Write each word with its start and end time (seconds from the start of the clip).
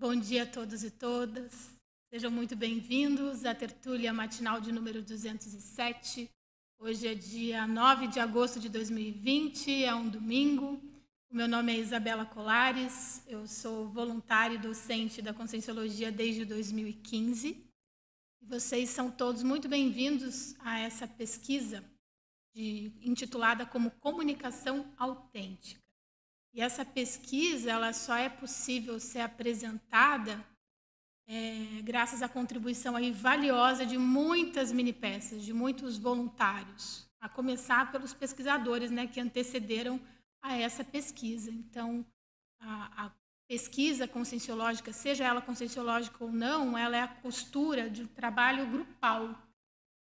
Bom 0.00 0.16
dia 0.16 0.44
a 0.44 0.46
todos 0.46 0.82
e 0.82 0.90
todas. 0.90 1.76
Sejam 2.08 2.30
muito 2.30 2.56
bem-vindos 2.56 3.44
à 3.44 3.54
tertúlia 3.54 4.14
matinal 4.14 4.58
de 4.58 4.72
número 4.72 5.02
207. 5.02 6.26
Hoje 6.78 7.06
é 7.06 7.14
dia 7.14 7.66
9 7.66 8.06
de 8.06 8.18
agosto 8.18 8.58
de 8.58 8.70
2020, 8.70 9.84
é 9.84 9.94
um 9.94 10.08
domingo. 10.08 10.80
O 11.30 11.36
meu 11.36 11.46
nome 11.46 11.74
é 11.74 11.78
Isabela 11.78 12.24
Colares, 12.24 13.22
eu 13.26 13.46
sou 13.46 13.90
voluntária 13.90 14.54
e 14.54 14.58
docente 14.58 15.20
da 15.20 15.34
Conscienciologia 15.34 16.10
desde 16.10 16.46
2015. 16.46 17.62
E 18.40 18.46
vocês 18.46 18.88
são 18.88 19.10
todos 19.10 19.42
muito 19.42 19.68
bem-vindos 19.68 20.54
a 20.60 20.78
essa 20.78 21.06
pesquisa 21.06 21.84
de, 22.54 22.90
intitulada 23.02 23.66
como 23.66 23.90
Comunicação 23.90 24.90
Autêntica. 24.96 25.89
E 26.52 26.60
essa 26.60 26.84
pesquisa 26.84 27.70
ela 27.70 27.92
só 27.92 28.16
é 28.16 28.28
possível 28.28 28.98
ser 28.98 29.20
apresentada 29.20 30.44
é, 31.32 31.80
graças 31.82 32.22
à 32.22 32.28
contribuição 32.28 32.96
aí 32.96 33.12
valiosa 33.12 33.86
de 33.86 33.96
muitas 33.96 34.72
mini 34.72 34.92
peças, 34.92 35.44
de 35.44 35.52
muitos 35.52 35.96
voluntários, 35.96 37.08
a 37.20 37.28
começar 37.28 37.92
pelos 37.92 38.12
pesquisadores 38.12 38.90
né, 38.90 39.06
que 39.06 39.20
antecederam 39.20 40.00
a 40.42 40.56
essa 40.56 40.82
pesquisa. 40.82 41.52
Então, 41.52 42.04
a, 42.58 43.06
a 43.06 43.10
pesquisa 43.46 44.08
conscienciológica, 44.08 44.92
seja 44.92 45.24
ela 45.24 45.40
conscienciológica 45.40 46.24
ou 46.24 46.32
não, 46.32 46.76
ela 46.76 46.96
é 46.96 47.02
a 47.02 47.08
costura 47.08 47.88
de 47.88 48.02
um 48.02 48.06
trabalho 48.06 48.66
grupal. 48.66 49.40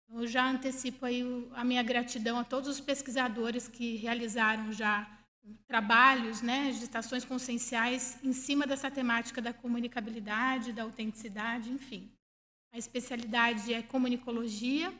Eu 0.08 0.26
já 0.26 0.48
antecipo 0.48 1.04
aí 1.04 1.22
a 1.52 1.62
minha 1.62 1.82
gratidão 1.82 2.38
a 2.38 2.44
todos 2.44 2.70
os 2.70 2.80
pesquisadores 2.80 3.68
que 3.68 3.96
realizaram 3.96 4.72
já 4.72 5.17
trabalhos, 5.66 6.42
né, 6.42 6.70
estações 6.70 7.24
conscienciais 7.24 8.18
em 8.22 8.32
cima 8.32 8.66
dessa 8.66 8.90
temática 8.90 9.40
da 9.40 9.52
comunicabilidade, 9.52 10.72
da 10.72 10.82
autenticidade, 10.82 11.70
enfim. 11.70 12.10
A 12.72 12.78
especialidade 12.78 13.72
é 13.72 13.82
comunicologia 13.82 14.92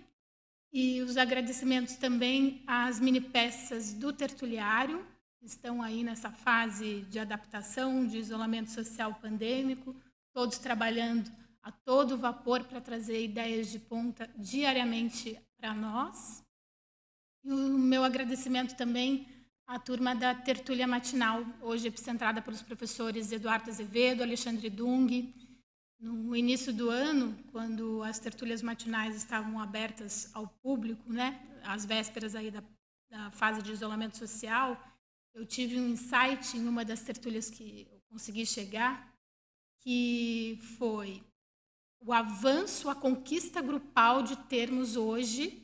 e 0.72 1.00
os 1.00 1.16
agradecimentos 1.16 1.96
também 1.96 2.62
às 2.66 3.00
mini 3.00 3.20
peças 3.20 3.92
do 3.92 4.12
tertuliário, 4.12 5.04
estão 5.42 5.82
aí 5.82 6.02
nessa 6.02 6.30
fase 6.30 7.02
de 7.02 7.18
adaptação, 7.18 8.06
de 8.06 8.18
isolamento 8.18 8.70
social 8.70 9.14
pandêmico, 9.14 9.94
todos 10.32 10.58
trabalhando 10.58 11.30
a 11.62 11.70
todo 11.70 12.18
vapor 12.18 12.64
para 12.64 12.80
trazer 12.80 13.22
ideias 13.22 13.70
de 13.70 13.78
ponta 13.78 14.28
diariamente 14.36 15.38
para 15.56 15.74
nós. 15.74 16.42
E 17.44 17.52
o 17.52 17.78
meu 17.78 18.04
agradecimento 18.04 18.76
também 18.76 19.26
à 19.68 19.78
turma 19.78 20.14
da 20.14 20.34
tertúlia 20.34 20.86
matinal, 20.86 21.44
hoje 21.60 21.88
epicentrada 21.88 22.40
pelos 22.40 22.62
professores 22.62 23.30
Eduardo 23.30 23.68
Azevedo, 23.68 24.22
Alexandre 24.22 24.70
Dung. 24.70 25.30
No 26.00 26.34
início 26.34 26.72
do 26.72 26.88
ano, 26.88 27.38
quando 27.52 28.02
as 28.02 28.18
tertúlias 28.18 28.62
matinais 28.62 29.14
estavam 29.14 29.60
abertas 29.60 30.34
ao 30.34 30.48
público, 30.48 31.12
né, 31.12 31.38
às 31.64 31.84
vésperas 31.84 32.34
aí 32.34 32.50
da, 32.50 32.62
da 33.10 33.30
fase 33.32 33.60
de 33.60 33.70
isolamento 33.70 34.16
social, 34.16 34.82
eu 35.34 35.44
tive 35.44 35.78
um 35.78 35.88
insight 35.88 36.56
em 36.56 36.66
uma 36.66 36.82
das 36.82 37.02
tertúlias 37.02 37.50
que 37.50 37.86
eu 37.92 38.00
consegui 38.08 38.46
chegar, 38.46 39.12
que 39.82 40.58
foi 40.78 41.22
o 42.00 42.10
avanço, 42.10 42.88
a 42.88 42.94
conquista 42.94 43.60
grupal 43.60 44.22
de 44.22 44.34
termos 44.46 44.96
hoje 44.96 45.62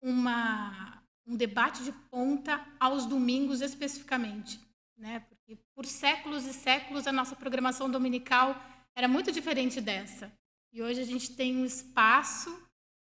uma, 0.00 0.93
um 1.26 1.36
debate 1.36 1.82
de 1.82 1.92
ponta 1.92 2.64
aos 2.78 3.06
domingos 3.06 3.60
especificamente, 3.60 4.60
né? 4.96 5.20
Porque 5.20 5.56
por 5.74 5.86
séculos 5.86 6.44
e 6.46 6.52
séculos 6.52 7.06
a 7.06 7.12
nossa 7.12 7.34
programação 7.34 7.90
dominical 7.90 8.60
era 8.94 9.08
muito 9.08 9.32
diferente 9.32 9.80
dessa. 9.80 10.32
E 10.72 10.82
hoje 10.82 11.00
a 11.00 11.04
gente 11.04 11.34
tem 11.34 11.56
um 11.56 11.64
espaço, 11.64 12.50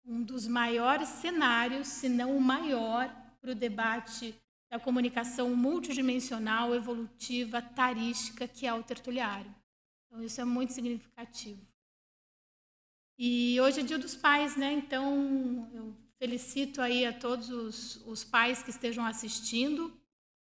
um 0.04 0.22
dos 0.22 0.46
maiores 0.46 1.08
cenários, 1.08 1.88
se 1.88 2.08
não 2.08 2.36
o 2.36 2.40
maior, 2.40 3.08
para 3.40 3.52
o 3.52 3.54
debate 3.54 4.34
da 4.70 4.78
comunicação 4.78 5.54
multidimensional, 5.54 6.74
evolutiva, 6.74 7.60
tarística, 7.60 8.48
que 8.48 8.66
é 8.66 8.72
o 8.72 8.82
tertuliário. 8.82 9.54
Então, 10.06 10.22
isso 10.22 10.40
é 10.40 10.44
muito 10.44 10.72
significativo. 10.72 11.60
E 13.18 13.60
hoje 13.60 13.80
é 13.80 13.82
Dia 13.82 13.98
dos 13.98 14.14
Pais, 14.14 14.56
né? 14.56 14.72
Então, 14.72 15.70
eu 15.74 15.94
felicito 16.22 16.80
aí 16.80 17.04
a 17.04 17.12
todos 17.12 17.50
os, 17.50 17.96
os 18.06 18.22
pais 18.22 18.62
que 18.62 18.70
estejam 18.70 19.04
assistindo 19.04 19.92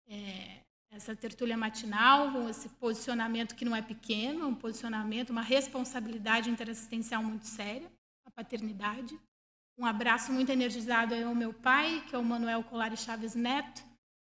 é, 0.06 0.58
essa 0.91 1.16
tertúlia 1.16 1.56
matinal, 1.56 2.50
esse 2.50 2.69
posicionamento 2.69 3.54
que 3.54 3.64
não 3.64 3.75
é 3.75 3.80
pequeno, 3.80 4.47
um 4.47 4.54
posicionamento, 4.54 5.30
uma 5.30 5.41
responsabilidade 5.41 6.50
interassistencial 6.50 7.22
muito 7.22 7.47
séria, 7.47 7.91
a 8.26 8.30
paternidade. 8.30 9.19
Um 9.78 9.86
abraço 9.86 10.30
muito 10.30 10.52
energizado 10.52 11.14
ao 11.14 11.34
meu 11.34 11.54
pai, 11.54 12.04
que 12.10 12.14
é 12.14 12.19
o 12.19 12.22
Manuel 12.22 12.62
Colares 12.64 13.00
Chaves 13.00 13.34
Neto, 13.34 13.82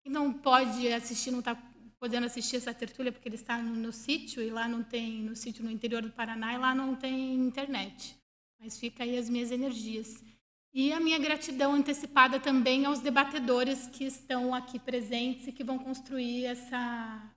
que 0.03 0.09
não 0.09 0.33
pode 0.33 0.91
assistir, 0.91 1.31
não 1.31 1.41
está 1.41 1.55
podendo 2.01 2.25
assistir 2.25 2.57
essa 2.57 2.73
tertúlia 2.73 3.13
porque 3.13 3.29
ele 3.29 3.37
está 3.37 3.59
no, 3.59 3.75
no 3.75 3.93
sítio 3.93 4.43
e 4.43 4.49
lá 4.49 4.67
não 4.67 4.83
tem, 4.83 5.23
no 5.25 5.37
sítio 5.37 5.63
no 5.63 5.71
interior 5.71 6.01
do 6.01 6.11
Paraná 6.11 6.55
e 6.55 6.59
lá 6.59 6.75
não 6.75 6.97
tem 6.97 7.35
internet. 7.35 8.19
Mas 8.59 8.79
fica 8.79 9.05
aí 9.05 9.19
as 9.19 9.29
minhas 9.29 9.51
energias. 9.51 10.25
E 10.73 10.93
a 10.93 11.01
minha 11.01 11.19
gratidão 11.19 11.73
antecipada 11.73 12.39
também 12.39 12.85
aos 12.85 13.01
debatedores 13.01 13.87
que 13.87 14.05
estão 14.05 14.55
aqui 14.55 14.79
presentes 14.79 15.47
e 15.47 15.53
que 15.53 15.65
vão 15.65 15.79
construir 15.79 16.45
essa, 16.45 17.35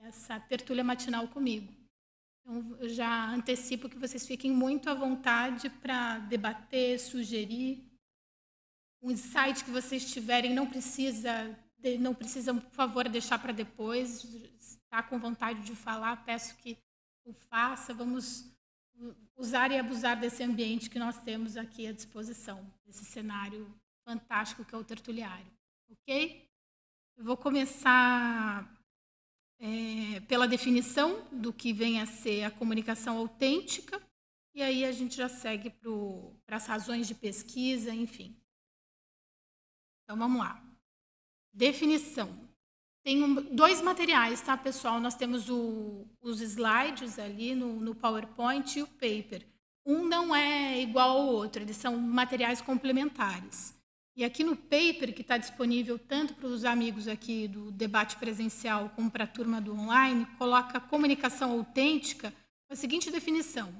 essa 0.00 0.40
tertúlia 0.40 0.82
matinal 0.82 1.28
comigo. 1.28 1.72
Então, 2.40 2.76
eu 2.80 2.88
já 2.88 3.28
antecipo 3.30 3.88
que 3.88 3.98
vocês 3.98 4.26
fiquem 4.26 4.50
muito 4.50 4.88
à 4.88 4.94
vontade 4.94 5.68
para 5.68 6.18
debater, 6.20 6.98
sugerir. 6.98 7.86
Um 9.02 9.10
insight 9.10 9.64
que 9.64 9.70
vocês 9.70 10.10
tiverem 10.10 10.52
não 10.54 10.66
precisa 10.66 11.56
não 11.98 12.14
precisam, 12.14 12.58
por 12.58 12.70
favor, 12.72 13.08
deixar 13.08 13.38
para 13.38 13.52
depois. 13.52 14.24
Está 14.60 15.02
com 15.02 15.18
vontade 15.18 15.62
de 15.62 15.74
falar, 15.74 16.24
peço 16.24 16.54
que 16.56 16.76
o 17.24 17.32
faça. 17.32 17.94
Vamos 17.94 18.44
usar 19.36 19.70
e 19.70 19.78
abusar 19.78 20.18
desse 20.18 20.42
ambiente 20.42 20.90
que 20.90 20.98
nós 20.98 21.18
temos 21.20 21.56
aqui 21.56 21.86
à 21.86 21.92
disposição, 21.92 22.70
esse 22.86 23.04
cenário 23.04 23.72
fantástico 24.04 24.64
que 24.64 24.74
é 24.74 24.78
o 24.78 24.84
tertuliário. 24.84 25.50
Ok? 25.90 26.48
Eu 27.16 27.24
vou 27.24 27.36
começar 27.36 28.80
é, 29.58 30.20
pela 30.20 30.48
definição 30.48 31.26
do 31.30 31.52
que 31.52 31.72
vem 31.72 32.00
a 32.00 32.06
ser 32.06 32.44
a 32.44 32.50
comunicação 32.50 33.18
autêntica, 33.18 34.00
e 34.54 34.62
aí 34.62 34.84
a 34.84 34.92
gente 34.92 35.16
já 35.16 35.28
segue 35.28 35.70
para 36.44 36.56
as 36.56 36.66
razões 36.66 37.06
de 37.06 37.14
pesquisa, 37.14 37.94
enfim. 37.94 38.36
Então 40.02 40.18
vamos 40.18 40.40
lá. 40.40 40.62
Definição. 41.52 42.49
Tem 43.02 43.22
um, 43.22 43.34
dois 43.54 43.80
materiais, 43.80 44.40
tá, 44.40 44.56
pessoal? 44.56 45.00
Nós 45.00 45.14
temos 45.14 45.48
o, 45.48 46.06
os 46.20 46.40
slides 46.40 47.18
ali 47.18 47.54
no, 47.54 47.80
no 47.80 47.94
PowerPoint 47.94 48.78
e 48.78 48.82
o 48.82 48.86
paper. 48.86 49.46
Um 49.86 50.06
não 50.06 50.34
é 50.34 50.80
igual 50.80 51.10
ao 51.10 51.26
outro, 51.26 51.62
eles 51.62 51.76
são 51.76 51.96
materiais 51.96 52.60
complementares. 52.60 53.74
E 54.14 54.24
aqui 54.24 54.44
no 54.44 54.54
paper, 54.54 55.14
que 55.14 55.22
está 55.22 55.38
disponível 55.38 55.98
tanto 55.98 56.34
para 56.34 56.46
os 56.46 56.64
amigos 56.64 57.08
aqui 57.08 57.48
do 57.48 57.70
debate 57.70 58.16
presencial 58.16 58.90
como 58.94 59.10
para 59.10 59.24
a 59.24 59.26
turma 59.26 59.60
do 59.60 59.72
online, 59.72 60.26
coloca 60.36 60.78
comunicação 60.78 61.52
autêntica 61.52 62.30
com 62.66 62.74
a 62.74 62.76
seguinte 62.76 63.10
definição. 63.10 63.72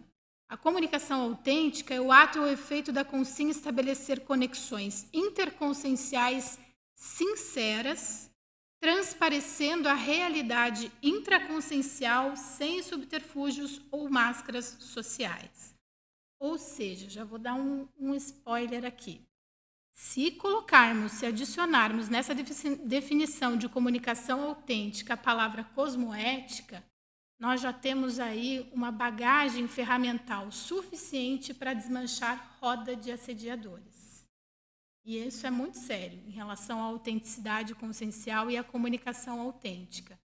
A 0.48 0.56
comunicação 0.56 1.20
autêntica 1.22 1.94
é 1.94 2.00
o 2.00 2.10
ato 2.10 2.40
ou 2.40 2.46
efeito 2.46 2.90
da 2.90 3.04
consciência 3.04 3.60
estabelecer 3.60 4.20
conexões 4.20 5.06
interconscienciais 5.12 6.58
sinceras, 6.94 8.29
transparecendo 8.80 9.88
a 9.88 9.94
realidade 9.94 10.90
intraconsciencial 11.02 12.34
sem 12.34 12.82
subterfúgios 12.82 13.80
ou 13.90 14.08
máscaras 14.08 14.76
sociais. 14.80 15.74
Ou 16.38 16.56
seja, 16.56 17.08
já 17.10 17.22
vou 17.22 17.38
dar 17.38 17.54
um, 17.54 17.86
um 17.98 18.14
spoiler 18.14 18.86
aqui. 18.86 19.20
Se 19.92 20.30
colocarmos, 20.30 21.12
se 21.12 21.26
adicionarmos 21.26 22.08
nessa 22.08 22.34
definição 22.34 23.54
de 23.54 23.68
comunicação 23.68 24.42
autêntica 24.44 25.12
a 25.12 25.16
palavra 25.18 25.62
cosmoética, 25.74 26.82
nós 27.38 27.60
já 27.60 27.72
temos 27.72 28.18
aí 28.18 28.66
uma 28.72 28.90
bagagem 28.90 29.68
ferramental 29.68 30.50
suficiente 30.50 31.52
para 31.52 31.74
desmanchar 31.74 32.56
roda 32.60 32.96
de 32.96 33.12
assediadores. 33.12 33.89
E 35.04 35.18
isso 35.18 35.46
é 35.46 35.50
muito 35.50 35.78
sério 35.78 36.20
em 36.26 36.30
relação 36.30 36.80
à 36.80 36.84
autenticidade 36.84 37.74
consciencial 37.74 38.50
e 38.50 38.56
à 38.56 38.64
comunicação 38.64 39.40
autêntica. 39.40 40.18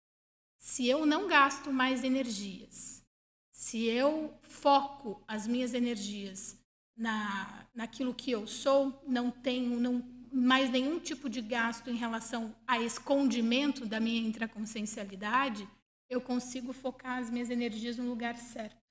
Se 0.57 0.87
eu 0.87 1.05
não 1.05 1.27
gasto 1.27 1.71
mais 1.71 2.03
energias, 2.03 3.03
se 3.51 3.83
eu 3.85 4.33
foco 4.41 5.23
as 5.27 5.47
minhas 5.47 5.73
energias 5.73 6.57
na, 6.95 7.65
naquilo 7.73 8.13
que 8.13 8.31
eu 8.31 8.45
sou, 8.47 9.01
não 9.07 9.31
tenho 9.31 9.79
não, 9.79 10.03
mais 10.31 10.69
nenhum 10.69 10.99
tipo 10.99 11.29
de 11.29 11.41
gasto 11.41 11.89
em 11.89 11.95
relação 11.95 12.53
a 12.67 12.79
escondimento 12.81 13.85
da 13.85 13.99
minha 13.99 14.27
intraconsciencialidade, 14.27 15.67
eu 16.09 16.19
consigo 16.19 16.73
focar 16.73 17.19
as 17.19 17.29
minhas 17.29 17.49
energias 17.49 17.97
no 17.97 18.07
lugar 18.09 18.37
certo. 18.37 18.83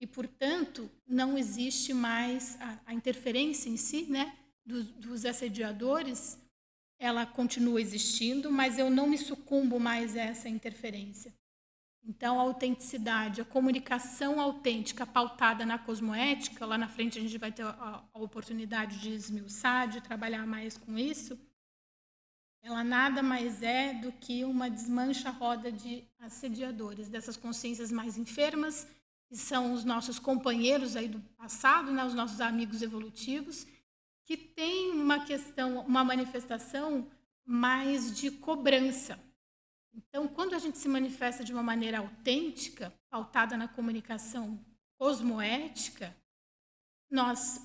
E, 0.00 0.06
portanto, 0.06 0.90
não 1.06 1.38
existe 1.38 1.92
mais 1.94 2.56
a, 2.60 2.78
a 2.86 2.94
interferência 2.94 3.68
em 3.68 3.76
si, 3.76 4.02
né, 4.04 4.36
dos, 4.66 4.86
dos 4.88 5.24
assediadores, 5.24 6.38
ela 6.98 7.24
continua 7.24 7.80
existindo, 7.80 8.50
mas 8.50 8.78
eu 8.78 8.90
não 8.90 9.06
me 9.06 9.16
sucumbo 9.16 9.78
mais 9.78 10.16
a 10.16 10.20
essa 10.20 10.48
interferência. 10.48 11.32
Então, 12.08 12.38
a 12.38 12.42
autenticidade, 12.42 13.40
a 13.40 13.44
comunicação 13.44 14.40
autêntica 14.40 15.04
pautada 15.04 15.66
na 15.66 15.78
cosmoética, 15.78 16.64
lá 16.64 16.78
na 16.78 16.88
frente 16.88 17.18
a 17.18 17.22
gente 17.22 17.38
vai 17.38 17.50
ter 17.50 17.64
a, 17.64 18.04
a 18.12 18.18
oportunidade 18.18 18.98
de 19.00 19.10
esmiuçar, 19.10 19.88
de 19.88 20.00
trabalhar 20.00 20.46
mais 20.46 20.76
com 20.76 20.96
isso, 20.98 21.38
ela 22.62 22.82
nada 22.82 23.22
mais 23.22 23.62
é 23.62 23.94
do 23.94 24.10
que 24.10 24.44
uma 24.44 24.68
desmancha-roda 24.68 25.70
de 25.70 26.04
assediadores, 26.18 27.08
dessas 27.08 27.36
consciências 27.36 27.92
mais 27.92 28.18
enfermas, 28.18 28.88
que 29.28 29.36
são 29.36 29.72
os 29.72 29.84
nossos 29.84 30.18
companheiros 30.18 30.96
aí 30.96 31.08
do 31.08 31.20
passado, 31.36 31.92
né, 31.92 32.04
os 32.04 32.14
nossos 32.14 32.40
amigos 32.40 32.82
evolutivos, 32.82 33.66
que 34.26 34.36
têm 34.36 34.90
uma 34.90 35.24
questão, 35.24 35.80
uma 35.80 36.04
manifestação 36.04 37.10
mais 37.46 38.14
de 38.14 38.30
cobrança, 38.30 39.18
então, 39.96 40.28
quando 40.28 40.54
a 40.54 40.58
gente 40.58 40.76
se 40.76 40.88
manifesta 40.88 41.42
de 41.42 41.52
uma 41.52 41.62
maneira 41.62 41.98
autêntica, 41.98 42.92
pautada 43.08 43.56
na 43.56 43.66
comunicação 43.66 44.62
cosmoética, 44.98 46.14
nós 47.10 47.60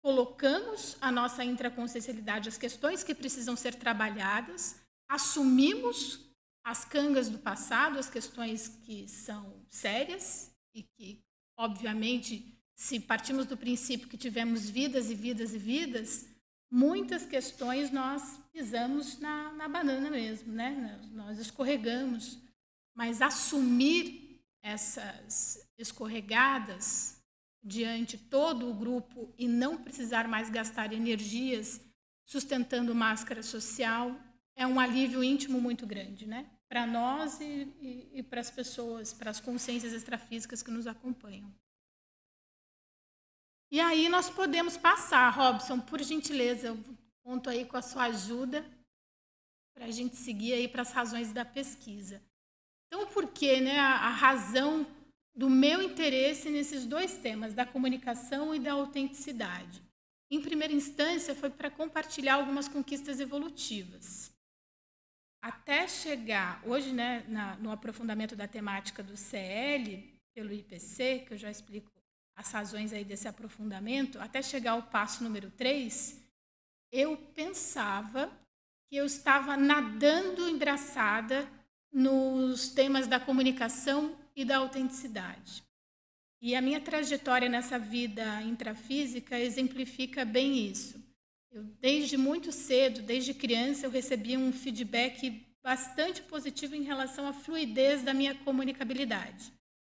colocamos 0.00 0.96
a 1.00 1.10
nossa 1.10 1.44
intraconsciencialidade, 1.44 2.48
as 2.48 2.56
questões 2.56 3.02
que 3.02 3.14
precisam 3.14 3.56
ser 3.56 3.74
trabalhadas, 3.74 4.80
assumimos 5.08 6.32
as 6.64 6.84
cangas 6.84 7.28
do 7.28 7.38
passado, 7.38 7.98
as 7.98 8.08
questões 8.08 8.68
que 8.68 9.08
são 9.08 9.66
sérias 9.68 10.54
e 10.72 10.84
que, 10.84 11.20
obviamente, 11.56 12.56
se 12.74 12.98
partimos 13.00 13.46
do 13.46 13.56
princípio 13.56 14.08
que 14.08 14.16
tivemos 14.16 14.68
vidas 14.68 15.10
e 15.10 15.14
vidas 15.14 15.54
e 15.54 15.58
vidas, 15.58 16.26
muitas 16.70 17.24
questões 17.24 17.90
nós 17.90 18.40
pisamos 18.52 19.18
na, 19.18 19.52
na 19.52 19.68
banana 19.68 20.10
mesmo, 20.10 20.52
né? 20.52 21.00
Nós 21.12 21.38
escorregamos. 21.38 22.38
Mas 22.94 23.22
assumir 23.22 24.40
essas 24.62 25.66
escorregadas 25.78 27.20
diante 27.62 28.18
todo 28.18 28.68
o 28.68 28.74
grupo 28.74 29.32
e 29.38 29.46
não 29.46 29.78
precisar 29.78 30.26
mais 30.28 30.50
gastar 30.50 30.92
energias 30.92 31.80
sustentando 32.26 32.94
máscara 32.94 33.42
social 33.42 34.18
é 34.56 34.66
um 34.66 34.78
alívio 34.78 35.22
íntimo 35.22 35.60
muito 35.60 35.86
grande, 35.86 36.26
né? 36.26 36.46
Para 36.68 36.86
nós 36.86 37.40
e, 37.40 37.68
e, 37.80 38.10
e 38.14 38.22
para 38.22 38.40
as 38.40 38.50
pessoas, 38.50 39.12
para 39.12 39.30
as 39.30 39.40
consciências 39.40 39.92
extrafísicas 39.92 40.62
que 40.62 40.70
nos 40.70 40.86
acompanham. 40.86 41.52
E 43.72 43.80
aí 43.80 44.06
nós 44.10 44.28
podemos 44.28 44.76
passar, 44.76 45.30
Robson, 45.30 45.80
por 45.80 46.02
gentileza, 46.02 46.66
eu 46.68 46.84
conto 47.24 47.48
aí 47.48 47.64
com 47.64 47.78
a 47.78 47.80
sua 47.80 48.04
ajuda 48.04 48.62
para 49.74 49.86
a 49.86 49.90
gente 49.90 50.14
seguir 50.14 50.52
aí 50.52 50.68
para 50.68 50.82
as 50.82 50.92
razões 50.92 51.32
da 51.32 51.42
pesquisa. 51.42 52.22
Então, 52.86 53.06
por 53.06 53.32
que 53.32 53.62
né, 53.62 53.78
a, 53.78 54.10
razão 54.10 54.86
do 55.34 55.48
meu 55.48 55.80
interesse 55.80 56.50
nesses 56.50 56.84
dois 56.84 57.16
temas, 57.16 57.54
da 57.54 57.64
comunicação 57.64 58.54
e 58.54 58.60
da 58.60 58.72
autenticidade? 58.72 59.82
Em 60.30 60.42
primeira 60.42 60.74
instância, 60.74 61.34
foi 61.34 61.48
para 61.48 61.70
compartilhar 61.70 62.34
algumas 62.34 62.68
conquistas 62.68 63.20
evolutivas. 63.20 64.30
Até 65.42 65.88
chegar, 65.88 66.62
hoje, 66.66 66.92
né, 66.92 67.24
na, 67.26 67.56
no 67.56 67.70
aprofundamento 67.70 68.36
da 68.36 68.46
temática 68.46 69.02
do 69.02 69.16
CL, 69.16 70.12
pelo 70.34 70.52
IPC, 70.52 71.24
que 71.26 71.32
eu 71.32 71.38
já 71.38 71.50
explico 71.50 71.91
as 72.36 72.50
razões 72.50 72.92
aí 72.92 73.04
desse 73.04 73.28
aprofundamento, 73.28 74.18
até 74.20 74.42
chegar 74.42 74.72
ao 74.72 74.82
passo 74.82 75.22
número 75.22 75.50
3, 75.50 76.20
eu 76.90 77.16
pensava 77.34 78.30
que 78.88 78.96
eu 78.96 79.06
estava 79.06 79.56
nadando 79.56 80.48
embraçada 80.48 81.48
nos 81.92 82.68
temas 82.68 83.06
da 83.06 83.20
comunicação 83.20 84.16
e 84.34 84.44
da 84.44 84.58
autenticidade. 84.58 85.62
E 86.40 86.54
a 86.54 86.60
minha 86.60 86.80
trajetória 86.80 87.48
nessa 87.48 87.78
vida 87.78 88.42
intrafísica 88.42 89.38
exemplifica 89.38 90.24
bem 90.24 90.66
isso. 90.66 91.00
Eu, 91.50 91.62
desde 91.80 92.16
muito 92.16 92.50
cedo, 92.50 93.02
desde 93.02 93.34
criança, 93.34 93.86
eu 93.86 93.90
recebia 93.90 94.38
um 94.38 94.52
feedback 94.52 95.46
bastante 95.62 96.22
positivo 96.22 96.74
em 96.74 96.82
relação 96.82 97.26
à 97.28 97.32
fluidez 97.32 98.02
da 98.02 98.12
minha 98.12 98.34
comunicabilidade. 98.34 99.52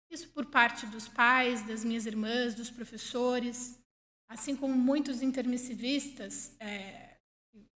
Isso 0.09 0.29
por 0.29 0.45
parte 0.47 0.85
dos 0.87 1.07
pais, 1.07 1.61
das 1.63 1.83
minhas 1.83 2.05
irmãs, 2.05 2.55
dos 2.55 2.71
professores, 2.71 3.79
assim 4.27 4.55
como 4.55 4.75
muitos 4.75 5.21
intermissivistas, 5.21 6.55
é, 6.59 7.17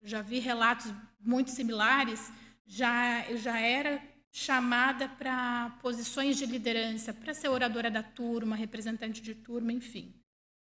já 0.03 0.23
vi 0.23 0.39
relatos 0.39 0.93
muito 1.21 1.51
similares, 1.51 2.33
já, 2.67 3.29
eu 3.29 3.37
já 3.37 3.59
era 3.59 4.03
chamada 4.31 5.09
para 5.11 5.71
posições 5.83 6.39
de 6.39 6.47
liderança, 6.47 7.13
para 7.13 7.35
ser 7.35 7.49
oradora 7.49 7.91
da 7.91 8.03
turma, 8.03 8.57
representante 8.57 9.21
de 9.21 9.35
turma, 9.35 9.73
enfim. 9.73 10.15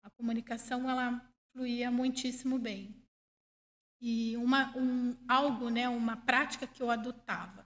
A 0.02 0.10
comunicação 0.10 0.88
ela 0.88 1.26
fluía 1.52 1.90
muitíssimo 1.90 2.58
bem. 2.58 2.94
E 3.98 4.36
uma, 4.36 4.76
um, 4.76 5.16
algo, 5.26 5.70
né, 5.70 5.88
uma 5.88 6.18
prática 6.18 6.66
que 6.66 6.82
eu 6.82 6.90
adotava 6.90 7.65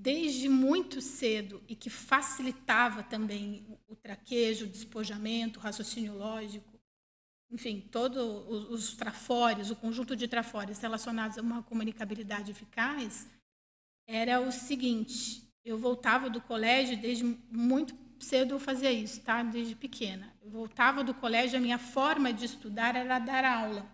desde 0.00 0.48
muito 0.48 1.00
cedo 1.00 1.60
e 1.66 1.74
que 1.74 1.90
facilitava 1.90 3.02
também 3.02 3.66
o 3.88 3.96
traquejo, 3.96 4.64
o 4.64 4.68
despojamento, 4.68 5.58
o 5.58 5.62
raciocínio 5.62 6.16
lógico, 6.16 6.78
enfim, 7.50 7.80
todos 7.90 8.70
os 8.70 8.94
trafores, 8.94 9.70
o 9.70 9.76
conjunto 9.76 10.14
de 10.14 10.28
trafores 10.28 10.78
relacionados 10.78 11.36
a 11.36 11.42
uma 11.42 11.64
comunicabilidade 11.64 12.52
eficaz, 12.52 13.26
era 14.06 14.40
o 14.40 14.52
seguinte: 14.52 15.42
eu 15.64 15.76
voltava 15.76 16.30
do 16.30 16.40
colégio 16.40 16.96
desde 16.96 17.24
muito 17.50 17.94
cedo 18.20 18.54
eu 18.54 18.60
fazia 18.60 18.92
isso, 18.92 19.20
tá? 19.22 19.42
Desde 19.42 19.74
pequena. 19.74 20.32
Eu 20.42 20.50
voltava 20.50 21.02
do 21.04 21.14
colégio, 21.14 21.58
a 21.58 21.62
minha 21.62 21.78
forma 21.78 22.32
de 22.32 22.44
estudar 22.44 22.94
era 22.96 23.18
dar 23.18 23.44
aula. 23.44 23.88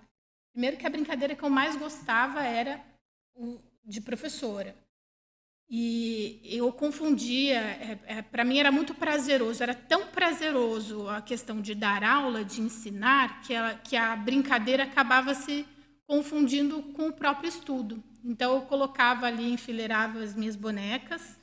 Primeiro 0.52 0.76
que 0.76 0.86
a 0.86 0.90
brincadeira 0.90 1.34
que 1.34 1.42
eu 1.42 1.50
mais 1.50 1.76
gostava 1.76 2.42
era 2.42 2.84
de 3.84 4.00
professora. 4.00 4.76
E 5.68 6.40
eu 6.44 6.70
confundia, 6.70 7.58
é, 7.58 7.98
é, 8.06 8.22
para 8.22 8.44
mim 8.44 8.58
era 8.58 8.70
muito 8.70 8.94
prazeroso, 8.94 9.62
era 9.62 9.74
tão 9.74 10.06
prazeroso 10.08 11.08
a 11.08 11.22
questão 11.22 11.60
de 11.60 11.74
dar 11.74 12.04
aula, 12.04 12.44
de 12.44 12.60
ensinar, 12.60 13.40
que 13.42 13.54
a, 13.54 13.74
que 13.74 13.96
a 13.96 14.14
brincadeira 14.14 14.84
acabava 14.84 15.34
se 15.34 15.66
confundindo 16.06 16.82
com 16.82 17.08
o 17.08 17.12
próprio 17.12 17.48
estudo. 17.48 18.02
Então 18.22 18.54
eu 18.54 18.62
colocava 18.62 19.26
ali, 19.26 19.50
enfileirava 19.52 20.20
as 20.20 20.34
minhas 20.34 20.54
bonecas, 20.54 21.38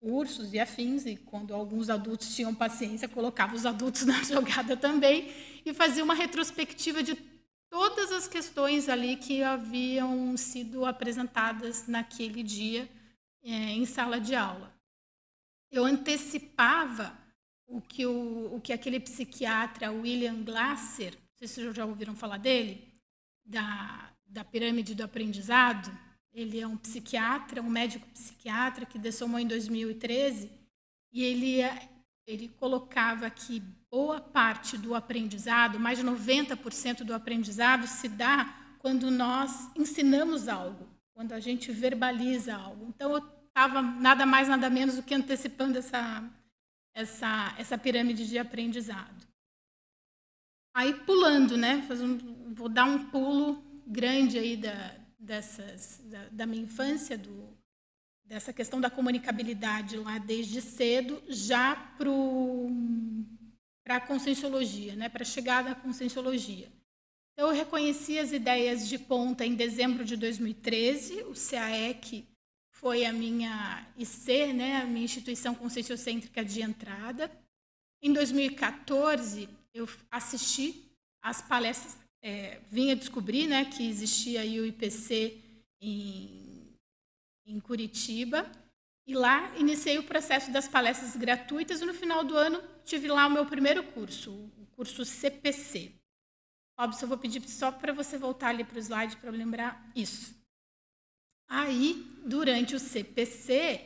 ursos 0.00 0.52
e 0.52 0.60
afins, 0.60 1.04
e 1.04 1.16
quando 1.16 1.52
alguns 1.52 1.90
adultos 1.90 2.34
tinham 2.34 2.54
paciência, 2.54 3.08
colocava 3.08 3.56
os 3.56 3.66
adultos 3.66 4.04
na 4.06 4.22
jogada 4.22 4.76
também, 4.76 5.32
e 5.66 5.74
fazia 5.74 6.04
uma 6.04 6.14
retrospectiva 6.14 7.02
de 7.02 7.16
todas 7.68 8.12
as 8.12 8.28
questões 8.28 8.88
ali 8.88 9.16
que 9.16 9.42
haviam 9.42 10.36
sido 10.36 10.86
apresentadas 10.86 11.86
naquele 11.88 12.42
dia 12.42 12.88
é, 13.48 13.72
em 13.72 13.86
sala 13.86 14.20
de 14.20 14.34
aula. 14.34 14.74
Eu 15.70 15.84
antecipava 15.84 17.16
o 17.66 17.80
que, 17.80 18.04
o, 18.04 18.54
o 18.54 18.60
que 18.60 18.72
aquele 18.72 19.00
psiquiatra 19.00 19.90
William 19.90 20.42
Glasser, 20.42 21.12
não 21.12 21.36
sei 21.36 21.48
se 21.48 21.54
vocês 21.54 21.74
já 21.74 21.84
ouviram 21.84 22.14
falar 22.14 22.38
dele, 22.38 22.86
da, 23.44 24.10
da 24.26 24.44
pirâmide 24.44 24.94
do 24.94 25.02
aprendizado. 25.02 25.90
Ele 26.32 26.60
é 26.60 26.66
um 26.66 26.76
psiquiatra, 26.76 27.62
um 27.62 27.70
médico 27.70 28.06
psiquiatra 28.08 28.84
que 28.84 28.98
dessomou 28.98 29.40
em 29.40 29.46
2013 29.46 30.50
e 31.10 31.22
ele, 31.22 31.60
ele 32.26 32.48
colocava 32.48 33.30
que 33.30 33.60
boa 33.90 34.20
parte 34.20 34.76
do 34.76 34.94
aprendizado, 34.94 35.80
mais 35.80 35.98
de 35.98 36.04
90% 36.04 37.02
do 37.02 37.14
aprendizado, 37.14 37.86
se 37.86 38.08
dá 38.08 38.76
quando 38.78 39.10
nós 39.10 39.70
ensinamos 39.74 40.48
algo 40.48 40.86
quando 41.18 41.32
a 41.32 41.40
gente 41.40 41.72
verbaliza 41.72 42.54
algo. 42.54 42.86
Então, 42.86 43.12
eu 43.12 43.37
estava 43.58 43.82
nada 43.82 44.24
mais, 44.24 44.46
nada 44.46 44.70
menos 44.70 44.94
do 44.94 45.02
que 45.02 45.12
antecipando 45.12 45.78
essa, 45.78 46.22
essa, 46.94 47.54
essa 47.58 47.76
pirâmide 47.76 48.28
de 48.28 48.38
aprendizado. 48.38 49.26
Aí, 50.72 50.94
pulando, 50.94 51.56
né? 51.56 51.84
Um, 51.90 52.54
vou 52.54 52.68
dar 52.68 52.84
um 52.84 53.06
pulo 53.06 53.60
grande 53.84 54.38
aí 54.38 54.56
da, 54.56 54.94
dessas, 55.18 56.00
da, 56.04 56.28
da 56.30 56.46
minha 56.46 56.62
infância, 56.62 57.18
do, 57.18 57.48
dessa 58.24 58.52
questão 58.52 58.80
da 58.80 58.88
comunicabilidade 58.88 59.96
lá 59.96 60.18
desde 60.18 60.62
cedo, 60.62 61.20
já 61.26 61.74
para 63.82 63.96
a 63.96 64.00
conscienciologia, 64.00 64.94
né? 64.94 65.08
para 65.08 65.22
a 65.22 65.26
chegada 65.26 65.72
à 65.72 65.74
conscienciologia. 65.74 66.68
Então, 67.32 67.48
eu 67.48 67.54
reconheci 67.54 68.20
as 68.20 68.30
ideias 68.30 68.88
de 68.88 68.98
ponta 68.98 69.44
em 69.44 69.56
dezembro 69.56 70.04
de 70.04 70.16
2013. 70.16 71.22
O 71.22 71.34
CAEC 71.34 72.24
foi 72.80 73.04
a 73.04 73.12
minha 73.12 73.84
IC, 73.96 74.52
né, 74.52 74.76
a 74.76 74.84
minha 74.84 75.04
instituição 75.04 75.52
conscienciocêntrica 75.52 76.44
de 76.44 76.62
entrada. 76.62 77.30
Em 78.00 78.12
2014, 78.12 79.48
eu 79.74 79.88
assisti 80.10 80.88
às 81.20 81.42
palestras, 81.42 81.98
é, 82.22 82.60
vim 82.70 82.92
a 82.92 82.94
descobrir 82.94 83.48
né, 83.48 83.64
que 83.64 83.88
existia 83.88 84.42
aí 84.42 84.60
o 84.60 84.66
IPC 84.66 85.36
em, 85.80 86.72
em 87.44 87.58
Curitiba, 87.58 88.48
e 89.08 89.14
lá 89.14 89.56
iniciei 89.56 89.98
o 89.98 90.04
processo 90.04 90.52
das 90.52 90.68
palestras 90.68 91.16
gratuitas 91.16 91.80
e 91.80 91.84
no 91.84 91.94
final 91.94 92.22
do 92.22 92.36
ano 92.36 92.62
tive 92.84 93.08
lá 93.08 93.26
o 93.26 93.30
meu 93.30 93.44
primeiro 93.44 93.82
curso, 93.82 94.30
o 94.30 94.66
curso 94.76 95.04
CPC. 95.04 95.90
Óbvio, 96.78 97.02
eu 97.02 97.08
vou 97.08 97.18
pedir 97.18 97.42
só 97.48 97.72
para 97.72 97.92
você 97.92 98.16
voltar 98.16 98.50
ali 98.50 98.62
para 98.62 98.76
o 98.76 98.78
slide 98.78 99.16
para 99.16 99.32
lembrar 99.32 99.90
isso. 99.96 100.37
Aí, 101.48 102.06
durante 102.24 102.76
o 102.76 102.78
CPC, 102.78 103.80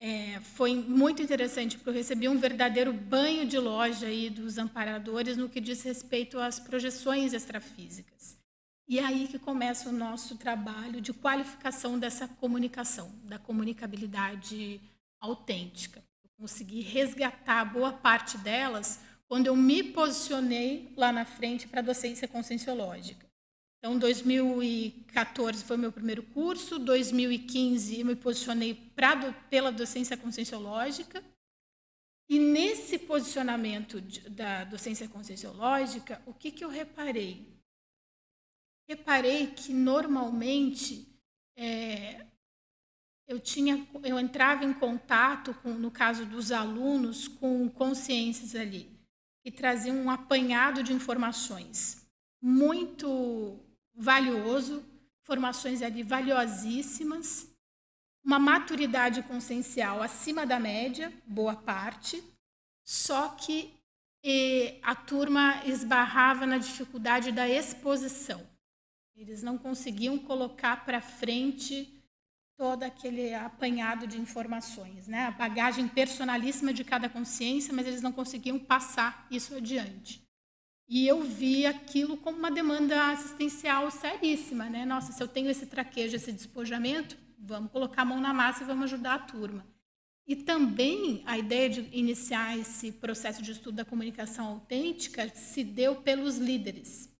é, 0.00 0.38
foi 0.40 0.74
muito 0.74 1.22
interessante, 1.22 1.76
porque 1.76 1.90
eu 1.90 1.94
recebi 1.94 2.28
um 2.28 2.38
verdadeiro 2.38 2.92
banho 2.92 3.46
de 3.46 3.58
loja 3.58 4.06
aí 4.06 4.30
dos 4.30 4.58
amparadores 4.58 5.36
no 5.36 5.48
que 5.48 5.60
diz 5.60 5.82
respeito 5.82 6.38
às 6.38 6.60
projeções 6.60 7.32
extrafísicas. 7.32 8.36
E 8.86 8.98
é 8.98 9.04
aí 9.04 9.26
que 9.26 9.38
começa 9.38 9.88
o 9.88 9.92
nosso 9.92 10.36
trabalho 10.36 11.00
de 11.00 11.12
qualificação 11.12 11.98
dessa 11.98 12.28
comunicação, 12.28 13.10
da 13.24 13.38
comunicabilidade 13.38 14.80
autêntica. 15.20 16.02
Eu 16.24 16.30
consegui 16.38 16.80
resgatar 16.80 17.64
boa 17.66 17.92
parte 17.92 18.38
delas 18.38 19.00
quando 19.26 19.46
eu 19.46 19.56
me 19.56 19.82
posicionei 19.82 20.90
lá 20.96 21.12
na 21.12 21.24
frente 21.24 21.68
para 21.68 21.80
a 21.80 21.84
docência 21.84 22.26
conscienciológica. 22.26 23.27
Então, 23.78 23.96
2014 23.98 25.64
foi 25.64 25.76
meu 25.76 25.92
primeiro 25.92 26.22
curso, 26.22 26.78
2015 26.78 28.00
eu 28.00 28.06
me 28.06 28.16
posicionei 28.16 28.74
pra, 28.74 29.32
pela 29.32 29.70
docência 29.70 30.16
conscienciológica, 30.16 31.24
e 32.28 32.38
nesse 32.38 32.98
posicionamento 32.98 34.00
de, 34.00 34.28
da 34.28 34.64
docência 34.64 35.08
conscienciológica, 35.08 36.20
o 36.26 36.34
que, 36.34 36.50
que 36.50 36.64
eu 36.64 36.68
reparei? 36.68 37.46
Reparei 38.88 39.46
que 39.46 39.72
normalmente 39.72 41.06
é, 41.56 42.26
eu 43.26 43.38
tinha, 43.38 43.86
eu 44.02 44.18
entrava 44.18 44.64
em 44.64 44.72
contato 44.74 45.54
com, 45.62 45.72
no 45.72 45.90
caso 45.90 46.26
dos 46.26 46.50
alunos, 46.50 47.28
com 47.28 47.68
consciências 47.68 48.54
ali 48.54 48.98
que 49.44 49.52
traziam 49.52 49.96
um 49.96 50.10
apanhado 50.10 50.82
de 50.82 50.92
informações 50.92 52.06
muito 52.40 53.58
valioso, 53.98 54.84
informações 55.20 55.82
ali 55.82 56.04
valiosíssimas, 56.04 57.50
uma 58.24 58.38
maturidade 58.38 59.22
consciencial 59.24 60.00
acima 60.00 60.46
da 60.46 60.60
média, 60.60 61.12
boa 61.26 61.56
parte, 61.56 62.22
só 62.84 63.30
que 63.30 63.74
a 64.82 64.94
turma 64.94 65.62
esbarrava 65.64 66.46
na 66.46 66.58
dificuldade 66.58 67.32
da 67.32 67.48
exposição. 67.48 68.46
Eles 69.16 69.42
não 69.42 69.58
conseguiam 69.58 70.18
colocar 70.18 70.84
para 70.84 71.00
frente 71.00 71.94
todo 72.56 72.82
aquele 72.82 73.34
apanhado 73.34 74.06
de 74.06 74.20
informações, 74.20 75.06
né? 75.06 75.26
a 75.26 75.30
bagagem 75.30 75.88
personalíssima 75.88 76.72
de 76.72 76.84
cada 76.84 77.08
consciência, 77.08 77.72
mas 77.72 77.86
eles 77.86 78.02
não 78.02 78.12
conseguiam 78.12 78.58
passar 78.58 79.26
isso 79.30 79.54
adiante. 79.54 80.27
E 80.88 81.06
eu 81.06 81.20
vi 81.22 81.66
aquilo 81.66 82.16
como 82.16 82.38
uma 82.38 82.50
demanda 82.50 83.10
assistencial 83.12 83.90
seríssima. 83.90 84.70
Né? 84.70 84.86
Nossa, 84.86 85.12
se 85.12 85.22
eu 85.22 85.28
tenho 85.28 85.50
esse 85.50 85.66
traquejo, 85.66 86.16
esse 86.16 86.32
despojamento, 86.32 87.16
vamos 87.38 87.70
colocar 87.70 88.02
a 88.02 88.04
mão 88.06 88.20
na 88.20 88.32
massa 88.32 88.64
e 88.64 88.66
vamos 88.66 88.84
ajudar 88.84 89.14
a 89.14 89.18
turma. 89.18 89.66
E 90.26 90.34
também 90.34 91.22
a 91.26 91.38
ideia 91.38 91.68
de 91.68 91.88
iniciar 91.92 92.58
esse 92.58 92.90
processo 92.92 93.42
de 93.42 93.52
estudo 93.52 93.76
da 93.76 93.84
comunicação 93.84 94.46
autêntica 94.46 95.28
se 95.34 95.62
deu 95.62 95.96
pelos 95.96 96.36
líderes, 96.36 97.10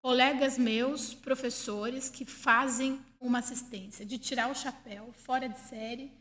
colegas 0.00 0.56
meus, 0.56 1.12
professores, 1.12 2.08
que 2.08 2.24
fazem 2.24 3.00
uma 3.20 3.38
assistência, 3.38 4.04
de 4.04 4.18
tirar 4.18 4.50
o 4.50 4.54
chapéu, 4.54 5.12
fora 5.12 5.48
de 5.48 5.58
série, 5.60 6.12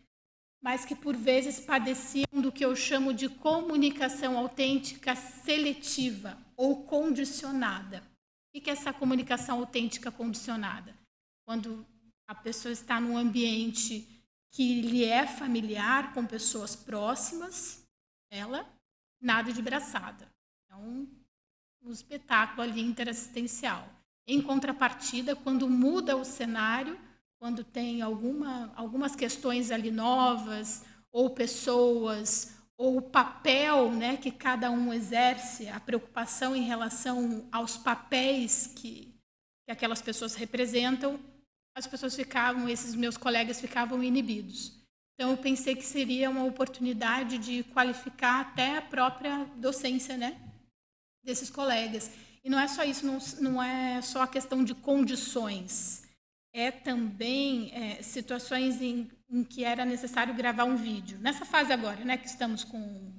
mas 0.62 0.85
que 0.85 0.95
por 0.95 1.15
vezes 1.15 1.59
padeciam 1.59 2.41
do 2.41 2.51
que 2.51 2.65
eu 2.65 2.75
chamo 2.75 3.13
de 3.13 3.27
comunicação 3.27 4.38
autêntica 4.38 5.15
seletiva 5.15 6.44
ou 6.55 6.83
condicionada. 6.83 8.03
O 8.53 8.62
que 8.62 8.69
é 8.69 8.74
essa 8.74 8.93
comunicação 8.93 9.59
autêntica 9.59 10.12
condicionada? 10.12 10.95
Quando 11.45 11.85
a 12.27 12.33
pessoa 12.33 12.71
está 12.71 13.00
num 13.00 13.17
ambiente 13.17 14.07
que 14.51 14.81
lhe 14.81 15.03
é 15.03 15.27
familiar, 15.27 16.13
com 16.13 16.25
pessoas 16.25 16.75
próximas, 16.75 17.85
ela 18.31 18.65
nada 19.21 19.51
de 19.51 19.62
braçada. 19.62 20.27
É 20.69 20.75
um, 20.75 21.07
um 21.83 21.91
espetáculo 21.91 22.62
ali 22.62 22.81
interassistencial. 22.81 23.88
Em 24.27 24.41
contrapartida, 24.41 25.35
quando 25.35 25.69
muda 25.69 26.15
o 26.15 26.24
cenário, 26.24 27.00
quando 27.38 27.63
tem 27.63 28.01
alguma, 28.01 28.74
algumas 28.75 29.15
questões 29.15 29.71
ali 29.71 29.91
novas, 29.91 30.83
ou 31.12 31.29
pessoas, 31.29 32.54
ou 32.77 32.98
o 32.98 33.01
papel 33.01 33.91
né, 33.91 34.17
que 34.17 34.32
cada 34.32 34.70
um 34.70 34.94
exerce, 34.94 35.67
a 35.70 35.79
preocupação 35.79 36.55
em 36.55 36.63
relação 36.63 37.48
aos 37.51 37.77
papéis 37.77 38.67
que, 38.67 39.13
que 39.65 39.72
aquelas 39.72 40.01
pessoas 40.01 40.36
representam, 40.36 41.20
as 41.75 41.88
pessoas 41.88 42.15
ficavam, 42.15 42.70
esses 42.70 42.96
meus 42.96 43.17
colegas 43.17 43.60
ficavam 43.60 44.03
inibidos. 44.03 44.74
Então, 45.13 45.32
eu 45.32 45.38
pensei 45.38 45.75
que 45.75 45.86
seria 45.86 46.29
uma 46.29 46.44
oportunidade 46.44 47.38
de 47.38 47.63
qualificar 47.63 48.41
até 48.41 48.77
a 48.77 48.82
própria 48.82 49.46
docência 49.55 50.17
né, 50.17 50.38
desses 51.24 51.50
colegas. 51.50 52.12
E 52.44 52.50
não 52.50 52.60
é 52.60 52.67
só 52.67 52.84
isso, 52.84 53.05
não, 53.05 53.17
não 53.41 53.63
é 53.63 54.01
só 54.01 54.22
a 54.22 54.27
questão 54.27 54.63
de 54.63 54.75
condições, 54.75 56.04
é 56.55 56.71
também 56.71 57.69
é, 57.74 58.01
situações 58.01 58.81
em, 58.81 59.12
em, 59.29 59.43
que 59.43 59.65
era 59.65 59.83
necessário 59.83 60.33
gravar 60.33 60.63
um 60.63 60.77
vídeo. 60.77 61.19
Nessa 61.19 61.43
fase 61.43 61.74
agora, 61.74 62.03
né, 62.05 62.17
que 62.17 62.27
estamos 62.27 62.63
com 62.63 63.12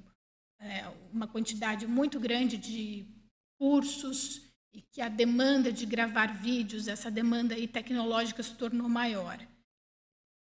é, 0.59 0.87
uma 1.13 1.27
quantidade 1.27 1.85
muito 1.85 2.19
grande 2.19 2.57
de 2.57 3.05
cursos 3.59 4.41
e 4.73 4.81
que 4.81 5.01
a 5.01 5.07
demanda 5.07 5.71
de 5.71 5.85
gravar 5.85 6.33
vídeos, 6.33 6.87
essa 6.87 7.11
demanda 7.11 7.53
aí 7.53 7.67
tecnológica 7.67 8.41
se 8.41 8.55
tornou 8.55 8.89
maior 8.89 9.39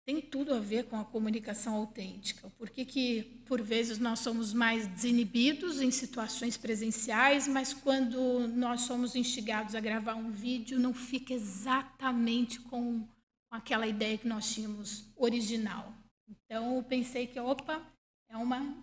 tem 0.06 0.20
tudo 0.20 0.54
a 0.54 0.60
ver 0.60 0.84
com 0.84 0.96
a 0.96 1.04
comunicação 1.04 1.74
autêntica. 1.74 2.48
Por 2.50 2.70
que, 2.70 3.24
por 3.44 3.60
vezes, 3.60 3.98
nós 3.98 4.20
somos 4.20 4.52
mais 4.52 4.86
desinibidos 4.86 5.80
em 5.80 5.90
situações 5.90 6.56
presenciais, 6.56 7.48
mas 7.48 7.74
quando 7.74 8.46
nós 8.46 8.82
somos 8.82 9.16
instigados 9.16 9.74
a 9.74 9.80
gravar 9.80 10.14
um 10.14 10.30
vídeo, 10.30 10.78
não 10.78 10.94
fica 10.94 11.34
exatamente 11.34 12.60
com 12.60 13.04
aquela 13.50 13.84
ideia 13.84 14.16
que 14.16 14.28
nós 14.28 14.54
tínhamos 14.54 15.04
original. 15.16 15.92
Então, 16.28 16.76
eu 16.76 16.82
pensei 16.84 17.26
que, 17.26 17.40
opa, 17.40 17.82
é 18.28 18.36
uma, 18.36 18.76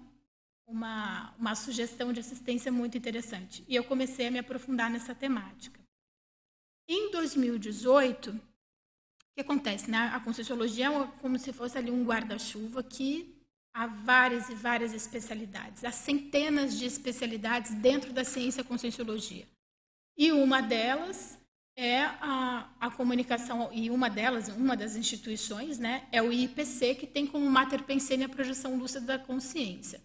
uma, 0.68 1.34
uma 1.40 1.56
sugestão 1.56 2.12
de 2.12 2.20
assistência 2.20 2.70
muito 2.70 2.98
interessante. 2.98 3.64
E 3.70 3.78
eu 3.78 3.86
comecei 3.86 4.28
a 4.28 4.32
me 4.32 4.40
aprofundar 4.40 4.90
nessa 4.90 5.16
temática. 5.16 5.80
Em 6.86 7.12
2018, 7.12 8.32
o 8.32 8.53
que 9.36 9.42
acontece? 9.42 9.90
Né? 9.90 9.98
A 10.14 10.20
Conscienciologia 10.20 10.88
é 10.88 11.08
como 11.22 11.38
se 11.40 11.52
fosse 11.52 11.78
ali 11.78 11.92
um 11.92 12.04
guarda-chuva 12.04 12.84
que 12.84 13.36
há 13.74 13.88
várias 13.88 14.50
e 14.50 14.56
várias 14.56 14.94
especialidades, 14.94 15.84
há 15.84 15.92
centenas 15.92 16.78
de 16.78 16.86
especialidades 16.86 17.74
dentro 17.76 18.14
da 18.14 18.24
ciência 18.24 18.64
Conscienciologia. 18.64 19.48
E 20.16 20.32
uma 20.32 20.62
delas 20.62 21.40
é 21.76 22.02
a, 22.02 22.70
a, 22.80 22.92
comunicação, 22.92 23.70
e 23.74 23.90
uma 23.90 24.08
delas, 24.10 24.48
uma 24.50 24.78
das 24.78 24.96
instituições, 24.96 25.80
né, 25.80 26.08
é 26.12 26.22
o 26.22 26.32
IPC, 26.32 26.94
que 26.94 27.08
tem 27.08 27.26
como 27.26 27.50
mater 27.50 27.82
pensene 27.82 28.24
a 28.24 28.30
projeção 28.30 28.78
lúcida 28.78 29.18
da 29.18 29.20
consciência. 29.20 30.00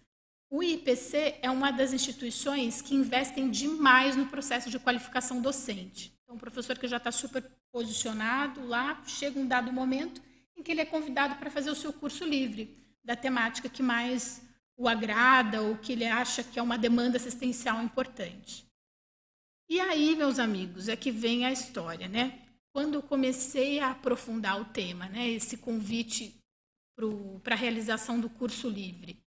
O 0.49 0.63
IPC 0.63 1.35
é 1.43 1.51
uma 1.51 1.69
das 1.69 1.93
instituições 1.93 2.81
que 2.81 2.95
investem 2.95 3.51
demais 3.51 4.15
no 4.15 4.25
processo 4.25 4.67
de 4.67 4.79
qualificação 4.79 5.39
docente. 5.39 6.11
Então, 6.29 6.37
um 6.37 6.39
professor 6.39 6.77
que 6.77 6.87
já 6.87 6.97
está 6.97 7.11
super 7.11 7.41
posicionado 7.71 8.63
lá, 8.67 9.03
chega 9.07 9.39
um 9.39 9.47
dado 9.47 9.73
momento 9.73 10.21
em 10.55 10.61
que 10.61 10.71
ele 10.71 10.81
é 10.81 10.85
convidado 10.85 11.37
para 11.37 11.49
fazer 11.49 11.71
o 11.71 11.75
seu 11.75 11.91
curso 11.91 12.23
livre 12.23 12.77
da 13.03 13.15
temática 13.15 13.67
que 13.67 13.81
mais 13.81 14.39
o 14.77 14.87
agrada 14.87 15.63
ou 15.63 15.75
que 15.75 15.91
ele 15.91 16.05
acha 16.05 16.43
que 16.43 16.59
é 16.59 16.61
uma 16.61 16.77
demanda 16.77 17.17
assistencial 17.17 17.81
importante. 17.81 18.63
E 19.67 19.79
aí, 19.79 20.15
meus 20.15 20.37
amigos, 20.37 20.87
é 20.87 20.95
que 20.95 21.09
vem 21.09 21.45
a 21.45 21.51
história, 21.51 22.07
né? 22.07 22.39
Quando 22.71 22.93
eu 22.93 23.01
comecei 23.01 23.79
a 23.79 23.89
aprofundar 23.89 24.61
o 24.61 24.65
tema, 24.65 25.09
né, 25.09 25.27
esse 25.29 25.57
convite 25.57 26.39
para 27.41 27.55
a 27.55 27.57
realização 27.57 28.19
do 28.19 28.29
curso 28.29 28.69
livre, 28.69 29.19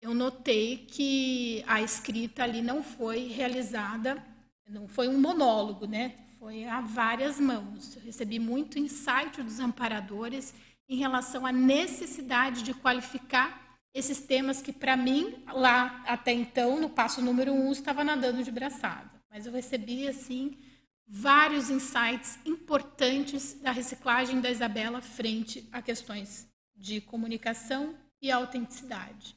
eu 0.00 0.14
notei 0.14 0.78
que 0.78 1.62
a 1.66 1.82
escrita 1.82 2.42
ali 2.42 2.62
não 2.62 2.82
foi 2.82 3.28
realizada, 3.28 4.31
não 4.72 4.88
foi 4.88 5.06
um 5.08 5.20
monólogo, 5.20 5.86
né? 5.86 6.22
foi 6.42 6.64
a 6.64 6.80
várias 6.80 7.38
mãos. 7.38 7.94
Eu 7.94 8.02
recebi 8.02 8.40
muito 8.40 8.76
insight 8.76 9.40
dos 9.40 9.60
amparadores 9.60 10.52
em 10.88 10.96
relação 10.96 11.46
à 11.46 11.52
necessidade 11.52 12.64
de 12.64 12.74
qualificar 12.74 13.78
esses 13.94 14.20
temas 14.20 14.60
que, 14.60 14.72
para 14.72 14.96
mim, 14.96 15.44
lá 15.52 16.02
até 16.04 16.32
então, 16.32 16.80
no 16.80 16.90
passo 16.90 17.22
número 17.22 17.52
um, 17.52 17.70
estava 17.70 18.02
nadando 18.02 18.42
de 18.42 18.50
braçada. 18.50 19.08
Mas 19.30 19.46
eu 19.46 19.52
recebi, 19.52 20.08
assim, 20.08 20.58
vários 21.06 21.70
insights 21.70 22.40
importantes 22.44 23.54
da 23.60 23.70
reciclagem 23.70 24.40
da 24.40 24.50
Isabela 24.50 25.00
frente 25.00 25.68
a 25.70 25.80
questões 25.80 26.48
de 26.74 27.00
comunicação 27.00 27.94
e 28.20 28.32
autenticidade. 28.32 29.36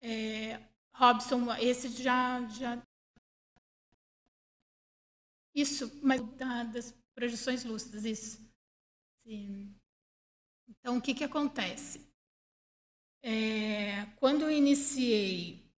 É, 0.00 0.58
Robson, 0.94 1.54
esse 1.56 2.02
já, 2.02 2.40
já. 2.48 2.78
Isso, 5.60 5.92
mas 6.02 6.22
da, 6.36 6.64
das 6.64 6.94
projeções 7.14 7.64
lúcidas, 7.64 8.04
isso. 8.04 8.40
Sim. 9.26 9.74
Então, 10.68 10.96
o 10.96 11.02
que, 11.02 11.12
que 11.14 11.24
acontece? 11.24 12.00
É, 13.22 14.06
quando 14.16 14.42
eu 14.42 14.50
iniciei 14.50 15.70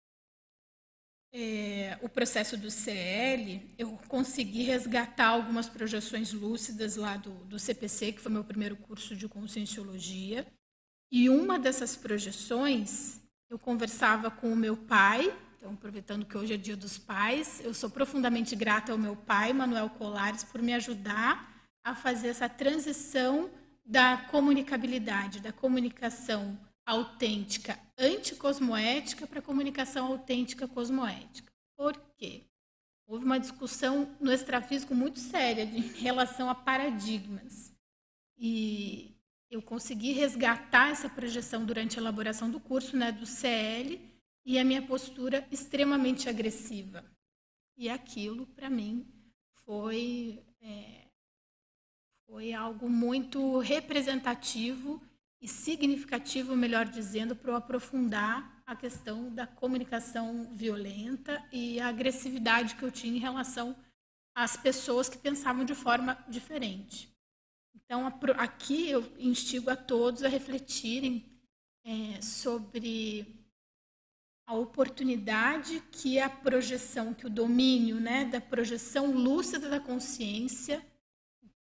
é, 1.33 1.99
o 2.03 2.09
processo 2.09 2.59
do 2.59 2.71
CL, 2.71 3.75
eu 3.79 3.97
consegui 4.09 4.63
resgatar 4.65 5.29
algumas 5.29 5.69
projeções 5.69 6.33
lúcidas 6.33 6.97
lá 6.97 7.17
do, 7.17 7.33
do 7.47 7.59
CPC, 7.59 8.13
que 8.13 8.21
foi 8.21 8.31
meu 8.31 8.45
primeiro 8.45 8.77
curso 8.77 9.17
de 9.17 9.27
conscienciologia. 9.27 10.47
E 11.11 11.31
uma 11.31 11.59
dessas 11.59 11.97
projeções, 11.97 13.21
eu 13.49 13.59
conversava 13.59 14.31
com 14.31 14.53
o 14.53 14.57
meu 14.57 14.77
pai, 14.77 15.35
então, 15.61 15.75
aproveitando 15.75 16.25
que 16.25 16.39
hoje 16.39 16.55
é 16.55 16.57
dia 16.57 16.75
dos 16.75 16.97
pais, 16.97 17.61
eu 17.63 17.75
sou 17.75 17.91
profundamente 17.91 18.57
grata 18.57 18.93
ao 18.93 18.97
meu 18.97 19.15
pai, 19.15 19.53
Manuel 19.53 19.91
Colares, 19.91 20.43
por 20.43 20.63
me 20.63 20.73
ajudar 20.73 21.55
a 21.85 21.95
fazer 21.95 22.29
essa 22.29 22.49
transição 22.49 23.51
da 23.85 24.17
comunicabilidade, 24.31 25.39
da 25.39 25.53
comunicação 25.53 26.59
autêntica 26.87 27.79
anticosmoética 27.99 29.27
para 29.27 29.43
comunicação 29.43 30.07
autêntica 30.07 30.67
cosmoética. 30.67 31.53
Por 31.77 31.95
quê? 32.17 32.47
Houve 33.07 33.27
uma 33.27 33.39
discussão 33.39 34.17
no 34.19 34.33
extrafísico 34.33 34.95
muito 34.95 35.19
séria 35.19 35.65
em 35.65 35.83
relação 36.01 36.49
a 36.49 36.55
paradigmas. 36.55 37.71
E 38.39 39.15
eu 39.51 39.61
consegui 39.61 40.13
resgatar 40.13 40.89
essa 40.89 41.11
projeção 41.11 41.67
durante 41.67 41.99
a 41.99 42.01
elaboração 42.01 42.51
do 42.51 42.59
curso, 42.59 42.97
né, 42.97 43.13
do 43.13 43.27
CL, 43.27 44.10
e 44.45 44.59
a 44.59 44.65
minha 44.65 44.83
postura 44.83 45.47
extremamente 45.51 46.29
agressiva. 46.29 47.05
E 47.77 47.89
aquilo, 47.89 48.47
para 48.47 48.69
mim, 48.69 49.07
foi, 49.65 50.43
é, 50.61 51.07
foi 52.27 52.53
algo 52.53 52.89
muito 52.89 53.59
representativo 53.59 55.01
e 55.41 55.49
significativo, 55.49 56.55
melhor 56.55 56.87
dizendo, 56.87 57.35
para 57.35 57.57
aprofundar 57.57 58.63
a 58.67 58.77
questão 58.77 59.35
da 59.35 59.47
comunicação 59.47 60.49
violenta 60.55 61.43
e 61.51 61.81
a 61.81 61.89
agressividade 61.89 62.77
que 62.77 62.83
eu 62.83 62.91
tinha 62.91 63.17
em 63.17 63.21
relação 63.21 63.75
às 64.35 64.57
pessoas 64.57 65.09
que 65.09 65.19
pensavam 65.19 65.65
de 65.65 65.75
forma 65.75 66.23
diferente. 66.29 67.11
Então, 67.75 68.07
aqui 68.37 68.89
eu 68.91 69.03
instigo 69.19 69.71
a 69.71 69.77
todos 69.77 70.23
a 70.23 70.29
refletirem 70.29 71.25
é, 71.85 72.21
sobre 72.21 73.40
a 74.51 74.55
oportunidade 74.55 75.81
que 75.93 76.19
a 76.19 76.29
projeção, 76.29 77.15
que 77.15 77.25
o 77.25 77.31
domínio 77.31 78.01
né, 78.01 78.25
da 78.25 78.41
projeção 78.41 79.13
lúcida 79.13 79.69
da 79.69 79.79
consciência, 79.79 80.85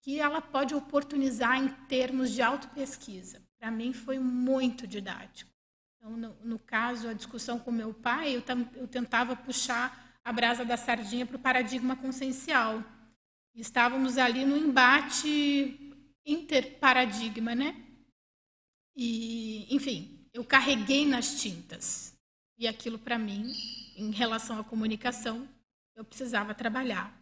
que 0.02 0.20
ela 0.20 0.42
pode 0.42 0.74
oportunizar 0.74 1.64
em 1.64 1.68
termos 1.88 2.32
de 2.32 2.42
autopesquisa. 2.42 3.44
Para 3.60 3.70
mim 3.70 3.94
foi 3.94 4.18
muito 4.18 4.88
didático. 4.88 5.52
Então, 5.96 6.18
no, 6.18 6.36
no, 6.44 6.58
caso, 6.58 7.08
a 7.08 7.14
discussão 7.14 7.60
com 7.60 7.72
meu 7.72 7.94
pai, 7.94 8.36
eu, 8.36 8.44
eu 8.76 8.88
tentava 8.88 9.36
puxar 9.36 10.18
a 10.26 10.34
brasa 10.34 10.66
da 10.66 10.76
sardinha 10.76 11.28
para 11.28 11.36
o 11.36 11.40
paradigma 11.40 11.96
consciencial. 11.96 12.84
Estávamos 13.54 14.18
ali 14.18 14.44
no 14.44 14.58
embate 14.58 15.94
interparadigma, 16.26 17.54
né? 17.54 17.76
E, 18.96 19.68
enfim, 19.76 20.28
eu 20.34 20.44
carreguei 20.44 21.06
nas 21.06 21.40
tintas. 21.40 22.18
E 22.60 22.68
aquilo 22.68 23.00
para 23.00 23.18
mim, 23.18 23.54
em 23.96 24.12
relação 24.12 24.60
à 24.60 24.64
comunicação, 24.66 25.48
eu 25.96 26.04
precisava 26.04 26.54
trabalhar. 26.54 27.18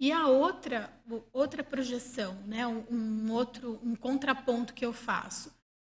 E 0.00 0.10
a 0.10 0.26
outra, 0.26 0.90
outra 1.34 1.62
projeção, 1.62 2.34
né, 2.46 2.66
um, 2.66 3.30
outro, 3.30 3.78
um 3.84 3.94
contraponto 3.94 4.72
que 4.72 4.84
eu 4.84 4.94
faço, 4.94 5.52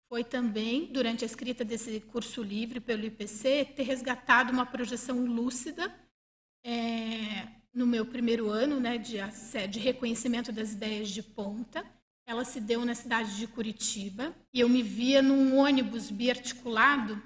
foi 0.09 0.23
também, 0.23 0.87
durante 0.87 1.23
a 1.23 1.27
escrita 1.27 1.63
desse 1.63 1.99
curso 2.01 2.41
livre 2.41 2.79
pelo 2.79 3.05
IPC, 3.05 3.65
ter 3.75 3.83
resgatado 3.83 4.51
uma 4.51 4.65
projeção 4.65 5.23
lúcida 5.23 5.93
é, 6.65 7.47
no 7.71 7.85
meu 7.85 8.03
primeiro 8.03 8.49
ano 8.49 8.79
né, 8.79 8.97
de, 8.97 9.17
de 9.69 9.79
reconhecimento 9.79 10.51
das 10.51 10.73
ideias 10.73 11.09
de 11.09 11.21
ponta, 11.21 11.85
ela 12.25 12.43
se 12.43 12.59
deu 12.59 12.83
na 12.83 12.95
cidade 12.95 13.37
de 13.37 13.45
Curitiba 13.45 14.35
e 14.51 14.59
eu 14.59 14.67
me 14.67 14.81
via 14.81 15.21
num 15.21 15.57
ônibus 15.57 16.09
biarticulado 16.09 17.21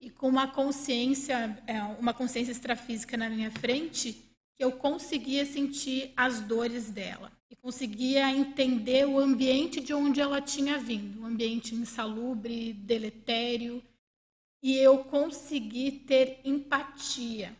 e 0.00 0.10
com 0.10 0.28
uma 0.28 0.48
consciência, 0.48 1.62
é, 1.66 1.82
uma 1.98 2.12
consciência 2.12 2.52
extrafísica 2.52 3.16
na 3.16 3.28
minha 3.28 3.50
frente, 3.50 4.12
que 4.54 4.64
eu 4.64 4.72
conseguia 4.72 5.44
sentir 5.44 6.12
as 6.16 6.40
dores 6.40 6.90
dela. 6.90 7.32
E 7.50 7.56
conseguia 7.56 8.30
entender 8.30 9.06
o 9.06 9.18
ambiente 9.18 9.80
de 9.80 9.94
onde 9.94 10.20
ela 10.20 10.40
tinha 10.40 10.78
vindo, 10.78 11.20
um 11.20 11.26
ambiente 11.26 11.74
insalubre, 11.74 12.72
deletério, 12.72 13.82
e 14.62 14.76
eu 14.76 15.04
consegui 15.04 15.92
ter 15.92 16.40
empatia 16.44 17.56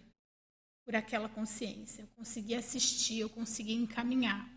por 0.84 0.94
aquela 0.94 1.28
consciência, 1.28 2.02
eu 2.02 2.08
consegui 2.16 2.54
assistir, 2.54 3.20
eu 3.20 3.28
consegui 3.28 3.74
encaminhar. 3.74 4.48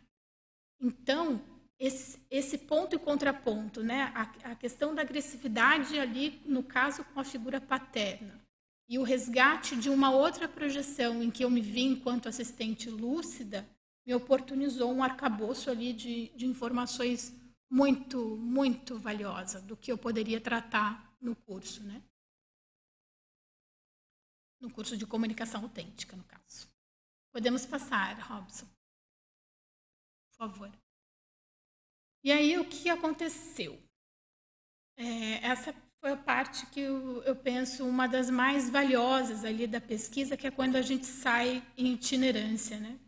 Então, 0.80 1.42
esse, 1.80 2.20
esse 2.30 2.58
ponto 2.58 2.96
e 2.96 3.00
contraponto, 3.00 3.82
né? 3.82 4.12
A, 4.14 4.52
a, 4.52 4.56
questão 4.56 4.94
da 4.94 5.02
agressividade 5.02 5.98
ali, 5.98 6.42
no 6.46 6.62
caso, 6.62 7.06
com 7.06 7.20
a 7.20 7.24
figura 7.24 7.62
paterna, 7.62 8.40
e 8.88 9.00
o 9.00 9.04
resgate 9.04 9.78
de 9.78 9.90
uma 9.90 10.12
outra 10.12 10.48
projeção 10.48 11.24
em 11.24 11.32
que 11.32 11.44
eu 11.44 11.50
me 11.50 11.62
vi 11.62 11.84
enquanto 11.84 12.28
assistente 12.28 12.90
lúcida, 12.90 13.68
me 14.06 14.14
oportunizou 14.14 14.92
um 14.92 15.04
arcabouço 15.04 15.70
ali 15.70 15.94
de, 15.94 16.30
de 16.36 16.46
informações 16.46 17.34
muito, 17.70 18.36
muito 18.36 18.98
valiosa 18.98 19.62
do 19.62 19.78
que 19.78 19.92
eu 19.92 19.98
poderia 19.98 20.42
tratar 20.42 21.16
no 21.22 21.36
curso, 21.36 21.84
né? 21.84 22.02
No 24.60 24.70
curso 24.70 24.98
de 24.98 25.06
comunicação 25.06 25.62
autêntica, 25.62 26.18
no 26.18 26.24
caso. 26.24 26.68
Podemos 27.32 27.66
passar, 27.66 28.20
Robson. 28.20 28.66
Por 30.26 30.38
favor. 30.38 30.89
E 32.24 32.32
aí, 32.32 32.58
o 32.58 32.66
que 32.66 32.90
aconteceu? 32.90 33.80
É, 34.98 35.46
essa 35.46 35.74
foi 36.02 36.12
a 36.12 36.18
parte 36.18 36.66
que 36.68 36.82
eu, 36.82 37.24
eu, 37.24 37.36
penso 37.36 37.86
uma 37.88 38.08
das 38.08 38.30
mais 38.30 38.70
valiosas 38.70 39.46
ali 39.46 39.66
da 39.66 39.80
pesquisa, 39.80 40.36
que 40.36 40.48
é 40.48 40.52
quando 40.52 40.76
a 40.76 40.82
gente 40.82 41.06
sai 41.06 41.64
em 41.78 41.94
itinerância, 41.94 42.80
né? 42.80 43.00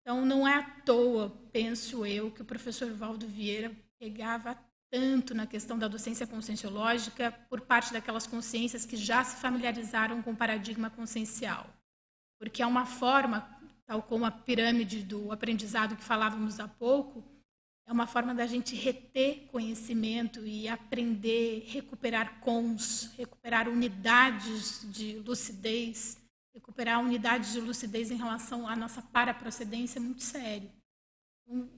Então, 0.00 0.26
não 0.26 0.46
é 0.46 0.54
à 0.54 0.62
toa, 0.62 1.30
penso 1.52 2.04
eu, 2.04 2.30
que 2.30 2.42
o 2.42 2.44
professor 2.44 2.92
Valdo 2.92 3.26
Vieira 3.26 3.72
pegava 4.00 4.58
tanto 4.90 5.34
na 5.34 5.46
questão 5.46 5.78
da 5.78 5.88
docência 5.88 6.26
conscienciológica 6.26 7.32
por 7.48 7.60
parte 7.60 7.92
daquelas 7.92 8.26
consciências 8.26 8.84
que 8.84 8.96
já 8.96 9.24
se 9.24 9.36
familiarizaram 9.36 10.20
com 10.20 10.32
o 10.32 10.36
paradigma 10.36 10.90
consciencial. 10.90 11.66
Porque 12.38 12.62
é 12.62 12.66
uma 12.66 12.84
forma, 12.84 13.48
tal 13.86 14.02
como 14.02 14.26
a 14.26 14.30
pirâmide 14.30 15.02
do 15.02 15.32
aprendizado 15.32 15.96
que 15.96 16.04
falávamos 16.04 16.60
há 16.60 16.68
pouco, 16.68 17.24
é 17.92 17.94
uma 17.94 18.06
forma 18.06 18.34
da 18.34 18.46
gente 18.46 18.74
reter 18.74 19.46
conhecimento 19.48 20.46
e 20.46 20.66
aprender, 20.66 21.62
recuperar 21.68 22.40
cons, 22.40 23.12
recuperar 23.18 23.68
unidades 23.68 24.90
de 24.90 25.18
lucidez, 25.18 26.16
recuperar 26.54 27.00
unidades 27.00 27.52
de 27.52 27.60
lucidez 27.60 28.10
em 28.10 28.16
relação 28.16 28.66
à 28.66 28.74
nossa 28.74 29.02
paraprocedência 29.02 29.98
é 29.98 30.00
muito 30.00 30.22
sério. 30.22 30.72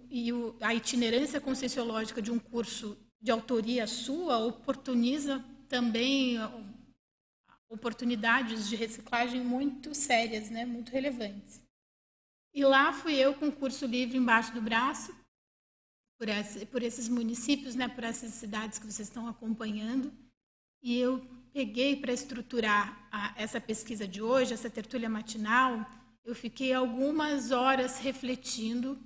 E 0.09 0.31
a 0.61 0.73
itinerância 0.73 1.41
conscienciológica 1.41 2.23
de 2.23 2.31
um 2.31 2.39
curso 2.39 2.97
de 3.21 3.33
autoria 3.33 3.85
sua 3.89 4.39
oportuniza 4.39 5.45
também 5.69 6.39
oportunidades 7.69 8.69
de 8.69 8.77
reciclagem 8.77 9.43
muito 9.43 9.93
sérias, 9.97 10.49
né, 10.49 10.65
muito 10.65 10.93
relevantes. 10.93 11.61
E 12.55 12.65
lá 12.65 12.93
fui 12.93 13.17
eu 13.17 13.35
com 13.35 13.49
o 13.49 13.53
curso 13.53 13.85
livre 13.85 14.17
embaixo 14.17 14.55
do 14.55 14.63
braço, 14.63 15.24
por, 16.19 16.29
esse, 16.29 16.67
por 16.67 16.83
esses 16.83 17.09
municípios, 17.09 17.75
né, 17.75 17.89
por 17.89 18.05
essas 18.05 18.33
cidades 18.35 18.79
que 18.79 18.87
vocês 18.87 19.09
estão 19.09 19.29
acompanhando. 19.29 20.13
E 20.83 20.99
eu 20.99 21.25
peguei 21.53 21.97
para 21.97 22.13
estruturar 22.13 23.09
a, 23.11 23.35
essa 23.37 23.61
pesquisa 23.61 24.07
de 24.07 24.21
hoje, 24.21 24.53
essa 24.53 24.71
tertúlia 24.71 25.09
matinal, 25.09 25.87
eu 26.25 26.35
fiquei 26.35 26.73
algumas 26.73 27.51
horas 27.51 27.99
refletindo 27.99 28.99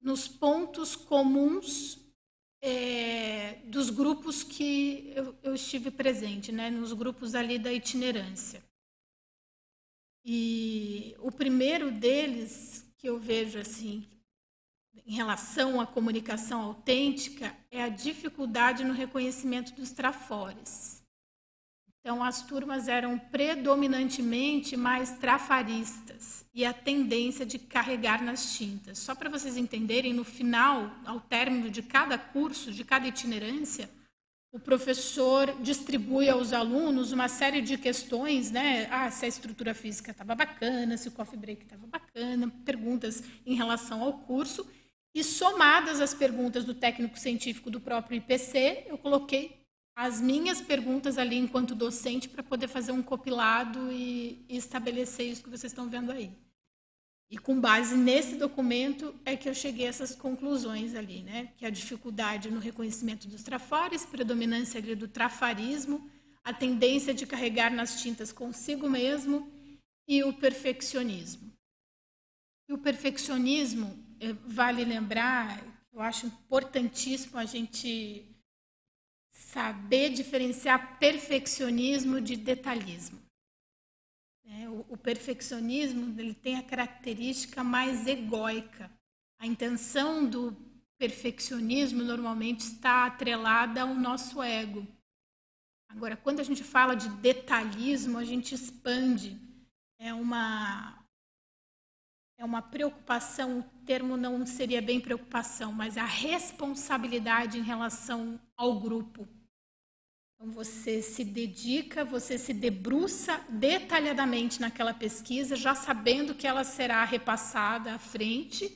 nos 0.00 0.26
pontos 0.26 0.96
comuns 0.96 1.98
é, 2.62 3.60
dos 3.64 3.88
grupos 3.88 4.42
que 4.42 5.12
eu, 5.14 5.34
eu, 5.42 5.54
estive 5.54 5.90
presente, 5.90 6.50
né, 6.52 6.70
nos 6.70 6.92
grupos 6.92 7.34
ali 7.34 7.58
da 7.58 7.72
itinerância. 7.72 8.62
E 10.24 11.14
o 11.18 11.30
primeiro 11.30 11.90
deles 11.90 12.84
que 12.98 13.08
eu 13.08 13.18
vejo 13.18 13.58
assim, 13.58 14.06
em 15.06 15.14
relação 15.14 15.80
à 15.80 15.86
comunicação 15.86 16.62
autêntica, 16.62 17.54
é 17.70 17.82
a 17.82 17.88
dificuldade 17.88 18.84
no 18.84 18.92
reconhecimento 18.92 19.72
dos 19.74 19.90
trafores. 19.90 21.00
Então, 22.00 22.24
as 22.24 22.42
turmas 22.42 22.88
eram 22.88 23.18
predominantemente 23.18 24.74
mais 24.76 25.10
trafaristas 25.18 26.46
e 26.54 26.64
a 26.64 26.72
tendência 26.72 27.44
de 27.44 27.58
carregar 27.58 28.22
nas 28.22 28.56
tintas. 28.56 28.98
Só 28.98 29.14
para 29.14 29.28
vocês 29.28 29.56
entenderem, 29.56 30.14
no 30.14 30.24
final, 30.24 30.90
ao 31.04 31.20
término 31.20 31.68
de 31.68 31.82
cada 31.82 32.16
curso, 32.16 32.72
de 32.72 32.84
cada 32.84 33.06
itinerância, 33.06 33.90
o 34.52 34.58
professor 34.58 35.54
distribui 35.62 36.28
aos 36.28 36.52
alunos 36.52 37.12
uma 37.12 37.28
série 37.28 37.60
de 37.60 37.78
questões, 37.78 38.50
né? 38.50 38.88
Ah, 38.90 39.10
se 39.10 39.24
a 39.24 39.28
estrutura 39.28 39.74
física 39.74 40.10
estava 40.10 40.34
bacana, 40.34 40.96
se 40.96 41.06
o 41.06 41.12
coffee 41.12 41.38
break 41.38 41.62
estava 41.62 41.86
bacana, 41.86 42.50
perguntas 42.64 43.22
em 43.46 43.54
relação 43.54 44.02
ao 44.02 44.14
curso. 44.14 44.66
E 45.14 45.24
somadas 45.24 46.00
as 46.00 46.14
perguntas 46.14 46.64
do 46.64 46.74
técnico 46.74 47.18
científico 47.18 47.70
do 47.70 47.80
próprio 47.80 48.18
IPC, 48.18 48.84
eu 48.86 48.96
coloquei 48.96 49.60
as 49.96 50.20
minhas 50.20 50.60
perguntas 50.60 51.18
ali 51.18 51.36
enquanto 51.36 51.74
docente 51.74 52.28
para 52.28 52.42
poder 52.42 52.68
fazer 52.68 52.92
um 52.92 53.02
compilado 53.02 53.90
e, 53.92 54.44
e 54.48 54.56
estabelecer 54.56 55.26
isso 55.26 55.42
que 55.42 55.50
vocês 55.50 55.72
estão 55.72 55.88
vendo 55.88 56.12
aí. 56.12 56.30
E 57.30 57.38
com 57.38 57.60
base 57.60 57.96
nesse 57.96 58.34
documento 58.36 59.14
é 59.24 59.36
que 59.36 59.48
eu 59.48 59.54
cheguei 59.54 59.86
a 59.86 59.88
essas 59.88 60.16
conclusões 60.16 60.96
ali, 60.96 61.22
né? 61.22 61.52
Que 61.56 61.64
a 61.64 61.70
dificuldade 61.70 62.50
no 62.50 62.58
reconhecimento 62.58 63.28
dos 63.28 63.44
trafores, 63.44 64.04
predominância 64.04 64.80
ali 64.80 64.96
do 64.96 65.06
trafarismo, 65.06 66.10
a 66.42 66.52
tendência 66.52 67.14
de 67.14 67.26
carregar 67.26 67.72
nas 67.72 68.00
tintas 68.02 68.32
consigo 68.32 68.88
mesmo 68.88 69.48
e 70.08 70.24
o 70.24 70.32
perfeccionismo. 70.32 71.52
E 72.68 72.72
o 72.72 72.78
perfeccionismo, 72.78 73.96
vale 74.44 74.84
lembrar, 74.84 75.62
eu 75.92 76.00
acho 76.00 76.26
importantíssimo 76.26 77.38
a 77.38 77.44
gente 77.44 78.26
saber 79.32 80.10
diferenciar 80.10 80.98
perfeccionismo 80.98 82.20
de 82.20 82.36
detalhismo. 82.36 83.18
É, 84.44 84.68
o, 84.68 84.84
o 84.88 84.96
perfeccionismo 84.96 86.18
ele 86.18 86.34
tem 86.34 86.56
a 86.56 86.62
característica 86.62 87.64
mais 87.64 88.06
egóica. 88.06 88.90
A 89.38 89.46
intenção 89.46 90.26
do 90.26 90.56
perfeccionismo 90.98 92.02
normalmente 92.04 92.60
está 92.60 93.06
atrelada 93.06 93.82
ao 93.82 93.94
nosso 93.94 94.42
ego. 94.42 94.86
Agora, 95.88 96.16
quando 96.16 96.40
a 96.40 96.44
gente 96.44 96.62
fala 96.62 96.94
de 96.94 97.08
detalhismo, 97.08 98.18
a 98.18 98.24
gente 98.24 98.54
expande. 98.54 99.36
É 99.98 100.14
uma 100.14 100.99
é 102.40 102.44
uma 102.44 102.62
preocupação, 102.62 103.58
o 103.58 103.62
termo 103.84 104.16
não 104.16 104.46
seria 104.46 104.80
bem 104.80 104.98
preocupação, 104.98 105.74
mas 105.74 105.98
a 105.98 106.06
responsabilidade 106.06 107.58
em 107.58 107.62
relação 107.62 108.40
ao 108.56 108.80
grupo. 108.80 109.28
Então, 110.34 110.50
você 110.50 111.02
se 111.02 111.22
dedica, 111.22 112.02
você 112.02 112.38
se 112.38 112.54
debruça 112.54 113.38
detalhadamente 113.50 114.58
naquela 114.58 114.94
pesquisa, 114.94 115.54
já 115.54 115.74
sabendo 115.74 116.34
que 116.34 116.46
ela 116.46 116.64
será 116.64 117.04
repassada 117.04 117.96
à 117.96 117.98
frente 117.98 118.74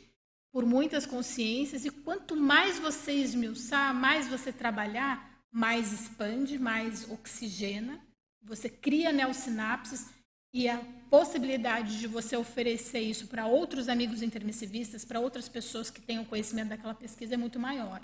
por 0.53 0.67
muitas 0.67 1.07
consciências, 1.07 1.87
e 1.87 1.91
quanto 1.91 2.37
mais 2.37 2.79
você 2.79 3.13
esmiuçar, 3.13 3.95
mais 3.95 4.29
você 4.29 4.53
trabalhar, 4.53 5.43
mais 5.51 5.91
expande, 5.91 6.59
mais 6.59 7.11
oxigena, 7.11 7.99
você 8.43 8.69
cria 8.69 9.11
neosinapses 9.11 10.13
e 10.53 10.69
a 10.69 10.79
possibilidade 11.17 12.01
de 12.01 12.09
você 12.09 12.37
oferecer 12.37 12.99
isso 12.99 13.29
para 13.29 13.47
outros 13.47 13.89
amigos 13.89 14.21
intermissivistas, 14.21 15.05
para 15.05 15.21
outras 15.21 15.49
pessoas 15.49 15.89
que 15.89 16.01
tenham 16.01 16.25
conhecimento 16.25 16.71
daquela 16.71 16.93
pesquisa 16.93 17.35
é 17.35 17.37
muito 17.37 17.57
maior. 17.57 18.01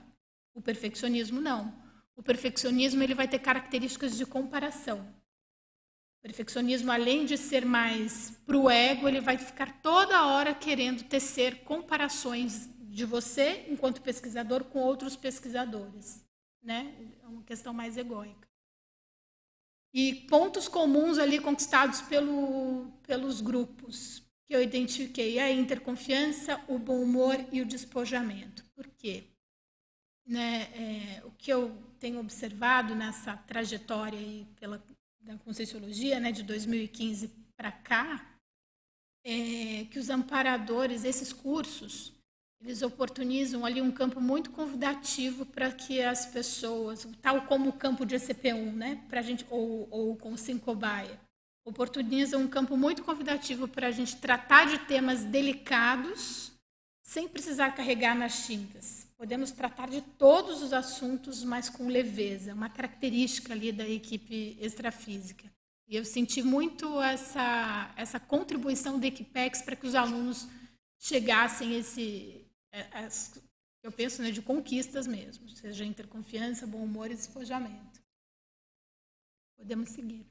O 0.54 0.62
perfeccionismo 0.62 1.40
não. 1.40 1.74
O 2.14 2.22
perfeccionismo 2.22 3.02
ele 3.02 3.12
vai 3.12 3.26
ter 3.26 3.40
características 3.40 4.16
de 4.16 4.24
comparação. 4.24 5.00
O 5.00 6.22
perfeccionismo, 6.22 6.92
além 6.92 7.24
de 7.24 7.36
ser 7.36 7.64
mais 7.64 8.30
para 8.46 8.56
o 8.56 8.70
ego, 8.70 9.08
ele 9.08 9.20
vai 9.20 9.36
ficar 9.36 9.82
toda 9.82 10.26
hora 10.26 10.54
querendo 10.54 11.02
tecer 11.02 11.64
comparações 11.64 12.70
de 12.78 13.04
você, 13.04 13.66
enquanto 13.68 14.02
pesquisador, 14.02 14.62
com 14.62 14.78
outros 14.78 15.16
pesquisadores. 15.16 16.24
Né? 16.62 16.94
É 17.24 17.26
uma 17.26 17.42
questão 17.42 17.74
mais 17.74 17.96
egóica. 17.96 18.49
E 19.92 20.14
pontos 20.14 20.68
comuns 20.68 21.18
ali 21.18 21.40
conquistados 21.40 22.00
pelo, 22.02 22.90
pelos 23.02 23.40
grupos 23.40 24.22
que 24.46 24.54
eu 24.54 24.62
identifiquei: 24.62 25.38
a 25.38 25.50
interconfiança, 25.50 26.62
o 26.68 26.78
bom 26.78 27.02
humor 27.02 27.36
e 27.52 27.60
o 27.60 27.66
despojamento. 27.66 28.64
Por 28.74 28.86
quê? 28.88 29.24
Né, 30.26 30.62
é, 30.74 31.22
o 31.24 31.30
que 31.32 31.52
eu 31.52 31.76
tenho 31.98 32.20
observado 32.20 32.94
nessa 32.94 33.36
trajetória 33.36 34.18
aí 34.18 34.46
pela 34.60 34.80
da 35.20 35.36
Conscienciologia, 35.38 36.18
né, 36.18 36.32
de 36.32 36.42
2015 36.42 37.28
para 37.56 37.70
cá, 37.70 38.38
é 39.24 39.84
que 39.90 39.98
os 39.98 40.08
amparadores, 40.08 41.04
esses 41.04 41.32
cursos, 41.32 42.12
eles 42.60 42.82
oportunizam 42.82 43.64
ali 43.64 43.80
um 43.80 43.90
campo 43.90 44.20
muito 44.20 44.50
convidativo 44.50 45.46
para 45.46 45.72
que 45.72 46.02
as 46.02 46.26
pessoas, 46.26 47.06
tal 47.22 47.42
como 47.42 47.70
o 47.70 47.72
campo 47.72 48.04
de 48.04 48.14
ECP1, 48.14 48.72
né, 48.72 49.02
para 49.08 49.22
gente 49.22 49.46
ou, 49.48 49.88
ou 49.90 50.16
com 50.16 50.36
Sincobaia, 50.36 51.18
oportunizam 51.64 52.42
um 52.42 52.48
campo 52.48 52.76
muito 52.76 53.02
convidativo 53.02 53.66
para 53.66 53.86
a 53.86 53.90
gente 53.90 54.16
tratar 54.16 54.66
de 54.66 54.78
temas 54.80 55.24
delicados 55.24 56.52
sem 57.02 57.28
precisar 57.28 57.72
carregar 57.72 58.14
nas 58.14 58.46
tintas. 58.46 59.08
Podemos 59.16 59.50
tratar 59.50 59.88
de 59.88 60.00
todos 60.00 60.62
os 60.62 60.72
assuntos, 60.72 61.42
mas 61.42 61.68
com 61.68 61.88
leveza, 61.88 62.54
uma 62.54 62.70
característica 62.70 63.52
ali 63.52 63.72
da 63.72 63.88
equipe 63.88 64.56
extrafísica. 64.60 65.50
E 65.88 65.96
eu 65.96 66.04
senti 66.04 66.40
muito 66.40 67.00
essa, 67.02 67.92
essa 67.96 68.20
contribuição 68.20 68.98
da 68.98 69.08
Equipex 69.08 69.60
para 69.60 69.74
que 69.74 69.86
os 69.86 69.96
alunos 69.96 70.46
chegassem 71.00 71.76
esse, 71.76 72.39
a, 72.72 73.06
a, 73.06 73.08
eu 73.82 73.90
penso, 73.90 74.22
né, 74.22 74.30
de 74.30 74.42
conquistas 74.42 75.06
mesmo, 75.06 75.48
seja 75.48 75.84
interconfiança, 75.84 76.66
bom 76.66 76.84
humor 76.84 77.10
e 77.10 77.14
despojamento. 77.14 78.00
Podemos 79.56 79.90
seguir. 79.90 80.26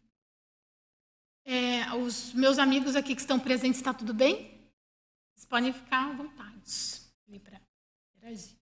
É, 1.46 1.94
os 1.96 2.34
meus 2.34 2.60
amigos 2.60 2.96
aqui 2.96 3.16
que 3.16 3.22
estão 3.22 3.40
presentes, 3.40 3.80
está 3.80 3.94
tudo 3.94 4.14
bem? 4.14 4.60
Vocês 5.34 5.46
podem 5.46 5.74
ficar 5.74 6.10
à 6.10 6.14
vontade 6.14 7.02
para 7.44 7.62
interagir. 8.16 8.58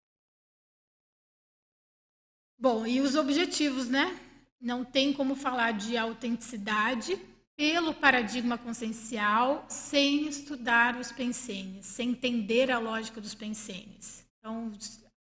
Bom, 2.57 2.85
e 2.85 3.01
os 3.01 3.15
objetivos, 3.15 3.89
né? 3.89 4.19
Não 4.59 4.83
tem 4.85 5.13
como 5.13 5.35
falar 5.35 5.71
de 5.73 5.97
autenticidade 5.97 7.15
pelo 7.57 7.93
paradigma 7.93 8.57
consciencial 8.57 9.65
sem 9.69 10.27
estudar 10.27 10.97
os 10.97 11.11
pensenes, 11.11 11.85
sem 11.85 12.09
entender 12.09 12.69
a 12.69 12.79
lógica 12.79 13.21
dos 13.21 13.33
pensenes. 13.33 14.25
Então, 14.39 14.71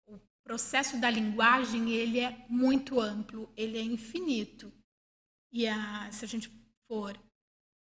o 0.06 0.20
processo 0.44 1.00
da 1.00 1.10
linguagem 1.10 1.90
ele 1.90 2.20
é 2.20 2.44
muito 2.48 3.00
amplo, 3.00 3.50
ele 3.56 3.78
é 3.78 3.82
infinito. 3.82 4.72
E 5.52 5.66
a, 5.66 6.10
se 6.12 6.24
a 6.24 6.28
gente 6.28 6.50
for 6.86 7.18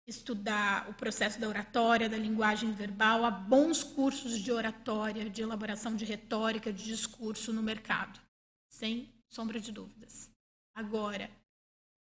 estudar 0.07 0.88
o 0.90 0.94
processo 0.94 1.40
da 1.40 1.48
oratória, 1.48 2.09
da 2.11 2.18
linguagem 2.18 2.72
verbal, 2.72 3.24
há 3.24 3.30
bons 3.30 3.83
cursos 3.83 4.38
de 4.38 4.52
oratória, 4.52 5.30
de 5.30 5.40
elaboração 5.40 5.96
de 5.96 6.04
retórica, 6.04 6.70
de 6.70 6.85
discurso 6.85 7.52
no 7.52 7.62
mercado, 7.62 8.20
sem 8.68 9.09
sombra 9.30 9.59
de 9.59 9.72
dúvidas. 9.72 10.30
Agora, 10.74 11.30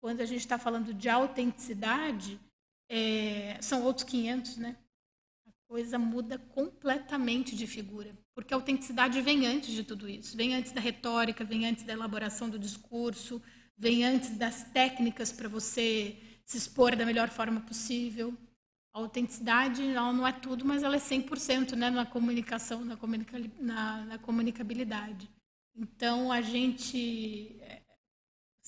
quando 0.02 0.22
a 0.22 0.26
gente 0.26 0.40
está 0.40 0.58
falando 0.58 0.94
de 0.94 1.10
autenticidade, 1.10 2.40
é, 2.90 3.58
são 3.62 3.84
outros 3.84 4.06
500, 4.06 4.58
né? 4.58 4.78
A 5.48 5.52
coisa 5.68 6.00
muda 6.00 6.38
completamente 6.38 7.56
de 7.56 7.68
figura, 7.68 8.18
porque 8.34 8.54
a 8.54 8.58
autenticidade 8.58 9.22
vem 9.22 9.46
antes 9.46 9.72
de 9.72 9.84
tudo 9.84 10.10
isso, 10.10 10.36
vem 10.36 10.56
antes 10.56 10.72
da 10.72 10.82
retórica, 10.82 11.44
vem 11.44 11.66
antes 11.66 11.84
da 11.84 11.94
elaboração 11.94 12.50
do 12.50 12.58
discurso, 12.58 13.42
vem 13.78 14.04
antes 14.04 14.32
das 14.38 14.64
técnicas 14.72 15.32
para 15.32 15.48
você 15.48 16.18
se 16.46 16.58
expor 16.58 16.96
da 16.96 17.06
melhor 17.06 17.30
forma 17.30 17.62
possível. 17.62 18.36
A 18.94 19.00
autenticidade 19.00 19.84
ela 19.84 20.12
não 20.12 20.28
é 20.28 20.32
tudo, 20.32 20.66
mas 20.66 20.82
ela 20.82 20.96
é 20.96 21.00
100% 21.00 21.74
né, 21.74 21.92
na 21.92 22.06
comunicação, 22.06 22.84
na, 22.84 22.98
comunica, 22.98 23.40
na, 23.60 24.06
na 24.06 24.18
comunicabilidade. 24.18 25.30
Então, 25.76 26.32
a 26.32 26.42
gente, 26.42 27.56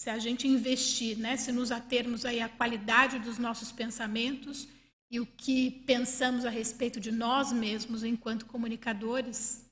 se 0.01 0.09
a 0.09 0.17
gente 0.17 0.47
investir, 0.47 1.15
né, 1.15 1.37
se 1.37 1.51
nos 1.51 1.71
atermos 1.71 2.25
aí 2.25 2.41
à 2.41 2.49
qualidade 2.49 3.19
dos 3.19 3.37
nossos 3.37 3.71
pensamentos 3.71 4.67
e 5.11 5.19
o 5.19 5.27
que 5.27 5.69
pensamos 5.85 6.43
a 6.43 6.49
respeito 6.49 6.99
de 6.99 7.11
nós 7.11 7.53
mesmos 7.53 8.03
enquanto 8.03 8.47
comunicadores, 8.47 9.63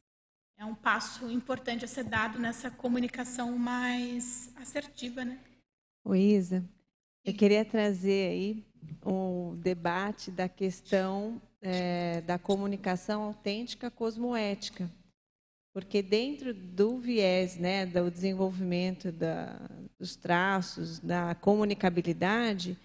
é 0.55 0.63
um 0.63 0.75
passo 0.75 1.31
importante 1.31 1.83
a 1.83 1.87
ser 1.87 2.03
dado 2.03 2.37
nessa 2.37 2.69
comunicação 2.69 3.57
mais 3.57 4.53
assertiva, 4.57 5.25
né? 5.25 5.39
O 6.05 6.13
Isa, 6.13 6.63
eu 7.25 7.33
queria 7.33 7.65
trazer 7.65 8.29
aí 8.29 8.63
o 9.03 9.55
debate 9.57 10.29
da 10.29 10.47
questão 10.47 11.41
é, 11.59 12.21
da 12.21 12.37
comunicação 12.37 13.23
autêntica 13.23 13.89
cosmoética, 13.89 14.91
porque 15.73 16.01
dentro 16.01 16.53
do 16.53 16.97
viés, 16.97 17.57
né, 17.57 17.85
do 17.85 18.09
desenvolvimento 18.09 19.11
da, 19.11 19.59
dos 19.99 20.15
traços, 20.15 20.99
da 20.99 21.35
comunicabilidade, 21.35 22.77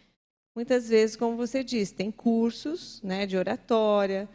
muitas 0.55 0.89
vezes, 0.89 1.17
como 1.17 1.37
você 1.37 1.65
disse, 1.65 1.95
tem 1.95 2.11
cursos, 2.11 3.03
né, 3.03 3.27
de 3.27 3.37
oratória, 3.37 4.29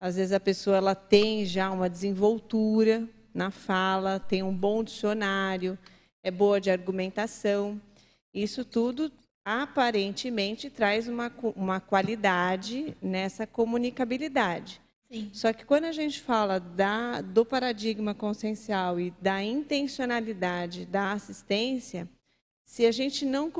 às 0.00 0.16
vezes 0.16 0.32
a 0.32 0.40
pessoa 0.40 0.76
ela 0.76 0.94
tem 0.94 1.44
já 1.44 1.70
uma 1.70 1.88
desenvoltura 1.88 3.08
na 3.34 3.50
fala, 3.50 4.20
tem 4.20 4.42
um 4.42 4.54
bom 4.54 4.82
dicionário, 4.82 5.78
é 6.22 6.30
boa 6.30 6.60
de 6.60 6.70
argumentação. 6.70 7.80
Isso 8.32 8.64
tudo 8.64 9.10
aparentemente 9.44 10.68
traz 10.68 11.06
uma, 11.06 11.32
uma 11.54 11.80
qualidade 11.80 12.96
nessa 13.00 13.46
comunicabilidade. 13.46 14.80
Sim. 15.10 15.30
Só 15.32 15.52
que 15.52 15.64
quando 15.64 15.84
a 15.84 15.92
gente 15.92 16.20
fala 16.20 16.58
da, 16.58 17.20
do 17.20 17.44
paradigma 17.44 18.14
consciencial 18.14 18.98
e 18.98 19.12
da 19.20 19.42
intencionalidade 19.42 20.84
da 20.84 21.12
assistência, 21.12 22.08
se 22.64 22.84
a 22.84 22.90
gente 22.90 23.24
não, 23.24 23.52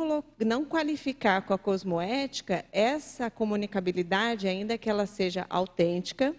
não 0.45 0.65
qualificar 0.65 1.43
com 1.43 1.55
a 1.55 1.59
cosmoética, 1.59 2.65
essa 2.73 3.31
comunicabilidade, 3.31 4.49
ainda 4.49 4.77
que 4.77 4.91
ela 4.91 5.07
seja 5.07 5.47
autêntica, 5.49 6.35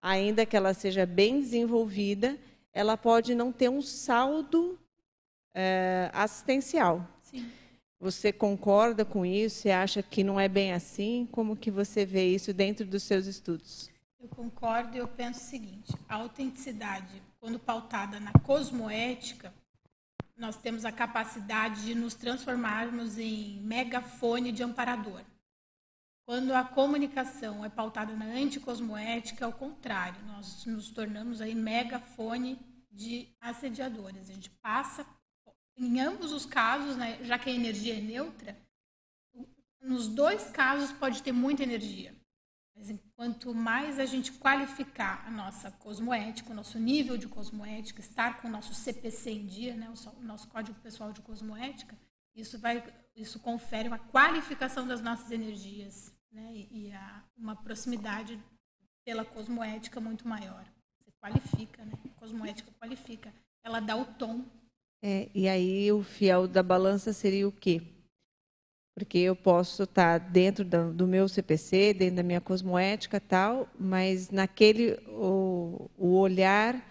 ainda 0.00 0.46
que 0.46 0.56
ela 0.56 0.72
seja 0.72 1.04
bem 1.04 1.40
desenvolvida, 1.40 2.38
ela 2.72 2.96
pode 2.96 3.34
não 3.34 3.52
ter 3.52 3.68
um 3.68 3.82
saldo 3.82 4.78
é, 5.54 6.10
assistencial. 6.14 7.06
Sim. 7.20 7.46
Você 8.00 8.32
concorda 8.32 9.04
com 9.04 9.24
isso? 9.24 9.60
Você 9.60 9.70
acha 9.70 10.02
que 10.02 10.24
não 10.24 10.40
é 10.40 10.48
bem 10.48 10.72
assim? 10.72 11.28
Como 11.30 11.54
que 11.54 11.70
você 11.70 12.06
vê 12.06 12.26
isso 12.34 12.54
dentro 12.54 12.86
dos 12.86 13.02
seus 13.02 13.26
estudos? 13.26 13.91
Eu 14.22 14.28
concordo 14.28 14.96
e 14.96 15.00
eu 15.00 15.08
penso 15.08 15.40
o 15.40 15.42
seguinte: 15.42 15.92
a 16.08 16.14
autenticidade, 16.14 17.20
quando 17.40 17.58
pautada 17.58 18.20
na 18.20 18.32
cosmoética, 18.32 19.52
nós 20.36 20.56
temos 20.56 20.84
a 20.84 20.92
capacidade 20.92 21.84
de 21.84 21.94
nos 21.96 22.14
transformarmos 22.14 23.18
em 23.18 23.60
megafone 23.62 24.52
de 24.52 24.62
amparador. 24.62 25.22
Quando 26.24 26.54
a 26.54 26.62
comunicação 26.62 27.64
é 27.64 27.68
pautada 27.68 28.14
na 28.14 28.26
anticosmoética, 28.26 29.44
é 29.44 29.48
o 29.48 29.52
contrário, 29.52 30.24
nós 30.24 30.64
nos 30.66 30.88
tornamos 30.92 31.40
aí 31.40 31.52
megafone 31.52 32.60
de 32.92 33.28
assediadores. 33.40 34.30
A 34.30 34.32
gente 34.32 34.50
passa, 34.50 35.04
em 35.76 36.00
ambos 36.00 36.30
os 36.30 36.46
casos, 36.46 36.96
né, 36.96 37.18
já 37.24 37.36
que 37.40 37.50
a 37.50 37.52
energia 37.52 37.98
é 37.98 38.00
neutra, 38.00 38.56
nos 39.80 40.06
dois 40.06 40.48
casos 40.52 40.92
pode 40.92 41.24
ter 41.24 41.32
muita 41.32 41.64
energia. 41.64 42.21
Mas 42.74 42.92
quanto 43.14 43.54
mais 43.54 43.98
a 43.98 44.06
gente 44.06 44.32
qualificar 44.32 45.24
a 45.26 45.30
nossa 45.30 45.70
cosmoética, 45.70 46.52
o 46.52 46.54
nosso 46.54 46.78
nível 46.78 47.16
de 47.16 47.28
cosmoética, 47.28 48.00
estar 48.00 48.40
com 48.40 48.48
o 48.48 48.50
nosso 48.50 48.74
CPC 48.74 49.30
em 49.30 49.46
dia, 49.46 49.74
né, 49.74 49.92
o 50.18 50.22
nosso 50.22 50.48
código 50.48 50.78
pessoal 50.80 51.12
de 51.12 51.20
cosmoética, 51.20 51.96
isso 52.34 52.58
vai, 52.58 52.82
isso 53.14 53.38
confere 53.38 53.88
uma 53.88 53.98
qualificação 53.98 54.86
das 54.86 55.02
nossas 55.02 55.30
energias, 55.30 56.12
né, 56.32 56.66
e, 56.70 56.90
a, 56.92 57.22
uma 57.36 57.54
proximidade 57.54 58.42
pela 59.04 59.24
cosmoética 59.24 60.00
muito 60.00 60.26
maior. 60.26 60.64
Você 60.98 61.12
qualifica, 61.20 61.84
né? 61.84 61.92
A 62.04 62.20
cosmoética 62.20 62.72
qualifica, 62.80 63.32
ela 63.62 63.80
dá 63.80 63.96
o 63.96 64.04
tom. 64.04 64.44
É, 65.02 65.28
e 65.34 65.48
aí 65.48 65.90
o 65.92 66.02
fiel 66.02 66.46
da 66.46 66.62
balança 66.62 67.12
seria 67.12 67.46
o 67.46 67.52
quê? 67.52 67.82
Porque 68.94 69.18
eu 69.18 69.34
posso 69.34 69.84
estar 69.84 70.18
dentro 70.18 70.64
do 70.64 71.06
meu 71.06 71.28
CPC, 71.28 71.94
dentro 71.94 72.16
da 72.16 72.22
minha 72.22 72.40
cosmoética 72.40 73.18
tal, 73.18 73.68
mas 73.78 74.30
naquele 74.30 74.98
o, 75.08 75.90
o 75.96 76.14
olhar 76.18 76.82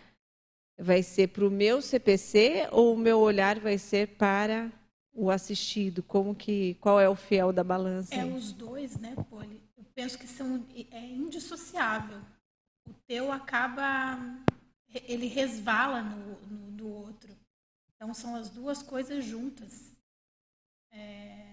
vai 0.80 1.04
ser 1.04 1.28
para 1.28 1.46
o 1.46 1.52
meu 1.52 1.82
CPC 1.82 2.68
ou 2.72 2.96
o 2.96 2.98
meu 2.98 3.20
olhar 3.20 3.60
vai 3.60 3.78
ser 3.78 4.08
para 4.08 4.72
o 5.14 5.30
assistido? 5.30 6.02
Como 6.02 6.34
que 6.34 6.74
qual 6.76 7.00
é 7.00 7.08
o 7.08 7.16
fiel 7.16 7.54
da 7.54 7.64
balança? 7.64 8.16
É 8.16 8.26
os 8.26 8.52
dois, 8.52 8.98
né, 8.98 9.16
Poli? 9.30 9.62
Eu 9.78 9.86
penso 9.94 10.18
que 10.18 10.28
são 10.28 10.66
é 10.92 11.06
indissociável. 11.06 12.20
O 12.88 12.94
teu 13.06 13.32
acaba 13.32 14.18
ele 15.08 15.28
resvala 15.28 16.02
no, 16.02 16.40
no 16.48 16.72
do 16.72 16.88
outro. 16.90 17.32
Então 17.96 18.14
são 18.14 18.36
as 18.36 18.50
duas 18.50 18.82
coisas 18.82 19.24
juntas. 19.24 19.92
É, 20.92 21.51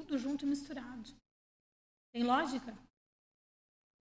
tudo 0.00 0.18
junto 0.18 0.44
e 0.44 0.48
misturado. 0.48 1.10
Tem 2.12 2.22
lógica? 2.22 2.76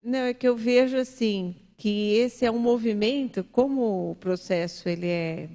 Não, 0.01 0.19
é 0.19 0.33
que 0.33 0.47
eu 0.47 0.55
vejo 0.55 0.97
assim 0.97 1.55
que 1.77 2.13
esse 2.15 2.45
é 2.45 2.51
um 2.51 2.59
movimento, 2.59 3.43
como 3.43 4.12
o 4.12 4.15
processo 4.15 4.89
ele 4.89 5.07
é, 5.07 5.49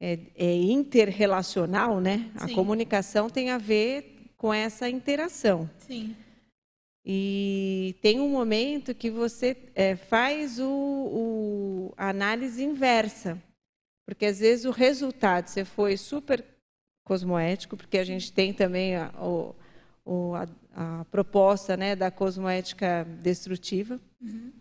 é, 0.00 0.18
é 0.36 0.54
interrelacional, 0.54 2.00
né? 2.00 2.30
Sim. 2.38 2.52
A 2.52 2.54
comunicação 2.54 3.28
tem 3.28 3.50
a 3.50 3.58
ver 3.58 4.32
com 4.36 4.52
essa 4.52 4.88
interação. 4.88 5.68
Sim. 5.78 6.16
E 7.04 7.94
tem 8.00 8.18
um 8.20 8.30
momento 8.30 8.94
que 8.94 9.10
você 9.10 9.56
é, 9.74 9.94
faz 9.94 10.58
o, 10.58 10.66
o, 10.66 11.94
a 11.96 12.08
análise 12.08 12.64
inversa, 12.64 13.42
porque 14.06 14.24
às 14.24 14.38
vezes 14.38 14.64
o 14.64 14.70
resultado 14.70 15.48
você 15.48 15.64
foi 15.64 15.98
super 15.98 16.42
cosmoético, 17.04 17.76
porque 17.76 17.98
a 17.98 18.04
gente 18.04 18.32
tem 18.32 18.52
também 18.52 18.96
a, 18.96 19.12
o, 20.04 20.34
a, 20.34 21.00
a 21.00 21.04
proposta 21.06 21.76
né, 21.76 21.94
da 21.94 22.10
cosmoética 22.10 23.06
destrutiva, 23.20 24.00
uhum. 24.20 24.52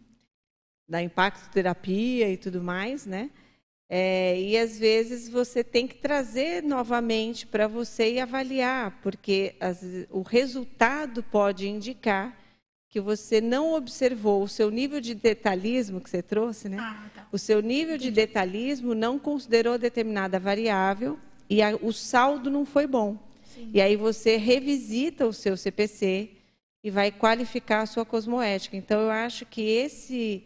da 0.88 1.02
impacto 1.02 1.50
terapia 1.52 2.30
e 2.30 2.38
tudo 2.38 2.62
mais, 2.62 3.06
né? 3.06 3.32
É, 3.90 4.40
e 4.40 4.58
às 4.58 4.80
vezes 4.80 5.30
você 5.30 5.64
tem 5.64 5.88
que 5.88 5.96
trazer 5.96 6.64
novamente 6.64 7.46
para 7.46 7.68
você 7.68 8.14
e 8.14 8.20
avaliar, 8.20 9.00
porque 9.04 9.56
as, 9.60 9.84
o 10.10 10.22
resultado 10.22 11.22
pode 11.22 11.68
indicar 11.68 12.36
que 12.90 13.00
você 13.00 13.42
não 13.42 13.74
observou 13.74 14.44
o 14.44 14.48
seu 14.48 14.70
nível 14.70 15.02
de 15.02 15.14
detalhismo 15.14 16.00
que 16.02 16.10
você 16.10 16.22
trouxe, 16.22 16.70
né? 16.70 16.78
Ah, 16.80 17.10
tá. 17.14 17.28
O 17.32 17.38
seu 17.38 17.62
nível 17.62 17.98
de 17.98 18.10
detalhismo 18.12 18.96
não 18.96 19.20
considerou 19.20 19.78
determinada 19.78 20.40
variável 20.40 21.20
e 21.50 21.62
a, 21.62 21.76
o 21.82 21.92
saldo 21.92 22.50
não 22.50 22.66
foi 22.66 22.88
bom. 22.88 23.18
Sim. 23.44 23.70
E 23.74 23.82
aí 23.82 23.96
você 23.96 24.38
revisita 24.38 25.28
o 25.28 25.34
seu 25.34 25.56
CPC 25.56 26.30
e 26.84 26.90
vai 26.90 27.12
qualificar 27.12 27.82
a 27.82 27.86
sua 27.86 28.06
cosmoética. 28.06 28.76
Então 28.76 29.02
eu 29.02 29.12
acho 29.12 29.46
que 29.46 29.62
esse 29.62 30.44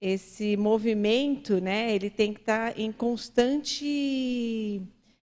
esse 0.00 0.56
movimento, 0.56 1.60
né, 1.60 1.94
ele 1.94 2.10
tem 2.10 2.34
que 2.34 2.40
estar 2.40 2.76
em 2.76 2.90
constante 2.90 4.82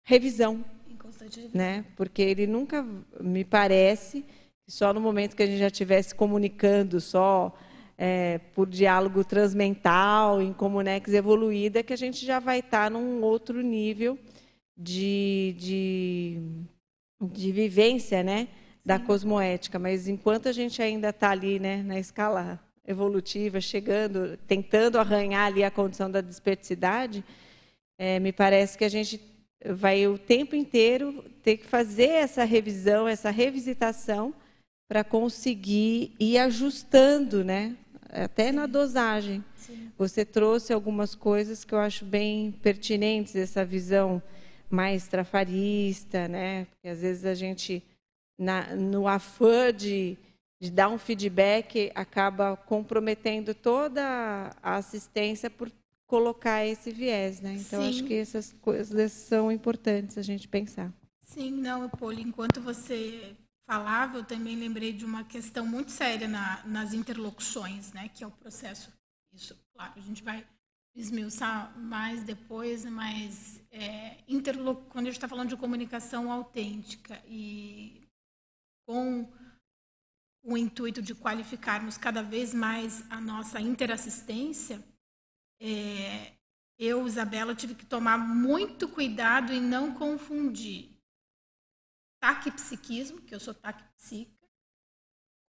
revisão, 0.03 0.65
em 0.89 0.95
constante 0.95 1.41
revisão. 1.41 1.61
né? 1.61 1.85
Porque 1.95 2.23
ele 2.23 2.47
nunca 2.47 2.83
me 3.21 3.45
parece 3.45 4.25
que 4.65 4.71
só 4.71 4.91
no 4.91 4.99
momento 4.99 5.35
que 5.35 5.43
a 5.43 5.45
gente 5.45 5.59
já 5.59 5.67
estivesse 5.67 6.15
comunicando 6.15 6.99
só 6.99 7.55
é, 7.95 8.39
por 8.55 8.67
diálogo 8.67 9.23
transmental, 9.23 10.41
em 10.41 10.51
comunex 10.51 11.13
evoluída, 11.13 11.83
que 11.83 11.93
a 11.93 11.97
gente 11.97 12.25
já 12.25 12.39
vai 12.39 12.57
estar 12.57 12.89
num 12.89 13.21
outro 13.21 13.61
nível 13.61 14.17
de, 14.75 15.55
de, 15.57 16.41
de 17.21 17.51
vivência 17.51 18.23
né, 18.23 18.47
da 18.85 18.99
cosmoética, 18.99 19.79
mas 19.79 20.07
enquanto 20.07 20.49
a 20.49 20.51
gente 20.51 20.81
ainda 20.81 21.09
está 21.09 21.29
ali 21.29 21.59
né, 21.59 21.83
na 21.83 21.99
escala 21.99 22.59
evolutiva, 22.85 23.61
chegando, 23.61 24.37
tentando 24.47 24.99
arranhar 24.99 25.47
ali 25.47 25.63
a 25.63 25.71
condição 25.71 26.11
da 26.11 26.21
desperticidade, 26.21 27.23
é, 27.97 28.19
me 28.19 28.33
parece 28.33 28.77
que 28.77 28.83
a 28.83 28.89
gente 28.89 29.21
vai 29.65 30.05
o 30.07 30.17
tempo 30.17 30.55
inteiro 30.55 31.23
ter 31.41 31.57
que 31.57 31.65
fazer 31.65 32.09
essa 32.09 32.43
revisão, 32.43 33.07
essa 33.07 33.29
revisitação 33.29 34.33
para 34.89 35.03
conseguir 35.03 36.13
ir 36.19 36.37
ajustando, 36.37 37.43
né? 37.43 37.75
Até 38.09 38.51
na 38.51 38.65
dosagem. 38.65 39.43
Sim. 39.55 39.91
Você 39.97 40.25
trouxe 40.25 40.73
algumas 40.73 41.15
coisas 41.15 41.63
que 41.63 41.73
eu 41.73 41.79
acho 41.79 42.03
bem 42.03 42.51
pertinentes, 42.51 43.35
essa 43.35 43.63
visão 43.63 44.21
mais 44.73 45.07
trafarista, 45.07 46.27
né? 46.27 46.65
Porque 46.65 46.87
às 46.87 47.01
vezes 47.01 47.25
a 47.25 47.35
gente, 47.35 47.83
na, 48.37 48.75
no 48.75 49.07
afã 49.07 49.71
de, 49.71 50.17
de 50.59 50.71
dar 50.71 50.89
um 50.89 50.97
feedback, 50.97 51.91
acaba 51.93 52.57
comprometendo 52.57 53.53
toda 53.53 54.51
a 54.61 54.75
assistência 54.75 55.49
por 55.49 55.71
colocar 56.07 56.65
esse 56.65 56.91
viés, 56.91 57.39
né? 57.39 57.53
Então 57.53 57.81
Sim. 57.83 57.89
acho 57.89 58.03
que 58.05 58.15
essas 58.15 58.51
coisas 58.61 59.11
são 59.11 59.51
importantes 59.51 60.17
a 60.17 60.21
gente 60.21 60.47
pensar. 60.47 60.91
Sim, 61.23 61.51
não, 61.51 61.87
Poli, 61.89 62.21
enquanto 62.21 62.59
você 62.59 63.35
falava, 63.65 64.17
eu 64.17 64.23
também 64.23 64.55
lembrei 64.55 64.91
de 64.91 65.05
uma 65.05 65.23
questão 65.23 65.65
muito 65.65 65.91
séria 65.91 66.27
na, 66.27 66.63
nas 66.65 66.93
interlocuções, 66.93 67.93
né, 67.93 68.09
que 68.13 68.23
é 68.23 68.27
o 68.27 68.31
processo. 68.31 68.91
Isso, 69.33 69.57
claro, 69.73 69.93
a 69.95 70.01
gente 70.01 70.21
vai 70.23 70.45
esmiuçar 70.95 71.77
mais 71.77 72.23
depois, 72.23 72.85
mas 72.85 73.61
é, 73.71 74.17
quando 74.89 75.07
a 75.07 75.09
gente 75.09 75.13
está 75.13 75.27
falando 75.27 75.49
de 75.49 75.57
comunicação 75.57 76.31
autêntica 76.31 77.21
e 77.27 78.07
com 78.85 79.31
o 80.43 80.57
intuito 80.57 81.01
de 81.01 81.15
qualificarmos 81.15 81.97
cada 81.97 82.21
vez 82.21 82.53
mais 82.53 83.09
a 83.09 83.19
nossa 83.19 83.59
interassistência, 83.59 84.83
é, 85.59 86.33
eu, 86.77 87.07
Isabela, 87.07 87.55
tive 87.55 87.75
que 87.75 87.85
tomar 87.85 88.17
muito 88.17 88.87
cuidado 88.87 89.53
em 89.53 89.61
não 89.61 89.93
confundir 89.93 90.91
taquipsiquismo, 92.19 93.21
que 93.21 93.33
eu 93.33 93.39
sou 93.39 93.53
taquipsica, 93.53 94.42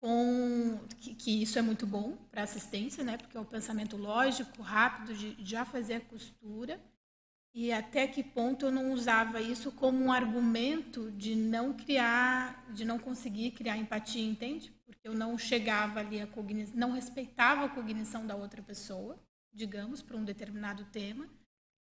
com 0.05 0.79
que, 1.01 1.15
que, 1.15 1.43
isso 1.43 1.59
é 1.59 1.63
muito 1.63 1.87
bom 1.87 2.15
para 2.31 2.43
assistência, 2.43 3.03
né? 3.03 3.17
Porque 3.17 3.39
é 3.39 3.41
o 3.41 3.45
pensamento 3.45 3.97
lógico, 3.97 4.61
rápido 4.61 5.15
de, 5.15 5.35
já 5.43 5.65
fazer 5.65 5.95
a 5.95 6.01
costura. 6.01 6.79
E 7.55 7.73
até 7.73 8.07
que 8.07 8.23
ponto 8.23 8.67
eu 8.67 8.71
não 8.71 8.93
usava 8.93 9.41
isso 9.41 9.73
como 9.73 10.05
um 10.05 10.13
argumento 10.13 11.11
de 11.13 11.35
não 11.35 11.73
criar, 11.73 12.71
de 12.75 12.85
não 12.85 12.99
conseguir 12.99 13.53
criar 13.53 13.79
empatia, 13.79 14.23
entende? 14.23 14.75
Porque 14.85 15.09
eu 15.09 15.15
não 15.15 15.39
chegava 15.39 16.01
ali 16.01 16.21
a 16.21 16.27
cognição, 16.27 16.77
não 16.77 16.93
respeitava 16.93 17.65
a 17.65 17.69
cognição 17.71 18.27
da 18.27 18.37
outra 18.37 18.61
pessoa, 18.61 19.19
digamos, 19.55 20.03
para 20.03 20.19
um 20.19 20.25
determinado 20.25 20.85
tema, 20.93 21.27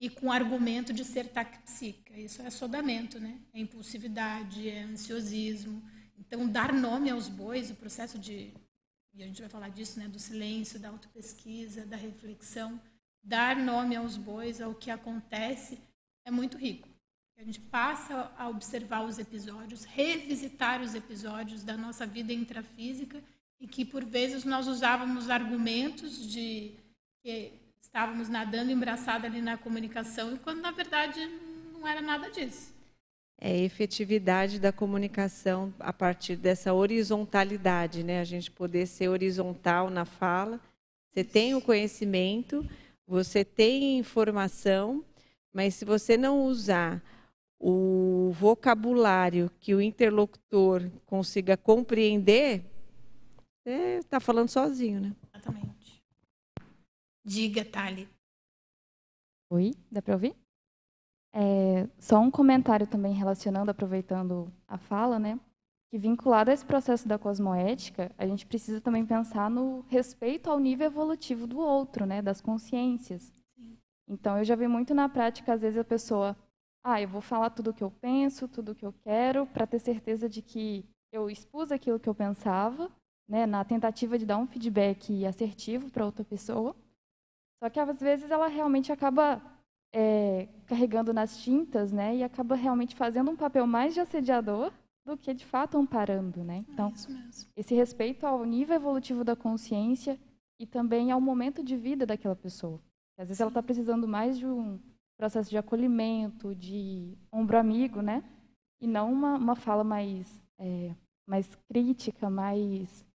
e 0.00 0.08
com 0.08 0.28
o 0.28 0.32
argumento 0.32 0.92
de 0.92 1.04
ser 1.04 1.30
taxíca. 1.30 2.16
Isso 2.16 2.42
é 2.42 2.50
sodamento, 2.50 3.18
né? 3.18 3.40
É 3.52 3.58
impulsividade, 3.58 4.68
é 4.68 4.84
ansiosismo, 4.84 5.82
então, 6.18 6.48
dar 6.48 6.72
nome 6.72 7.10
aos 7.10 7.28
bois, 7.28 7.70
o 7.70 7.74
processo 7.74 8.18
de, 8.18 8.52
e 9.12 9.22
a 9.22 9.26
gente 9.26 9.40
vai 9.40 9.48
falar 9.48 9.68
disso, 9.68 9.98
né, 9.98 10.08
do 10.08 10.18
silêncio, 10.18 10.78
da 10.78 10.88
autopesquisa, 10.88 11.84
da 11.86 11.96
reflexão, 11.96 12.80
dar 13.22 13.56
nome 13.56 13.96
aos 13.96 14.16
bois, 14.16 14.60
ao 14.60 14.74
que 14.74 14.90
acontece, 14.90 15.78
é 16.24 16.30
muito 16.30 16.56
rico. 16.56 16.88
A 17.36 17.42
gente 17.42 17.60
passa 17.60 18.32
a 18.38 18.48
observar 18.48 19.04
os 19.04 19.18
episódios, 19.18 19.84
revisitar 19.84 20.80
os 20.80 20.94
episódios 20.94 21.64
da 21.64 21.76
nossa 21.76 22.06
vida 22.06 22.32
intrafísica 22.32 23.22
e 23.60 23.66
que, 23.66 23.84
por 23.84 24.04
vezes, 24.04 24.44
nós 24.44 24.68
usávamos 24.68 25.28
argumentos 25.28 26.30
de 26.30 26.74
que 27.22 27.52
estávamos 27.80 28.28
nadando 28.28 28.70
embraçada 28.70 29.26
ali 29.26 29.40
na 29.40 29.58
comunicação, 29.58 30.34
e 30.34 30.38
quando, 30.38 30.60
na 30.60 30.70
verdade, 30.70 31.20
não 31.72 31.86
era 31.86 32.00
nada 32.00 32.30
disso 32.30 32.73
é 33.40 33.50
a 33.50 33.56
efetividade 33.56 34.58
da 34.58 34.72
comunicação 34.72 35.72
a 35.78 35.92
partir 35.92 36.36
dessa 36.36 36.72
horizontalidade, 36.72 38.02
né? 38.02 38.20
A 38.20 38.24
gente 38.24 38.50
poder 38.50 38.86
ser 38.86 39.08
horizontal 39.08 39.90
na 39.90 40.04
fala. 40.04 40.60
Você 41.12 41.22
tem 41.24 41.54
o 41.54 41.60
conhecimento, 41.60 42.68
você 43.06 43.44
tem 43.44 43.98
informação, 43.98 45.04
mas 45.52 45.74
se 45.74 45.84
você 45.84 46.16
não 46.16 46.44
usar 46.46 47.02
o 47.58 48.30
vocabulário 48.32 49.50
que 49.60 49.74
o 49.74 49.80
interlocutor 49.80 50.90
consiga 51.06 51.56
compreender, 51.56 52.64
você 53.62 53.98
está 53.98 54.20
falando 54.20 54.48
sozinho, 54.48 55.00
né? 55.00 55.16
Exatamente. 55.32 56.02
Diga, 57.24 57.64
Thali. 57.64 58.08
Oi, 59.50 59.72
dá 59.90 60.02
para 60.02 60.14
ouvir? 60.14 60.43
É, 61.36 61.88
só 61.98 62.20
um 62.20 62.30
comentário 62.30 62.86
também 62.86 63.12
relacionando, 63.12 63.68
aproveitando 63.68 64.52
a 64.68 64.78
fala, 64.78 65.18
né? 65.18 65.40
Que 65.90 65.98
vinculado 65.98 66.50
a 66.50 66.54
esse 66.54 66.64
processo 66.64 67.08
da 67.08 67.18
cosmoética, 67.18 68.12
a 68.16 68.24
gente 68.24 68.46
precisa 68.46 68.80
também 68.80 69.04
pensar 69.04 69.50
no 69.50 69.84
respeito 69.88 70.48
ao 70.48 70.60
nível 70.60 70.86
evolutivo 70.86 71.44
do 71.48 71.58
outro, 71.58 72.06
né? 72.06 72.22
Das 72.22 72.40
consciências. 72.40 73.32
Então, 74.08 74.38
eu 74.38 74.44
já 74.44 74.54
vi 74.54 74.68
muito 74.68 74.94
na 74.94 75.08
prática, 75.08 75.54
às 75.54 75.62
vezes 75.62 75.76
a 75.78 75.82
pessoa, 75.84 76.36
ah, 76.84 77.02
eu 77.02 77.08
vou 77.08 77.20
falar 77.20 77.50
tudo 77.50 77.70
o 77.70 77.74
que 77.74 77.82
eu 77.82 77.90
penso, 77.90 78.46
tudo 78.46 78.70
o 78.70 78.74
que 78.74 78.86
eu 78.86 78.92
quero, 79.02 79.44
para 79.46 79.66
ter 79.66 79.80
certeza 79.80 80.28
de 80.28 80.40
que 80.40 80.84
eu 81.10 81.28
expus 81.28 81.72
aquilo 81.72 81.98
que 81.98 82.08
eu 82.08 82.14
pensava, 82.14 82.88
né? 83.28 83.44
Na 83.44 83.64
tentativa 83.64 84.16
de 84.16 84.24
dar 84.24 84.38
um 84.38 84.46
feedback 84.46 85.26
assertivo 85.26 85.90
para 85.90 86.06
outra 86.06 86.24
pessoa. 86.24 86.76
Só 87.60 87.68
que 87.68 87.80
às 87.80 87.98
vezes 87.98 88.30
ela 88.30 88.46
realmente 88.46 88.92
acaba 88.92 89.42
é, 89.94 90.48
carregando 90.66 91.12
nas 91.12 91.38
tintas, 91.38 91.92
né? 91.92 92.16
E 92.16 92.24
acaba 92.24 92.56
realmente 92.56 92.96
fazendo 92.96 93.30
um 93.30 93.36
papel 93.36 93.64
mais 93.66 93.94
de 93.94 94.00
assediador 94.00 94.72
do 95.06 95.16
que 95.16 95.32
de 95.32 95.46
fato 95.46 95.78
amparando, 95.78 96.42
né? 96.42 96.64
É 96.68 96.72
então, 96.72 96.92
é 97.08 97.60
esse 97.60 97.74
respeito 97.74 98.26
ao 98.26 98.44
nível 98.44 98.74
evolutivo 98.74 99.22
da 99.22 99.36
consciência 99.36 100.18
e 100.58 100.66
também 100.66 101.12
ao 101.12 101.20
momento 101.20 101.62
de 101.62 101.76
vida 101.76 102.04
daquela 102.04 102.34
pessoa. 102.34 102.80
Às 103.16 103.28
vezes 103.28 103.36
Sim. 103.36 103.44
ela 103.44 103.50
está 103.50 103.62
precisando 103.62 104.08
mais 104.08 104.36
de 104.36 104.46
um 104.46 104.80
processo 105.16 105.48
de 105.48 105.56
acolhimento, 105.56 106.54
de 106.56 107.16
ombro 107.32 107.56
amigo, 107.56 108.02
né? 108.02 108.24
E 108.80 108.86
não 108.88 109.12
uma, 109.12 109.36
uma 109.36 109.54
fala 109.54 109.84
mais, 109.84 110.42
é, 110.58 110.92
mais 111.26 111.48
crítica, 111.70 112.28
mais, 112.28 113.06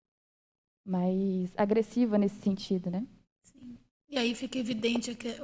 mais 0.88 1.54
agressiva 1.58 2.18
nesse 2.18 2.40
sentido, 2.40 2.90
né? 2.90 3.06
Sim. 3.44 3.78
E 4.08 4.18
aí 4.18 4.34
fica 4.34 4.58
evidente 4.58 5.14
que 5.14 5.36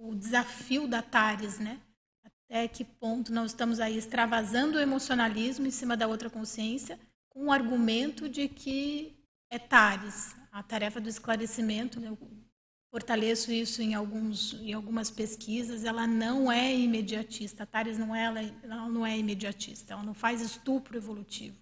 o, 0.00 0.14
desafio 0.14 0.88
da 0.88 1.02
TARES, 1.02 1.58
né? 1.58 1.78
Até 2.24 2.66
que 2.66 2.84
ponto 2.84 3.32
nós 3.32 3.50
estamos 3.50 3.78
aí 3.78 3.96
extravasando 3.96 4.78
o 4.78 4.80
emocionalismo 4.80 5.66
em 5.66 5.70
cima 5.70 5.96
da 5.96 6.08
outra 6.08 6.30
consciência 6.30 6.98
com 7.28 7.46
o 7.46 7.52
argumento 7.52 8.28
de 8.28 8.48
que 8.48 9.14
é 9.50 9.58
TARES, 9.58 10.34
a 10.50 10.62
tarefa 10.62 11.00
do 11.00 11.08
esclarecimento, 11.08 12.00
né? 12.00 12.16
Fortaleço 12.90 13.52
isso 13.52 13.80
em, 13.80 13.94
alguns, 13.94 14.54
em 14.54 14.72
algumas 14.72 15.12
pesquisas, 15.12 15.84
ela 15.84 16.08
não 16.08 16.50
é 16.50 16.74
imediatista, 16.74 17.62
a 17.62 17.66
TARES 17.66 17.96
não 17.96 18.16
é, 18.16 18.24
ela, 18.24 18.40
ela 18.40 18.88
não 18.88 19.06
é 19.06 19.16
imediatista, 19.16 19.92
ela 19.92 20.02
não 20.02 20.12
faz 20.12 20.40
estupro 20.40 20.96
evolutivo. 20.96 21.56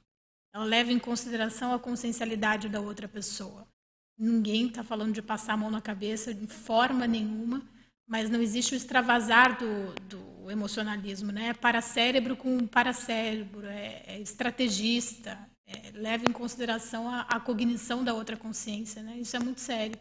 Ela 0.55 0.65
leva 0.65 0.91
em 0.91 0.99
consideração 0.99 1.75
a 1.75 1.79
consciencialidade 1.79 2.71
da 2.71 2.81
outra 2.81 3.07
pessoa. 3.07 3.69
Ninguém 4.17 4.69
está 4.69 4.83
falando 4.83 5.13
de 5.13 5.21
passar 5.21 5.53
a 5.53 5.57
mão 5.57 5.71
na 5.71 5.83
cabeça 5.83 6.33
de 6.33 6.47
forma 6.47 7.07
nenhuma 7.07 7.63
mas 8.09 8.31
não 8.31 8.41
existe 8.41 8.73
o 8.73 8.77
extravasar 8.77 9.59
do, 9.59 9.95
do 10.09 10.51
emocionalismo, 10.51 11.31
né? 11.31 11.53
Para 11.53 11.83
cérebro 11.83 12.35
com 12.35 12.67
para 12.67 12.95
cérebro, 12.95 13.67
é, 13.67 14.03
é 14.07 14.19
estrategista, 14.19 15.39
é, 15.67 15.91
leva 15.93 16.25
em 16.27 16.33
consideração 16.33 17.07
a, 17.07 17.21
a, 17.21 17.39
cognição 17.39 18.03
da 18.03 18.15
outra 18.15 18.35
consciência, 18.35 19.03
né? 19.03 19.19
Isso 19.19 19.37
é 19.37 19.39
muito 19.39 19.61
sério. 19.61 19.99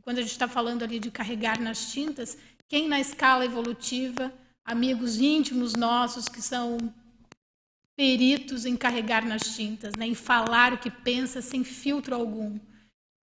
Quando 0.00 0.18
a 0.18 0.22
gente 0.22 0.32
está 0.32 0.48
falando 0.48 0.82
ali 0.82 0.98
de 0.98 1.10
carregar 1.10 1.60
nas 1.60 1.92
tintas, 1.92 2.38
quem 2.66 2.88
na 2.88 2.98
escala 2.98 3.44
evolutiva, 3.44 4.32
amigos 4.64 5.20
íntimos 5.20 5.74
nossos 5.74 6.26
que 6.26 6.40
são 6.40 6.78
peritos 7.94 8.64
em 8.64 8.78
carregar 8.78 9.26
nas 9.26 9.42
tintas, 9.54 9.94
né? 9.94 10.06
Em 10.06 10.14
falar 10.14 10.72
o 10.72 10.78
que 10.78 10.90
pensa 10.90 11.42
sem 11.42 11.62
filtro 11.62 12.14
algum 12.14 12.58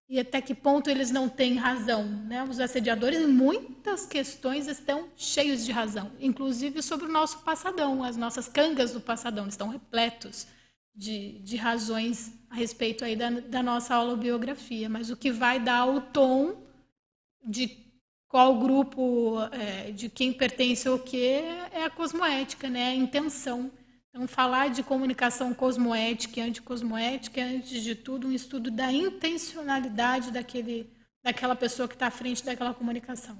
e 0.07 0.19
até 0.19 0.39
que 0.39 0.53
ponto 0.53 0.89
eles 0.89 1.09
não 1.09 1.27
têm 1.27 1.55
razão. 1.55 2.05
Né? 2.05 2.43
Os 2.43 2.59
assediadores, 2.59 3.19
em 3.19 3.27
muitas 3.27 4.05
questões, 4.05 4.67
estão 4.67 5.09
cheios 5.15 5.65
de 5.65 5.71
razão, 5.71 6.11
inclusive 6.19 6.81
sobre 6.81 7.07
o 7.07 7.11
nosso 7.11 7.39
passadão. 7.39 8.03
As 8.03 8.15
nossas 8.15 8.47
cangas 8.47 8.91
do 8.91 9.01
passadão 9.01 9.47
estão 9.47 9.69
repletos 9.69 10.47
de, 10.93 11.39
de 11.39 11.57
razões 11.57 12.33
a 12.49 12.55
respeito 12.55 13.03
aí 13.03 13.15
da, 13.15 13.29
da 13.29 13.63
nossa 13.63 13.95
autobiografia. 13.95 14.87
Mas 14.87 15.09
o 15.09 15.17
que 15.17 15.31
vai 15.31 15.59
dar 15.59 15.85
o 15.87 15.99
tom 15.99 16.63
de 17.43 17.85
qual 18.27 18.59
grupo, 18.59 19.37
é, 19.51 19.91
de 19.91 20.09
quem 20.09 20.31
pertence 20.31 20.87
ao 20.87 20.99
quê, 20.99 21.41
é 21.71 21.83
a 21.83 21.89
cosmoética, 21.89 22.69
né? 22.69 22.89
a 22.89 22.95
intenção 22.95 23.71
então, 24.15 24.29
falar 24.29 24.69
de 24.69 24.81
comunicação 24.81 25.53
cosmoética 25.53 26.39
e 26.39 26.43
anticosmoética 26.43 27.41
é, 27.41 27.57
antes 27.57 27.83
de 27.83 27.93
tudo, 27.93 28.29
um 28.29 28.31
estudo 28.31 28.71
da 28.71 28.89
intencionalidade 28.89 30.31
daquele, 30.31 30.89
daquela 31.21 31.53
pessoa 31.53 31.85
que 31.85 31.95
está 31.95 32.07
à 32.07 32.11
frente 32.11 32.41
daquela 32.41 32.73
comunicação. 32.73 33.37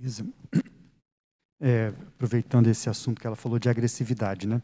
Isa, 0.00 0.26
é, 1.60 1.88
aproveitando 1.88 2.66
esse 2.68 2.88
assunto 2.88 3.20
que 3.20 3.26
ela 3.26 3.36
falou 3.36 3.58
de 3.58 3.68
agressividade, 3.68 4.46
né? 4.46 4.62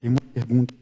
Tem 0.00 0.08
uma 0.08 0.20
pergunta 0.32 0.72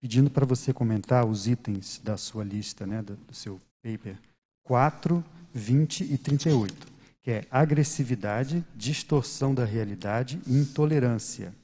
pedindo 0.00 0.28
para 0.28 0.44
você 0.44 0.72
comentar 0.72 1.24
os 1.24 1.46
itens 1.46 2.00
da 2.02 2.16
sua 2.16 2.42
lista, 2.42 2.84
né, 2.84 3.00
do, 3.00 3.14
do 3.14 3.32
seu 3.32 3.60
paper 3.80 4.18
4, 4.64 5.24
20 5.54 6.12
e 6.12 6.18
38, 6.18 6.74
que 7.22 7.30
é 7.30 7.46
agressividade, 7.48 8.64
distorção 8.74 9.54
da 9.54 9.64
realidade 9.64 10.42
e 10.48 10.58
intolerância 10.58 11.54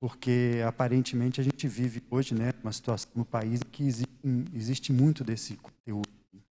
porque 0.00 0.62
aparentemente 0.66 1.40
a 1.40 1.44
gente 1.44 1.68
vive 1.68 2.02
hoje 2.10 2.34
né, 2.34 2.54
uma 2.62 2.72
situação 2.72 3.10
no 3.14 3.24
país 3.24 3.60
que 3.70 3.84
existe, 3.84 4.10
existe 4.54 4.92
muito 4.92 5.22
desse 5.22 5.56
conteúdo. 5.56 6.08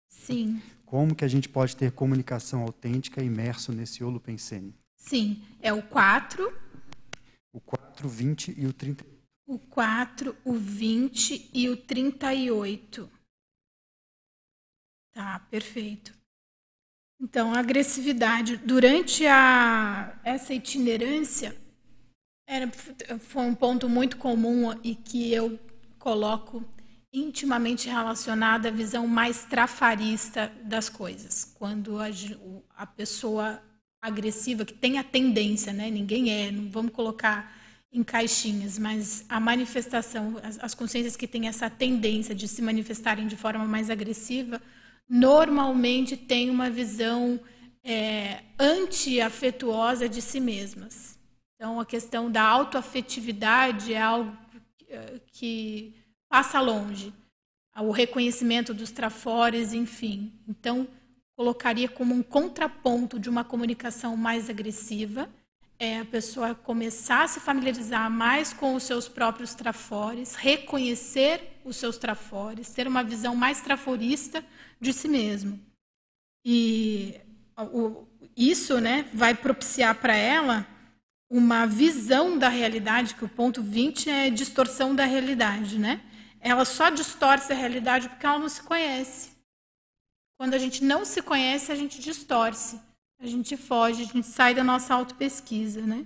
Sim. 0.07 0.61
Como 0.85 1.15
que 1.15 1.25
a 1.25 1.27
gente 1.27 1.49
pode 1.49 1.75
ter 1.75 1.91
comunicação 1.91 2.61
autêntica 2.61 3.23
imerso 3.23 3.71
nesse 3.71 4.03
holopensene? 4.03 4.75
Sim, 4.97 5.43
é 5.59 5.73
o 5.73 5.81
4. 5.81 6.53
O 7.51 7.59
4, 7.59 8.07
20 8.07 8.53
e 8.55 8.67
o 8.67 8.73
30. 8.73 9.03
O 9.47 9.57
4, 9.57 10.35
o 10.45 10.53
20 10.53 11.49
e 11.51 11.69
o 11.69 11.77
38. 11.77 13.09
Tá, 15.11 15.39
perfeito. 15.49 16.13
Então, 17.19 17.53
a 17.53 17.59
agressividade 17.59 18.57
durante 18.57 19.25
a, 19.25 20.19
essa 20.23 20.53
itinerância 20.53 21.55
foi 23.19 23.43
um 23.43 23.53
ponto 23.53 23.87
muito 23.87 24.17
comum 24.17 24.73
e 24.83 24.95
que 24.95 25.31
eu 25.31 25.59
coloco 25.99 26.63
intimamente 27.13 27.87
relacionado 27.87 28.65
à 28.67 28.71
visão 28.71 29.07
mais 29.07 29.43
trafarista 29.43 30.51
das 30.63 30.89
coisas. 30.89 31.53
Quando 31.57 31.99
a, 31.99 32.07
a 32.75 32.85
pessoa 32.85 33.61
agressiva, 34.01 34.65
que 34.65 34.73
tem 34.73 34.97
a 34.97 35.03
tendência, 35.03 35.73
né? 35.73 35.89
ninguém 35.91 36.31
é, 36.31 36.51
não 36.51 36.69
vamos 36.69 36.91
colocar 36.91 37.55
em 37.91 38.03
caixinhas, 38.03 38.77
mas 38.77 39.25
a 39.27 39.39
manifestação, 39.39 40.39
as, 40.43 40.59
as 40.59 40.73
consciências 40.73 41.15
que 41.15 41.27
têm 41.27 41.47
essa 41.47 41.69
tendência 41.69 42.33
de 42.33 42.47
se 42.47 42.61
manifestarem 42.61 43.27
de 43.27 43.35
forma 43.35 43.65
mais 43.65 43.89
agressiva, 43.89 44.61
normalmente 45.07 46.15
têm 46.15 46.49
uma 46.49 46.69
visão 46.69 47.39
é, 47.83 48.43
anti-afetuosa 48.59 50.07
de 50.07 50.21
si 50.21 50.39
mesmas. 50.39 51.18
Então, 51.59 51.77
a 51.77 51.85
questão 51.85 52.31
da 52.31 52.41
autoafetividade 52.41 53.93
é 53.93 54.01
algo 54.01 54.33
que 55.33 55.93
passa 56.29 56.61
longe. 56.61 57.13
O 57.75 57.91
reconhecimento 57.91 58.73
dos 58.73 58.91
trafores, 58.91 59.73
enfim. 59.73 60.31
Então, 60.47 60.87
colocaria 61.35 61.89
como 61.89 62.15
um 62.15 62.23
contraponto 62.23 63.19
de 63.19 63.29
uma 63.29 63.43
comunicação 63.43 64.15
mais 64.15 64.49
agressiva, 64.49 65.29
é 65.77 65.99
a 65.99 66.05
pessoa 66.05 66.55
começar 66.55 67.23
a 67.23 67.27
se 67.27 67.41
familiarizar 67.41 68.09
mais 68.09 68.53
com 68.53 68.73
os 68.73 68.83
seus 68.83 69.09
próprios 69.09 69.53
trafores, 69.53 70.35
reconhecer 70.35 71.59
os 71.65 71.75
seus 71.75 71.97
trafores, 71.97 72.69
ter 72.69 72.87
uma 72.87 73.03
visão 73.03 73.35
mais 73.35 73.59
traforista 73.59 74.43
de 74.79 74.93
si 74.93 75.09
mesmo. 75.09 75.59
E 76.45 77.19
o, 77.57 78.07
isso 78.35 78.79
né, 78.79 79.09
vai 79.13 79.35
propiciar 79.35 79.95
para 79.95 80.15
ela 80.15 80.65
uma 81.29 81.65
visão 81.67 82.37
da 82.37 82.49
realidade, 82.49 83.15
que 83.15 83.23
o 83.23 83.29
ponto 83.29 83.61
20 83.61 84.09
é 84.09 84.29
distorção 84.29 84.95
da 84.95 85.05
realidade. 85.05 85.77
Né? 85.77 86.01
Ela 86.39 86.65
só 86.65 86.89
distorce 86.89 87.53
a 87.53 87.55
realidade 87.55 88.09
porque 88.09 88.25
ela 88.25 88.39
não 88.39 88.49
se 88.49 88.63
conhece. 88.63 89.31
Quando 90.37 90.53
a 90.53 90.57
gente 90.57 90.83
não 90.83 91.05
se 91.05 91.21
conhece, 91.21 91.71
a 91.71 91.75
gente 91.75 91.99
distorce, 92.01 92.79
a 93.19 93.27
gente 93.27 93.57
foge, 93.57 94.03
a 94.03 94.05
gente 94.05 94.25
sai 94.25 94.55
da 94.55 94.63
nossa 94.63 94.93
autopesquisa, 94.93 95.81
né? 95.81 96.05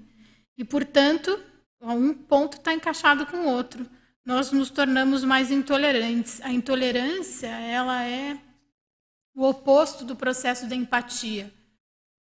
E, 0.57 0.63
portanto, 0.63 1.39
um 1.79 2.13
ponto 2.13 2.57
está 2.57 2.73
encaixado 2.73 3.27
com 3.27 3.37
o 3.37 3.47
outro. 3.47 3.87
Nós 4.25 4.51
nos 4.51 4.71
tornamos 4.71 5.23
mais 5.23 5.51
intolerantes. 5.51 6.41
A 6.41 6.51
intolerância, 6.51 7.47
ela 7.47 8.03
é 8.03 8.39
o 9.35 9.43
oposto 9.47 10.03
do 10.03 10.15
processo 10.15 10.65
da 10.67 10.75
empatia. 10.75 11.53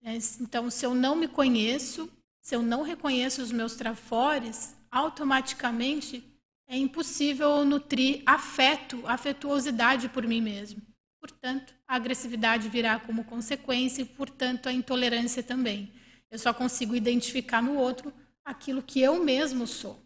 É, 0.03 0.17
então, 0.41 0.69
se 0.69 0.85
eu 0.85 0.93
não 0.93 1.15
me 1.15 1.27
conheço, 1.27 2.09
se 2.43 2.53
eu 2.53 2.61
não 2.61 2.83
reconheço 2.83 3.41
os 3.41 3.53
meus 3.53 3.73
trafores, 3.73 4.75
automaticamente 4.91 6.21
é 6.67 6.77
impossível 6.77 7.63
nutrir 7.63 8.21
afeto, 8.25 9.01
afetuosidade 9.07 10.09
por 10.09 10.27
mim 10.27 10.41
mesmo. 10.41 10.81
Portanto, 11.21 11.73
a 11.87 11.95
agressividade 11.95 12.67
virá 12.67 12.99
como 12.99 13.23
consequência 13.23 14.01
e, 14.01 14.05
portanto, 14.05 14.67
a 14.67 14.73
intolerância 14.73 15.41
também. 15.41 15.93
Eu 16.29 16.37
só 16.37 16.53
consigo 16.53 16.97
identificar 16.97 17.63
no 17.63 17.77
outro 17.77 18.13
aquilo 18.43 18.83
que 18.83 18.99
eu 18.99 19.23
mesmo 19.23 19.65
sou. 19.65 20.05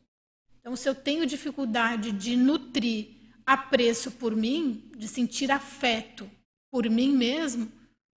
Então, 0.59 0.75
se 0.75 0.88
eu 0.88 0.93
tenho 0.93 1.25
dificuldade 1.25 2.11
de 2.11 2.35
nutrir 2.35 3.15
apreço 3.47 4.11
por 4.11 4.35
mim, 4.35 4.91
de 4.95 5.07
sentir 5.07 5.49
afeto 5.51 6.29
por 6.69 6.88
mim 6.88 7.13
mesmo, 7.13 7.71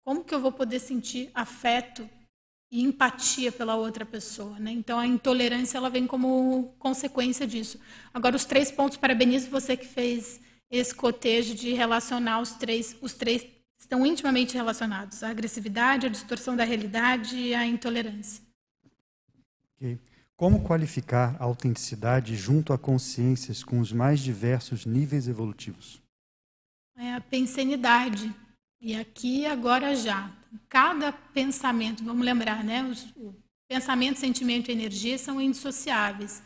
como 0.02 0.24
que 0.24 0.34
eu 0.34 0.40
vou 0.40 0.50
poder 0.50 0.80
sentir 0.80 1.30
afeto 1.34 2.08
e 2.70 2.82
empatia 2.82 3.50
pela 3.50 3.76
outra 3.76 4.04
pessoa, 4.04 4.58
né? 4.58 4.70
Então 4.70 4.98
a 4.98 5.06
intolerância 5.06 5.78
ela 5.78 5.88
vem 5.88 6.06
como 6.06 6.74
consequência 6.78 7.46
disso. 7.46 7.80
Agora 8.12 8.36
os 8.36 8.44
três 8.44 8.70
pontos, 8.70 8.98
parabenizo 8.98 9.48
você 9.50 9.76
que 9.76 9.86
fez 9.86 10.40
esse 10.70 10.94
cotejo 10.94 11.54
de 11.54 11.72
relacionar 11.72 12.40
os 12.40 12.52
três, 12.52 12.96
os 13.00 13.14
três 13.14 13.46
estão 13.78 14.04
intimamente 14.04 14.54
relacionados: 14.54 15.22
a 15.22 15.30
agressividade, 15.30 16.06
a 16.06 16.10
distorção 16.10 16.54
da 16.56 16.64
realidade 16.64 17.36
e 17.36 17.54
a 17.54 17.66
intolerância. 17.66 18.42
Okay. 19.76 19.98
Como 20.36 20.62
qualificar 20.62 21.36
a 21.40 21.44
autenticidade 21.44 22.36
junto 22.36 22.72
a 22.72 22.78
consciências 22.78 23.64
com 23.64 23.80
os 23.80 23.92
mais 23.92 24.20
diversos 24.20 24.86
níveis 24.86 25.26
evolutivos? 25.26 26.00
É 26.96 27.14
a 27.14 27.20
pensenidade. 27.20 28.32
E 28.80 28.94
aqui, 28.94 29.44
agora 29.44 29.94
já. 29.94 30.30
Cada 30.68 31.12
pensamento, 31.12 32.04
vamos 32.04 32.24
lembrar, 32.24 32.62
né? 32.62 32.82
Os, 32.84 33.04
o 33.16 33.34
pensamento, 33.68 34.18
sentimento 34.18 34.68
e 34.68 34.72
energia 34.72 35.18
são 35.18 35.40
indissociáveis. 35.40 36.42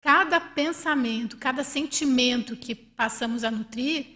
Cada 0.00 0.40
pensamento, 0.40 1.36
cada 1.36 1.62
sentimento 1.62 2.56
que 2.56 2.74
passamos 2.74 3.44
a 3.44 3.50
nutrir 3.50 4.06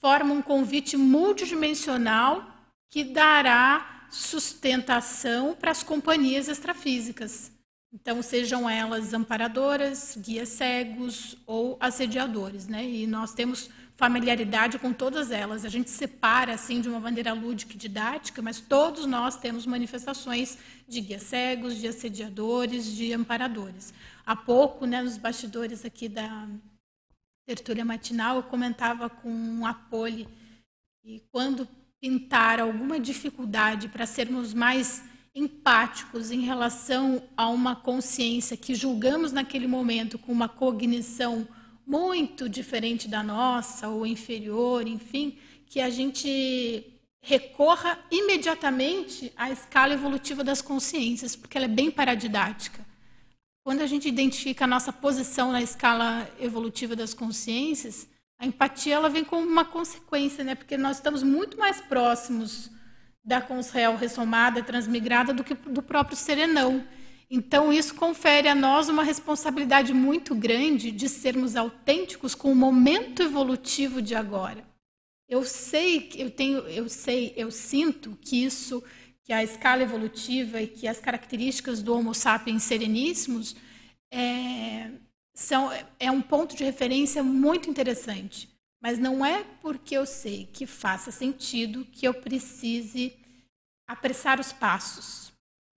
forma 0.00 0.34
um 0.34 0.42
convite 0.42 0.96
multidimensional 0.96 2.46
que 2.90 3.02
dará 3.04 4.06
sustentação 4.10 5.54
para 5.54 5.70
as 5.70 5.82
companhias 5.82 6.48
extrafísicas. 6.48 7.50
Então, 7.92 8.22
sejam 8.22 8.68
elas 8.68 9.14
amparadoras, 9.14 10.16
guias 10.16 10.50
cegos 10.50 11.36
ou 11.46 11.76
assediadores. 11.80 12.66
Né? 12.66 12.88
E 12.88 13.06
nós 13.06 13.32
temos 13.32 13.70
familiaridade 13.96 14.78
com 14.78 14.92
todas 14.92 15.30
elas. 15.30 15.64
A 15.64 15.68
gente 15.68 15.90
separa 15.90 16.54
assim 16.54 16.80
de 16.80 16.88
uma 16.88 17.00
maneira 17.00 17.32
lúdica 17.32 17.74
e 17.74 17.76
didática, 17.76 18.42
mas 18.42 18.60
todos 18.60 19.06
nós 19.06 19.36
temos 19.36 19.66
manifestações 19.66 20.58
de 20.88 21.00
guias 21.00 21.22
cegos, 21.22 21.76
de 21.76 21.86
assediadores, 21.86 22.86
de 22.86 23.12
amparadores. 23.12 23.94
Há 24.26 24.34
pouco, 24.34 24.86
né, 24.86 25.02
nos 25.02 25.16
bastidores 25.16 25.84
aqui 25.84 26.08
da 26.08 26.48
tertúlia 27.46 27.84
matinal, 27.84 28.36
eu 28.36 28.42
comentava 28.42 29.08
com 29.08 29.66
a 29.66 29.74
Poli 29.74 30.26
e 31.04 31.20
quando 31.30 31.68
pintar 32.00 32.58
alguma 32.58 32.98
dificuldade 32.98 33.88
para 33.88 34.06
sermos 34.06 34.54
mais 34.54 35.04
empáticos 35.34 36.30
em 36.30 36.40
relação 36.40 37.22
a 37.36 37.48
uma 37.48 37.74
consciência 37.74 38.56
que 38.56 38.74
julgamos 38.74 39.32
naquele 39.32 39.66
momento 39.66 40.18
com 40.18 40.32
uma 40.32 40.48
cognição 40.48 41.46
muito 41.86 42.48
diferente 42.48 43.08
da 43.08 43.22
nossa 43.22 43.88
ou 43.88 44.06
inferior, 44.06 44.86
enfim, 44.86 45.38
que 45.66 45.80
a 45.80 45.90
gente 45.90 46.94
recorra 47.22 47.98
imediatamente 48.10 49.32
à 49.36 49.50
escala 49.50 49.94
evolutiva 49.94 50.44
das 50.44 50.60
consciências, 50.60 51.34
porque 51.34 51.56
ela 51.56 51.64
é 51.64 51.68
bem 51.68 51.90
paradidática. 51.90 52.84
Quando 53.64 53.80
a 53.80 53.86
gente 53.86 54.06
identifica 54.06 54.64
a 54.64 54.68
nossa 54.68 54.92
posição 54.92 55.50
na 55.50 55.62
escala 55.62 56.28
evolutiva 56.38 56.94
das 56.94 57.14
consciências, 57.14 58.06
a 58.38 58.44
empatia 58.44 58.96
ela 58.96 59.08
vem 59.08 59.24
como 59.24 59.46
uma 59.46 59.64
consequência, 59.64 60.44
né? 60.44 60.54
Porque 60.54 60.76
nós 60.76 60.96
estamos 60.96 61.22
muito 61.22 61.58
mais 61.58 61.80
próximos 61.80 62.70
da 63.24 63.40
consciência 63.40 63.96
ressomada, 63.96 64.62
transmigrada, 64.62 65.32
do 65.32 65.42
que 65.42 65.54
do 65.54 65.82
próprio 65.82 66.16
serenão. 66.16 66.86
Então, 67.30 67.72
isso 67.72 67.94
confere 67.94 68.48
a 68.48 68.54
nós 68.54 68.88
uma 68.88 69.02
responsabilidade 69.02 69.92
muito 69.92 70.34
grande 70.34 70.90
de 70.90 71.08
sermos 71.08 71.56
autênticos 71.56 72.34
com 72.34 72.52
o 72.52 72.56
momento 72.56 73.22
evolutivo 73.22 74.02
de 74.02 74.14
agora. 74.14 74.64
Eu 75.28 75.44
sei, 75.44 76.10
eu 76.16 76.30
tenho, 76.30 76.58
eu 76.68 76.88
sei, 76.88 77.32
eu 77.36 77.50
sinto 77.50 78.16
que 78.20 78.44
isso 78.44 78.82
que 79.24 79.32
a 79.32 79.42
escala 79.42 79.82
evolutiva 79.82 80.60
e 80.60 80.66
que 80.66 80.86
as 80.86 81.00
características 81.00 81.82
do 81.82 81.94
Homo 81.94 82.14
sapiens 82.14 82.62
sereníssimos 82.62 83.56
é, 84.12 84.90
são, 85.34 85.70
é 85.98 86.10
um 86.10 86.20
ponto 86.20 86.54
de 86.54 86.62
referência 86.62 87.22
muito 87.22 87.70
interessante. 87.70 88.48
Mas 88.82 88.98
não 88.98 89.24
é 89.24 89.42
porque 89.62 89.96
eu 89.96 90.04
sei 90.04 90.46
que 90.52 90.66
faça 90.66 91.10
sentido 91.10 91.86
que 91.86 92.06
eu 92.06 92.12
precise 92.12 93.16
apressar 93.88 94.38
os 94.38 94.52
passos, 94.52 95.23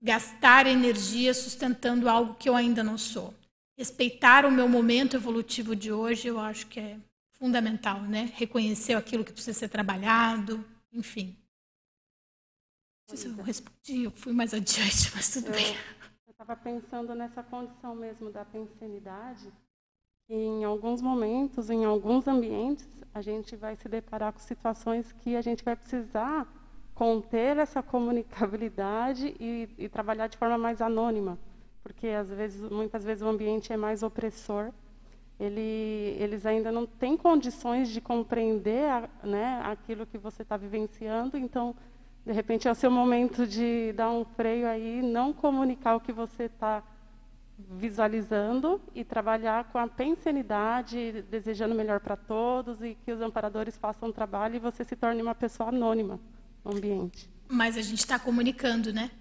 gastar 0.01 0.67
energia 0.67 1.33
sustentando 1.33 2.09
algo 2.09 2.35
que 2.35 2.47
eu 2.47 2.55
ainda 2.55 2.83
não 2.83 2.97
sou. 2.97 3.33
Respeitar 3.77 4.45
o 4.45 4.51
meu 4.51 4.67
momento 4.67 5.15
evolutivo 5.15 5.75
de 5.75 5.91
hoje, 5.91 6.27
eu 6.27 6.39
acho 6.39 6.67
que 6.67 6.79
é 6.79 6.97
fundamental, 7.33 8.01
né? 8.01 8.31
Reconhecer 8.35 8.93
aquilo 8.93 9.23
que 9.23 9.31
precisa 9.31 9.57
ser 9.57 9.69
trabalhado, 9.69 10.63
enfim. 10.91 11.35
Não 13.07 13.15
sei 13.15 13.17
se 13.17 13.39
eu 13.39 13.43
respondi, 13.43 14.03
eu 14.03 14.11
fui 14.11 14.33
mais 14.33 14.53
adiante, 14.55 15.11
mas 15.15 15.29
tudo 15.29 15.47
eu, 15.47 15.53
bem. 15.53 15.75
Eu 16.25 16.31
estava 16.31 16.55
pensando 16.55 17.13
nessa 17.13 17.43
condição 17.43 17.95
mesmo 17.95 18.31
da 18.31 18.43
pensenidade, 18.43 19.51
que 20.25 20.33
em 20.33 20.63
alguns 20.63 21.01
momentos, 21.01 21.69
em 21.69 21.85
alguns 21.85 22.27
ambientes, 22.27 22.87
a 23.13 23.21
gente 23.21 23.55
vai 23.55 23.75
se 23.75 23.87
deparar 23.87 24.33
com 24.33 24.39
situações 24.39 25.11
que 25.13 25.35
a 25.35 25.41
gente 25.41 25.63
vai 25.63 25.75
precisar 25.75 26.45
conter 26.97 27.57
essa 27.57 27.83
comunicabilidade 27.83 29.35
e, 29.39 29.69
e 29.77 29.87
trabalhar 29.87 30.25
de 30.25 30.35
forma 30.35 30.57
mais 30.57 30.81
anônima, 30.81 31.37
porque 31.83 32.07
às 32.07 32.29
vezes, 32.29 32.59
muitas 32.71 33.03
vezes 33.03 33.21
o 33.21 33.27
ambiente 33.27 33.71
é 33.71 33.77
mais 33.77 34.01
opressor. 34.01 34.71
Ele, 35.39 36.17
eles 36.19 36.47
ainda 36.47 36.71
não 36.71 36.87
têm 36.87 37.15
condições 37.15 37.89
de 37.89 38.01
compreender 38.01 39.07
né, 39.23 39.61
aquilo 39.63 40.07
que 40.07 40.17
você 40.17 40.41
está 40.41 40.57
vivenciando, 40.57 41.37
então 41.37 41.75
De 42.25 42.33
repente 42.33 42.67
é 42.67 42.71
o 42.71 42.75
seu 42.75 42.91
momento 42.91 43.45
de 43.47 43.93
dar 43.93 44.09
um 44.09 44.25
freio 44.25 44.67
aí, 44.67 45.01
não 45.01 45.31
comunicar 45.31 45.95
o 45.95 46.01
que 46.01 46.11
você 46.11 46.45
está 46.45 46.83
visualizando 47.57 48.81
e 48.93 49.03
trabalhar 49.05 49.71
com 49.71 49.77
a 49.77 49.87
pensenidade, 49.87 51.23
desejando 51.29 51.73
melhor 51.73 51.99
para 51.99 52.17
todos 52.17 52.81
e 52.81 52.97
que 53.05 53.11
os 53.11 53.21
amparadores 53.21 53.77
façam 53.77 54.09
o 54.09 54.13
trabalho 54.13 54.55
e 54.55 54.59
você 54.59 54.83
se 54.83 54.95
torne 54.95 55.21
uma 55.21 55.35
pessoa 55.35 55.69
anônima 55.69 56.19
ambiente. 56.69 57.29
Mas 57.47 57.77
a 57.77 57.81
gente 57.81 57.99
está 57.99 58.19
comunicando, 58.19 58.91
né? 58.91 59.11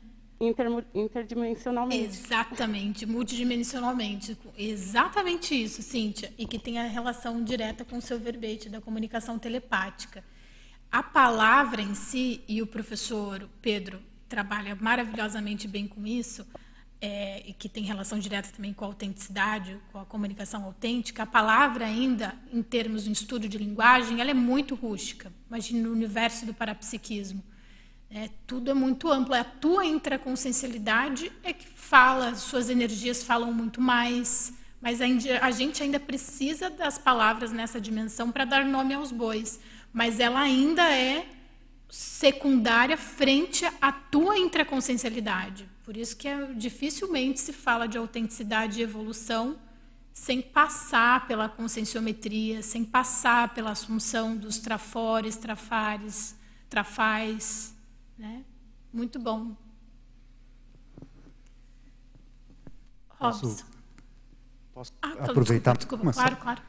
Inter, 0.41 0.67
interdimensionalmente. 0.95 2.05
Exatamente, 2.05 3.07
multidimensionalmente. 3.07 4.37
Exatamente 4.57 5.55
isso, 5.55 5.83
Cíntia. 5.83 6.33
E 6.37 6.47
que 6.47 6.59
tem 6.59 6.79
a 6.79 6.87
relação 6.87 7.43
direta 7.43 7.85
com 7.85 7.97
o 7.97 8.03
seu 8.03 8.19
verbete 8.19 8.69
da 8.69 8.81
comunicação 8.81 9.39
telepática. 9.39 10.23
A 10.91 11.03
palavra 11.03 11.81
em 11.81 11.95
si, 11.95 12.43
e 12.47 12.61
o 12.61 12.67
professor 12.67 13.49
Pedro 13.63 14.01
trabalha 14.29 14.77
maravilhosamente 14.77 15.67
bem 15.67 15.87
com 15.87 16.07
isso, 16.07 16.47
é, 17.01 17.43
e 17.47 17.53
que 17.53 17.69
tem 17.69 17.85
relação 17.85 18.19
direta 18.19 18.51
também 18.55 18.73
com 18.73 18.85
a 18.85 18.89
autenticidade, 18.89 19.79
com 19.93 19.99
a 19.99 20.05
comunicação 20.05 20.65
autêntica, 20.65 21.23
a 21.23 21.27
palavra 21.27 21.85
ainda, 21.85 22.35
em 22.53 22.63
termos 22.63 23.05
de 23.05 23.13
estudo 23.13 23.49
de 23.49 23.59
linguagem, 23.59 24.21
ela 24.21 24.31
é 24.31 24.35
muito 24.35 24.75
rústica. 24.75 25.33
Imagina 25.49 25.87
no 25.87 25.93
universo 25.93 26.47
do 26.47 26.55
parapsiquismo. 26.55 27.43
É, 28.11 28.31
tudo 28.47 28.71
é 28.71 28.75
muito 28.75 29.11
amplo. 29.11 29.35
É 29.35 29.41
a 29.41 29.45
tua 29.45 29.85
intraconsciencialidade 29.85 31.31
é 31.43 31.53
que 31.53 31.67
fala, 31.67 32.35
suas 32.35 32.71
energias 32.71 33.23
falam 33.23 33.53
muito 33.53 33.81
mais, 33.81 34.53
mas 34.81 35.01
a 35.01 35.51
gente 35.51 35.83
ainda 35.83 35.99
precisa 35.99 36.71
das 36.71 36.97
palavras 36.97 37.53
nessa 37.53 37.81
dimensão 37.81 38.31
para 38.31 38.45
dar 38.45 38.65
nome 38.65 38.95
aos 38.95 39.11
bois. 39.11 39.61
Mas 39.93 40.21
ela 40.21 40.41
ainda 40.41 40.83
é 40.91 41.27
secundária 41.89 42.97
frente 42.97 43.65
à 43.81 43.93
tua 43.93 44.39
intraconsciencialidade. 44.39 45.76
Por 45.87 45.97
isso 45.97 46.17
que 46.17 46.27
é, 46.27 46.53
dificilmente 46.53 47.39
se 47.39 47.53
fala 47.53 47.87
de 47.87 47.97
autenticidade 47.97 48.81
e 48.81 48.83
evolução 48.83 49.57
sem 50.13 50.43
passar 50.43 51.29
pela 51.29 51.49
conscienciometria, 51.49 52.61
sem 52.61 52.85
passar 52.85 53.55
pela 53.55 53.71
assunção 53.71 54.37
dos 54.37 54.59
trafores, 54.59 55.37
trafares, 55.37 56.35
trafais, 56.69 57.73
né? 58.19 58.45
Muito 58.93 59.21
bom. 59.21 59.55
Robson. 63.11 63.51
Posso, 63.51 63.67
posso 64.75 64.93
ah, 65.01 65.13
aproveitar? 65.21 65.77
Desculpa, 65.77 66.05
desculpa. 66.05 66.37
claro, 66.37 66.37
claro. 66.43 66.63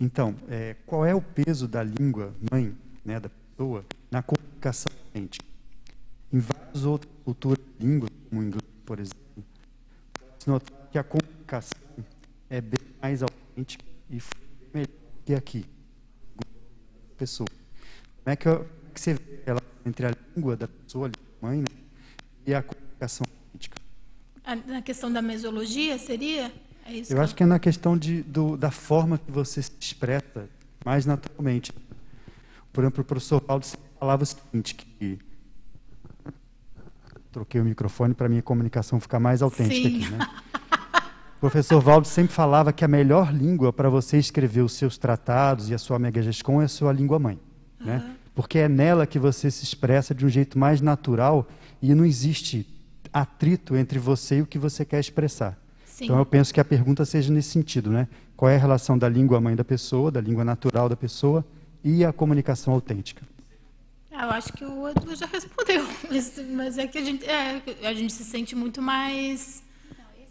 Então, 0.00 0.34
é, 0.48 0.74
qual 0.86 1.04
é 1.04 1.14
o 1.14 1.20
peso 1.20 1.68
da 1.68 1.82
língua 1.82 2.34
mãe, 2.50 2.74
né, 3.04 3.20
da 3.20 3.28
pessoa, 3.28 3.84
na 4.10 4.22
comunicação 4.22 4.86
autêntica? 5.04 5.44
Em 6.32 6.38
várias 6.38 6.86
outras 7.26 7.56
culturas, 7.56 7.58
línguas, 7.80 8.10
como 8.30 8.40
o 8.40 8.44
inglês, 8.44 8.62
por 8.84 9.00
exemplo, 9.00 9.44
pode-se 10.14 10.48
notar 10.48 10.88
que 10.92 10.98
a 10.98 11.04
comunicação 11.04 11.80
é 12.48 12.60
bem 12.60 12.78
mais 13.02 13.22
autêntica 13.22 13.84
e 14.08 14.22
melhor 14.72 14.88
que 15.24 15.34
aqui. 15.34 15.66
Pessoa. 17.18 17.48
Como 18.22 18.32
é 18.32 18.36
que, 18.36 18.44
como 18.44 18.64
é 18.64 18.94
que 18.94 19.00
você 19.00 19.14
vê 19.14 19.42
ela 19.46 19.60
entre 19.84 20.06
a 20.06 20.12
língua 20.34 20.56
da 20.56 20.68
pessoa, 20.68 21.08
a 21.08 21.46
mãe, 21.46 21.58
né, 21.60 21.66
e 22.46 22.54
a 22.54 22.62
comunicação 22.62 23.26
política? 23.26 23.76
Na 24.66 24.80
questão 24.82 25.12
da 25.12 25.20
mesologia, 25.20 25.98
seria? 25.98 26.52
É 26.84 26.98
Eu 26.98 27.04
que 27.04 27.14
acho 27.14 27.34
que 27.34 27.42
é 27.42 27.46
na 27.46 27.58
questão 27.58 27.98
de, 27.98 28.22
do, 28.22 28.56
da 28.56 28.70
forma 28.70 29.18
que 29.18 29.32
você 29.32 29.60
se 29.60 29.72
expressa 29.80 30.48
mais 30.84 31.04
naturalmente. 31.04 31.72
Por 32.72 32.84
exemplo, 32.84 33.00
o 33.00 33.04
professor 33.04 33.40
Paulo 33.40 33.64
falava 33.98 34.22
o 34.22 34.26
seguinte, 34.26 34.74
que 34.74 35.18
troquei 37.36 37.60
o 37.60 37.64
microfone 37.64 38.14
para 38.14 38.24
a 38.24 38.28
minha 38.30 38.40
comunicação 38.40 38.98
ficar 38.98 39.20
mais 39.20 39.42
autêntica 39.42 39.88
Sim. 39.88 39.96
aqui. 39.96 40.10
Né? 40.10 40.26
O 41.36 41.40
professor 41.40 41.82
Valdo 41.82 42.08
sempre 42.08 42.32
falava 42.32 42.72
que 42.72 42.82
a 42.82 42.88
melhor 42.88 43.30
língua 43.30 43.74
para 43.74 43.90
você 43.90 44.16
escrever 44.16 44.62
os 44.62 44.72
seus 44.72 44.96
tratados 44.96 45.68
e 45.68 45.74
a 45.74 45.78
sua 45.78 45.98
megagescom 45.98 46.62
é 46.62 46.64
a 46.64 46.68
sua 46.68 46.92
língua 46.94 47.18
mãe. 47.18 47.38
Uhum. 47.78 47.86
Né? 47.86 48.16
porque 48.34 48.58
é 48.58 48.68
nela 48.68 49.06
que 49.06 49.18
você 49.18 49.50
se 49.50 49.64
expressa 49.64 50.14
de 50.14 50.24
um 50.26 50.28
jeito 50.28 50.58
mais 50.58 50.82
natural 50.82 51.48
e 51.80 51.94
não 51.94 52.04
existe 52.04 52.66
atrito 53.10 53.74
entre 53.74 53.98
você 53.98 54.36
e 54.36 54.42
o 54.42 54.46
que 54.46 54.58
você 54.58 54.84
quer 54.84 55.00
expressar. 55.00 55.58
Sim. 55.86 56.04
Então 56.04 56.18
eu 56.18 56.26
penso 56.26 56.52
que 56.52 56.60
a 56.60 56.64
pergunta 56.64 57.02
seja 57.06 57.32
nesse 57.32 57.48
sentido, 57.48 57.90
né? 57.90 58.06
Qual 58.36 58.50
é 58.50 58.56
a 58.56 58.58
relação 58.58 58.98
da 58.98 59.08
língua 59.08 59.40
mãe 59.40 59.56
da 59.56 59.64
pessoa, 59.64 60.10
da 60.10 60.20
língua 60.20 60.44
natural 60.44 60.86
da 60.86 60.96
pessoa 60.96 61.42
e 61.82 62.04
a 62.04 62.12
comunicação 62.12 62.74
autêntica? 62.74 63.22
Ah, 64.18 64.24
eu 64.24 64.30
acho 64.30 64.52
que 64.54 64.64
o 64.64 64.88
Edu 64.88 65.14
já 65.14 65.26
respondeu, 65.30 65.86
mas, 66.10 66.38
mas 66.48 66.78
é 66.78 66.86
que 66.86 66.96
a 66.96 67.04
gente, 67.04 67.22
é, 67.26 67.62
a 67.82 67.92
gente 67.92 68.14
se 68.14 68.24
sente 68.24 68.56
muito 68.56 68.80
mais 68.80 69.62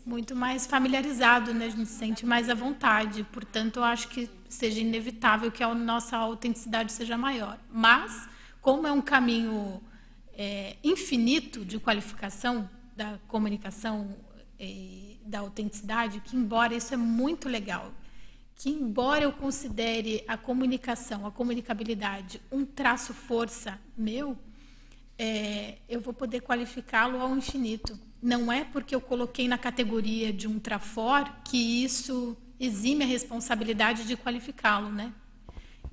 muito 0.03 0.36
mais 0.36 0.67
familiarizado, 0.67 1.53
né? 1.53 1.65
A 1.65 1.69
gente 1.69 1.88
se 1.88 1.97
sente 1.97 2.25
mais 2.25 2.47
à 2.49 2.53
vontade. 2.53 3.23
Portanto, 3.31 3.77
eu 3.77 3.83
acho 3.83 4.07
que 4.07 4.29
seja 4.47 4.79
inevitável 4.79 5.51
que 5.51 5.63
a 5.63 5.73
nossa 5.73 6.15
autenticidade 6.17 6.91
seja 6.91 7.17
maior. 7.17 7.57
Mas, 7.71 8.27
como 8.61 8.86
é 8.86 8.91
um 8.91 9.01
caminho 9.01 9.81
é, 10.33 10.75
infinito 10.83 11.65
de 11.65 11.79
qualificação 11.79 12.69
da 12.95 13.17
comunicação 13.27 14.15
e 14.59 15.19
da 15.25 15.39
autenticidade, 15.39 16.21
que 16.21 16.36
embora 16.36 16.75
isso 16.75 16.93
é 16.93 16.97
muito 16.97 17.49
legal, 17.49 17.91
que 18.56 18.70
embora 18.70 19.24
eu 19.24 19.32
considere 19.32 20.24
a 20.28 20.38
comunicação, 20.38 21.26
a 21.26 21.32
comunicabilidade, 21.32 22.41
um 22.51 22.66
traço 22.66 23.14
força 23.14 23.80
meu, 23.97 24.38
é, 25.18 25.78
eu 25.88 25.99
vou 25.99 26.14
poder 26.14 26.41
qualificá-lo 26.41 27.20
ao 27.20 27.36
infinito. 27.36 27.99
Não 28.22 28.51
é 28.51 28.64
porque 28.64 28.95
eu 28.95 29.01
coloquei 29.01 29.47
na 29.47 29.58
categoria 29.58 30.32
de 30.32 30.47
um 30.47 30.60
trafor 30.60 31.30
que 31.43 31.58
isso 31.84 32.36
exime 32.60 33.03
a 33.03 33.08
responsabilidade 33.08 34.06
de 34.06 34.16
qualificá-lo, 34.16 34.89
né? 34.89 35.14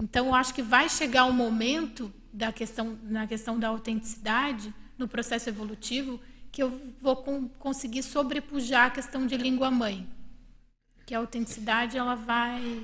Então, 0.01 0.27
eu 0.27 0.35
acho 0.35 0.55
que 0.55 0.63
vai 0.63 0.89
chegar 0.89 1.25
um 1.27 1.33
momento 1.33 2.13
da 2.33 2.51
questão, 2.51 2.99
na 3.03 3.27
questão 3.27 3.59
da 3.59 3.69
autenticidade, 3.69 4.73
no 4.97 5.07
processo 5.07 5.49
evolutivo, 5.49 6.19
que 6.51 6.63
eu 6.63 6.81
vou 7.01 7.17
com, 7.17 7.49
conseguir 7.49 8.03
sobrepujar 8.03 8.87
a 8.87 8.91
questão 8.91 9.27
de 9.27 9.37
língua 9.37 9.71
mãe, 9.71 10.09
que 11.07 11.15
a 11.15 11.19
autenticidade 11.19 11.97
ela 11.97 12.15
vai 12.15 12.83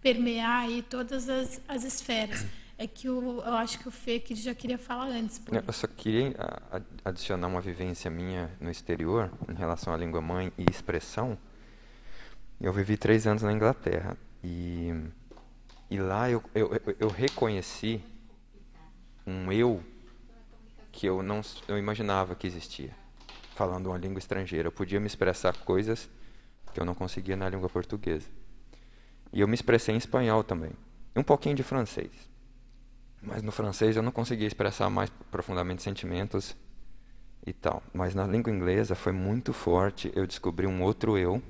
permear 0.00 0.64
aí 0.64 0.82
todas 0.82 1.28
as, 1.28 1.60
as 1.68 1.84
esferas. 1.84 2.44
É 2.80 2.86
que 2.86 3.08
o, 3.08 3.40
eu 3.40 3.54
acho 3.54 3.78
que 3.80 3.88
o 3.88 3.90
Fê 3.90 4.20
que 4.20 4.36
já 4.36 4.54
queria 4.54 4.78
falar 4.78 5.06
antes. 5.06 5.40
Eu 5.50 5.72
só 5.72 5.88
queria 5.88 6.32
adicionar 7.04 7.48
uma 7.48 7.60
vivência 7.60 8.08
minha 8.08 8.50
no 8.60 8.70
exterior 8.70 9.32
em 9.48 9.54
relação 9.54 9.92
à 9.92 9.96
língua 9.96 10.20
mãe 10.20 10.52
e 10.56 10.64
expressão. 10.70 11.36
Eu 12.60 12.72
vivi 12.72 12.96
três 12.96 13.26
anos 13.26 13.42
na 13.42 13.52
Inglaterra 13.52 14.16
e, 14.44 14.92
e 15.90 15.98
lá 15.98 16.30
eu, 16.30 16.42
eu, 16.54 16.70
eu 17.00 17.08
reconheci 17.08 18.00
um 19.26 19.50
eu 19.50 19.82
que 20.92 21.06
eu 21.06 21.22
não 21.22 21.40
eu 21.66 21.76
imaginava 21.78 22.34
que 22.34 22.46
existia, 22.46 22.90
falando 23.56 23.86
uma 23.86 23.98
língua 23.98 24.20
estrangeira. 24.20 24.68
Eu 24.68 24.72
podia 24.72 25.00
me 25.00 25.06
expressar 25.06 25.56
coisas 25.64 26.08
que 26.78 26.82
eu 26.82 26.86
não 26.86 26.94
conseguia 26.94 27.36
na 27.36 27.48
língua 27.48 27.68
portuguesa. 27.68 28.28
E 29.32 29.40
eu 29.40 29.48
me 29.48 29.54
expressei 29.54 29.96
em 29.96 29.98
espanhol 29.98 30.44
também, 30.44 30.70
um 31.16 31.24
pouquinho 31.24 31.56
de 31.56 31.64
francês. 31.64 32.10
Mas 33.20 33.42
no 33.42 33.50
francês 33.50 33.96
eu 33.96 34.02
não 34.02 34.12
conseguia 34.12 34.46
expressar 34.46 34.88
mais 34.88 35.10
profundamente 35.28 35.82
sentimentos 35.82 36.56
e 37.44 37.52
tal. 37.52 37.82
Mas 37.92 38.14
na 38.14 38.24
língua 38.28 38.52
inglesa 38.52 38.94
foi 38.94 39.12
muito 39.12 39.52
forte. 39.52 40.12
Eu 40.14 40.24
descobri 40.24 40.68
um 40.68 40.80
outro 40.80 41.18
eu, 41.18 41.42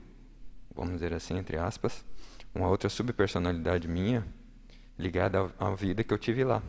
vamos 0.75 0.95
dizer 0.95 1.13
assim, 1.13 1.37
entre 1.37 1.59
aspas, 1.59 2.03
uma 2.55 2.69
outra 2.69 2.89
subpersonalidade 2.89 3.87
minha 3.87 4.27
ligada 4.99 5.53
à, 5.59 5.75
vida 5.75 6.03
que 6.03 6.15
eu 6.15 6.19
tive 6.19 6.43
lá. 6.43 6.63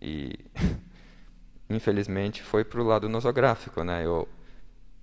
E 0.00 0.38
infelizmente 1.68 2.44
foi 2.44 2.64
para 2.64 2.80
o 2.80 2.84
lado 2.84 3.08
nosográfico, 3.08 3.82
né? 3.82 4.06
Eu 4.06 4.28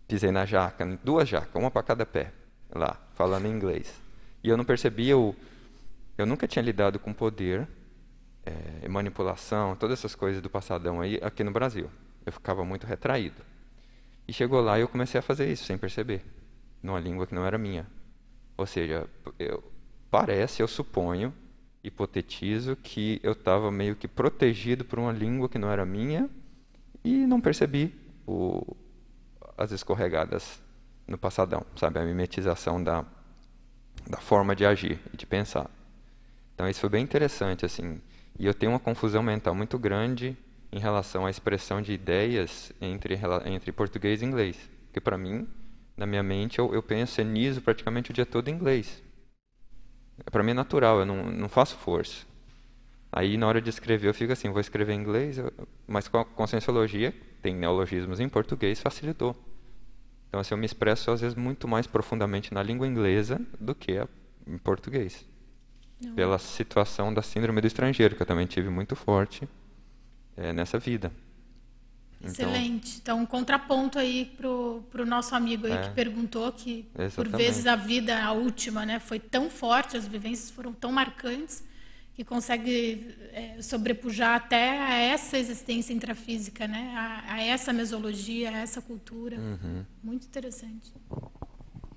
pisei 0.07 0.31
na 0.31 0.45
jaca, 0.45 0.97
duas 1.03 1.27
jacas, 1.27 1.61
uma 1.61 1.69
para 1.69 1.83
cada 1.83 2.05
pé, 2.05 2.31
lá, 2.73 2.97
falando 3.15 3.45
em 3.45 3.51
inglês. 3.51 4.01
E 4.43 4.49
eu 4.49 4.57
não 4.57 4.65
percebia 4.65 5.17
o. 5.17 5.35
Eu 6.17 6.25
nunca 6.25 6.47
tinha 6.47 6.63
lidado 6.63 6.99
com 6.99 7.13
poder 7.13 7.67
é, 8.45 8.87
manipulação, 8.87 9.75
todas 9.75 9.99
essas 9.99 10.15
coisas 10.15 10.41
do 10.41 10.49
passadão 10.49 11.01
aí 11.01 11.19
aqui 11.21 11.43
no 11.43 11.51
Brasil. 11.51 11.89
Eu 12.25 12.31
ficava 12.31 12.63
muito 12.65 12.85
retraído. 12.85 13.41
E 14.27 14.33
chegou 14.33 14.61
lá 14.61 14.77
e 14.77 14.81
eu 14.81 14.87
comecei 14.87 15.19
a 15.19 15.23
fazer 15.23 15.51
isso 15.51 15.65
sem 15.65 15.77
perceber, 15.77 16.23
numa 16.83 16.99
língua 16.99 17.25
que 17.25 17.33
não 17.33 17.45
era 17.45 17.57
minha. 17.57 17.87
Ou 18.57 18.65
seja, 18.65 19.07
eu, 19.39 19.63
parece, 20.11 20.61
eu 20.61 20.67
suponho, 20.67 21.33
hipotetizo 21.83 22.75
que 22.75 23.19
eu 23.23 23.31
estava 23.31 23.71
meio 23.71 23.95
que 23.95 24.07
protegido 24.07 24.83
por 24.83 24.99
uma 24.99 25.11
língua 25.11 25.47
que 25.47 25.57
não 25.57 25.71
era 25.71 25.85
minha 25.85 26.29
e 27.03 27.25
não 27.25 27.39
percebi 27.39 27.95
o, 28.27 28.75
as 29.57 29.71
escorregadas 29.71 30.61
no 31.09 31.17
passadão, 31.17 31.65
sabe, 31.75 31.99
a 31.99 32.05
mimetização 32.05 32.81
da, 32.81 33.03
da 34.07 34.17
forma 34.17 34.55
de 34.55 34.65
agir 34.65 34.99
e 35.11 35.17
de 35.17 35.25
pensar. 35.25 35.69
Então 36.53 36.69
isso 36.69 36.79
foi 36.79 36.89
bem 36.89 37.03
interessante, 37.03 37.65
assim, 37.65 37.99
e 38.37 38.45
eu 38.45 38.53
tenho 38.53 38.71
uma 38.71 38.79
confusão 38.79 39.23
mental 39.23 39.55
muito 39.55 39.77
grande 39.77 40.37
em 40.71 40.79
relação 40.79 41.25
à 41.25 41.29
expressão 41.29 41.81
de 41.81 41.93
ideias 41.93 42.71
entre, 42.79 43.19
entre 43.45 43.71
português 43.71 44.21
e 44.21 44.25
inglês. 44.25 44.57
Porque, 44.85 45.01
para 45.01 45.17
mim, 45.17 45.47
na 45.97 46.05
minha 46.05 46.21
mente, 46.21 46.59
eu, 46.59 46.73
eu 46.73 46.83
penso 46.83 47.21
nisso 47.23 47.61
praticamente 47.61 48.11
o 48.11 48.13
dia 48.13 48.25
todo 48.25 48.47
em 48.47 48.53
inglês. 48.53 49.01
Para 50.31 50.43
mim 50.43 50.51
é 50.51 50.53
natural, 50.53 50.99
eu 50.99 51.05
não, 51.05 51.25
não 51.25 51.49
faço 51.49 51.75
força. 51.77 52.25
Aí, 53.11 53.37
na 53.37 53.47
hora 53.47 53.59
de 53.59 53.69
escrever, 53.69 54.07
eu 54.07 54.13
fico 54.13 54.31
assim, 54.31 54.49
vou 54.49 54.61
escrever 54.61 54.93
em 54.93 54.99
inglês, 54.99 55.37
mas 55.87 56.07
com 56.07 56.19
a 56.19 56.25
conscienciologia, 56.25 57.13
tem 57.41 57.55
neologismos 57.55 58.19
em 58.19 58.29
português, 58.29 58.79
facilitou. 58.79 59.35
Então, 60.29 60.39
assim, 60.39 60.53
eu 60.53 60.57
me 60.57 60.65
expresso, 60.65 61.09
às 61.11 61.21
vezes, 61.21 61.35
muito 61.35 61.67
mais 61.67 61.87
profundamente 61.87 62.53
na 62.53 62.61
língua 62.61 62.87
inglesa 62.87 63.41
do 63.59 63.73
que 63.73 63.99
em 64.47 64.57
português. 64.59 65.25
Não. 65.99 66.13
Pela 66.13 66.37
situação 66.37 67.13
da 67.13 67.21
síndrome 67.21 67.59
do 67.59 67.67
estrangeiro, 67.67 68.15
que 68.15 68.21
eu 68.21 68.25
também 68.25 68.45
tive 68.45 68.69
muito 68.69 68.95
forte 68.95 69.49
é, 70.37 70.53
nessa 70.53 70.77
vida. 70.77 71.11
Então 72.21 72.31
Excelente. 72.31 72.99
Então, 73.01 73.19
um 73.19 73.25
contraponto 73.25 73.97
aí 73.97 74.25
para 74.37 74.47
o 74.47 75.05
nosso 75.05 75.33
amigo 75.33 75.65
aí 75.65 75.73
é, 75.73 75.81
que 75.81 75.89
perguntou 75.91 76.51
que, 76.51 76.87
exatamente. 76.97 77.15
por 77.15 77.37
vezes, 77.37 77.65
a 77.65 77.75
vida, 77.75 78.23
a 78.23 78.31
última, 78.31 78.85
né, 78.85 78.99
foi 78.99 79.19
tão 79.19 79.49
forte, 79.49 79.97
as 79.97 80.07
vivências 80.07 80.51
foram 80.51 80.73
tão 80.73 80.91
marcantes, 80.91 81.63
que 82.19 82.25
consegue 82.25 83.15
é, 83.31 83.61
sobrepujar 83.61 84.35
até 84.35 84.77
a 84.77 84.97
essa 84.97 85.37
existência 85.37 85.93
intrafísica, 85.93 86.67
né? 86.67 86.91
a, 86.93 87.35
a 87.35 87.41
essa 87.41 87.71
mesologia, 87.71 88.49
a 88.49 88.57
essa 88.57 88.81
cultura. 88.81 89.37
Uhum. 89.37 89.85
Muito 90.03 90.27
interessante. 90.27 90.91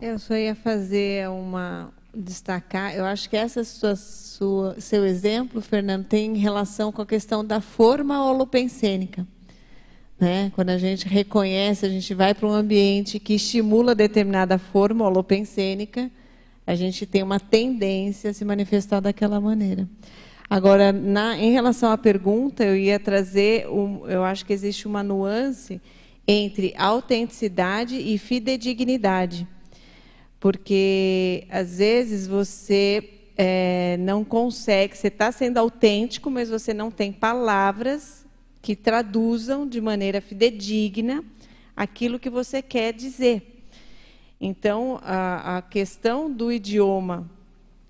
Eu 0.01 0.21
só 0.21 0.37
ia 0.37 0.55
fazer 0.55 1.29
uma 1.29 1.93
destacar. 2.15 2.95
Eu 2.95 3.05
acho 3.05 3.29
que 3.29 3.37
essa 3.37 3.65
sua, 3.65 3.97
sua 3.97 4.81
seu 4.81 5.05
exemplo, 5.05 5.61
Fernando, 5.61 6.05
tem 6.05 6.37
relação 6.37 6.93
com 6.93 7.03
a 7.03 7.07
questão 7.07 7.45
da 7.45 7.61
forma 7.61 8.25
holopensênica. 8.25 9.27
Né? 10.21 10.53
Quando 10.55 10.71
a 10.71 10.79
gente 10.79 11.09
reconhece, 11.09 11.85
a 11.85 11.89
gente 11.89 12.15
vai 12.15 12.33
para 12.33 12.47
um 12.47 12.53
ambiente 12.53 13.19
que 13.19 13.35
estimula 13.35 13.93
determinada 13.93 14.57
forma 14.57 15.05
holopensênica, 15.05 16.09
a 16.67 16.75
gente 16.75 17.07
tem 17.07 17.23
uma 17.23 17.41
tendência 17.41 18.31
a 18.31 18.35
se 18.35 18.45
manifestar 18.45 19.01
daquela 19.01 19.41
maneira. 19.41 19.89
Agora, 20.49 20.93
na, 20.93 21.37
em 21.39 21.53
relação 21.53 21.91
à 21.91 21.99
pergunta, 21.99 22.63
eu 22.63 22.77
ia 22.77 23.01
trazer, 23.01 23.67
um, 23.69 24.07
eu 24.07 24.23
acho 24.23 24.45
que 24.45 24.53
existe 24.53 24.87
uma 24.87 25.03
nuance 25.03 25.81
entre 26.29 26.75
autenticidade 26.77 27.97
e 27.97 28.19
fidedignidade. 28.19 29.47
Porque, 30.39 31.47
às 31.49 31.79
vezes, 31.79 32.27
você 32.27 33.09
é, 33.37 33.97
não 33.99 34.25
consegue, 34.25 34.97
você 34.97 35.09
está 35.09 35.33
sendo 35.33 35.59
autêntico, 35.59 36.31
mas 36.31 36.51
você 36.51 36.75
não 36.75 36.91
tem 36.91 37.13
palavras 37.13 38.27
que 38.61 38.77
traduzam 38.77 39.67
de 39.67 39.81
maneira 39.81 40.21
fidedigna 40.21 41.25
aquilo 41.77 42.19
que 42.19 42.31
você 42.31 42.61
quer 42.63 42.93
dizer. 42.93 43.52
Então, 44.45 44.99
a, 45.05 45.59
a 45.59 45.63
questão 45.63 46.29
do 46.29 46.51
idioma, 46.51 47.31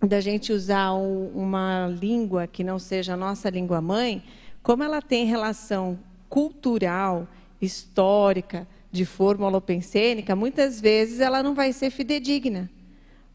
da 0.06 0.20
gente 0.20 0.52
usar 0.52 0.92
um, 0.92 1.28
uma 1.28 1.86
língua 1.86 2.46
que 2.46 2.62
não 2.62 2.78
seja 2.78 3.14
a 3.14 3.16
nossa 3.16 3.48
língua 3.48 3.80
mãe, 3.80 4.22
como 4.62 4.82
ela 4.82 5.00
tem 5.00 5.24
relação 5.24 5.98
cultural, 6.28 7.26
histórica, 7.58 8.68
de 8.90 9.06
forma 9.06 9.46
holopensênica, 9.46 10.36
muitas 10.36 10.78
vezes 10.78 11.20
ela 11.20 11.42
não 11.42 11.54
vai 11.54 11.72
ser 11.72 11.88
fidedigna. 11.88 12.70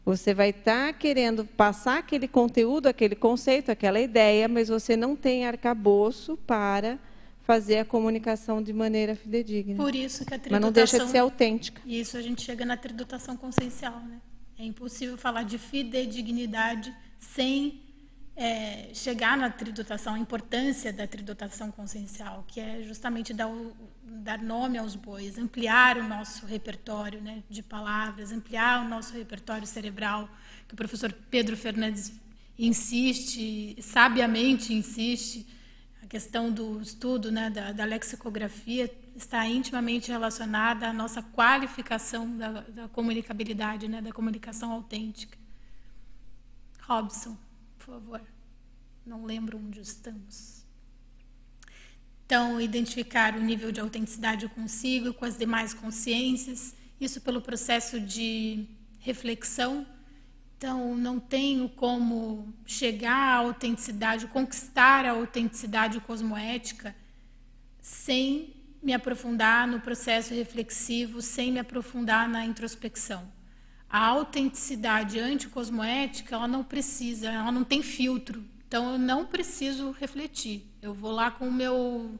Você 0.04 0.32
vai 0.32 0.50
estar 0.50 0.86
tá 0.86 0.92
querendo 0.92 1.44
passar 1.44 1.98
aquele 1.98 2.28
conteúdo, 2.28 2.86
aquele 2.86 3.16
conceito, 3.16 3.72
aquela 3.72 3.98
ideia, 3.98 4.46
mas 4.46 4.68
você 4.68 4.96
não 4.96 5.16
tem 5.16 5.44
arcabouço 5.44 6.36
para 6.46 7.00
fazer 7.48 7.78
a 7.78 7.84
comunicação 7.86 8.62
de 8.62 8.74
maneira 8.74 9.16
fidedigna. 9.16 9.74
Por 9.74 9.94
isso 9.94 10.22
que 10.22 10.34
a 10.34 10.38
tridotação... 10.38 10.50
Mas 10.50 10.60
não 10.60 10.70
deixa 10.70 10.98
de 11.02 11.10
ser 11.10 11.16
autêntica. 11.16 11.80
E 11.86 11.98
isso 11.98 12.18
a 12.18 12.20
gente 12.20 12.42
chega 12.42 12.62
na 12.62 12.76
tridotação 12.76 13.38
consciencial. 13.38 13.98
Né? 14.00 14.20
É 14.58 14.64
impossível 14.66 15.16
falar 15.16 15.44
de 15.44 15.56
fidedignidade 15.56 16.94
sem 17.18 17.80
é, 18.36 18.90
chegar 18.92 19.34
na 19.38 19.48
tridotação, 19.48 20.12
a 20.12 20.18
importância 20.18 20.92
da 20.92 21.06
tridotação 21.06 21.70
consciencial, 21.70 22.44
que 22.46 22.60
é 22.60 22.82
justamente 22.82 23.32
dar, 23.32 23.48
o, 23.48 23.74
dar 24.04 24.42
nome 24.42 24.76
aos 24.76 24.94
bois, 24.94 25.38
ampliar 25.38 25.96
o 25.96 26.06
nosso 26.06 26.44
repertório 26.44 27.18
né, 27.22 27.42
de 27.48 27.62
palavras, 27.62 28.30
ampliar 28.30 28.84
o 28.84 28.88
nosso 28.90 29.14
repertório 29.14 29.66
cerebral, 29.66 30.28
que 30.68 30.74
o 30.74 30.76
professor 30.76 31.10
Pedro 31.30 31.56
Fernandes 31.56 32.12
insiste, 32.58 33.74
sabiamente 33.80 34.74
insiste, 34.74 35.46
questão 36.08 36.50
do 36.50 36.80
estudo 36.80 37.30
né, 37.30 37.50
da, 37.50 37.72
da, 37.72 37.84
lexicografia 37.84 38.90
está 39.14 39.46
intimamente 39.46 40.10
relacionada 40.10 40.88
à 40.88 40.92
nossa 40.92 41.22
qualificação 41.22 42.36
da, 42.36 42.60
da 42.62 42.88
comunicabilidade, 42.88 43.86
né, 43.86 44.00
da 44.00 44.12
comunicação 44.12 44.72
autêntica. 44.72 45.36
Robson, 46.80 47.36
por 47.76 47.86
favor. 47.94 48.22
Não 49.04 49.24
lembro 49.24 49.58
onde 49.58 49.80
estamos. 49.80 50.64
Então, 52.24 52.60
identificar 52.60 53.34
o 53.34 53.40
nível 53.40 53.72
de 53.72 53.80
autenticidade 53.80 54.48
consigo, 54.48 55.14
com 55.14 55.24
as 55.24 55.36
demais 55.36 55.72
consciências, 55.72 56.74
isso 57.00 57.20
pelo 57.20 57.40
processo 57.40 58.00
de 58.00 58.66
reflexão 58.98 59.86
então, 60.58 60.96
não 60.96 61.20
tenho 61.20 61.68
como 61.68 62.52
chegar 62.66 63.14
à 63.14 63.34
autenticidade, 63.36 64.26
conquistar 64.26 65.06
a 65.06 65.12
autenticidade 65.12 66.00
cosmoética 66.00 66.96
sem 67.80 68.56
me 68.82 68.92
aprofundar 68.92 69.68
no 69.68 69.80
processo 69.80 70.34
reflexivo, 70.34 71.22
sem 71.22 71.52
me 71.52 71.60
aprofundar 71.60 72.28
na 72.28 72.44
introspecção. 72.44 73.30
A 73.88 74.04
autenticidade 74.04 75.20
anticosmoética, 75.20 76.34
ela 76.34 76.48
não 76.48 76.64
precisa, 76.64 77.28
ela 77.28 77.52
não 77.52 77.62
tem 77.62 77.80
filtro. 77.80 78.44
Então, 78.66 78.94
eu 78.94 78.98
não 78.98 79.24
preciso 79.24 79.92
refletir. 79.92 80.66
Eu 80.82 80.92
vou 80.92 81.12
lá 81.12 81.30
com 81.30 81.46
o 81.46 81.52
meu, 81.52 82.18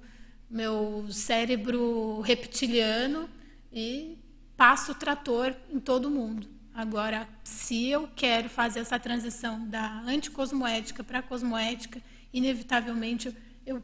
meu 0.49 1.09
cérebro 1.11 2.21
reptiliano 2.21 3.29
e 3.73 4.17
passo 4.57 4.93
o 4.93 4.95
trator 4.95 5.57
em 5.73 5.81
todo 5.81 6.09
mundo. 6.09 6.58
Agora, 6.79 7.29
se 7.43 7.89
eu 7.89 8.09
quero 8.15 8.49
fazer 8.49 8.79
essa 8.79 9.01
transição 9.01 9.67
da 9.67 10.01
anticosmoética 10.03 11.03
para 11.03 11.19
a 11.19 11.23
cosmoética, 11.23 12.01
inevitavelmente 12.33 13.37
eu 13.67 13.83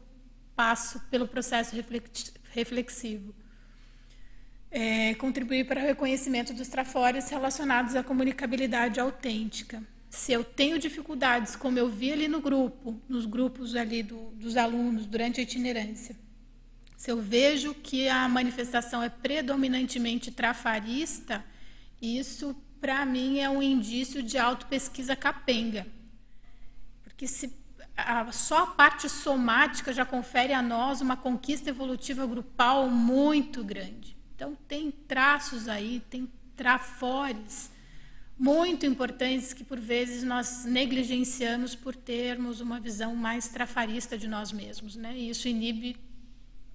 passo 0.55 1.01
pelo 1.11 1.27
processo 1.27 1.75
reflexivo. 2.53 3.35
É, 4.71 5.13
contribuir 5.15 5.67
para 5.67 5.81
o 5.81 5.83
reconhecimento 5.83 6.53
dos 6.53 6.69
trafores 6.69 7.29
relacionados 7.29 7.97
à 7.97 8.01
comunicabilidade 8.01 8.97
autêntica. 8.97 9.83
Se 10.09 10.31
eu 10.31 10.45
tenho 10.45 10.79
dificuldades, 10.79 11.53
como 11.53 11.77
eu 11.77 11.89
vi 11.89 12.13
ali 12.13 12.29
no 12.29 12.39
grupo, 12.39 12.97
nos 13.09 13.25
grupos 13.25 13.75
ali 13.75 14.03
do, 14.03 14.31
dos 14.35 14.55
alunos 14.55 15.05
durante 15.05 15.41
a 15.41 15.43
itinerância, 15.43 16.15
se 16.95 17.11
eu 17.11 17.21
vejo 17.21 17.73
que 17.73 18.07
a 18.07 18.29
manifestação 18.29 19.03
é 19.03 19.09
predominantemente 19.09 20.31
trafarista, 20.31 21.43
isso 22.01 22.55
para 22.85 23.03
mim, 23.03 23.39
é 23.39 23.49
um 23.49 23.63
indício 23.63 24.21
de 24.21 24.37
autopesquisa 24.37 25.15
capenga. 25.15 25.87
Porque 27.03 27.25
se 27.25 27.51
a, 27.97 28.31
só 28.31 28.59
a 28.59 28.67
parte 28.67 29.09
somática 29.09 29.91
já 29.91 30.05
confere 30.05 30.53
a 30.53 30.61
nós 30.61 31.01
uma 31.01 31.17
conquista 31.17 31.67
evolutiva 31.67 32.27
grupal 32.27 32.87
muito 32.87 33.63
grande. 33.63 34.15
Então, 34.35 34.55
tem 34.67 34.91
traços 34.91 35.67
aí, 35.67 35.99
tem 36.11 36.31
trafores 36.55 37.71
muito 38.37 38.85
importantes 38.85 39.51
que, 39.51 39.63
por 39.63 39.79
vezes, 39.79 40.21
nós 40.21 40.63
negligenciamos 40.63 41.73
por 41.73 41.95
termos 41.95 42.61
uma 42.61 42.79
visão 42.79 43.15
mais 43.15 43.47
trafarista 43.47 44.15
de 44.15 44.27
nós 44.27 44.51
mesmos. 44.51 44.95
Né? 44.95 45.17
E 45.17 45.31
isso 45.31 45.47
inibe 45.47 45.97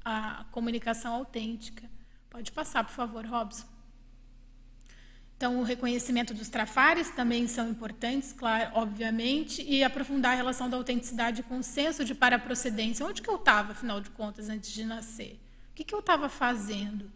a 0.05 0.45
comunicação 0.51 1.15
autêntica. 1.15 1.89
Pode 2.29 2.51
passar, 2.51 2.83
por 2.83 2.95
favor, 2.95 3.25
Robson. 3.25 3.80
Então, 5.41 5.59
o 5.59 5.63
reconhecimento 5.63 6.35
dos 6.35 6.51
trafares 6.51 7.09
também 7.09 7.49
são 7.49 7.71
importantes, 7.71 8.31
claro, 8.31 8.73
obviamente, 8.75 9.63
e 9.67 9.83
aprofundar 9.83 10.35
a 10.35 10.37
relação 10.37 10.69
da 10.69 10.77
autenticidade 10.77 11.43
com 11.43 11.61
o 11.61 11.63
senso 11.63 12.05
de 12.05 12.15
paraprocedência. 12.15 13.07
Onde 13.07 13.23
que 13.23 13.31
eu 13.31 13.37
estava, 13.37 13.73
afinal 13.73 14.03
de 14.03 14.11
contas, 14.11 14.51
antes 14.51 14.71
de 14.71 14.85
nascer? 14.85 15.41
O 15.71 15.75
que, 15.77 15.83
que 15.83 15.95
eu 15.95 16.01
estava 16.01 16.29
fazendo? 16.29 17.11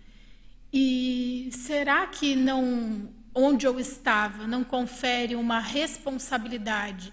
E 0.73 1.51
será 1.53 2.07
que 2.07 2.35
não, 2.35 3.11
onde 3.35 3.67
eu 3.67 3.79
estava 3.79 4.47
não 4.47 4.65
confere 4.65 5.37
uma 5.37 5.59
responsabilidade 5.61 7.13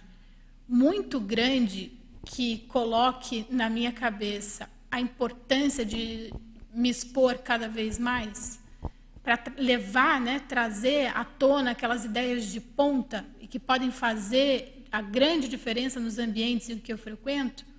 muito 0.65 1.19
grande 1.19 1.91
que 2.23 2.59
coloque 2.69 3.45
na 3.49 3.69
minha 3.69 3.91
cabeça 3.91 4.69
a 4.89 5.01
importância 5.01 5.83
de 5.83 6.33
me 6.73 6.89
expor 6.89 7.39
cada 7.39 7.67
vez 7.67 7.99
mais? 7.99 8.60
Para 9.23 9.41
levar, 9.57 10.19
né, 10.19 10.39
trazer 10.39 11.15
à 11.15 11.23
tona 11.23 11.71
aquelas 11.71 12.05
ideias 12.05 12.45
de 12.45 12.59
ponta 12.59 13.25
e 13.39 13.47
que 13.47 13.59
podem 13.59 13.91
fazer 13.91 14.85
a 14.91 15.01
grande 15.01 15.47
diferença 15.47 15.99
nos 15.99 16.17
ambientes 16.17 16.69
em 16.69 16.77
que 16.77 16.91
eu 16.91 16.97
frequento? 16.97 17.71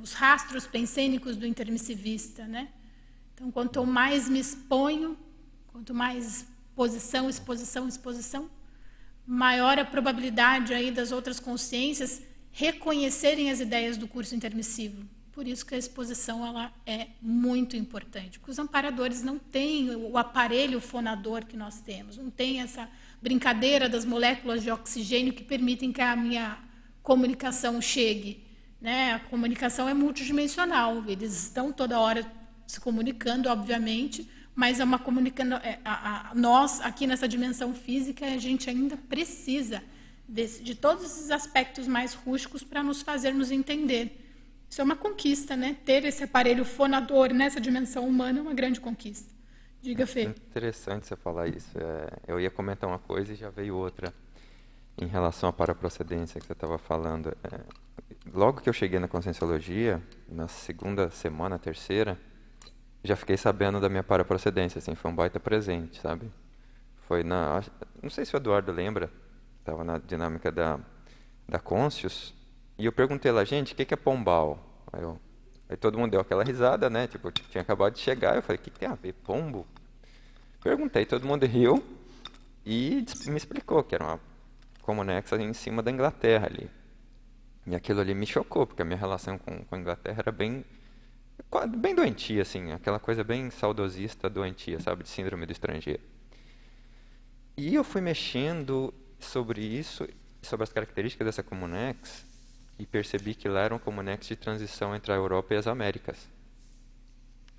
os 0.00 0.12
rastros 0.12 0.66
pensênicos 0.66 1.36
do 1.36 1.46
intermissivista, 1.46 2.46
né? 2.46 2.68
Então, 3.34 3.50
quanto 3.50 3.84
mais 3.84 4.28
me 4.28 4.38
exponho, 4.38 5.18
quanto 5.68 5.92
mais 5.92 6.46
exposição, 6.70 7.28
exposição, 7.28 7.88
exposição, 7.88 8.50
maior 9.26 9.78
a 9.78 9.84
probabilidade 9.84 10.72
aí 10.72 10.90
das 10.90 11.12
outras 11.12 11.38
consciências 11.38 12.22
reconhecerem 12.50 13.50
as 13.50 13.60
ideias 13.60 13.96
do 13.96 14.06
curso 14.06 14.34
intermissivo. 14.34 15.06
Por 15.32 15.46
isso 15.46 15.64
que 15.64 15.74
a 15.74 15.78
exposição 15.78 16.46
ela 16.46 16.70
é 16.84 17.08
muito 17.20 17.74
importante, 17.74 18.38
porque 18.38 18.50
os 18.50 18.58
amparadores 18.58 19.22
não 19.22 19.38
têm 19.38 19.90
o 19.94 20.18
aparelho 20.18 20.78
fonador 20.78 21.46
que 21.46 21.56
nós 21.56 21.80
temos, 21.80 22.18
não 22.18 22.30
tem 22.30 22.60
essa 22.60 22.88
brincadeira 23.20 23.88
das 23.88 24.04
moléculas 24.04 24.62
de 24.62 24.70
oxigênio 24.70 25.32
que 25.32 25.42
permitem 25.42 25.90
que 25.90 26.02
a 26.02 26.14
minha 26.14 26.58
comunicação 27.02 27.80
chegue. 27.80 28.44
Né? 28.78 29.14
A 29.14 29.20
comunicação 29.20 29.88
é 29.88 29.94
multidimensional, 29.94 31.02
eles 31.08 31.44
estão 31.44 31.72
toda 31.72 31.98
hora 31.98 32.30
se 32.66 32.78
comunicando, 32.78 33.48
obviamente, 33.48 34.28
mas 34.54 34.80
é 34.80 34.84
uma 34.84 34.98
comunicando. 34.98 35.54
É, 35.56 35.78
a, 35.82 36.30
a, 36.30 36.34
nós, 36.34 36.80
aqui 36.82 37.06
nessa 37.06 37.26
dimensão 37.26 37.72
física, 37.72 38.26
a 38.26 38.36
gente 38.36 38.68
ainda 38.68 38.96
precisa 38.96 39.82
desse, 40.28 40.62
de 40.62 40.74
todos 40.74 41.04
esses 41.04 41.30
aspectos 41.30 41.86
mais 41.88 42.12
rústicos 42.12 42.62
para 42.62 42.82
nos 42.82 43.00
fazermos 43.00 43.50
entender. 43.50 44.21
Isso 44.72 44.80
é 44.80 44.84
uma 44.84 44.96
conquista, 44.96 45.54
né? 45.54 45.76
Ter 45.84 46.02
esse 46.06 46.24
aparelho 46.24 46.64
fonador 46.64 47.28
nessa 47.34 47.60
dimensão 47.60 48.08
humana 48.08 48.38
é 48.38 48.42
uma 48.42 48.54
grande 48.54 48.80
conquista. 48.80 49.30
Diga, 49.82 50.06
Fê. 50.06 50.22
Interessante 50.22 51.06
você 51.06 51.14
falar 51.14 51.46
isso. 51.46 51.76
É, 51.76 52.08
eu 52.26 52.40
ia 52.40 52.50
comentar 52.50 52.88
uma 52.88 52.98
coisa 52.98 53.34
e 53.34 53.36
já 53.36 53.50
veio 53.50 53.76
outra 53.76 54.14
em 54.96 55.04
relação 55.04 55.46
à 55.46 55.52
paraprocedência 55.52 56.40
que 56.40 56.46
você 56.46 56.54
estava 56.54 56.78
falando. 56.78 57.36
É, 57.44 57.60
logo 58.32 58.62
que 58.62 58.68
eu 58.70 58.72
cheguei 58.72 58.98
na 58.98 59.06
Conscienciologia, 59.06 60.02
na 60.26 60.48
segunda 60.48 61.10
semana, 61.10 61.58
terceira, 61.58 62.18
já 63.04 63.14
fiquei 63.14 63.36
sabendo 63.36 63.78
da 63.78 63.90
minha 63.90 64.02
paraprocedência, 64.02 64.78
assim, 64.78 64.94
foi 64.94 65.10
um 65.10 65.14
baita 65.14 65.38
presente, 65.38 66.00
sabe? 66.00 66.32
Foi 67.06 67.22
na, 67.22 67.62
não 68.02 68.08
sei 68.08 68.24
se 68.24 68.34
o 68.34 68.38
Eduardo 68.38 68.72
lembra, 68.72 69.12
estava 69.58 69.84
na 69.84 69.98
dinâmica 69.98 70.50
da, 70.50 70.80
da 71.46 71.58
Conscius, 71.58 72.32
e 72.82 72.84
eu 72.84 72.90
perguntei 72.90 73.30
lá, 73.30 73.44
gente, 73.44 73.74
o 73.74 73.76
que, 73.76 73.84
que 73.84 73.94
é 73.94 73.96
pombal? 73.96 74.58
Aí, 74.92 75.00
eu, 75.00 75.16
aí, 75.68 75.76
todo 75.76 75.96
mundo 75.96 76.10
deu 76.10 76.20
aquela 76.20 76.42
risada, 76.42 76.90
né? 76.90 77.06
Tipo, 77.06 77.30
tinha 77.30 77.62
acabado 77.62 77.94
de 77.94 78.00
chegar, 78.00 78.34
eu 78.34 78.42
falei, 78.42 78.58
o 78.58 78.60
que, 78.60 78.70
que 78.70 78.80
tem 78.80 78.88
a 78.88 78.96
ver, 78.96 79.12
pombo? 79.12 79.64
Perguntei, 80.60 81.06
todo 81.06 81.24
mundo 81.24 81.46
riu 81.46 81.80
e 82.66 83.06
me 83.26 83.36
explicou 83.36 83.84
que 83.84 83.94
era 83.94 84.02
uma 84.02 84.20
comunexa 84.80 85.36
em 85.40 85.52
cima 85.52 85.80
da 85.80 85.92
Inglaterra 85.92 86.48
ali. 86.48 86.68
E 87.68 87.72
aquilo 87.76 88.00
ali 88.00 88.16
me 88.16 88.26
chocou, 88.26 88.66
porque 88.66 88.82
a 88.82 88.84
minha 88.84 88.98
relação 88.98 89.38
com, 89.38 89.64
com 89.64 89.74
a 89.76 89.78
Inglaterra 89.78 90.18
era 90.18 90.32
bem 90.32 90.64
bem 91.78 91.94
doentia, 91.94 92.42
assim, 92.42 92.72
aquela 92.72 92.98
coisa 92.98 93.22
bem 93.22 93.48
saudosista, 93.48 94.28
doentia, 94.28 94.80
sabe, 94.80 95.04
de 95.04 95.08
síndrome 95.08 95.46
do 95.46 95.52
estrangeiro. 95.52 96.02
E 97.56 97.76
eu 97.76 97.84
fui 97.84 98.00
mexendo 98.00 98.92
sobre 99.20 99.60
isso, 99.60 100.08
sobre 100.42 100.64
as 100.64 100.72
características 100.72 101.26
dessa 101.26 101.44
Comunex, 101.44 102.31
e 102.82 102.86
percebi 102.86 103.32
que 103.32 103.48
lá 103.48 103.60
era 103.60 103.72
um 103.72 103.78
Comunex 103.78 104.26
de 104.26 104.34
transição 104.34 104.92
entre 104.92 105.12
a 105.12 105.14
Europa 105.14 105.54
e 105.54 105.56
as 105.56 105.68
Américas, 105.68 106.28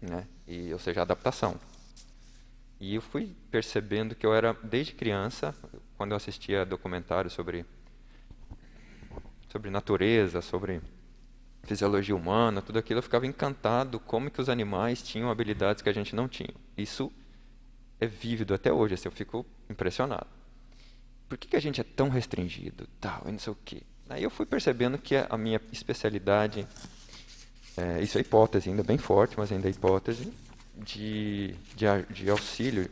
né? 0.02 0.28
E, 0.46 0.74
ou 0.74 0.80
seja, 0.80 1.02
adaptação. 1.02 1.58
E 2.78 2.96
eu 2.96 3.02
fui 3.02 3.34
percebendo 3.50 4.16
que 4.16 4.26
eu 4.26 4.34
era, 4.34 4.52
desde 4.52 4.92
criança, 4.92 5.56
quando 5.96 6.12
eu 6.12 6.18
assistia 6.18 6.66
documentários 6.66 7.32
sobre, 7.32 7.66
sobre 9.48 9.70
natureza, 9.70 10.42
sobre 10.42 10.82
fisiologia 11.64 12.14
humana, 12.14 12.62
tudo 12.62 12.78
aquilo, 12.78 12.98
eu 12.98 13.04
ficava 13.04 13.26
encantado 13.26 14.02
como 14.02 14.30
que 14.30 14.42
os 14.42 14.50
animais 14.50 15.02
tinham 15.02 15.32
habilidades 15.32 15.82
que 15.82 15.88
a 15.88 15.94
gente 15.94 16.14
não 16.14 16.28
tinha. 16.28 16.54
Isso 16.78 17.10
é 17.98 18.06
vívido 18.06 18.54
até 18.54 18.74
hoje, 18.74 18.96
assim, 18.96 19.08
eu 19.08 19.12
fico 19.14 19.46
impressionado. 19.70 20.28
Por 21.30 21.38
que, 21.38 21.48
que 21.48 21.56
a 21.56 21.62
gente 21.62 21.80
é 21.80 21.84
tão 21.86 22.10
restringido, 22.10 22.90
tal, 23.00 23.24
e 23.26 23.32
não 23.32 23.40
sei 23.40 23.54
o 23.54 23.58
quê? 23.64 23.84
Aí 24.10 24.24
eu 24.24 24.30
fui 24.30 24.46
percebendo 24.46 24.98
que 24.98 25.16
a 25.16 25.38
minha 25.38 25.60
especialidade, 25.72 26.68
é, 27.78 28.02
isso 28.02 28.18
é 28.18 28.22
hipótese, 28.22 28.70
ainda 28.70 28.84
bem 28.84 28.98
forte, 28.98 29.38
mas 29.38 29.52
ainda 29.52 29.68
é 29.68 29.72
hipótese, 29.72 30.32
de, 30.76 31.56
de, 31.76 31.86
de 32.10 32.30
auxílio, 32.30 32.90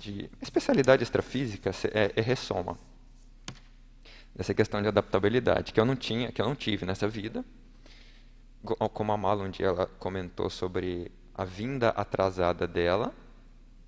de 0.00 0.28
especialidade 0.40 1.02
extrafísica 1.02 1.70
é, 1.92 2.12
é 2.16 2.20
ressoma. 2.20 2.78
Essa 4.36 4.54
questão 4.54 4.80
de 4.80 4.88
adaptabilidade, 4.88 5.72
que 5.72 5.78
eu 5.78 5.84
não 5.84 5.94
tinha, 5.94 6.32
que 6.32 6.40
eu 6.40 6.46
não 6.46 6.54
tive 6.54 6.86
nessa 6.86 7.06
vida, 7.06 7.44
como 8.62 9.12
a 9.12 9.16
Mala 9.16 9.44
um 9.44 9.50
dia 9.50 9.66
ela 9.66 9.86
comentou 9.98 10.48
sobre 10.48 11.12
a 11.34 11.44
vinda 11.44 11.90
atrasada 11.90 12.66
dela 12.66 13.12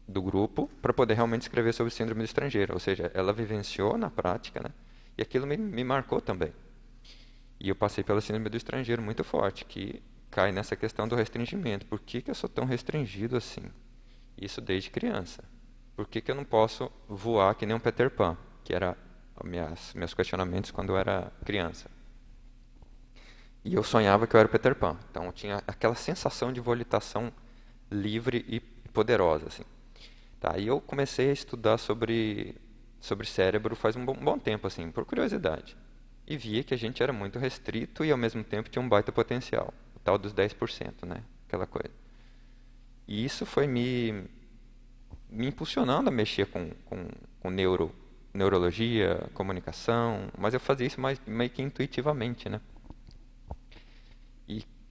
do 0.07 0.20
grupo 0.20 0.68
para 0.82 0.92
poder 0.92 1.14
realmente 1.14 1.42
escrever 1.42 1.72
sobre 1.72 1.92
síndrome 1.92 2.22
do 2.22 2.26
estrangeiro, 2.26 2.74
ou 2.74 2.80
seja, 2.80 3.11
ela 3.14 3.32
vivenciou 3.32 3.97
na 3.97 4.11
prática, 4.11 4.61
né? 4.62 4.70
E 5.16 5.22
aquilo 5.22 5.46
me, 5.46 5.56
me 5.56 5.84
marcou 5.84 6.20
também. 6.20 6.52
E 7.60 7.68
eu 7.68 7.74
passei 7.74 8.02
pela 8.02 8.20
síndrome 8.20 8.48
do 8.48 8.56
estrangeiro 8.56 9.00
muito 9.00 9.22
forte, 9.24 9.64
que 9.64 10.02
cai 10.30 10.50
nessa 10.50 10.74
questão 10.74 11.06
do 11.06 11.14
restringimento. 11.14 11.86
Por 11.86 12.00
que, 12.00 12.20
que 12.20 12.30
eu 12.30 12.34
sou 12.34 12.48
tão 12.48 12.64
restringido 12.64 13.36
assim? 13.36 13.62
Isso 14.36 14.60
desde 14.60 14.90
criança. 14.90 15.44
Por 15.94 16.08
que, 16.08 16.20
que 16.20 16.30
eu 16.30 16.34
não 16.34 16.44
posso 16.44 16.90
voar 17.08 17.54
que 17.54 17.64
nem 17.64 17.76
um 17.76 17.80
Peter 17.80 18.10
Pan? 18.10 18.36
Que 18.64 18.74
era 18.74 18.96
minhas, 19.44 19.94
meus 19.94 20.12
questionamentos 20.12 20.70
quando 20.70 20.90
eu 20.90 20.96
era 20.98 21.32
criança. 21.44 21.88
E 23.64 23.74
eu 23.74 23.82
sonhava 23.82 24.26
que 24.26 24.34
eu 24.34 24.40
era 24.40 24.48
Peter 24.48 24.74
Pan. 24.74 24.98
Então 25.10 25.24
eu 25.26 25.32
tinha 25.32 25.62
aquela 25.66 25.94
sensação 25.94 26.52
de 26.52 26.60
volitação 26.60 27.32
livre 27.90 28.44
e 28.48 28.60
poderosa. 28.60 29.46
Assim. 29.46 29.64
Tá, 30.40 30.58
e 30.58 30.66
eu 30.66 30.80
comecei 30.80 31.30
a 31.30 31.32
estudar 31.32 31.78
sobre, 31.78 32.56
sobre 33.05 33.26
cérebro 33.26 33.76
faz 33.76 33.96
um 33.96 34.05
bom, 34.05 34.14
bom 34.14 34.38
tempo, 34.38 34.66
assim, 34.66 34.90
por 34.90 35.05
curiosidade. 35.05 35.76
E 36.26 36.36
via 36.36 36.64
que 36.64 36.72
a 36.74 36.76
gente 36.76 37.02
era 37.02 37.12
muito 37.12 37.38
restrito 37.38 38.05
e 38.05 38.11
ao 38.11 38.18
mesmo 38.18 38.42
tempo 38.42 38.68
tinha 38.68 38.82
um 38.82 38.88
baita 38.88 39.12
potencial. 39.12 39.72
O 39.94 39.98
tal 39.98 40.16
dos 40.16 40.32
10%, 40.32 41.07
né? 41.07 41.22
Aquela 41.46 41.66
coisa. 41.66 41.94
E 43.07 43.24
isso 43.24 43.44
foi 43.44 43.66
me, 43.66 44.24
me 45.30 45.48
impulsionando 45.48 46.09
a 46.09 46.12
mexer 46.12 46.46
com, 46.46 46.70
com, 46.86 47.09
com 47.40 47.50
neuro, 47.50 47.94
neurologia, 48.32 49.28
comunicação, 49.34 50.28
mas 50.38 50.55
eu 50.55 50.61
fazia 50.61 50.86
isso 50.86 51.00
mais, 51.00 51.20
meio 51.26 51.50
que 51.50 51.61
intuitivamente, 51.61 52.48
né? 52.48 52.61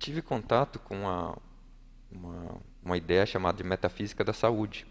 tive 0.04 0.22
contato 0.22 0.80
com 0.80 1.00
uma, 1.00 1.38
uma, 2.12 2.62
uma 2.84 2.98
ideia 2.98 3.26
chamada 3.26 3.58
de 3.58 3.64
metafísica 3.64 4.22
da 4.22 4.34
saúde, 4.34 4.86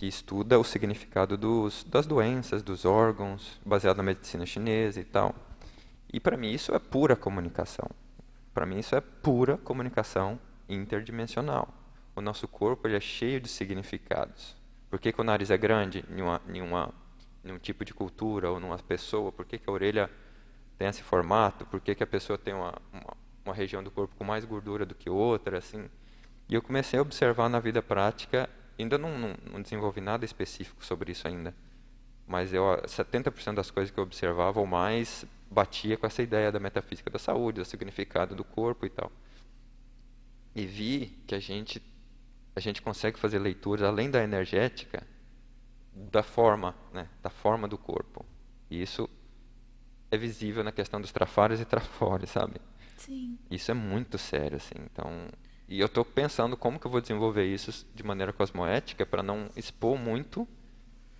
que 0.00 0.06
estuda 0.06 0.58
o 0.58 0.64
significado 0.64 1.36
dos, 1.36 1.84
das 1.84 2.06
doenças, 2.06 2.62
dos 2.62 2.86
órgãos, 2.86 3.60
baseado 3.62 3.98
na 3.98 4.02
medicina 4.02 4.46
chinesa 4.46 4.98
e 4.98 5.04
tal. 5.04 5.34
E 6.10 6.18
para 6.18 6.38
mim 6.38 6.50
isso 6.50 6.74
é 6.74 6.78
pura 6.78 7.14
comunicação. 7.14 7.86
Para 8.54 8.64
mim 8.64 8.78
isso 8.78 8.96
é 8.96 9.00
pura 9.02 9.58
comunicação 9.58 10.40
interdimensional. 10.66 11.68
O 12.16 12.22
nosso 12.22 12.48
corpo 12.48 12.88
ele 12.88 12.96
é 12.96 13.00
cheio 13.00 13.42
de 13.42 13.48
significados. 13.48 14.56
Por 14.88 14.98
que, 14.98 15.12
que 15.12 15.20
o 15.20 15.24
nariz 15.24 15.50
é 15.50 15.58
grande 15.58 16.02
em, 16.08 16.22
uma, 16.22 16.40
em, 16.48 16.62
uma, 16.62 16.94
em 17.44 17.52
um 17.52 17.58
tipo 17.58 17.84
de 17.84 17.92
cultura 17.92 18.50
ou 18.50 18.58
numa 18.58 18.78
pessoa? 18.78 19.30
Por 19.30 19.44
que, 19.44 19.58
que 19.58 19.68
a 19.68 19.72
orelha 19.72 20.10
tem 20.78 20.88
esse 20.88 21.02
formato? 21.02 21.66
Por 21.66 21.78
que, 21.78 21.94
que 21.94 22.02
a 22.02 22.06
pessoa 22.06 22.38
tem 22.38 22.54
uma, 22.54 22.72
uma, 22.90 23.16
uma 23.44 23.54
região 23.54 23.84
do 23.84 23.90
corpo 23.90 24.16
com 24.16 24.24
mais 24.24 24.46
gordura 24.46 24.86
do 24.86 24.94
que 24.94 25.10
outra, 25.10 25.58
assim. 25.58 25.90
E 26.48 26.54
eu 26.54 26.62
comecei 26.62 26.98
a 26.98 27.02
observar 27.02 27.50
na 27.50 27.60
vida 27.60 27.82
prática, 27.82 28.48
ainda 28.78 28.98
não, 28.98 29.18
não, 29.18 29.34
não 29.52 29.62
desenvolvi 29.62 30.00
nada 30.00 30.24
específico 30.24 30.84
sobre 30.84 31.12
isso 31.12 31.26
ainda, 31.26 31.54
mas 32.26 32.52
eu 32.52 32.64
70% 32.64 33.54
das 33.54 33.70
coisas 33.70 33.90
que 33.90 33.98
eu 33.98 34.04
observava 34.04 34.60
ou 34.60 34.66
mais 34.66 35.24
batia 35.50 35.96
com 35.96 36.06
essa 36.06 36.22
ideia 36.22 36.52
da 36.52 36.60
metafísica 36.60 37.10
da 37.10 37.18
saúde, 37.18 37.60
do 37.60 37.64
significado 37.64 38.34
do 38.34 38.44
corpo 38.44 38.86
e 38.86 38.90
tal. 38.90 39.10
E 40.54 40.64
vi 40.66 41.18
que 41.26 41.34
a 41.34 41.40
gente 41.40 41.82
a 42.54 42.60
gente 42.60 42.82
consegue 42.82 43.18
fazer 43.18 43.38
leituras 43.38 43.82
além 43.82 44.10
da 44.10 44.22
energética 44.22 45.06
da 45.94 46.22
forma, 46.22 46.74
né, 46.92 47.08
da 47.22 47.30
forma 47.30 47.66
do 47.68 47.78
corpo. 47.78 48.24
E 48.68 48.82
isso 48.82 49.08
é 50.10 50.16
visível 50.16 50.64
na 50.64 50.72
questão 50.72 51.00
dos 51.00 51.12
trafários 51.12 51.60
e 51.60 51.64
trafores, 51.64 52.30
sabe? 52.30 52.60
Sim. 52.96 53.38
Isso 53.50 53.70
é 53.70 53.74
muito 53.74 54.18
sério, 54.18 54.56
assim. 54.56 54.74
Então, 54.78 55.28
e 55.70 55.78
eu 55.78 55.86
estou 55.86 56.04
pensando 56.04 56.56
como 56.56 56.80
que 56.80 56.86
eu 56.86 56.90
vou 56.90 57.00
desenvolver 57.00 57.46
isso 57.46 57.86
de 57.94 58.02
maneira 58.02 58.32
cosmoética 58.32 59.06
para 59.06 59.22
não 59.22 59.48
expor 59.54 59.96
muito, 59.96 60.46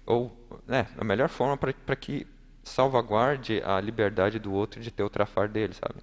ou, 0.05 0.36
né, 0.66 0.88
a 0.98 1.05
melhor 1.05 1.28
forma 1.28 1.57
para 1.57 1.94
que 1.94 2.26
salvaguarde 2.64 3.62
a 3.62 3.80
liberdade 3.80 4.40
do 4.40 4.53
outro 4.53 4.80
de 4.80 4.90
ter 4.90 5.05
o 5.05 5.09
trafar 5.09 5.48
dele, 5.48 5.72
sabe? 5.72 6.03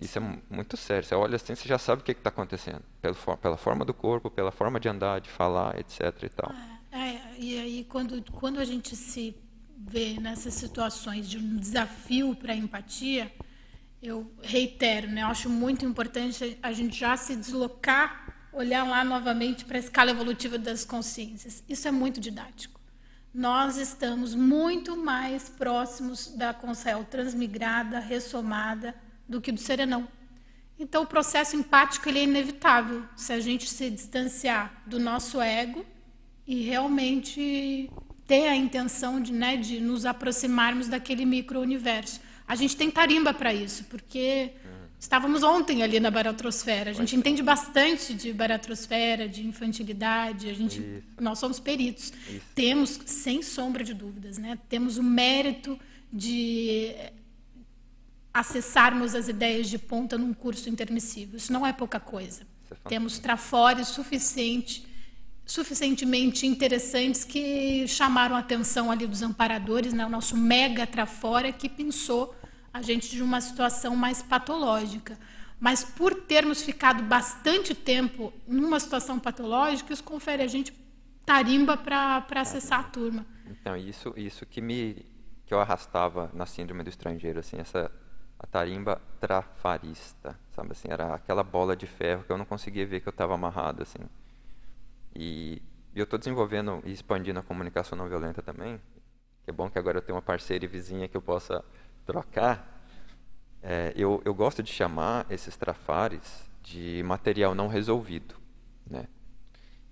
Isso 0.00 0.18
é 0.18 0.22
muito 0.48 0.76
sério. 0.76 1.04
Você 1.04 1.14
olha 1.14 1.36
assim, 1.36 1.54
você 1.54 1.68
já 1.68 1.76
sabe 1.76 2.00
o 2.00 2.04
que 2.04 2.12
está 2.12 2.30
acontecendo. 2.30 2.82
Pela, 3.02 3.14
pela 3.36 3.56
forma 3.56 3.84
do 3.84 3.92
corpo, 3.92 4.30
pela 4.30 4.50
forma 4.50 4.80
de 4.80 4.88
andar, 4.88 5.20
de 5.20 5.28
falar, 5.28 5.78
etc. 5.78 6.22
e 6.22 6.28
tal. 6.30 6.52
É, 6.92 6.98
é, 6.98 7.34
e 7.36 7.58
aí, 7.58 7.84
quando, 7.84 8.22
quando 8.32 8.58
a 8.58 8.64
gente 8.64 8.96
se 8.96 9.36
vê 9.76 10.18
nessas 10.20 10.54
situações 10.54 11.28
de 11.28 11.36
um 11.36 11.56
desafio 11.56 12.34
para 12.34 12.52
a 12.52 12.56
empatia, 12.56 13.30
eu 14.02 14.30
reitero, 14.42 15.08
né? 15.08 15.22
Eu 15.22 15.28
acho 15.28 15.50
muito 15.50 15.84
importante 15.84 16.58
a 16.62 16.72
gente 16.72 16.98
já 16.98 17.16
se 17.16 17.34
deslocar, 17.34 18.48
olhar 18.52 18.84
lá 18.84 19.04
novamente 19.04 19.64
para 19.64 19.76
a 19.76 19.80
escala 19.80 20.10
evolutiva 20.10 20.56
das 20.58 20.84
consciências. 20.84 21.62
Isso 21.68 21.88
é 21.88 21.90
muito 21.90 22.20
didático. 22.20 22.80
Nós 23.34 23.76
estamos 23.76 24.34
muito 24.34 24.96
mais 24.96 25.48
próximos 25.48 26.28
da 26.28 26.54
consciência 26.54 27.04
transmigrada, 27.04 27.98
ressomada, 27.98 28.94
do 29.28 29.40
que 29.40 29.52
do 29.52 29.60
serenão. 29.60 30.08
Então, 30.78 31.02
o 31.02 31.06
processo 31.06 31.56
empático 31.56 32.08
ele 32.08 32.20
é 32.20 32.24
inevitável 32.24 33.04
se 33.16 33.32
a 33.32 33.40
gente 33.40 33.68
se 33.68 33.90
distanciar 33.90 34.82
do 34.86 34.98
nosso 34.98 35.40
ego 35.40 35.84
e 36.46 36.62
realmente 36.62 37.90
ter 38.26 38.48
a 38.48 38.54
intenção 38.54 39.20
de, 39.20 39.32
né, 39.32 39.56
de 39.56 39.80
nos 39.80 40.06
aproximarmos 40.06 40.86
daquele 40.86 41.26
micro-universo. 41.26 42.20
A 42.48 42.54
gente 42.56 42.74
tem 42.74 42.90
tarimba 42.90 43.34
para 43.34 43.52
isso, 43.52 43.84
porque 43.84 44.52
estávamos 44.98 45.42
ontem 45.42 45.82
ali 45.82 46.00
na 46.00 46.10
baratrosfera. 46.10 46.90
A 46.90 46.94
gente 46.94 47.14
entende 47.14 47.42
bastante 47.42 48.14
de 48.14 48.32
baratrosfera, 48.32 49.28
de 49.28 49.46
infantilidade. 49.46 50.48
A 50.48 50.54
gente, 50.54 51.04
nós 51.20 51.38
somos 51.38 51.60
peritos. 51.60 52.10
Isso. 52.26 52.40
Temos, 52.54 52.98
sem 53.04 53.42
sombra 53.42 53.84
de 53.84 53.92
dúvidas, 53.92 54.38
né, 54.38 54.58
temos 54.66 54.96
o 54.96 55.02
mérito 55.02 55.78
de 56.10 56.94
acessarmos 58.32 59.14
as 59.14 59.28
ideias 59.28 59.68
de 59.68 59.78
ponta 59.78 60.16
num 60.16 60.32
curso 60.32 60.70
intermissivo. 60.70 61.36
Isso 61.36 61.52
não 61.52 61.66
é 61.66 61.72
pouca 61.72 62.00
coisa. 62.00 62.46
É 62.70 62.88
Temos 62.88 63.18
trafores 63.18 63.88
suficiente, 63.88 64.86
suficientemente 65.44 66.46
interessantes 66.46 67.24
que 67.24 67.86
chamaram 67.86 68.36
a 68.36 68.38
atenção 68.38 68.90
ali 68.90 69.06
dos 69.06 69.20
amparadores, 69.20 69.92
né? 69.92 70.06
o 70.06 70.08
nosso 70.08 70.34
mega 70.34 70.86
trafora 70.86 71.52
que 71.52 71.68
pensou 71.68 72.34
a 72.72 72.82
gente 72.82 73.10
de 73.10 73.22
uma 73.22 73.40
situação 73.40 73.96
mais 73.96 74.22
patológica. 74.22 75.18
Mas 75.60 75.82
por 75.82 76.14
termos 76.14 76.62
ficado 76.62 77.02
bastante 77.02 77.74
tempo 77.74 78.32
numa 78.46 78.78
situação 78.78 79.18
patológica, 79.18 79.92
isso 79.92 80.04
confere 80.04 80.42
a 80.42 80.46
gente 80.46 80.72
tarimba 81.26 81.76
para 81.76 82.24
acessar 82.36 82.80
a 82.80 82.84
turma. 82.84 83.26
Então, 83.46 83.76
isso, 83.76 84.14
isso 84.16 84.46
que 84.46 84.60
me 84.60 85.04
que 85.44 85.54
eu 85.54 85.60
arrastava 85.60 86.30
na 86.34 86.44
síndrome 86.44 86.82
do 86.82 86.90
estrangeiro, 86.90 87.40
assim, 87.40 87.56
essa 87.56 87.90
a 88.38 88.46
tarimba 88.46 89.00
trafarista, 89.18 90.38
sabe 90.52 90.72
assim, 90.72 90.88
era 90.90 91.14
aquela 91.14 91.42
bola 91.42 91.74
de 91.74 91.86
ferro 91.86 92.22
que 92.22 92.30
eu 92.30 92.38
não 92.38 92.44
conseguia 92.44 92.86
ver 92.86 93.00
que 93.00 93.08
eu 93.08 93.10
estava 93.10 93.34
amarrado 93.34 93.82
assim. 93.82 93.98
E, 95.14 95.60
e 95.94 95.98
eu 95.98 96.04
estou 96.04 96.18
desenvolvendo 96.18 96.80
e 96.84 96.92
expandindo 96.92 97.40
a 97.40 97.42
comunicação 97.42 97.98
não 97.98 98.08
violenta 98.08 98.40
também. 98.40 98.80
Que 99.42 99.50
é 99.50 99.52
bom 99.52 99.68
que 99.68 99.78
agora 99.78 99.98
eu 99.98 100.02
tenho 100.02 100.14
uma 100.14 100.22
parceira 100.22 100.64
e 100.64 100.68
vizinha 100.68 101.08
que 101.08 101.16
eu 101.16 101.22
possa 101.22 101.64
trocar. 102.08 102.82
É, 103.62 103.92
eu, 103.94 104.22
eu 104.24 104.34
gosto 104.34 104.62
de 104.62 104.72
chamar 104.72 105.26
esses 105.28 105.58
trafares 105.58 106.48
de 106.62 107.02
material 107.04 107.54
não 107.54 107.68
resolvido, 107.68 108.34
né? 108.90 109.06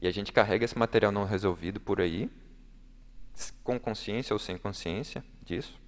E 0.00 0.06
a 0.08 0.10
gente 0.10 0.32
carrega 0.32 0.64
esse 0.64 0.78
material 0.78 1.12
não 1.12 1.24
resolvido 1.24 1.78
por 1.78 2.00
aí, 2.00 2.30
com 3.62 3.78
consciência 3.78 4.32
ou 4.32 4.38
sem 4.38 4.56
consciência 4.56 5.22
disso, 5.42 5.78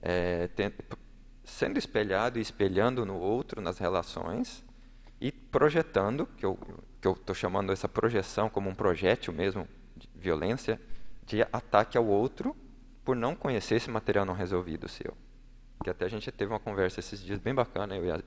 é, 0.00 0.48
sendo 1.42 1.76
espelhado 1.76 2.38
e 2.38 2.42
espelhando 2.42 3.04
no 3.04 3.16
outro, 3.16 3.60
nas 3.60 3.78
relações, 3.78 4.64
e 5.20 5.32
projetando, 5.32 6.26
que 6.36 6.46
eu 6.46 6.56
estou 7.04 7.34
chamando 7.34 7.72
essa 7.72 7.88
projeção 7.88 8.48
como 8.48 8.70
um 8.70 8.74
projétil 8.74 9.32
mesmo, 9.32 9.66
de 9.96 10.08
violência, 10.14 10.80
de 11.26 11.42
ataque 11.42 11.98
ao 11.98 12.06
outro 12.06 12.56
por 13.04 13.14
não 13.14 13.36
conhecer 13.36 13.76
esse 13.76 13.90
material 13.90 14.24
não 14.24 14.34
resolvido 14.34 14.88
seu. 14.88 15.16
Que 15.82 15.90
até 15.90 16.06
a 16.06 16.08
gente 16.08 16.30
teve 16.32 16.52
uma 16.52 16.60
conversa 16.60 17.00
esses 17.00 17.20
dias 17.20 17.38
bem 17.38 17.54
bacana, 17.54 17.94
eu 17.96 18.04
e 18.06 18.10
a, 18.10 18.20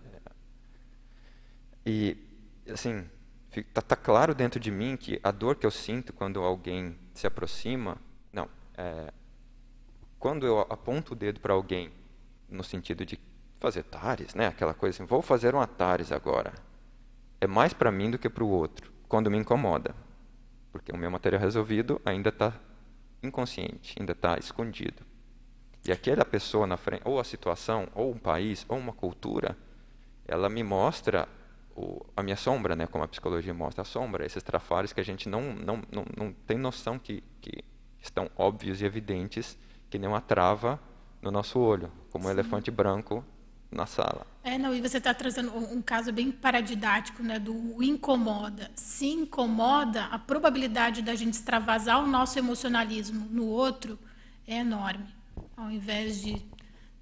E, 1.85 2.17
assim, 2.69 3.09
está 3.55 3.81
tá 3.81 3.95
claro 3.95 4.35
dentro 4.35 4.59
de 4.59 4.69
mim 4.69 4.95
que 4.95 5.19
a 5.23 5.31
dor 5.31 5.55
que 5.55 5.65
eu 5.65 5.71
sinto 5.71 6.13
quando 6.13 6.41
alguém 6.41 6.97
se 7.13 7.25
aproxima, 7.25 7.97
não, 8.31 8.47
é, 8.77 9.11
quando 10.19 10.45
eu 10.45 10.59
aponto 10.61 11.13
o 11.13 11.15
dedo 11.15 11.39
para 11.39 11.53
alguém 11.53 11.91
no 12.49 12.63
sentido 12.63 13.05
de 13.05 13.19
fazer 13.59 13.83
tares, 13.83 14.35
né? 14.35 14.47
Aquela 14.47 14.73
coisa 14.73 14.95
assim, 14.95 15.07
vou 15.07 15.21
fazer 15.21 15.55
um 15.55 15.61
atares 15.61 16.11
agora. 16.11 16.53
É 17.41 17.47
mais 17.47 17.73
para 17.73 17.91
mim 17.91 18.11
do 18.11 18.19
que 18.19 18.29
para 18.29 18.43
o 18.43 18.49
outro, 18.49 18.91
quando 19.07 19.31
me 19.31 19.37
incomoda. 19.37 19.95
Porque 20.71 20.91
o 20.91 20.97
meu 20.97 21.09
material 21.09 21.41
resolvido 21.41 21.99
ainda 22.05 22.29
está 22.29 22.53
inconsciente, 23.27 23.95
ainda 23.99 24.13
está 24.13 24.37
escondido. 24.37 25.03
E 25.85 25.91
aquela 25.91 26.25
pessoa 26.25 26.67
na 26.67 26.77
frente, 26.77 27.01
ou 27.05 27.19
a 27.19 27.23
situação, 27.23 27.87
ou 27.95 28.11
um 28.11 28.17
país, 28.17 28.65
ou 28.67 28.77
uma 28.77 28.93
cultura, 28.93 29.57
ela 30.27 30.49
me 30.49 30.63
mostra 30.63 31.27
o, 31.75 32.05
a 32.15 32.23
minha 32.23 32.35
sombra, 32.35 32.75
né, 32.75 32.87
como 32.87 33.03
a 33.03 33.07
psicologia 33.07 33.53
mostra 33.53 33.83
a 33.83 33.85
sombra, 33.85 34.25
esses 34.25 34.43
trafares 34.43 34.91
que 34.91 34.99
a 34.99 35.03
gente 35.03 35.29
não, 35.29 35.53
não, 35.53 35.81
não, 35.91 36.05
não 36.17 36.33
tem 36.33 36.57
noção 36.57 36.97
que, 36.97 37.23
que 37.39 37.63
estão 38.01 38.29
óbvios 38.35 38.81
e 38.81 38.85
evidentes, 38.85 39.57
que 39.89 39.97
nem 39.97 40.09
uma 40.09 40.19
trava 40.19 40.79
no 41.21 41.31
nosso 41.31 41.59
olho, 41.59 41.91
como 42.11 42.23
Sim. 42.23 42.29
um 42.29 42.33
elefante 42.33 42.71
branco 42.71 43.23
na 43.71 43.85
sala. 43.85 44.25
É, 44.43 44.57
não, 44.57 44.73
e 44.73 44.81
você 44.81 44.97
está 44.97 45.13
trazendo 45.13 45.55
um 45.55 45.81
caso 45.81 46.11
bem 46.11 46.31
paradidático, 46.31 47.21
né, 47.21 47.37
do 47.37 47.83
incomoda. 47.83 48.71
Se 48.75 49.07
incomoda, 49.07 50.05
a 50.05 50.17
probabilidade 50.17 51.01
da 51.01 51.15
gente 51.15 51.33
extravasar 51.33 52.01
o 52.03 52.07
nosso 52.07 52.39
emocionalismo 52.39 53.27
no 53.29 53.45
outro 53.45 53.99
é 54.47 54.59
enorme. 54.59 55.07
Ao 55.55 55.69
invés 55.69 56.21
de 56.21 56.41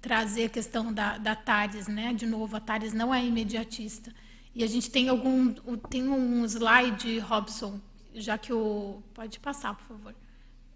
trazer 0.00 0.46
a 0.46 0.48
questão 0.48 0.92
da, 0.92 1.18
da 1.18 1.34
Tares, 1.36 1.86
né, 1.86 2.12
de 2.12 2.26
novo, 2.26 2.56
a 2.56 2.60
Tares 2.60 2.92
não 2.92 3.14
é 3.14 3.24
imediatista. 3.24 4.12
E 4.54 4.64
a 4.64 4.66
gente 4.66 4.90
tem 4.90 5.08
algum, 5.08 5.52
tem 5.90 6.08
um 6.08 6.44
slide, 6.44 7.18
Robson, 7.18 7.80
já 8.14 8.38
que 8.38 8.52
o 8.52 9.02
pode 9.12 9.38
passar, 9.38 9.74
por 9.74 9.84
favor. 9.84 10.14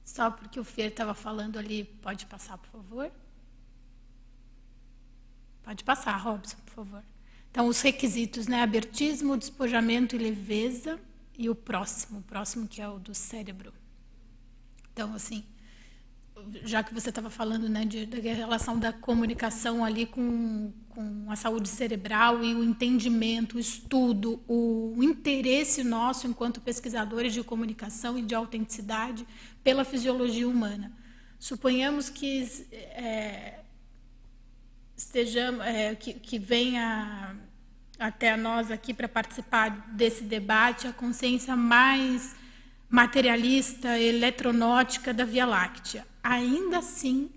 Só 0.05 0.31
porque 0.31 0.61
o 0.61 0.65
Fer 0.65 0.89
estava 0.89 1.15
falando 1.15 1.59
ali, 1.59 1.85
pode 2.03 2.27
passar, 2.27 2.59
por 2.59 2.69
favor. 2.71 3.11
Pode 5.71 5.85
passar, 5.85 6.17
Robson, 6.17 6.57
por 6.67 6.75
favor. 6.75 7.05
Então, 7.49 7.69
os 7.69 7.81
requisitos, 7.81 8.49
né? 8.49 8.61
Abertismo, 8.61 9.37
despojamento 9.37 10.17
e 10.17 10.19
leveza. 10.19 10.99
E 11.39 11.49
o 11.49 11.55
próximo, 11.55 12.19
o 12.19 12.23
próximo 12.23 12.67
que 12.67 12.83
é 12.83 12.89
o 12.89 12.99
do 12.99 13.15
cérebro. 13.15 13.73
Então, 14.93 15.15
assim, 15.15 15.45
já 16.65 16.83
que 16.83 16.93
você 16.93 17.11
estava 17.11 17.31
falando 17.31 17.69
né, 17.69 17.85
de, 17.85 18.05
da 18.05 18.19
relação 18.19 18.81
da 18.81 18.93
comunicação 18.93 19.85
ali 19.85 20.07
com, 20.07 20.73
com 20.89 21.31
a 21.31 21.37
saúde 21.37 21.69
cerebral 21.69 22.43
e 22.43 22.53
o 22.53 22.65
entendimento, 22.65 23.57
o 23.57 23.61
estudo, 23.61 24.43
o, 24.49 25.01
interesse 25.01 25.85
nosso 25.85 26.27
enquanto 26.27 26.61
pesquisadores 26.61 27.33
de 27.33 27.45
comunicação 27.45 28.19
e 28.19 28.23
de 28.23 28.35
autenticidade 28.35 29.25
pela 29.63 29.85
fisiologia 29.85 30.49
humana. 30.49 30.93
Suponhamos 31.39 32.11
que 32.11 32.67
é, 32.73 33.60
estejamos, 35.01 35.65
é, 35.65 35.95
que, 35.95 36.13
que 36.13 36.39
venha 36.39 37.35
até 37.99 38.37
nós 38.37 38.71
aqui 38.71 38.93
para 38.93 39.09
participar 39.09 39.71
desse 39.93 40.25
debate 40.25 40.87
a 40.87 40.93
consciência 40.93 41.57
mais 41.57 42.37
materialista, 42.89 43.99
eletronótica 43.99 45.15
da 45.15 45.25
Via 45.25 45.47
Láctea. 45.47 46.07
Ainda 46.23 46.79
assim, 46.79 47.31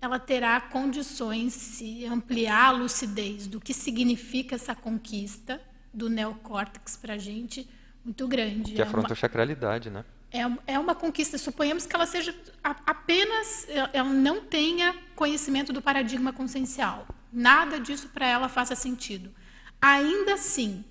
ela 0.00 0.18
terá 0.18 0.58
condições 0.62 1.52
de 1.52 1.58
se 1.58 2.06
ampliar 2.06 2.68
a 2.68 2.70
lucidez 2.70 3.46
do 3.46 3.60
que 3.60 3.74
significa 3.74 4.54
essa 4.54 4.74
conquista 4.74 5.60
do 5.92 6.08
neocórtex 6.08 6.96
para 6.96 7.14
a 7.14 7.18
gente 7.18 7.68
muito 8.02 8.26
grande. 8.26 8.72
Que 8.72 8.80
é 8.80 8.84
a 8.84 8.88
frontosacralidade, 8.88 9.90
né? 9.90 10.06
É, 10.32 10.74
é 10.74 10.78
uma 10.78 10.94
conquista. 10.94 11.36
Suponhamos 11.38 11.86
que 11.86 11.94
ela 11.94 12.06
seja 12.06 12.34
apenas, 12.62 13.66
ela 13.92 14.08
não 14.08 14.42
tenha 14.42 14.94
conhecimento 15.14 15.72
do 15.72 15.82
paradigma 15.82 16.32
consciencial. 16.32 17.06
Nada 17.32 17.78
disso 17.78 18.08
para 18.08 18.26
ela 18.26 18.48
faça 18.48 18.74
sentido. 18.74 19.32
Ainda 19.80 20.34
assim, 20.34 20.84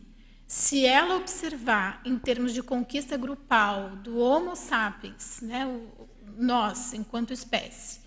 se 0.48 0.86
ela 0.86 1.16
observar 1.16 2.02
em 2.04 2.18
termos 2.18 2.54
de 2.54 2.64
conquista 2.64 3.16
grupal 3.18 3.96
do 3.98 4.18
Homo 4.18 4.56
sapiens, 4.56 5.42
né, 5.42 5.68
nós 6.38 6.94
enquanto 6.94 7.32
espécie, 7.32 8.00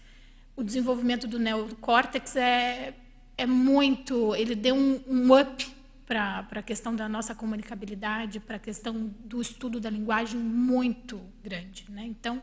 o 0.57 0.63
desenvolvimento 0.63 1.27
do 1.27 1.39
neocórtex 1.39 2.37
é, 2.37 2.95
é 3.37 3.47
muito, 3.47 4.35
ele 4.35 4.55
deu 4.55 4.75
um, 4.75 5.01
um 5.07 5.41
up 5.41 5.82
para 6.07 6.47
a 6.51 6.63
questão 6.63 6.95
da 6.95 7.09
nossa 7.09 7.35
comunicabilidade, 7.35 8.41
para 8.41 8.57
a 8.57 8.59
questão 8.59 9.11
do 9.25 9.41
estudo 9.41 9.81
da 9.81 9.89
linguagem 9.89 10.39
muito 10.39 11.21
grande. 11.43 11.87
Né? 11.89 12.05
Então, 12.05 12.43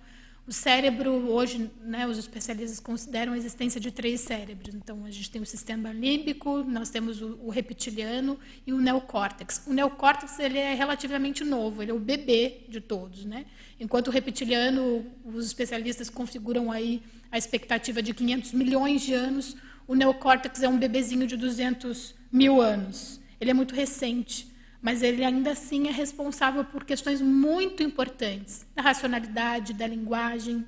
o 0.49 0.51
cérebro, 0.51 1.12
hoje, 1.12 1.70
né, 1.80 2.07
os 2.07 2.18
especialistas 2.18 2.80
consideram 2.80 3.34
a 3.34 3.38
existência 3.38 3.80
de 3.80 3.91
três 3.91 4.22
cérebros. 4.22 4.74
Então, 4.74 5.05
a 5.05 5.12
gente 5.12 5.30
tem 5.30 5.39
o 5.39 5.45
sistema 5.45 5.91
límbico, 5.93 6.64
nós 6.64 6.89
temos 6.89 7.22
o, 7.22 7.38
o 7.43 7.51
reptiliano 7.51 8.39
e 8.66 8.74
o 8.74 8.80
neocórtex. 8.80 9.62
O 9.68 9.74
neocórtex 9.74 10.39
ele 10.39 10.57
é 10.57 10.74
relativamente 10.74 11.43
novo, 11.43 11.84
ele 11.84 11.91
é 11.91 11.93
o 11.93 11.99
bebê 11.99 12.62
de 12.68 12.82
todos. 12.82 13.26
Né? 13.26 13.45
Enquanto 13.80 14.07
o 14.07 14.12
reptiliano, 14.12 15.05
os 15.24 15.45
especialistas 15.45 16.10
configuram 16.10 16.72
aí 16.72 17.03
a 17.32 17.38
expectativa 17.38 18.01
de 18.01 18.12
500 18.12 18.53
milhões 18.53 19.03
de 19.03 19.14
anos, 19.14 19.55
o 19.88 19.93
neocórtex 19.93 20.64
é 20.64 20.68
um 20.68 20.80
bebezinho 20.80 21.28
de 21.28 21.38
200 21.38 22.16
mil 22.32 22.60
anos. 22.60 23.18
Ele 23.40 23.52
é 23.52 23.54
muito 23.54 23.74
recente, 23.74 24.52
mas 24.82 25.04
ele 25.04 25.24
ainda 25.24 25.52
assim 25.52 25.88
é 25.88 25.92
responsável 25.92 26.64
por 26.66 26.84
questões 26.84 27.22
muito 27.22 27.84
importantes 27.84 28.66
da 28.76 28.82
racionalidade, 28.82 29.74
da 29.74 29.88
linguagem, 29.88 30.66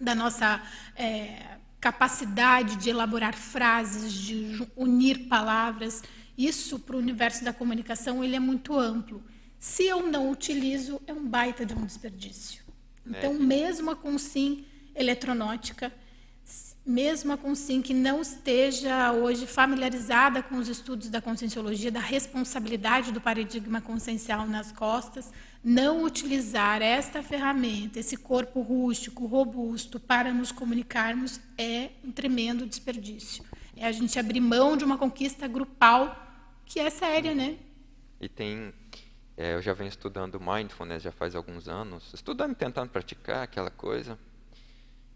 da 0.00 0.14
nossa 0.14 0.62
é, 0.96 1.58
capacidade 1.80 2.76
de 2.76 2.90
elaborar 2.90 3.34
frases, 3.34 4.12
de 4.12 4.66
unir 4.76 5.28
palavras. 5.28 6.02
Isso, 6.36 6.78
para 6.78 6.96
o 6.96 6.98
universo 6.98 7.44
da 7.44 7.52
comunicação, 7.52 8.22
ele 8.22 8.36
é 8.36 8.40
muito 8.40 8.78
amplo. 8.78 9.22
Se 9.58 9.84
eu 9.86 10.06
não 10.06 10.30
utilizo, 10.30 11.00
é 11.06 11.12
um 11.12 11.26
baita 11.26 11.66
de 11.66 11.74
um 11.74 11.84
desperdício. 11.84 12.62
Então, 13.04 13.32
é. 13.32 13.38
mesmo 13.38 13.94
com 13.96 14.16
sim 14.18 14.64
eletronótica, 14.94 15.92
mesmo 16.88 17.32
a 17.32 17.36
Consim 17.36 17.82
que 17.82 17.92
não 17.92 18.22
esteja 18.22 19.12
hoje 19.12 19.46
familiarizada 19.46 20.42
com 20.42 20.56
os 20.56 20.68
estudos 20.68 21.10
da 21.10 21.20
conscienciologia, 21.20 21.90
da 21.90 22.00
responsabilidade 22.00 23.12
do 23.12 23.20
paradigma 23.20 23.82
consciencial 23.82 24.46
nas 24.46 24.72
costas, 24.72 25.30
não 25.62 26.02
utilizar 26.02 26.80
esta 26.80 27.22
ferramenta, 27.22 28.00
esse 28.00 28.16
corpo 28.16 28.62
rústico, 28.62 29.26
robusto, 29.26 30.00
para 30.00 30.32
nos 30.32 30.50
comunicarmos 30.50 31.38
é 31.58 31.90
um 32.02 32.10
tremendo 32.10 32.66
desperdício. 32.66 33.44
É 33.76 33.86
a 33.86 33.92
gente 33.92 34.18
abrir 34.18 34.40
mão 34.40 34.74
de 34.74 34.84
uma 34.84 34.96
conquista 34.96 35.46
grupal 35.46 36.16
que 36.64 36.80
é 36.80 36.88
séria, 36.88 37.34
né? 37.34 37.56
E 38.18 38.28
tem 38.28 38.72
é, 39.36 39.54
eu 39.54 39.62
já 39.62 39.72
venho 39.72 39.88
estudando 39.88 40.40
mindfulness 40.40 41.02
já 41.02 41.12
faz 41.12 41.36
alguns 41.36 41.68
anos, 41.68 42.12
estudando, 42.12 42.56
tentando 42.56 42.90
praticar 42.90 43.44
aquela 43.44 43.70
coisa. 43.70 44.18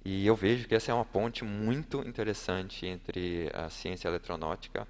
E 0.04 0.26
eu 0.26 0.34
vejo 0.34 0.66
que 0.66 0.74
essa 0.74 0.90
é 0.90 0.94
uma 0.94 1.04
ponte 1.04 1.44
muito 1.44 2.00
interessante 2.06 2.86
entre 2.86 3.50
a 3.54 3.70
ciência 3.70 4.08
eletronáutica, 4.08 4.86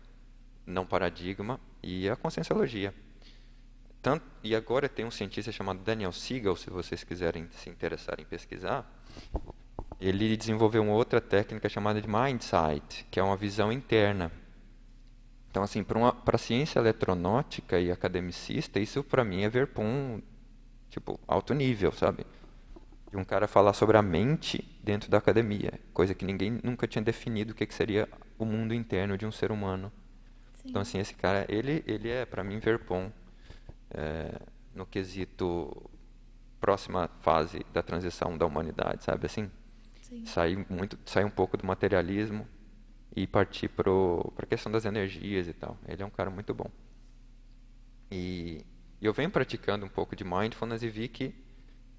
não 0.66 0.86
paradigma, 0.86 1.60
e 1.82 2.08
a 2.08 2.16
conscienciologia. 2.16 2.94
Tanto, 4.00 4.24
e 4.42 4.54
agora 4.56 4.88
tem 4.88 5.04
um 5.04 5.10
cientista 5.10 5.52
chamado 5.52 5.80
Daniel 5.80 6.12
Siegel, 6.12 6.56
se 6.56 6.70
vocês 6.70 7.04
quiserem 7.04 7.48
se 7.52 7.68
interessar 7.68 8.18
em 8.20 8.24
pesquisar. 8.24 8.90
Ele 10.00 10.36
desenvolveu 10.36 10.82
uma 10.82 10.94
outra 10.94 11.20
técnica 11.20 11.68
chamada 11.68 12.00
de 12.00 12.08
Mindsight, 12.08 13.06
que 13.10 13.20
é 13.20 13.22
uma 13.22 13.36
visão 13.36 13.70
interna. 13.70 14.32
Então, 15.50 15.62
assim, 15.62 15.84
para 15.84 16.14
a 16.26 16.38
ciência 16.38 16.78
eletronáutica 16.78 17.78
e 17.78 17.92
academicista, 17.92 18.80
isso 18.80 19.04
para 19.04 19.22
mim 19.22 19.42
é 19.42 19.50
ver 19.50 19.70
um 19.76 20.20
tipo 20.88 21.20
alto 21.28 21.52
nível, 21.52 21.92
sabe? 21.92 22.26
De 23.12 23.18
um 23.18 23.24
cara 23.24 23.46
falar 23.46 23.74
sobre 23.74 23.98
a 23.98 24.02
mente 24.02 24.66
dentro 24.82 25.10
da 25.10 25.18
academia, 25.18 25.78
coisa 25.92 26.14
que 26.14 26.24
ninguém 26.24 26.58
nunca 26.64 26.88
tinha 26.88 27.02
definido 27.02 27.52
o 27.52 27.54
que, 27.54 27.66
que 27.66 27.74
seria 27.74 28.08
o 28.38 28.46
mundo 28.46 28.72
interno 28.72 29.18
de 29.18 29.26
um 29.26 29.30
ser 29.30 29.52
humano. 29.52 29.92
Sim. 30.54 30.70
Então 30.70 30.80
assim 30.80 30.98
esse 30.98 31.12
cara 31.12 31.44
ele 31.46 31.84
ele 31.86 32.08
é 32.08 32.24
para 32.24 32.42
mim 32.42 32.58
Verpon 32.58 33.12
é, 33.90 34.40
no 34.74 34.86
quesito 34.86 35.90
próxima 36.58 37.10
fase 37.20 37.66
da 37.70 37.82
transição 37.82 38.38
da 38.38 38.46
humanidade, 38.46 39.04
sabe 39.04 39.26
assim? 39.26 39.50
Sim. 40.00 40.24
Sair 40.24 40.66
muito 40.70 40.98
sair 41.04 41.24
um 41.26 41.30
pouco 41.30 41.58
do 41.58 41.66
materialismo 41.66 42.48
e 43.14 43.26
partir 43.26 43.68
para 43.68 43.90
a 44.38 44.46
questão 44.46 44.72
das 44.72 44.86
energias 44.86 45.46
e 45.48 45.52
tal. 45.52 45.76
Ele 45.86 46.02
é 46.02 46.06
um 46.06 46.10
cara 46.10 46.30
muito 46.30 46.54
bom. 46.54 46.70
E, 48.10 48.64
e 49.02 49.04
eu 49.04 49.12
venho 49.12 49.30
praticando 49.30 49.84
um 49.84 49.88
pouco 49.90 50.16
de 50.16 50.24
mindfulness 50.24 50.82
e 50.82 50.88
vi 50.88 51.08
que 51.08 51.34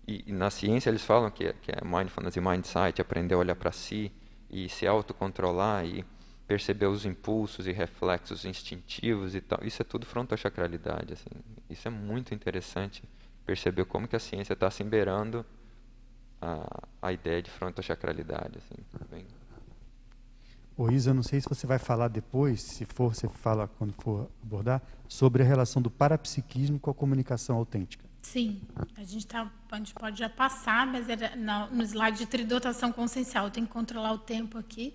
e, 0.08 0.24
e, 0.28 0.32
na 0.34 0.50
ciência 0.50 0.90
eles 0.90 1.04
falam 1.04 1.32
que, 1.32 1.46
é, 1.46 1.54
que 1.54 1.72
é 1.72 1.82
mindfulness 1.84 2.36
e 2.36 2.42
mindsight, 2.42 3.02
aprender 3.02 3.36
a 3.36 3.38
olhar 3.38 3.56
para 3.56 3.72
si 3.72 4.12
e 4.50 4.68
se 4.70 4.86
autocontrolar 4.86 5.86
e 5.86 6.06
perceber 6.46 6.88
os 6.88 7.06
impulsos 7.06 7.68
e 7.68 7.72
reflexos 7.72 8.46
instintivos 8.46 9.34
e 9.34 9.42
tal. 9.42 9.60
Isso 9.64 9.82
é 9.82 9.86
tudo 9.86 10.06
frontochacralidade, 10.06 11.14
assim. 11.14 11.30
Isso 11.70 11.88
é 11.88 11.92
muito 11.92 12.34
interessante 12.34 13.04
perceber 13.46 13.86
como 13.86 14.08
que 14.08 14.16
a 14.16 14.20
ciência 14.20 14.54
está 14.54 14.70
se 14.70 14.84
beirando 14.84 15.46
a, 16.42 16.84
a 17.02 17.14
ideia 17.14 17.42
de 17.42 17.50
frontochacralidade, 17.50 18.58
assim. 18.58 18.76
Bem... 19.10 19.26
Ô 20.78 20.92
Isa, 20.92 21.14
não 21.14 21.24
sei 21.24 21.40
se 21.40 21.48
você 21.48 21.66
vai 21.66 21.80
falar 21.80 22.10
depois, 22.10 22.62
se 22.62 22.86
for, 22.86 23.16
você 23.16 23.28
fala 23.30 23.68
quando 23.68 23.94
for 23.94 24.30
abordar, 24.44 24.82
sobre 25.08 25.44
a 25.44 25.46
relação 25.46 25.82
do 25.82 25.90
parapsiquismo 25.90 26.80
com 26.80 26.92
a 26.92 26.94
comunicação 26.94 27.56
autêntica. 27.56 28.13
Sim, 28.24 28.62
a 28.98 29.04
gente, 29.04 29.28
tá, 29.28 29.52
a 29.70 29.78
gente 29.78 29.94
pode 29.94 30.18
já 30.18 30.30
passar, 30.30 30.88
mas 30.88 31.10
era 31.10 31.36
no 31.70 31.84
slide 31.84 32.18
de 32.18 32.26
tridotação 32.26 32.92
consciencial. 32.92 33.52
Tem 33.52 33.66
que 33.66 33.72
controlar 33.72 34.14
o 34.14 34.18
tempo 34.18 34.58
aqui, 34.58 34.94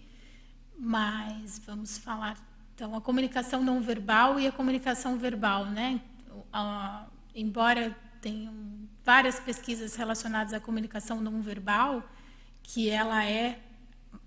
mas 0.76 1.60
vamos 1.64 1.98
falar. 1.98 2.36
Então, 2.74 2.96
a 2.96 3.00
comunicação 3.00 3.62
não 3.62 3.80
verbal 3.80 4.40
e 4.40 4.46
a 4.46 4.50
comunicação 4.50 5.18
verbal, 5.18 5.66
né? 5.66 6.00
embora 7.34 7.94
tenham 8.20 8.52
várias 9.04 9.38
pesquisas 9.38 9.94
relacionadas 9.94 10.54
à 10.54 10.58
comunicação 10.58 11.20
não 11.20 11.42
verbal, 11.42 12.02
que 12.62 12.88
ela 12.88 13.24
é 13.24 13.60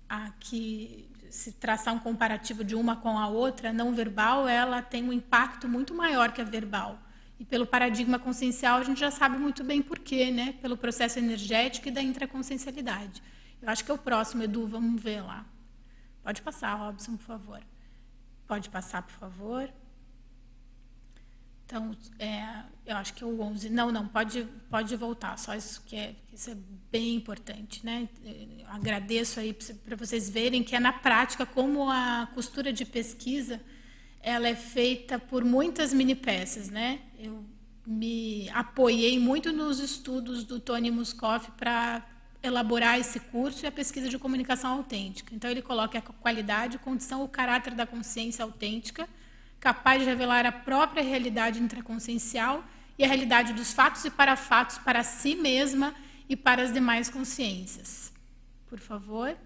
a 0.08 0.30
que 0.38 1.10
se 1.28 1.52
traçar 1.52 1.92
um 1.92 1.98
comparativo 1.98 2.62
de 2.62 2.76
uma 2.76 2.94
com 2.96 3.18
a 3.18 3.26
outra, 3.26 3.72
não 3.72 3.92
verbal, 3.92 4.46
ela 4.46 4.80
tem 4.80 5.02
um 5.02 5.12
impacto 5.12 5.68
muito 5.68 5.92
maior 5.92 6.30
que 6.32 6.40
a 6.40 6.44
verbal 6.44 6.98
e 7.42 7.44
pelo 7.44 7.66
paradigma 7.66 8.20
consciencial, 8.20 8.78
a 8.78 8.84
gente 8.84 9.00
já 9.00 9.10
sabe 9.10 9.36
muito 9.36 9.64
bem 9.64 9.82
por 9.82 9.98
quê, 9.98 10.30
né? 10.30 10.52
Pelo 10.62 10.76
processo 10.76 11.18
energético 11.18 11.88
e 11.88 11.90
da 11.90 12.00
intraconsciencialidade. 12.00 13.20
Eu 13.60 13.68
acho 13.68 13.84
que 13.84 13.90
é 13.90 13.94
o 13.94 13.98
próximo, 13.98 14.44
Edu, 14.44 14.64
vamos 14.64 15.02
ver 15.02 15.22
lá. 15.22 15.44
Pode 16.22 16.40
passar, 16.40 16.72
Robson, 16.74 17.16
por 17.16 17.24
favor. 17.24 17.60
Pode 18.46 18.70
passar, 18.70 19.02
por 19.02 19.14
favor. 19.14 19.68
Então, 21.66 21.96
é, 22.16 22.62
eu 22.86 22.96
acho 22.96 23.12
que 23.12 23.24
é 23.24 23.26
o 23.26 23.40
11. 23.40 23.70
Não, 23.70 23.90
não, 23.90 24.06
pode, 24.06 24.44
pode 24.70 24.94
voltar. 24.94 25.36
Só 25.36 25.52
isso 25.56 25.82
que 25.82 25.96
é, 25.96 26.14
isso 26.32 26.48
é 26.48 26.56
bem 26.92 27.16
importante, 27.16 27.84
né? 27.84 28.08
Eu 28.24 28.68
agradeço 28.68 29.40
aí 29.40 29.52
para 29.52 29.96
vocês 29.96 30.30
verem 30.30 30.62
que 30.62 30.76
é 30.76 30.80
na 30.80 30.92
prática 30.92 31.44
como 31.44 31.90
a 31.90 32.28
costura 32.34 32.72
de 32.72 32.84
pesquisa 32.84 33.60
ela 34.22 34.46
é 34.46 34.54
feita 34.54 35.18
por 35.18 35.44
muitas 35.44 35.92
mini 35.92 36.14
peças, 36.14 36.70
né? 36.70 37.00
Eu 37.24 37.44
me 37.86 38.50
apoiei 38.50 39.16
muito 39.16 39.52
nos 39.52 39.78
estudos 39.78 40.42
do 40.42 40.58
Tony 40.58 40.90
Muscoff 40.90 41.52
para 41.52 42.04
elaborar 42.42 42.98
esse 42.98 43.20
curso 43.20 43.64
e 43.64 43.68
a 43.68 43.70
pesquisa 43.70 44.08
de 44.08 44.18
comunicação 44.18 44.72
autêntica. 44.72 45.32
Então 45.32 45.48
ele 45.48 45.62
coloca 45.62 45.96
a 45.96 46.02
qualidade, 46.02 46.78
condição, 46.78 47.22
o 47.22 47.28
caráter 47.28 47.74
da 47.74 47.86
consciência 47.86 48.42
autêntica, 48.44 49.08
capaz 49.60 50.02
de 50.02 50.08
revelar 50.08 50.44
a 50.44 50.50
própria 50.50 51.00
realidade 51.00 51.62
intraconsciencial 51.62 52.64
e 52.98 53.04
a 53.04 53.06
realidade 53.06 53.52
dos 53.52 53.72
fatos 53.72 54.04
e 54.04 54.10
parafatos 54.10 54.78
para 54.78 55.04
si 55.04 55.36
mesma 55.36 55.94
e 56.28 56.34
para 56.34 56.60
as 56.64 56.72
demais 56.72 57.08
consciências. 57.08 58.12
Por 58.66 58.80
favor. 58.80 59.36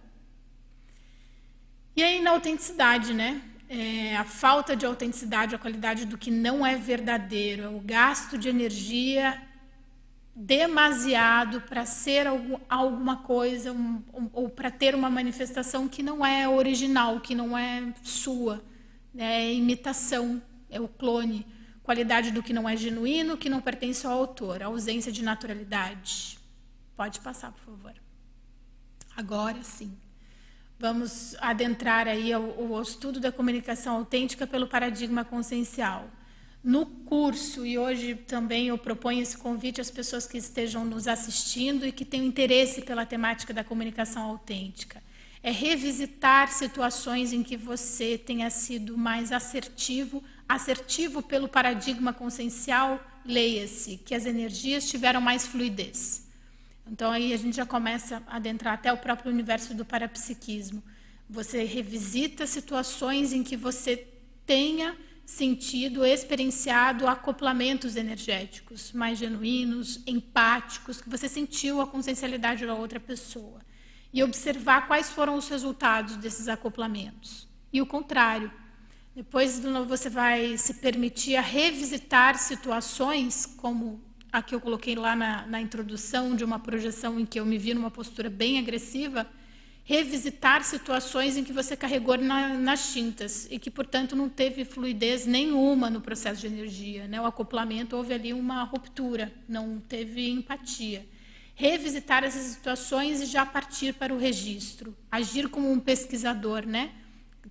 E 1.94 2.02
aí 2.02 2.22
na 2.22 2.30
autenticidade, 2.30 3.12
né? 3.12 3.42
É, 3.68 4.16
a 4.16 4.24
falta 4.24 4.76
de 4.76 4.86
autenticidade, 4.86 5.54
a 5.54 5.58
qualidade 5.58 6.04
do 6.04 6.16
que 6.16 6.30
não 6.30 6.64
é 6.64 6.76
verdadeiro, 6.76 7.62
é 7.64 7.68
o 7.68 7.80
gasto 7.80 8.38
de 8.38 8.48
energia 8.48 9.42
demasiado 10.34 11.62
para 11.62 11.86
ser 11.86 12.26
algum, 12.26 12.58
alguma 12.68 13.16
coisa 13.16 13.72
um, 13.72 14.02
um, 14.12 14.30
ou 14.32 14.50
para 14.50 14.70
ter 14.70 14.94
uma 14.94 15.08
manifestação 15.08 15.88
que 15.88 16.02
não 16.02 16.24
é 16.24 16.46
original, 16.46 17.20
que 17.20 17.34
não 17.34 17.56
é 17.56 17.92
sua, 18.02 18.62
né? 19.14 19.44
é 19.44 19.54
imitação, 19.54 20.42
é 20.68 20.78
o 20.78 20.86
clone, 20.86 21.46
qualidade 21.82 22.30
do 22.30 22.42
que 22.42 22.52
não 22.52 22.68
é 22.68 22.76
genuíno, 22.76 23.38
que 23.38 23.48
não 23.48 23.62
pertence 23.62 24.06
ao 24.06 24.12
autor, 24.12 24.62
ausência 24.62 25.10
de 25.10 25.24
naturalidade. 25.24 26.38
Pode 26.94 27.20
passar, 27.20 27.52
por 27.52 27.64
favor. 27.64 27.94
Agora 29.16 29.62
sim. 29.62 29.96
Vamos 30.78 31.34
adentrar 31.40 32.06
aí 32.06 32.32
ao, 32.32 32.74
ao 32.74 32.82
estudo 32.82 33.18
da 33.18 33.32
comunicação 33.32 33.96
autêntica 33.96 34.46
pelo 34.46 34.66
paradigma 34.66 35.24
consciencial. 35.24 36.10
No 36.62 36.84
curso, 36.84 37.64
e 37.64 37.78
hoje 37.78 38.14
também 38.14 38.68
eu 38.68 38.76
proponho 38.76 39.22
esse 39.22 39.38
convite 39.38 39.80
às 39.80 39.90
pessoas 39.90 40.26
que 40.26 40.36
estejam 40.36 40.84
nos 40.84 41.06
assistindo 41.06 41.86
e 41.86 41.92
que 41.92 42.04
tenham 42.04 42.26
interesse 42.26 42.82
pela 42.82 43.06
temática 43.06 43.54
da 43.54 43.64
comunicação 43.64 44.22
autêntica, 44.24 45.02
é 45.42 45.50
revisitar 45.50 46.52
situações 46.52 47.32
em 47.32 47.42
que 47.42 47.56
você 47.56 48.18
tenha 48.18 48.50
sido 48.50 48.98
mais 48.98 49.30
assertivo, 49.30 50.22
assertivo 50.48 51.22
pelo 51.22 51.48
paradigma 51.48 52.12
consciencial, 52.12 53.00
leia-se, 53.24 53.98
que 53.98 54.14
as 54.14 54.26
energias 54.26 54.90
tiveram 54.90 55.20
mais 55.20 55.46
fluidez. 55.46 56.25
Então 56.86 57.10
aí 57.10 57.32
a 57.32 57.36
gente 57.36 57.56
já 57.56 57.66
começa 57.66 58.22
a 58.26 58.36
adentrar 58.36 58.74
até 58.74 58.92
o 58.92 58.98
próprio 58.98 59.32
universo 59.32 59.74
do 59.74 59.84
parapsiquismo. 59.84 60.82
Você 61.28 61.64
revisita 61.64 62.46
situações 62.46 63.32
em 63.32 63.42
que 63.42 63.56
você 63.56 64.06
tenha 64.46 64.96
sentido, 65.24 66.06
experienciado 66.06 67.08
acoplamentos 67.08 67.96
energéticos 67.96 68.92
mais 68.92 69.18
genuínos, 69.18 70.00
empáticos, 70.06 71.00
que 71.00 71.10
você 71.10 71.28
sentiu 71.28 71.80
a 71.80 71.86
consciencialidade 71.86 72.64
da 72.64 72.74
outra 72.74 73.00
pessoa. 73.00 73.60
E 74.12 74.22
observar 74.22 74.86
quais 74.86 75.10
foram 75.10 75.34
os 75.34 75.48
resultados 75.48 76.16
desses 76.16 76.46
acoplamentos. 76.48 77.48
e 77.72 77.82
o 77.82 77.86
contrário. 77.86 78.50
Depois 79.14 79.60
você 79.86 80.08
vai 80.08 80.56
se 80.56 80.74
permitir 80.74 81.36
a 81.36 81.42
revisitar 81.42 82.38
situações, 82.38 83.44
como 83.44 84.00
a 84.32 84.42
que 84.42 84.54
eu 84.54 84.60
coloquei 84.60 84.94
lá 84.94 85.14
na, 85.16 85.46
na 85.46 85.60
introdução, 85.60 86.34
de 86.34 86.44
uma 86.44 86.58
projeção 86.58 87.18
em 87.18 87.26
que 87.26 87.38
eu 87.38 87.46
me 87.46 87.58
vi 87.58 87.74
numa 87.74 87.90
postura 87.90 88.28
bem 88.28 88.58
agressiva, 88.58 89.26
revisitar 89.84 90.64
situações 90.64 91.36
em 91.36 91.44
que 91.44 91.52
você 91.52 91.76
carregou 91.76 92.18
na, 92.18 92.48
nas 92.54 92.92
tintas 92.92 93.46
e 93.50 93.58
que, 93.58 93.70
portanto, 93.70 94.16
não 94.16 94.28
teve 94.28 94.64
fluidez 94.64 95.26
nenhuma 95.26 95.88
no 95.88 96.00
processo 96.00 96.40
de 96.40 96.48
energia. 96.48 97.06
Né? 97.06 97.20
O 97.20 97.24
acoplamento, 97.24 97.96
houve 97.96 98.12
ali 98.12 98.32
uma 98.32 98.64
ruptura, 98.64 99.32
não 99.48 99.78
teve 99.78 100.28
empatia. 100.28 101.06
Revisitar 101.54 102.24
essas 102.24 102.42
situações 102.42 103.22
e 103.22 103.26
já 103.26 103.46
partir 103.46 103.94
para 103.94 104.12
o 104.12 104.18
registro. 104.18 104.94
Agir 105.10 105.48
como 105.48 105.70
um 105.70 105.78
pesquisador, 105.78 106.66
né? 106.66 106.90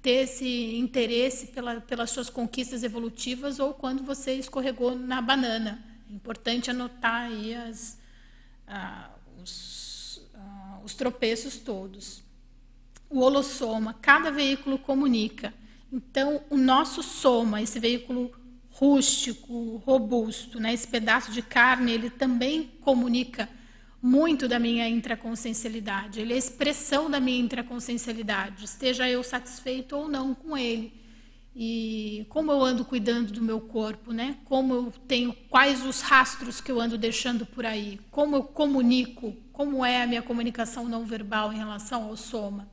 ter 0.01 0.23
esse 0.23 0.75
interesse 0.75 1.47
pela, 1.47 1.81
pelas 1.81 2.11
suas 2.11 2.29
conquistas 2.29 2.83
evolutivas 2.83 3.59
ou 3.59 3.73
quando 3.73 4.03
você 4.03 4.33
escorregou 4.33 4.95
na 4.95 5.21
banana. 5.21 5.83
Importante 6.15 6.71
anotar 6.71 7.23
aí 7.23 7.53
as, 7.53 7.99
ah, 8.65 9.09
os, 9.43 10.21
ah, 10.33 10.79
os 10.81 10.93
tropeços 10.93 11.57
todos. 11.57 12.23
O 13.09 13.19
holossoma, 13.19 13.93
cada 14.01 14.31
veículo 14.31 14.79
comunica. 14.79 15.53
Então, 15.91 16.41
o 16.49 16.55
nosso 16.55 17.03
soma, 17.03 17.61
esse 17.61 17.81
veículo 17.81 18.33
rústico, 18.71 19.77
robusto, 19.85 20.57
né, 20.57 20.73
esse 20.73 20.87
pedaço 20.87 21.31
de 21.33 21.41
carne, 21.41 21.91
ele 21.91 22.09
também 22.09 22.71
comunica 22.79 23.49
muito 24.01 24.47
da 24.47 24.57
minha 24.57 24.87
intraconsciencialidade. 24.87 26.21
Ele 26.21 26.33
é 26.33 26.37
expressão 26.37 27.09
da 27.09 27.19
minha 27.19 27.39
intraconsciencialidade, 27.39 28.63
esteja 28.63 29.09
eu 29.09 29.21
satisfeito 29.21 29.97
ou 29.97 30.07
não 30.07 30.33
com 30.33 30.57
ele. 30.57 30.93
E 31.57 32.25
como 32.27 32.51
eu 32.51 32.61
ando 32.61 32.83
cuidando 32.83 33.31
do 33.31 33.41
meu 33.41 33.61
corpo, 33.61 34.11
né? 34.11 34.35
Como 34.43 34.73
eu 34.73 34.93
tenho 35.07 35.33
quais 35.49 35.85
os 35.85 36.01
rastros 36.01 36.59
que 36.59 36.69
eu 36.69 36.81
ando 36.81 36.97
deixando 36.97 37.45
por 37.45 37.65
aí? 37.65 37.97
Como 38.11 38.35
eu 38.35 38.43
comunico? 38.43 39.33
Como 39.53 39.85
é 39.85 40.03
a 40.03 40.07
minha 40.07 40.21
comunicação 40.21 40.89
não 40.89 41.05
verbal 41.05 41.53
em 41.53 41.57
relação 41.57 42.03
ao 42.03 42.17
soma? 42.17 42.67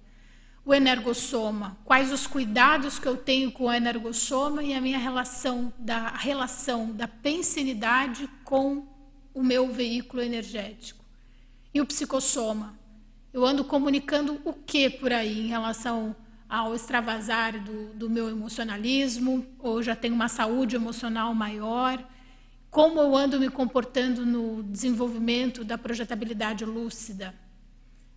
O 0.64 0.74
energossoma, 0.74 1.78
quais 1.85 2.12
os 2.12 2.26
cuidados 2.26 2.99
que 2.99 3.07
eu 3.07 3.16
tenho 3.16 3.53
com 3.53 3.64
o 3.64 3.72
energossoma 3.72 4.64
e 4.64 4.74
a 4.74 4.80
minha 4.80 4.99
relação 4.99 5.72
da 5.78 6.09
relação 6.09 6.91
da 6.91 7.07
pensinidade 7.07 8.28
com 8.45 8.87
o 9.33 9.45
meu 9.45 9.72
veículo 9.72 10.22
energético? 10.22 11.05
E 11.72 11.80
o 11.80 11.87
psicossoma? 11.87 12.76
Eu 13.33 13.45
ando 13.45 13.64
comunicando 13.64 14.41
o 14.45 14.53
que 14.53 14.91
por 14.91 15.12
aí 15.12 15.41
em 15.41 15.49
relação 15.49 16.16
ao 16.53 16.75
extravasar 16.75 17.59
do, 17.65 17.95
do 17.95 18.11
meu 18.11 18.29
emocionalismo, 18.29 19.47
ou 19.59 19.83
já 19.83 19.97
tenho 19.97 20.15
uma 20.15 20.29
saúde 20.29 20.77
emocional 20.77 21.35
maior? 21.35 22.07
Como 22.71 23.01
eu 23.01 23.17
ando 23.17 23.41
me 23.41 23.49
comportando 23.49 24.27
no 24.27 24.63
desenvolvimento 24.63 25.65
da 25.65 25.79
projetabilidade 25.79 26.67
lúcida? 26.67 27.35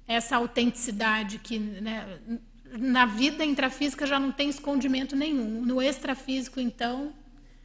Essa 0.06 0.36
autenticidade 0.36 1.40
que 1.40 1.58
né, 1.58 2.20
na 2.78 3.06
vida 3.06 3.46
intrafísica 3.46 4.06
já 4.06 4.20
não 4.20 4.34
tem 4.34 4.50
escondimento 4.50 5.16
nenhum. 5.16 5.62
No 5.66 5.82
extrafísico, 5.82 6.60
então, 6.60 7.14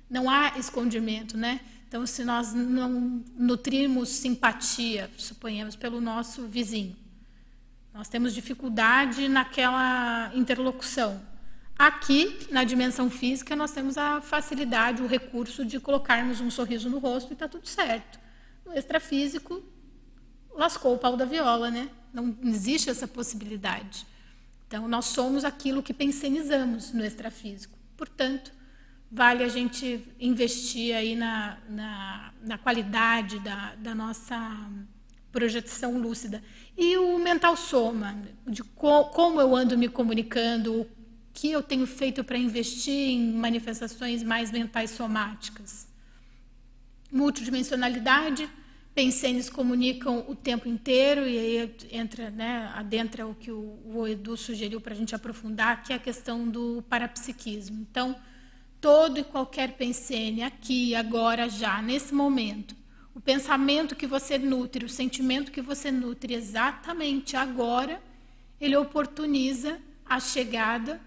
não 0.09 0.31
há 0.31 0.57
escondimento, 0.57 1.37
né? 1.37 1.59
Então, 1.89 2.07
se 2.07 2.23
nós 2.23 2.55
não 2.55 3.25
nutrimos 3.37 4.09
simpatia, 4.09 5.11
suponhamos, 5.17 5.75
pelo 5.75 6.01
nosso 6.01 6.47
vizinho, 6.47 6.95
nós 7.93 8.09
temos 8.09 8.35
dificuldade 8.35 9.29
naquela 9.29 10.31
interlocução. 10.35 11.21
Aqui, 11.79 12.47
na 12.51 12.63
dimensão 12.63 13.09
física, 13.09 13.57
nós 13.57 13.73
temos 13.73 13.97
a 13.97 14.21
facilidade, 14.21 15.03
o 15.03 15.07
recurso 15.07 15.65
de 15.65 15.81
colocarmos 15.81 16.41
um 16.41 16.51
sorriso 16.51 16.91
no 16.91 16.99
rosto 16.99 17.31
e 17.31 17.33
está 17.33 17.49
tudo 17.49 17.67
certo. 17.67 18.21
No 18.67 18.75
extrafísico, 18.75 19.63
lascou 20.55 20.95
o 20.95 20.99
pau 20.99 21.17
da 21.17 21.25
viola, 21.25 21.71
né? 21.71 21.89
Não 22.13 22.37
existe 22.45 22.91
essa 22.91 23.09
possibilidade. 23.09 24.07
Então, 24.67 24.87
nós 24.87 25.07
somos 25.07 25.45
aquilo 25.45 25.83
que 25.83 25.95
pensenizamos 25.95 26.93
no 26.93 27.05
extrafísico. 27.05 27.77
Portanto, 27.97 28.53
vale 29.11 29.43
a 29.43 29.49
gente 29.49 30.07
investir 30.21 30.95
aí 30.95 31.17
na, 31.17 31.59
na, 31.69 32.33
na 32.43 32.59
qualidade 32.59 33.41
da, 33.41 33.75
da, 33.75 33.95
nossa 33.95 34.39
projeção 35.33 35.99
lúcida. 35.99 36.43
E 36.77 36.97
o 36.97 37.19
mental 37.19 37.57
soma, 37.57 38.17
de 38.47 38.63
co, 38.63 39.05
como 39.07 39.41
eu 39.41 39.55
ando 39.55 39.77
me 39.77 39.89
comunicando, 39.89 40.81
o 40.81 40.87
que 41.33 41.51
eu 41.51 41.63
tenho 41.63 41.87
feito 41.87 42.25
para 42.25 42.39
investir 42.39 43.11
em 43.11 43.33
manifestações 43.33 44.23
mais 44.23 44.51
mentais 44.51 44.91
somáticas. 44.91 45.87
Multidimensionalidade, 47.13 48.49
pensenes 48.95 49.49
comunicam 49.49 50.25
o 50.29 50.35
tempo 50.35 50.69
inteiro, 50.69 51.27
e 51.27 51.39
aí 51.39 51.77
entra, 51.91 52.31
né, 52.31 52.71
adentra 52.75 53.27
o 53.27 53.35
que 53.35 53.51
o, 53.51 54.07
Edu 54.07 54.37
sugeriu 54.37 54.81
para 54.81 54.93
a 54.93 54.97
gente 54.97 55.15
aprofundar, 55.15 55.83
que 55.83 55.93
é 55.93 55.97
a 55.97 55.99
questão 55.99 56.49
do 56.49 56.83
parapsiquismo. 56.89 57.81
Então, 57.81 58.17
todo 58.81 59.19
e 59.19 59.25
qualquer 59.25 59.77
pensene 59.77 60.43
aqui, 60.43 60.95
agora, 60.95 61.49
já, 61.49 61.81
nesse 61.83 62.15
momento. 62.15 62.80
O 63.15 63.21
pensamento 63.21 63.97
que 63.97 64.07
você 64.07 64.39
nutre, 64.39 64.85
o 64.85 64.89
sentimento 64.89 65.51
que 65.51 65.61
você 65.61 65.91
nutre 65.91 66.35
exatamente 66.35 67.37
agora, 67.37 68.01
ele 68.61 68.77
oportuniza 68.77 69.81
a 70.05 70.21
chegada 70.21 71.01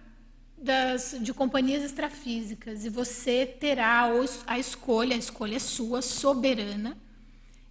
das, 0.57 1.15
de 1.19 1.33
companhias 1.33 1.83
extrafísicas. 1.83 2.85
E 2.85 2.89
você 2.89 3.45
terá 3.45 4.09
a 4.47 4.59
escolha, 4.59 5.15
a 5.15 5.19
escolha 5.19 5.55
é 5.55 5.59
sua, 5.59 6.01
soberana, 6.01 6.97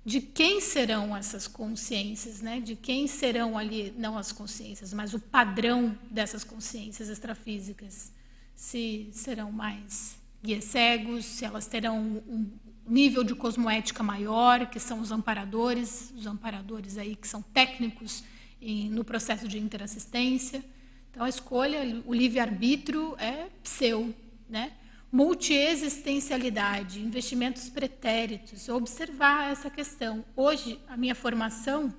de 0.04 0.20
quem 0.20 0.60
serão 0.60 1.16
essas 1.16 1.46
consciências, 1.46 2.40
né? 2.40 2.60
de 2.60 2.74
quem 2.74 3.06
serão 3.06 3.56
ali, 3.56 3.94
não 3.96 4.18
as 4.18 4.32
consciências, 4.32 4.92
mas 4.92 5.14
o 5.14 5.20
padrão 5.20 5.96
dessas 6.10 6.42
consciências 6.42 7.08
extrafísicas 7.08 8.12
se 8.54 9.08
serão 9.12 9.52
mais 9.52 10.16
guias 10.42 10.64
cegos, 10.64 11.24
se 11.24 11.44
elas 11.44 11.66
terão 11.66 11.98
um 12.26 12.50
nível 12.86 13.22
de 13.22 13.34
cosmoética 13.34 14.02
maior, 14.02 14.66
que 14.66 14.80
são 14.80 15.00
os 15.00 15.12
amparadores, 15.12 16.12
os 16.16 16.26
amparadores 16.26 16.98
aí 16.98 17.14
que 17.14 17.28
são 17.28 17.42
técnicos 17.42 18.24
em, 18.60 18.90
no 18.90 19.04
processo 19.04 19.46
de 19.48 19.58
interassistência. 19.58 20.64
Então, 21.10 21.24
a 21.24 21.28
escolha, 21.28 22.02
o 22.06 22.14
livre-arbítrio 22.14 23.14
é 23.18 23.48
seu, 23.62 24.14
né? 24.48 24.72
Multiexistencialidade, 25.10 27.00
investimentos 27.00 27.68
pretéritos, 27.68 28.68
observar 28.68 29.52
essa 29.52 29.68
questão. 29.68 30.24
Hoje, 30.34 30.80
a 30.88 30.96
minha 30.96 31.14
formação, 31.14 31.94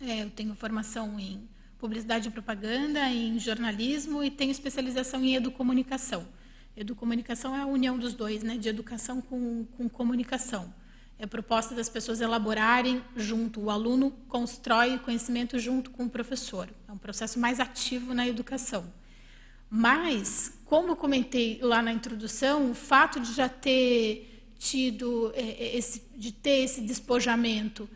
é, 0.00 0.24
eu 0.24 0.30
tenho 0.30 0.52
formação 0.56 1.18
em 1.20 1.48
publicidade 1.78 2.26
e 2.28 2.30
propaganda, 2.32 3.08
em 3.08 3.38
jornalismo 3.38 4.24
e 4.24 4.30
tenho 4.30 4.50
especialização 4.50 5.22
em 5.24 5.36
educomunicação. 5.36 6.26
Educomunicação 6.80 7.56
é 7.56 7.60
a 7.60 7.66
união 7.66 7.98
dos 7.98 8.14
dois, 8.14 8.44
né, 8.44 8.56
de 8.56 8.68
educação 8.68 9.20
com, 9.20 9.64
com 9.76 9.88
comunicação. 9.88 10.72
É 11.18 11.26
proposta 11.26 11.74
das 11.74 11.88
pessoas 11.88 12.20
elaborarem 12.20 13.02
junto. 13.16 13.60
O 13.60 13.68
aluno 13.68 14.12
constrói 14.28 14.96
conhecimento 15.00 15.58
junto 15.58 15.90
com 15.90 16.04
o 16.04 16.08
professor. 16.08 16.68
É 16.86 16.92
um 16.92 16.96
processo 16.96 17.40
mais 17.40 17.58
ativo 17.58 18.14
na 18.14 18.28
educação. 18.28 18.92
Mas, 19.68 20.60
como 20.66 20.90
eu 20.90 20.96
comentei 20.96 21.58
lá 21.60 21.82
na 21.82 21.92
introdução, 21.92 22.70
o 22.70 22.74
fato 22.74 23.18
de 23.18 23.32
já 23.32 23.48
ter 23.48 24.52
tido 24.56 25.32
é, 25.34 25.40
é, 25.40 25.76
esse, 25.76 26.00
de 26.16 26.30
ter 26.30 26.62
esse 26.62 26.80
despojamento 26.82 27.90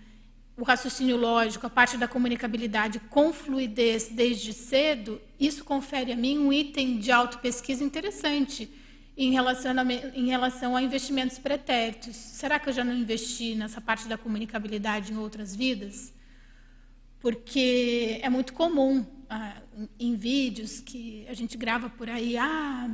o 0.56 0.64
raciocínio 0.64 1.16
lógico, 1.16 1.66
a 1.66 1.70
parte 1.70 1.96
da 1.96 2.06
comunicabilidade 2.06 3.00
com 3.10 3.32
fluidez 3.32 4.08
desde 4.08 4.52
cedo, 4.52 5.20
isso 5.40 5.64
confere 5.64 6.12
a 6.12 6.16
mim 6.16 6.38
um 6.38 6.52
item 6.52 6.98
de 6.98 7.10
autopesquisa 7.10 7.82
interessante 7.82 8.70
em, 9.16 9.34
em 10.14 10.26
relação 10.26 10.76
a 10.76 10.82
investimentos 10.82 11.38
pretéritos. 11.38 12.16
Será 12.16 12.58
que 12.58 12.68
eu 12.68 12.72
já 12.72 12.84
não 12.84 12.94
investi 12.94 13.54
nessa 13.54 13.80
parte 13.80 14.06
da 14.06 14.18
comunicabilidade 14.18 15.12
em 15.12 15.16
outras 15.16 15.56
vidas? 15.56 16.12
Porque 17.18 18.18
é 18.22 18.28
muito 18.28 18.52
comum 18.52 19.06
ah, 19.30 19.62
em 19.98 20.14
vídeos 20.14 20.80
que 20.80 21.26
a 21.28 21.34
gente 21.34 21.56
grava 21.56 21.88
por 21.88 22.10
aí, 22.10 22.36
ah, 22.36 22.90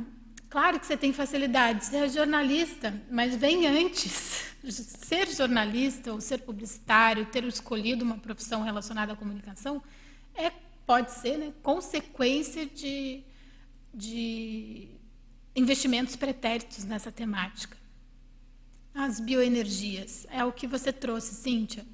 Claro 0.49 0.79
que 0.79 0.87
você 0.87 0.97
tem 0.97 1.13
facilidade, 1.13 1.85
você 1.85 1.97
é 1.97 2.09
jornalista, 2.09 2.99
mas 3.11 3.35
vem 3.35 3.67
antes. 3.67 4.49
Ser 4.65 5.29
jornalista 5.29 6.11
ou 6.11 6.19
ser 6.19 6.39
publicitário, 6.39 7.25
ter 7.27 7.45
escolhido 7.45 8.03
uma 8.03 8.17
profissão 8.17 8.61
relacionada 8.61 9.13
à 9.13 9.15
comunicação, 9.15 9.81
é, 10.35 10.51
pode 10.85 11.11
ser 11.11 11.37
né, 11.37 11.53
consequência 11.63 12.65
de, 12.65 13.23
de 13.93 14.89
investimentos 15.55 16.17
pretéritos 16.17 16.83
nessa 16.83 17.09
temática. 17.09 17.77
As 18.93 19.19
bioenergias, 19.19 20.27
é 20.29 20.43
o 20.43 20.51
que 20.51 20.67
você 20.67 20.91
trouxe, 20.91 21.35
Cíntia. 21.35 21.85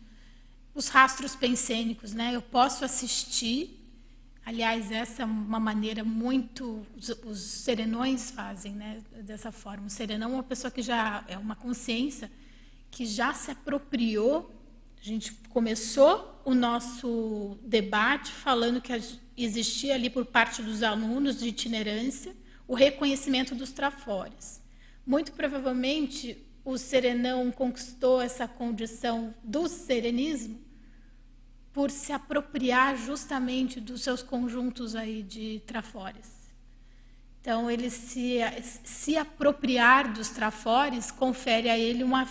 Os 0.74 0.88
rastros 0.88 1.36
pensênicos, 1.36 2.14
né? 2.14 2.36
Eu 2.36 2.42
posso 2.42 2.84
assistir 2.84 3.85
Aliás, 4.46 4.92
essa 4.92 5.24
é 5.24 5.26
uma 5.26 5.60
maneira 5.60 6.04
muito 6.04 6.86
os, 6.96 7.10
os 7.26 7.40
serenões 7.40 8.30
fazem, 8.30 8.74
né? 8.74 9.02
Dessa 9.24 9.52
forma. 9.52 9.88
O 9.88 9.90
serenão 9.90 10.32
é 10.32 10.34
uma 10.36 10.44
pessoa 10.44 10.70
que 10.70 10.84
já 10.84 11.24
é 11.28 11.36
uma 11.36 11.56
consciência 11.56 12.32
que 12.92 13.08
já 13.08 13.34
se 13.34 13.50
apropriou. 13.50 14.54
A 15.02 15.04
gente 15.04 15.34
começou 15.50 16.42
o 16.46 16.54
nosso 16.54 17.58
debate 17.64 18.32
falando 18.32 18.80
que 18.80 18.94
existia 19.36 19.96
ali 19.96 20.12
por 20.12 20.26
parte 20.26 20.62
dos 20.62 20.84
alunos 20.84 21.40
de 21.40 21.48
itinerância 21.48 22.36
o 22.68 22.76
reconhecimento 22.76 23.56
dos 23.56 23.72
trafores. 23.72 24.62
Muito 25.06 25.32
provavelmente 25.32 26.38
o 26.64 26.78
serenão 26.78 27.52
conquistou 27.52 28.22
essa 28.22 28.48
condição 28.48 29.34
do 29.44 29.68
serenismo 29.68 30.65
por 31.76 31.92
se 31.92 32.14
apropriar 32.14 32.96
justamente 32.96 33.82
dos 33.82 34.02
seus 34.02 34.24
conjuntos 34.24 34.96
aí 34.96 35.22
de 35.22 35.62
trafores. 35.68 36.54
Então, 37.42 37.70
ele 37.70 37.90
se, 37.90 38.40
se 38.86 39.18
apropriar 39.18 40.14
dos 40.14 40.30
trafores 40.30 41.12
confere 41.12 41.70
a 41.70 41.78
ele 41.78 42.02
uma 42.02 42.26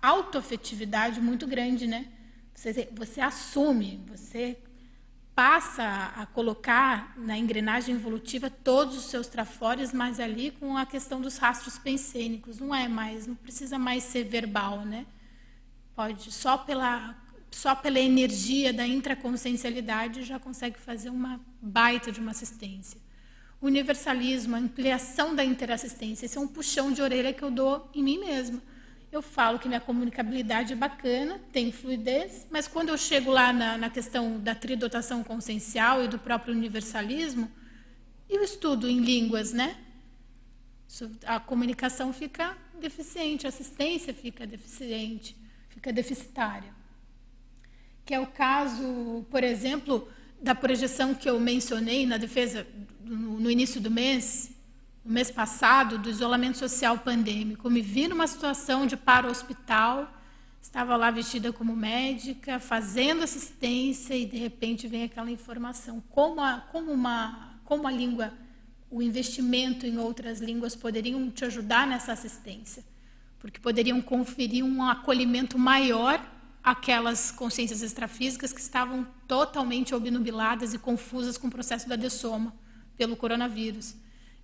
autoafetividade 0.00 1.20
muito 1.20 1.46
grande, 1.46 1.86
né? 1.86 2.08
Você, 2.54 2.88
você 2.90 3.20
assume, 3.20 4.02
você 4.08 4.56
passa 5.34 6.12
a 6.16 6.24
colocar 6.24 7.12
na 7.18 7.36
engrenagem 7.36 7.94
evolutiva 7.94 8.48
todos 8.48 8.96
os 8.96 9.04
seus 9.10 9.26
trafores, 9.26 9.92
mas 9.92 10.18
ali 10.18 10.52
com 10.52 10.78
a 10.78 10.86
questão 10.86 11.20
dos 11.20 11.36
rastros 11.36 11.78
pensênicos. 11.78 12.58
Não 12.58 12.74
é 12.74 12.88
mais, 12.88 13.26
não 13.26 13.34
precisa 13.34 13.78
mais 13.78 14.04
ser 14.04 14.24
verbal, 14.24 14.86
né? 14.86 15.04
Pode, 15.94 16.32
só 16.32 16.56
pela 16.56 17.14
só 17.50 17.74
pela 17.74 17.98
energia 17.98 18.72
da 18.72 18.86
intraconsciencialidade 18.86 20.22
já 20.22 20.38
consegue 20.38 20.78
fazer 20.78 21.10
uma 21.10 21.40
baita 21.60 22.12
de 22.12 22.20
uma 22.20 22.30
assistência. 22.30 23.00
Universalismo, 23.60 24.56
ampliação 24.56 25.34
da 25.34 25.44
interassistência, 25.44 26.26
esse 26.26 26.38
é 26.38 26.40
um 26.40 26.46
puxão 26.46 26.92
de 26.92 27.02
orelha 27.02 27.32
que 27.32 27.42
eu 27.42 27.50
dou 27.50 27.90
em 27.92 28.02
mim 28.02 28.18
mesma. 28.18 28.62
Eu 29.12 29.20
falo 29.20 29.58
que 29.58 29.66
minha 29.66 29.80
comunicabilidade 29.80 30.72
é 30.72 30.76
bacana, 30.76 31.40
tem 31.52 31.72
fluidez, 31.72 32.46
mas 32.50 32.68
quando 32.68 32.90
eu 32.90 32.96
chego 32.96 33.30
lá 33.30 33.52
na, 33.52 33.76
na 33.76 33.90
questão 33.90 34.38
da 34.38 34.54
tridotação 34.54 35.24
consciencial 35.24 36.04
e 36.04 36.08
do 36.08 36.18
próprio 36.18 36.54
universalismo, 36.54 37.50
e 38.28 38.38
o 38.38 38.44
estudo 38.44 38.88
em 38.88 39.00
línguas, 39.00 39.52
né? 39.52 39.76
A 41.26 41.40
comunicação 41.40 42.12
fica 42.12 42.56
deficiente, 42.80 43.46
a 43.46 43.48
assistência 43.48 44.14
fica 44.14 44.46
deficiente, 44.46 45.36
fica 45.68 45.92
deficitária 45.92 46.79
que 48.10 48.14
é 48.14 48.18
o 48.18 48.26
caso, 48.26 49.24
por 49.30 49.44
exemplo, 49.44 50.08
da 50.42 50.52
projeção 50.52 51.14
que 51.14 51.30
eu 51.30 51.38
mencionei 51.38 52.04
na 52.04 52.16
defesa 52.16 52.66
no, 53.04 53.48
início 53.48 53.80
do 53.80 53.88
mês, 53.88 54.50
no 55.04 55.12
mês 55.12 55.30
passado, 55.30 55.96
do 55.96 56.10
isolamento 56.10 56.58
social 56.58 56.98
pandêmico. 56.98 57.68
Eu 57.68 57.70
me 57.70 57.80
vi 57.80 58.08
numa 58.08 58.26
situação 58.26 58.84
de 58.84 58.96
para-hospital, 58.96 60.12
estava 60.60 60.96
lá 60.96 61.12
vestida 61.12 61.52
como 61.52 61.76
médica, 61.76 62.58
fazendo 62.58 63.22
assistência 63.22 64.16
e 64.16 64.26
de 64.26 64.38
repente 64.38 64.88
vem 64.88 65.04
aquela 65.04 65.30
informação. 65.30 66.02
Como 66.10 66.40
a, 66.40 66.66
como 66.72 66.90
uma, 66.90 67.60
como 67.64 67.86
a 67.86 67.92
língua, 67.92 68.34
o 68.90 69.00
investimento 69.00 69.86
em 69.86 69.98
outras 69.98 70.40
línguas 70.40 70.74
poderiam 70.74 71.30
te 71.30 71.44
ajudar 71.44 71.86
nessa 71.86 72.10
assistência, 72.10 72.82
porque 73.38 73.60
poderiam 73.60 74.02
conferir 74.02 74.64
um 74.64 74.82
acolhimento 74.82 75.56
maior 75.56 76.20
aquelas 76.62 77.30
consciências 77.30 77.82
extrafísicas 77.82 78.52
que 78.52 78.60
estavam 78.60 79.06
totalmente 79.26 79.94
obnubiladas 79.94 80.74
e 80.74 80.78
confusas 80.78 81.38
com 81.38 81.48
o 81.48 81.50
processo 81.50 81.88
da 81.88 81.96
dessoma 81.96 82.54
pelo 82.96 83.16
coronavírus. 83.16 83.94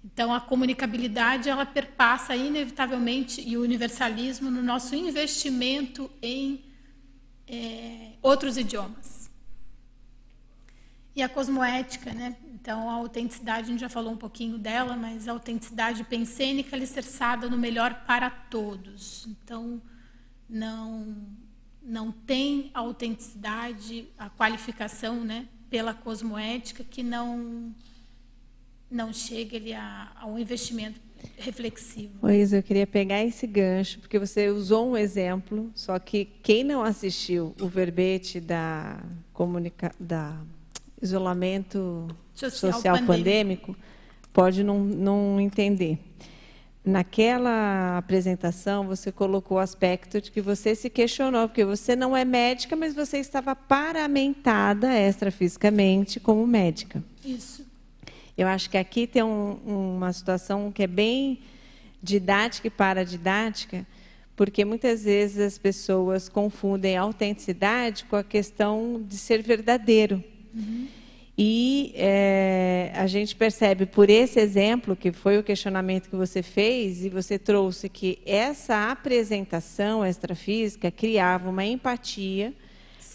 Então, 0.02 0.32
a 0.32 0.40
comunicabilidade 0.40 1.48
ela 1.48 1.66
perpassa 1.66 2.34
inevitavelmente 2.34 3.40
e 3.40 3.56
o 3.56 3.62
universalismo 3.62 4.50
no 4.50 4.62
nosso 4.62 4.94
investimento 4.94 6.10
em 6.22 6.64
é, 7.46 8.12
outros 8.22 8.56
idiomas. 8.56 9.28
E 11.14 11.22
a 11.22 11.28
cosmoética, 11.28 12.12
né? 12.12 12.36
Então, 12.44 12.88
a 12.90 12.94
autenticidade, 12.94 13.68
a 13.68 13.70
gente 13.70 13.80
já 13.80 13.88
falou 13.88 14.12
um 14.12 14.16
pouquinho 14.16 14.58
dela, 14.58 14.96
mas 14.96 15.28
a 15.28 15.32
autenticidade 15.32 16.04
pensênica 16.04 16.76
alicerçada 16.76 17.48
no 17.48 17.56
melhor 17.56 18.04
para 18.06 18.30
todos. 18.30 19.26
Então, 19.26 19.82
não 20.48 21.26
não 21.86 22.10
tem 22.10 22.70
a 22.74 22.80
autenticidade, 22.80 24.08
a 24.18 24.28
qualificação, 24.28 25.24
né, 25.24 25.46
pela 25.70 25.94
cosmoética 25.94 26.84
que 26.84 27.02
não 27.02 27.72
não 28.88 29.12
chega 29.12 29.56
ali 29.56 29.72
a, 29.72 30.12
a 30.14 30.26
um 30.26 30.38
investimento 30.38 31.00
reflexivo. 31.38 32.14
Pois 32.20 32.52
eu 32.52 32.62
queria 32.62 32.86
pegar 32.86 33.24
esse 33.24 33.46
gancho 33.46 33.98
porque 33.98 34.18
você 34.18 34.48
usou 34.48 34.90
um 34.90 34.96
exemplo, 34.96 35.70
só 35.74 35.98
que 35.98 36.26
quem 36.42 36.62
não 36.62 36.82
assistiu 36.82 37.52
o 37.60 37.66
verbete 37.66 38.40
da 38.40 39.02
comunica 39.32 39.92
da 39.98 40.40
isolamento 41.02 42.06
social, 42.32 42.72
social 42.72 42.94
pandêmico. 42.98 43.72
pandêmico 43.72 43.76
pode 44.32 44.62
não, 44.62 44.84
não 44.84 45.40
entender 45.40 45.98
naquela 46.86 47.98
apresentação 47.98 48.86
você 48.86 49.10
colocou 49.10 49.56
o 49.56 49.60
aspecto 49.60 50.20
de 50.20 50.30
que 50.30 50.40
você 50.40 50.72
se 50.72 50.88
questionou, 50.88 51.48
porque 51.48 51.64
você 51.64 51.96
não 51.96 52.16
é 52.16 52.24
médica, 52.24 52.76
mas 52.76 52.94
você 52.94 53.18
estava 53.18 53.56
paramentada 53.56 54.96
extrafisicamente 54.96 56.20
como 56.20 56.46
médica. 56.46 57.02
Isso. 57.24 57.66
Eu 58.38 58.46
acho 58.46 58.70
que 58.70 58.78
aqui 58.78 59.04
tem 59.04 59.24
um, 59.24 59.96
uma 59.96 60.12
situação 60.12 60.70
que 60.70 60.84
é 60.84 60.86
bem 60.86 61.40
didática 62.00 62.68
e 62.68 62.70
paradidática, 62.70 63.84
porque 64.36 64.64
muitas 64.64 65.02
vezes 65.02 65.38
as 65.38 65.58
pessoas 65.58 66.28
confundem 66.28 66.96
a 66.96 67.02
autenticidade 67.02 68.04
com 68.04 68.14
a 68.14 68.22
questão 68.22 69.04
de 69.04 69.16
ser 69.16 69.42
verdadeiro. 69.42 70.22
Uhum. 70.54 70.86
E 71.38 71.92
é, 71.94 72.92
a 72.94 73.06
gente 73.06 73.36
percebe 73.36 73.84
por 73.84 74.08
esse 74.08 74.40
exemplo, 74.40 74.96
que 74.96 75.12
foi 75.12 75.38
o 75.38 75.42
questionamento 75.42 76.08
que 76.08 76.16
você 76.16 76.42
fez, 76.42 77.04
e 77.04 77.10
você 77.10 77.38
trouxe 77.38 77.88
que 77.90 78.18
essa 78.24 78.90
apresentação 78.90 80.04
extrafísica 80.04 80.90
criava 80.90 81.50
uma 81.50 81.64
empatia 81.64 82.54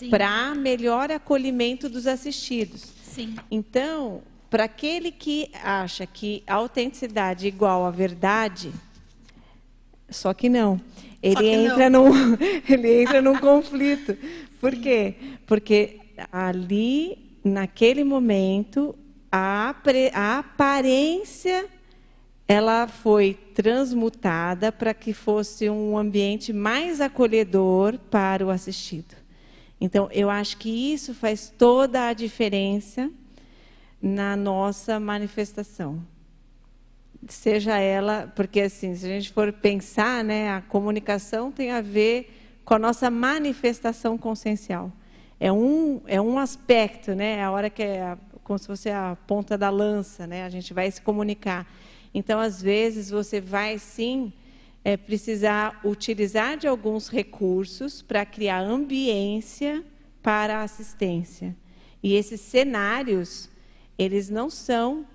para 0.09 0.53
melhor 0.53 1.11
acolhimento 1.11 1.89
dos 1.89 2.05
assistidos. 2.05 2.93
Sim. 3.03 3.35
Então, 3.49 4.21
para 4.49 4.65
aquele 4.65 5.11
que 5.11 5.49
acha 5.63 6.05
que 6.05 6.43
a 6.45 6.55
autenticidade 6.55 7.45
é 7.45 7.49
igual 7.49 7.85
à 7.85 7.91
verdade, 7.91 8.71
só 10.09 10.33
que 10.33 10.47
não. 10.47 10.79
Ele 11.23 11.35
que 11.35 11.45
entra 11.45 11.89
não. 11.89 12.09
num 12.09 12.37
ele 12.69 13.01
entra 13.01 13.21
num 13.21 13.37
conflito. 13.37 14.17
Por 14.59 14.75
quê? 14.75 15.15
Porque 15.45 15.99
ali 16.31 17.30
naquele 17.43 18.03
momento, 18.03 18.95
a, 19.31 19.73
a 20.13 20.39
aparência 20.39 21.65
ela 22.47 22.87
foi 22.87 23.33
transmutada 23.55 24.71
para 24.71 24.93
que 24.93 25.13
fosse 25.13 25.69
um 25.69 25.97
ambiente 25.97 26.51
mais 26.51 26.99
acolhedor 26.99 27.97
para 27.97 28.45
o 28.45 28.49
assistido. 28.49 29.15
Então, 29.79 30.09
eu 30.11 30.29
acho 30.29 30.57
que 30.57 30.93
isso 30.93 31.13
faz 31.13 31.51
toda 31.57 32.07
a 32.07 32.13
diferença 32.13 33.09
na 34.01 34.35
nossa 34.35 34.99
manifestação. 34.99 36.05
Seja 37.27 37.77
ela, 37.77 38.31
porque 38.35 38.61
assim, 38.61 38.95
se 38.95 39.05
a 39.05 39.09
gente 39.09 39.31
for 39.31 39.53
pensar, 39.53 40.23
né, 40.23 40.51
a 40.51 40.61
comunicação 40.61 41.51
tem 41.51 41.71
a 41.71 41.81
ver 41.81 42.59
com 42.65 42.73
a 42.73 42.79
nossa 42.79 43.09
manifestação 43.09 44.17
consciencial 44.17 44.91
é 45.43 45.51
um, 45.51 46.01
é 46.05 46.21
um 46.21 46.37
aspecto, 46.37 47.15
né? 47.15 47.37
É 47.37 47.43
a 47.43 47.49
hora 47.49 47.67
que 47.67 47.81
é 47.81 48.15
como 48.43 48.59
se 48.59 48.67
fosse 48.67 48.91
a 48.91 49.17
ponta 49.25 49.57
da 49.57 49.71
lança, 49.71 50.27
né? 50.27 50.45
A 50.45 50.49
gente 50.49 50.71
vai 50.71 50.91
se 50.91 51.01
comunicar. 51.01 51.67
Então, 52.13 52.39
às 52.39 52.61
vezes, 52.61 53.09
você 53.09 53.41
vai 53.41 53.79
sim 53.79 54.31
é, 54.85 54.95
precisar 54.95 55.81
utilizar 55.83 56.57
de 56.57 56.67
alguns 56.67 57.07
recursos 57.07 58.03
para 58.03 58.23
criar 58.23 58.59
ambiência 58.59 59.83
para 60.21 60.59
a 60.59 60.61
assistência. 60.61 61.55
E 62.03 62.13
esses 62.13 62.39
cenários, 62.39 63.49
eles 63.97 64.29
não 64.29 64.47
são, 64.47 65.07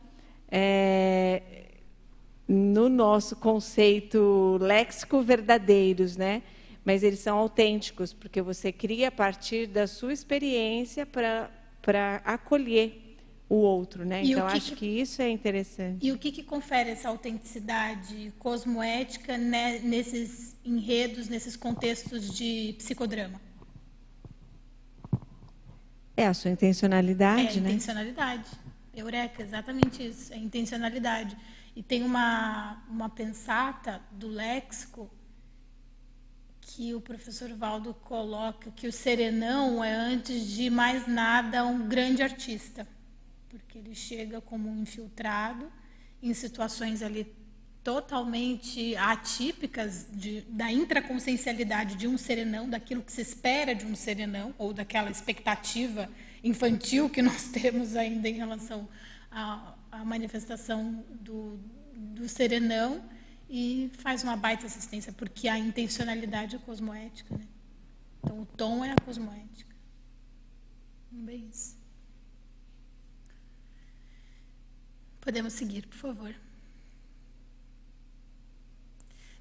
é, 0.51 1.71
no 2.49 2.89
nosso 2.89 3.37
conceito 3.37 4.59
léxico, 4.61 5.23
verdadeiros, 5.23 6.17
né? 6.17 6.43
Mas 6.87 7.03
eles 7.03 7.19
são 7.19 7.37
autênticos, 7.37 8.13
porque 8.13 8.41
você 8.41 8.71
cria 8.71 9.09
a 9.09 9.11
partir 9.11 9.67
da 9.67 9.89
sua 9.89 10.13
experiência 10.13 11.05
para 11.05 12.23
acolher 12.25 13.17
o 13.49 13.57
outro, 13.57 14.05
né? 14.05 14.23
E 14.23 14.31
então 14.31 14.47
que 14.47 14.57
acho 14.57 14.71
que, 14.71 14.77
que, 14.77 14.87
isso 14.87 15.21
é 15.21 15.29
interessante. 15.29 16.07
E 16.07 16.13
o 16.13 16.19
que, 16.19 16.31
que 16.31 16.45
confere 16.45 16.91
essa 16.91 17.09
autenticidade 17.09 18.33
cosmoética 18.39 19.37
né, 19.37 19.81
nesses 19.81 20.55
enredos, 20.65 21.29
nesses 21.29 21.57
contextos 21.57 22.33
de 22.33 22.77
psicodrama? 22.79 23.41
É 26.17 26.29
a 26.29 26.35
sua 26.35 26.53
intencionalidade, 26.53 27.59
é, 27.59 27.63
né? 27.63 27.71
intencionalidade. 27.71 28.49
Eureka, 28.95 29.43
exatamente 29.43 30.07
isso, 30.07 30.33
é 30.33 30.37
intencionalidade. 30.37 31.37
E 31.75 31.83
tem 31.83 32.05
uma, 32.05 32.81
uma 32.89 33.09
pensata 33.09 34.01
do 34.13 34.29
léxico 34.29 35.11
que 36.77 36.93
o 36.93 37.01
professor 37.01 37.49
Valdo 37.55 37.95
coloca 37.95 38.71
que 38.71 38.87
o 38.87 38.93
serenão 38.93 39.83
é, 39.83 39.95
antes 39.95 40.47
de 40.47 40.69
mais 40.69 41.07
nada, 41.07 41.65
um 41.65 41.89
grande 41.89 42.23
artista, 42.23 42.87
porque 43.49 43.79
ele 43.79 43.95
chega 43.95 44.43
como 44.43 44.69
um 44.69 44.83
infiltrado 44.83 45.73
em 46.23 46.35
situações 46.35 47.01
ali 47.01 47.35
totalmente 47.83 48.95
atípicas 48.97 50.07
de, 50.13 50.43
da 50.51 50.71
intraconsciencialidade 50.71 51.95
de 51.95 52.07
um 52.07 52.19
serenão, 52.19 52.69
daquilo 52.69 53.01
que 53.01 53.13
se 53.13 53.23
espera 53.23 53.75
de 53.75 53.87
um 53.87 53.95
serenão, 53.95 54.55
ou 54.59 54.75
daquela 54.75 55.11
expectativa 55.11 56.11
infantil 56.45 57.09
que 57.09 57.23
nós 57.23 57.45
temos 57.59 57.97
ainda 57.97 58.29
em 58.29 58.35
relação 58.35 58.87
à, 59.31 59.75
manifestação 60.05 61.03
do, 61.23 61.59
do 61.95 62.29
serenão, 62.29 63.03
e 63.49 63.91
faz 63.99 64.23
uma 64.23 64.37
baita 64.37 64.67
assistência, 64.67 65.13
porque 65.13 65.49
a 65.49 65.59
intencionalidade 65.59 66.57
é 66.57 66.59
cosmoética. 66.59 67.37
Né? 67.37 67.47
Então, 68.23 68.41
o 68.41 68.47
tom 68.47 68.85
é 68.85 68.93
a 68.93 68.97
cosmoética. 68.97 69.75
Bem 71.11 71.49
isso. 71.49 71.77
Podemos 75.21 75.53
seguir, 75.53 75.87
por 75.87 75.97
favor. 75.97 76.35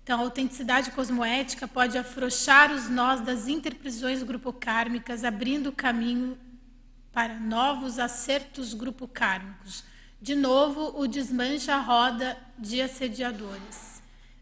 Então, 0.04 0.20
a 0.20 0.24
autenticidade 0.24 0.92
cosmoética 0.92 1.68
pode 1.68 1.98
afrouxar 1.98 2.72
os 2.72 2.90
nós 2.90 3.22
das 3.22 3.48
interprisões 3.48 4.22
grupocármicas, 4.22 5.24
abrindo 5.24 5.72
caminho 5.72 6.38
para 7.12 7.40
novos 7.40 7.98
acertos 7.98 8.74
grupocármicos. 8.76 9.84
De 10.22 10.36
novo, 10.36 11.00
o 11.00 11.08
desmancha 11.08 11.76
a 11.76 11.82
roda 11.82 12.38
de 12.58 12.82
assediadores. 12.82 13.95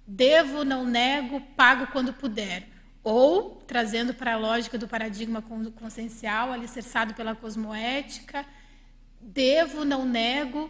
Devo, 0.05 0.63
não 0.63 0.85
nego, 0.85 1.41
pago 1.55 1.87
quando 1.87 2.13
puder. 2.13 2.67
Ou, 3.03 3.61
trazendo 3.67 4.13
para 4.13 4.33
a 4.33 4.37
lógica 4.37 4.77
do 4.77 4.87
paradigma 4.87 5.43
consciencial, 5.75 6.51
alicerçado 6.51 7.13
pela 7.13 7.35
cosmoética, 7.35 8.45
devo, 9.21 9.83
não 9.83 10.05
nego, 10.05 10.69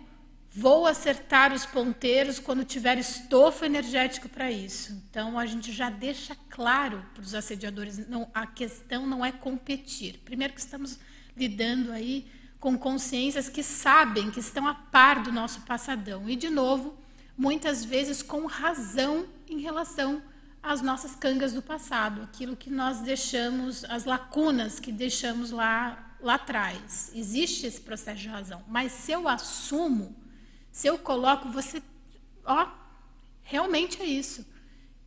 Vou 0.55 0.85
acertar 0.85 1.51
os 1.51 1.65
ponteiros 1.65 2.37
quando 2.37 2.63
tiver 2.63 2.99
estofo 2.99 3.65
energético 3.65 4.29
para 4.29 4.51
isso. 4.51 5.03
Então, 5.09 5.39
a 5.39 5.47
gente 5.47 5.71
já 5.71 5.89
deixa 5.89 6.37
claro 6.47 7.03
para 7.11 7.23
os 7.23 7.33
assediadores, 7.33 8.07
não, 8.07 8.29
a 8.31 8.45
questão 8.45 9.07
não 9.07 9.25
é 9.25 9.31
competir. 9.31 10.19
Primeiro 10.23 10.53
que 10.53 10.59
estamos 10.59 10.99
lidando 11.35 11.91
aí 11.91 12.27
com 12.59 12.77
consciências 12.77 13.49
que 13.49 13.63
sabem, 13.63 14.29
que 14.29 14.39
estão 14.39 14.67
a 14.67 14.75
par 14.75 15.23
do 15.23 15.31
nosso 15.31 15.61
passadão. 15.61 16.29
E, 16.29 16.35
de 16.35 16.51
novo, 16.51 16.95
muitas 17.37 17.83
vezes 17.83 18.21
com 18.21 18.45
razão 18.45 19.27
em 19.47 19.59
relação 19.59 20.21
às 20.61 20.81
nossas 20.81 21.15
cangas 21.15 21.53
do 21.53 21.61
passado, 21.61 22.21
aquilo 22.21 22.55
que 22.55 22.69
nós 22.69 23.01
deixamos, 23.01 23.83
as 23.85 24.05
lacunas 24.05 24.79
que 24.79 24.91
deixamos 24.91 25.51
lá, 25.51 26.17
lá 26.21 26.35
atrás. 26.35 27.11
Existe 27.13 27.65
esse 27.65 27.81
processo 27.81 28.21
de 28.21 28.27
razão. 28.27 28.63
Mas 28.67 28.91
se 28.91 29.11
eu 29.11 29.27
assumo 29.27 30.15
se 30.73 30.87
eu 30.87 30.97
coloco, 30.97 31.49
você, 31.49 31.83
ó, 32.43 32.67
realmente 33.43 34.01
é 34.01 34.05
isso. 34.05 34.43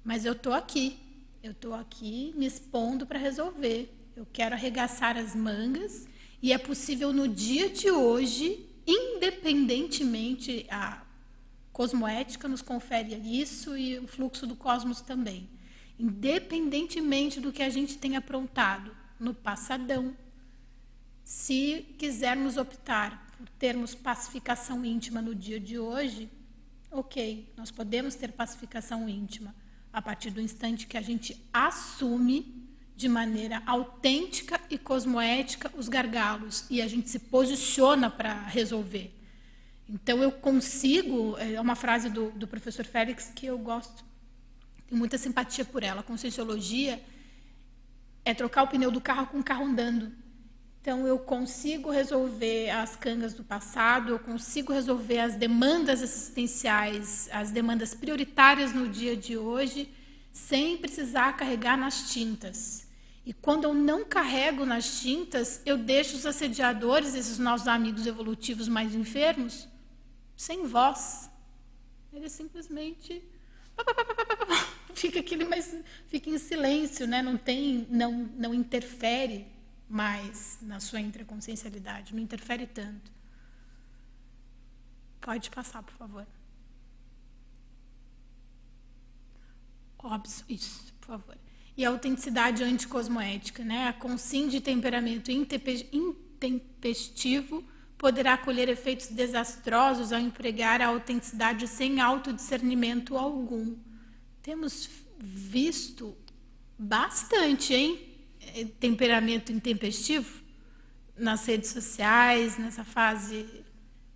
Mas 0.04 0.24
eu 0.24 0.32
estou 0.32 0.54
aqui. 0.54 0.96
Eu 1.42 1.50
estou 1.50 1.74
aqui 1.74 2.32
me 2.36 2.46
expondo 2.46 3.04
para 3.04 3.18
resolver. 3.18 3.92
Eu 4.14 4.24
quero 4.32 4.54
arregaçar 4.54 5.16
as 5.16 5.34
mangas 5.34 6.06
e 6.40 6.52
é 6.52 6.58
possível 6.58 7.12
no 7.12 7.26
dia 7.26 7.68
de 7.68 7.90
hoje, 7.90 8.64
independentemente 8.86 10.66
a 10.70 11.02
cosmoética 11.76 12.48
nos 12.48 12.62
confere 12.62 13.14
isso 13.16 13.76
e 13.76 13.98
o 13.98 14.08
fluxo 14.08 14.46
do 14.46 14.56
cosmos 14.56 15.02
também. 15.02 15.46
Independentemente 15.98 17.38
do 17.38 17.52
que 17.52 17.62
a 17.62 17.68
gente 17.68 17.98
tenha 17.98 18.18
aprontado 18.18 18.96
no 19.20 19.34
passadão, 19.34 20.16
se 21.22 21.94
quisermos 21.98 22.56
optar 22.56 23.30
por 23.36 23.46
termos 23.58 23.94
pacificação 23.94 24.86
íntima 24.86 25.20
no 25.20 25.34
dia 25.34 25.60
de 25.60 25.78
hoje, 25.78 26.30
ok, 26.90 27.52
nós 27.58 27.70
podemos 27.70 28.14
ter 28.14 28.32
pacificação 28.32 29.06
íntima 29.06 29.54
a 29.92 30.00
partir 30.00 30.30
do 30.30 30.40
instante 30.40 30.86
que 30.86 30.96
a 30.96 31.02
gente 31.02 31.46
assume 31.52 32.70
de 32.96 33.06
maneira 33.06 33.62
autêntica 33.66 34.58
e 34.70 34.78
cosmoética 34.78 35.70
os 35.76 35.90
gargalos 35.90 36.64
e 36.70 36.80
a 36.80 36.88
gente 36.88 37.10
se 37.10 37.18
posiciona 37.18 38.08
para 38.08 38.32
resolver. 38.44 39.15
Então 39.88 40.22
eu 40.22 40.32
consigo, 40.32 41.36
é 41.38 41.60
uma 41.60 41.76
frase 41.76 42.08
do, 42.10 42.30
do 42.32 42.46
professor 42.46 42.84
Félix 42.84 43.30
que 43.34 43.46
eu 43.46 43.56
gosto, 43.58 44.04
tenho 44.86 44.98
muita 44.98 45.18
simpatia 45.18 45.64
por 45.64 45.82
ela. 45.82 46.00
A 46.00 46.04
conscienciologia 46.04 47.02
é 48.24 48.34
trocar 48.34 48.64
o 48.64 48.68
pneu 48.68 48.90
do 48.90 49.00
carro 49.00 49.26
com 49.26 49.38
o 49.38 49.44
carro 49.44 49.64
andando. 49.64 50.12
Então, 50.80 51.04
eu 51.04 51.18
consigo 51.18 51.90
resolver 51.90 52.70
as 52.70 52.94
cangas 52.94 53.34
do 53.34 53.42
passado, 53.42 54.10
eu 54.10 54.20
consigo 54.20 54.72
resolver 54.72 55.18
as 55.18 55.34
demandas 55.34 56.00
assistenciais, 56.00 57.28
as 57.32 57.50
demandas 57.50 57.92
prioritárias 57.92 58.72
no 58.72 58.88
dia 58.88 59.16
de 59.16 59.36
hoje, 59.36 59.92
sem 60.32 60.76
precisar 60.78 61.32
carregar 61.36 61.76
nas 61.76 62.12
tintas. 62.12 62.86
E 63.24 63.32
quando 63.32 63.64
eu 63.64 63.74
não 63.74 64.04
carrego 64.04 64.64
nas 64.64 65.00
tintas, 65.00 65.60
eu 65.66 65.76
deixo 65.76 66.14
os 66.14 66.24
assediadores, 66.24 67.16
esses 67.16 67.36
nossos 67.36 67.66
amigos 67.66 68.06
evolutivos 68.06 68.68
mais 68.68 68.94
enfermos, 68.94 69.66
sem 70.36 70.66
voz. 70.66 71.30
Ele 72.12 72.28
simplesmente 72.28 73.22
fica 74.94 75.20
aquele, 75.20 75.44
mas 75.44 75.76
fica 76.06 76.30
em 76.30 76.38
silêncio, 76.38 77.06
né? 77.06 77.22
Não 77.22 77.36
tem, 77.36 77.86
não, 77.90 78.12
não 78.12 78.54
interfere 78.54 79.46
mais 79.88 80.58
na 80.62 80.80
sua 80.80 81.00
intraconsciencialidade, 81.00 82.14
não 82.14 82.22
interfere 82.22 82.66
tanto. 82.66 83.12
Pode 85.20 85.50
passar, 85.50 85.82
por 85.82 85.94
favor. 85.94 86.26
Óbvio, 89.98 90.44
isso, 90.48 90.92
por 91.00 91.08
favor. 91.08 91.36
E 91.76 91.84
a 91.84 91.90
autenticidade 91.90 92.62
anticosmoética, 92.62 93.64
né? 93.64 93.88
A 93.88 93.92
consim 93.92 94.48
de 94.48 94.60
temperamento 94.60 95.30
intempestivo 95.30 97.64
poderá 97.98 98.36
colher 98.36 98.68
efeitos 98.68 99.08
desastrosos 99.08 100.12
ao 100.12 100.20
empregar 100.20 100.82
a 100.82 100.88
autenticidade 100.88 101.66
sem 101.66 102.00
autodiscernimento 102.00 103.16
algum. 103.16 103.76
Temos 104.42 104.88
visto 105.18 106.16
bastante, 106.78 107.74
hein? 107.74 108.06
temperamento 108.78 109.52
intempestivo 109.52 110.42
nas 111.16 111.44
redes 111.46 111.70
sociais, 111.70 112.58
nessa 112.58 112.84
fase 112.84 113.64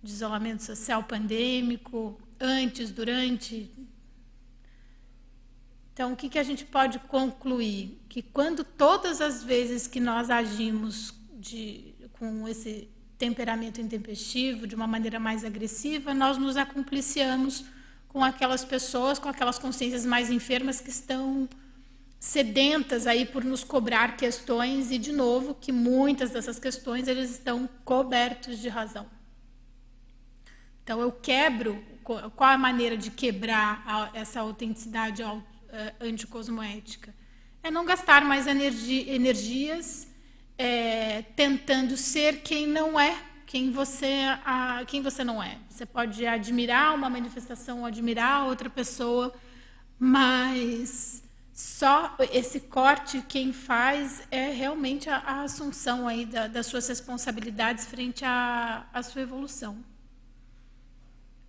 de 0.01 0.11
isolamento 0.11 0.63
social 0.63 1.03
pandêmico, 1.03 2.19
antes, 2.39 2.91
durante. 2.91 3.69
Então, 5.93 6.13
o 6.13 6.15
que, 6.15 6.29
que 6.29 6.39
a 6.39 6.43
gente 6.43 6.65
pode 6.65 6.99
concluir? 6.99 8.01
Que 8.07 8.21
quando 8.21 8.63
todas 8.63 9.21
as 9.21 9.43
vezes 9.43 9.87
que 9.87 9.99
nós 9.99 10.29
agimos 10.29 11.13
de, 11.33 11.93
com 12.13 12.47
esse 12.47 12.89
temperamento 13.21 13.79
intempestivo, 13.79 14.65
de 14.65 14.73
uma 14.73 14.87
maneira 14.87 15.19
mais 15.19 15.45
agressiva, 15.45 16.11
nós 16.11 16.39
nos 16.39 16.57
acompliciamos 16.57 17.63
com 18.07 18.23
aquelas 18.23 18.65
pessoas, 18.65 19.19
com 19.19 19.29
aquelas 19.29 19.59
consciências 19.59 20.03
mais 20.03 20.31
enfermas 20.31 20.81
que 20.81 20.89
estão 20.89 21.47
sedentas 22.19 23.05
aí 23.05 23.23
por 23.27 23.43
nos 23.43 23.63
cobrar 23.63 24.17
questões 24.17 24.89
e 24.89 24.97
de 24.97 25.11
novo 25.11 25.53
que 25.53 25.71
muitas 25.71 26.31
dessas 26.31 26.57
questões 26.57 27.07
eles 27.07 27.29
estão 27.29 27.69
cobertos 27.85 28.57
de 28.57 28.69
razão. 28.69 29.05
Então 30.83 30.99
eu 30.99 31.11
quebro 31.11 31.79
qual 32.03 32.49
a 32.49 32.57
maneira 32.57 32.97
de 32.97 33.11
quebrar 33.11 34.11
essa 34.15 34.39
autenticidade 34.39 35.21
eh, 35.21 35.93
anticosmoética? 36.01 37.13
É 37.61 37.69
não 37.69 37.85
gastar 37.85 38.25
mais 38.25 38.47
energi 38.47 39.07
energias 39.07 40.10
é, 40.61 41.23
tentando 41.35 41.97
ser 41.97 42.43
quem 42.43 42.67
não 42.67 42.99
é, 42.99 43.17
quem 43.47 43.71
você, 43.71 44.25
a, 44.45 44.83
quem 44.85 45.01
você 45.01 45.23
não 45.23 45.41
é. 45.41 45.57
Você 45.67 45.87
pode 45.87 46.23
admirar 46.23 46.93
uma 46.93 47.09
manifestação, 47.09 47.83
admirar 47.83 48.45
outra 48.45 48.69
pessoa, 48.69 49.33
mas 49.97 51.23
só 51.51 52.15
esse 52.31 52.59
corte 52.59 53.23
quem 53.27 53.51
faz 53.51 54.21
é 54.29 54.51
realmente 54.51 55.09
a, 55.09 55.17
a 55.17 55.41
assunção 55.41 56.07
aí 56.07 56.27
da, 56.27 56.45
das 56.45 56.67
suas 56.67 56.87
responsabilidades 56.87 57.87
frente 57.87 58.23
à, 58.23 58.85
à 58.93 59.01
sua 59.01 59.23
evolução. 59.23 59.83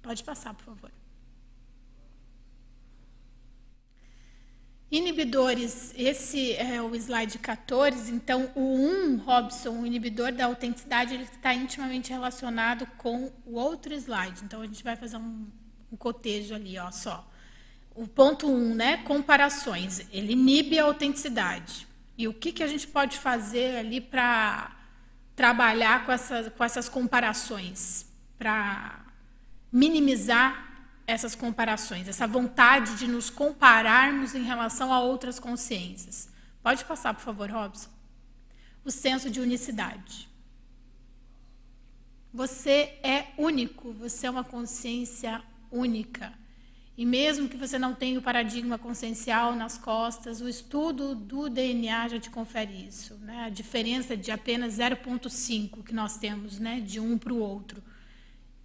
Pode 0.00 0.24
passar, 0.24 0.54
por 0.54 0.64
favor. 0.64 1.01
Inibidores, 4.92 5.94
esse 5.96 6.52
é 6.52 6.82
o 6.82 6.94
slide 6.94 7.38
14, 7.38 8.12
então 8.12 8.50
o 8.54 8.60
1, 8.60 9.16
Robson, 9.24 9.70
o 9.70 9.86
inibidor 9.86 10.32
da 10.32 10.44
autenticidade, 10.44 11.14
ele 11.14 11.22
está 11.22 11.54
intimamente 11.54 12.10
relacionado 12.10 12.86
com 12.98 13.32
o 13.46 13.54
outro 13.54 13.94
slide. 13.94 14.44
Então 14.44 14.60
a 14.60 14.66
gente 14.66 14.84
vai 14.84 14.94
fazer 14.94 15.16
um, 15.16 15.46
um 15.90 15.96
cotejo 15.96 16.54
ali, 16.54 16.78
ó, 16.78 16.90
só. 16.90 17.26
O 17.94 18.06
ponto 18.06 18.46
1, 18.46 18.74
né, 18.74 18.96
comparações, 18.98 20.06
ele 20.12 20.34
inibe 20.34 20.78
a 20.78 20.84
autenticidade. 20.84 21.88
E 22.18 22.28
o 22.28 22.34
que, 22.34 22.52
que 22.52 22.62
a 22.62 22.66
gente 22.66 22.86
pode 22.86 23.16
fazer 23.16 23.78
ali 23.78 23.98
para 23.98 24.76
trabalhar 25.34 26.04
com 26.04 26.12
essas, 26.12 26.52
com 26.52 26.62
essas 26.62 26.90
comparações, 26.90 28.04
para 28.36 29.06
minimizar 29.72 30.71
essas 31.06 31.34
comparações, 31.34 32.08
essa 32.08 32.26
vontade 32.26 32.96
de 32.96 33.06
nos 33.06 33.28
compararmos 33.30 34.34
em 34.34 34.42
relação 34.42 34.92
a 34.92 35.00
outras 35.00 35.38
consciências. 35.38 36.28
Pode 36.62 36.84
passar, 36.84 37.14
por 37.14 37.22
favor, 37.22 37.50
Robson. 37.50 37.90
O 38.84 38.90
senso 38.90 39.30
de 39.30 39.40
unicidade. 39.40 40.28
Você 42.32 42.98
é 43.02 43.26
único, 43.36 43.92
você 43.92 44.26
é 44.26 44.30
uma 44.30 44.44
consciência 44.44 45.42
única. 45.70 46.32
E 46.96 47.06
mesmo 47.06 47.48
que 47.48 47.56
você 47.56 47.78
não 47.78 47.94
tenha 47.94 48.18
o 48.18 48.22
paradigma 48.22 48.78
consciencial 48.78 49.54
nas 49.54 49.78
costas, 49.78 50.40
o 50.40 50.48
estudo 50.48 51.14
do 51.14 51.48
DNA 51.48 52.08
já 52.08 52.20
te 52.20 52.30
confere 52.30 52.86
isso. 52.86 53.14
Né? 53.16 53.44
A 53.44 53.48
diferença 53.48 54.16
de 54.16 54.30
apenas 54.30 54.78
0,5 54.78 55.82
que 55.82 55.94
nós 55.94 56.16
temos 56.18 56.58
né, 56.58 56.80
de 56.80 57.00
um 57.00 57.18
para 57.18 57.32
o 57.32 57.38
outro. 57.38 57.82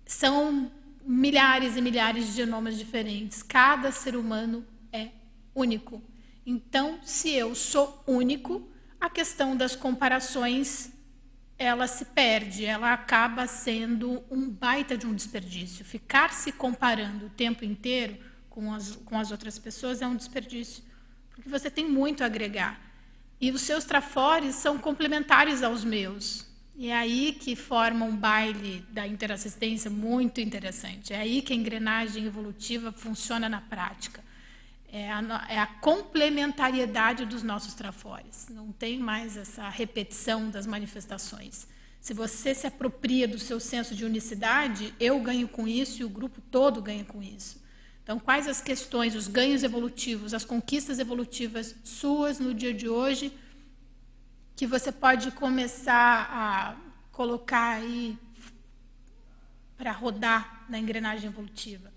São 0.06 0.72
milhares 1.08 1.78
e 1.78 1.82
milhares 1.82 2.28
de 2.28 2.34
genomas 2.34 2.78
diferentes. 2.78 3.42
Cada 3.42 3.92
ser 3.94 4.18
humano 4.18 4.66
é 4.92 5.10
único. 5.56 6.02
Então, 6.46 7.00
se 7.04 7.32
eu 7.32 7.56
sou 7.56 8.04
único, 8.06 8.70
a 9.00 9.10
questão 9.10 9.56
das 9.56 9.76
comparações 9.76 10.92
ela 11.58 11.88
se 11.88 12.06
perde, 12.06 12.66
ela 12.66 12.94
acaba 12.94 13.48
sendo 13.48 14.24
um 14.30 14.48
baita 14.48 14.96
de 14.96 15.08
um 15.08 15.16
desperdício. 15.16 15.84
Ficar 15.84 16.34
se 16.34 16.52
comparando 16.52 17.26
o 17.26 17.30
tempo 17.30 17.66
inteiro 17.66 18.18
com 18.50 18.72
as, 18.74 18.96
com 18.96 19.18
as 19.18 19.32
outras 19.32 19.58
pessoas 19.58 20.02
é 20.02 20.08
um 20.08 20.16
desperdício, 20.16 20.84
porque 21.32 21.50
você 21.50 21.72
tem 21.72 21.90
muito 21.90 22.22
a 22.22 22.28
agregar. 22.28 22.80
E 23.40 23.50
os 23.52 23.62
seus 23.62 23.86
trafores 23.86 24.56
são 24.56 24.78
complementares 24.78 25.64
aos 25.64 25.84
meus. 25.84 26.47
E 26.80 26.90
é 26.90 26.95
aí 26.95 27.34
que 27.34 27.56
forma 27.56 28.06
um 28.06 28.16
baile 28.16 28.86
da 28.91 29.08
interassistência 29.08 29.90
muito 29.90 30.40
interessante. 30.40 31.12
É 31.12 31.18
aí 31.18 31.41
que 31.41 31.52
a 31.52 31.56
engrenagem 31.56 32.26
evolutiva 32.26 32.91
funciona 32.91 33.49
na 33.49 33.60
prática. 33.60 34.24
É 34.88 35.12
a, 35.12 35.48
é 35.49 35.58
a, 35.58 35.66
complementariedade 35.66 37.26
dos 37.26 37.41
nossos 37.41 37.74
trafores. 37.74 38.48
Não 38.52 38.72
tem 38.72 38.99
mais 38.99 39.36
essa 39.36 39.68
repetição 39.70 40.52
das 40.52 40.68
manifestações. 40.68 41.68
Se 41.99 42.14
você 42.14 42.54
se 42.54 42.68
apropria 42.68 43.28
do 43.28 43.40
seu 43.40 43.60
senso 43.60 43.95
de 43.95 44.06
unicidade, 44.06 44.94
eu 44.99 45.20
ganho 45.20 45.48
com 45.48 45.68
isso 45.68 46.04
e 46.04 46.06
o 46.06 46.10
grupo 46.10 46.40
todo 46.41 46.80
ganha 46.80 47.04
com 47.04 47.24
isso. 47.24 47.60
Então, 48.04 48.20
quais 48.20 48.48
as 48.48 48.62
questões, 48.62 49.16
os 49.16 49.28
ganhos 49.28 49.64
evolutivos, 49.64 50.32
as 50.32 50.45
conquistas 50.45 50.99
evolutivas 50.99 51.76
suas 51.84 52.40
no 52.40 52.54
dia 52.54 52.74
de 52.74 52.88
hoje? 52.88 53.34
Que 54.58 54.66
você 54.66 54.92
pode 54.92 55.30
começar 55.30 56.28
a 56.32 56.76
colocar 57.12 57.76
aí 57.76 58.18
para 59.78 59.92
rodar 59.92 60.66
na 60.68 60.80
engrenagem 60.80 61.28
evolutiva. 61.30 61.94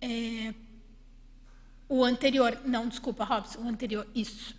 É, 0.00 0.52
o 1.88 2.02
anterior, 2.02 2.60
não, 2.64 2.88
desculpa, 2.88 3.22
Robson, 3.22 3.60
o 3.60 3.68
anterior, 3.68 4.04
isso. 4.12 4.56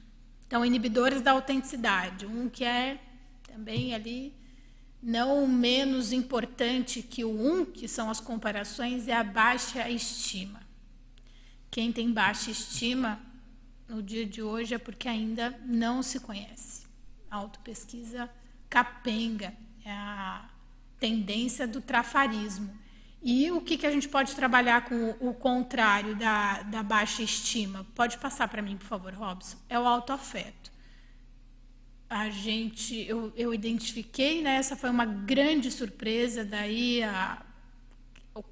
Então, 0.47 0.65
inibidores 0.65 1.21
da 1.21 1.31
autenticidade. 1.31 2.25
Um 2.25 2.47
que 2.47 2.63
é 2.63 2.97
também 3.45 3.93
ali 3.93 4.33
não 5.01 5.45
menos 5.45 6.13
importante 6.13 7.01
que 7.01 7.25
o 7.25 7.29
um, 7.29 7.65
que 7.65 7.89
são 7.89 8.09
as 8.09 8.21
comparações, 8.21 9.09
é 9.09 9.13
a 9.13 9.23
baixa 9.23 9.89
estima. 9.89 10.61
Quem 11.69 11.91
tem 11.91 12.09
baixa 12.13 12.51
estima 12.51 13.32
no 13.87 14.01
dia 14.01 14.25
de 14.25 14.41
hoje 14.41 14.73
é 14.73 14.77
porque 14.77 15.07
ainda 15.07 15.59
não 15.65 16.01
se 16.01 16.19
conhece. 16.19 16.85
A 17.29 17.37
autopesquisa 17.37 18.29
capenga, 18.69 19.53
é 19.85 19.91
a 19.91 20.49
tendência 20.99 21.67
do 21.67 21.81
trafarismo. 21.81 22.73
E 23.21 23.51
o 23.51 23.61
que, 23.61 23.77
que 23.77 23.85
a 23.85 23.91
gente 23.91 24.09
pode 24.09 24.35
trabalhar 24.35 24.85
com 24.85 25.11
o 25.19 25.33
contrário 25.33 26.15
da, 26.15 26.63
da 26.63 26.83
baixa 26.83 27.21
estima? 27.21 27.85
Pode 27.95 28.17
passar 28.17 28.47
para 28.47 28.61
mim, 28.61 28.75
por 28.75 28.85
favor, 28.85 29.13
Robson. 29.13 29.57
É 29.69 29.79
o 29.79 29.85
autoafeto. 29.85 30.71
A 32.09 32.29
gente, 32.29 32.95
eu, 33.07 33.31
eu 33.35 33.53
identifiquei, 33.53 34.41
né, 34.41 34.55
essa 34.55 34.75
foi 34.75 34.89
uma 34.89 35.05
grande 35.05 35.71
surpresa, 35.71 36.43
daí 36.43 37.01
a, 37.03 37.41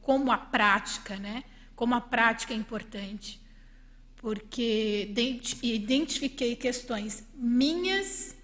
como 0.01 0.31
a 0.31 0.37
prática, 0.37 1.17
né, 1.17 1.43
como 1.75 1.93
a 1.93 2.01
prática 2.01 2.53
é 2.53 2.57
importante 2.57 3.40
porque 4.21 5.11
identifiquei 5.61 6.55
questões 6.55 7.23
minhas 7.33 8.35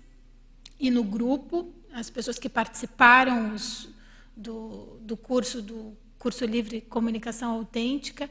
e 0.79 0.89
no 0.89 1.03
grupo, 1.03 1.71
as 1.93 2.09
pessoas 2.09 2.39
que 2.39 2.49
participaram 2.49 3.53
os, 3.53 3.89
do, 4.35 4.97
do 5.01 5.15
curso 5.15 5.61
do 5.61 5.95
curso 6.17 6.45
livre 6.45 6.81
comunicação 6.81 7.51
autêntica, 7.51 8.29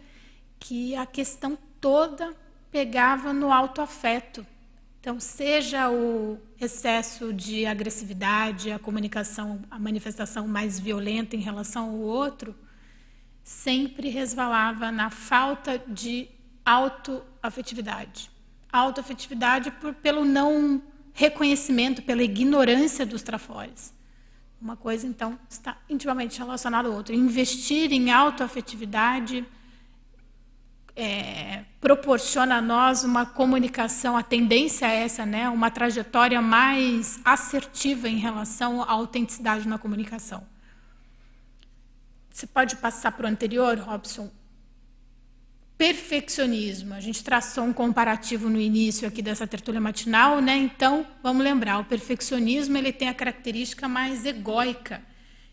que 0.59 0.95
a 0.97 1.07
questão 1.07 1.57
toda 1.81 2.35
pegava 2.71 3.33
no 3.33 3.53
autoafeto. 3.53 4.45
Então, 5.01 5.21
seja 5.21 5.89
o 5.89 6.37
excesso 6.61 7.33
de 7.33 7.65
agressividade, 7.65 8.73
a 8.73 8.79
comunicação, 8.79 9.63
a 9.71 9.79
manifestação 9.79 10.49
mais 10.49 10.81
violenta 10.81 11.37
em 11.37 11.41
relação 11.41 11.91
ao 11.91 11.97
outro, 11.97 12.57
sempre 13.45 14.09
resvalava 14.09 14.91
na 14.91 15.09
falta 15.09 15.79
de 15.87 16.29
autoafetividade. 16.67 18.29
Autoafetividade 18.71 19.71
por, 19.71 19.95
pelo 19.95 20.25
não 20.25 20.83
reconhecimento, 21.15 22.03
pela 22.03 22.23
ignorância 22.23 23.07
dos 23.07 23.23
trafores. 23.23 23.95
Uma 24.61 24.77
coisa, 24.77 25.07
então, 25.07 25.39
está 25.49 25.79
intimamente 25.89 26.39
relacionada 26.39 26.89
à 26.89 26.91
outra. 26.91 27.15
Investir 27.15 27.93
em 27.93 28.11
autoafetividade 28.11 29.47
é, 30.97 31.65
proporciona 31.79 32.57
a 32.57 32.63
nós 32.63 33.05
uma 33.05 33.27
comunicação, 33.27 34.17
a 34.17 34.23
tendência 34.23 34.87
é 34.87 35.03
essa, 35.03 35.27
né, 35.27 35.49
uma 35.51 35.71
trajetória 35.71 36.41
mais 36.41 37.21
assertiva 37.23 38.09
em 38.09 38.17
relação 38.17 38.83
à 38.83 38.91
autenticidade 38.91 39.69
na 39.69 39.79
comunicação. 39.79 40.43
Você 42.31 42.47
pode 42.47 42.77
passar 42.77 43.13
para 43.13 43.27
o 43.27 43.29
anterior, 43.29 43.79
Robson? 43.79 44.31
Perfeccionismo. 45.79 46.95
A 46.95 47.01
gente 47.01 47.23
traçou 47.23 47.65
um 47.65 47.73
comparativo 47.73 48.49
no 48.49 48.61
início 48.61 49.07
aqui 49.07 49.21
dessa 49.21 49.47
tertúlia 49.47 49.81
matinal, 49.81 50.41
né? 50.41 50.57
Então, 50.57 51.07
vamos 51.23 51.45
lembrar, 51.45 51.79
o 51.79 51.85
perfeccionismo 51.85 52.77
ele 52.77 52.93
tem 52.93 53.09
a 53.09 53.15
característica 53.15 53.87
mais 53.87 54.25
egóica. 54.25 55.03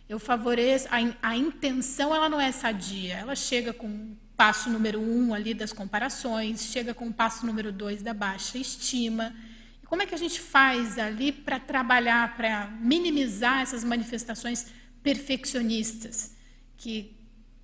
Eu 0.07 0.19
favoreço 0.19 0.87
a, 0.89 1.29
a 1.29 1.35
intenção, 1.35 2.13
ela 2.13 2.29
não 2.29 2.39
é 2.39 2.51
sadia. 2.51 3.15
Ela 3.15 3.35
chega 3.35 3.73
com 3.73 3.87
o 3.87 4.17
passo 4.37 4.69
número 4.69 4.99
um 5.01 5.33
ali 5.33 5.53
das 5.53 5.73
comparações, 5.73 6.63
chega 6.63 6.93
com 6.93 7.07
o 7.07 7.13
passo 7.13 7.45
número 7.45 7.71
dois 7.71 8.01
da 8.01 8.13
baixa 8.13 8.57
estima. 8.57 9.33
E 9.81 9.85
como 9.85 10.01
é 10.01 10.05
que 10.05 10.15
a 10.15 10.17
gente 10.17 10.39
faz 10.39 10.97
ali 10.97 11.31
para 11.31 11.59
trabalhar, 11.59 12.35
para 12.37 12.67
minimizar 12.79 13.61
essas 13.61 13.83
manifestações 13.83 14.67
perfeccionistas 15.01 16.33
que 16.77 17.22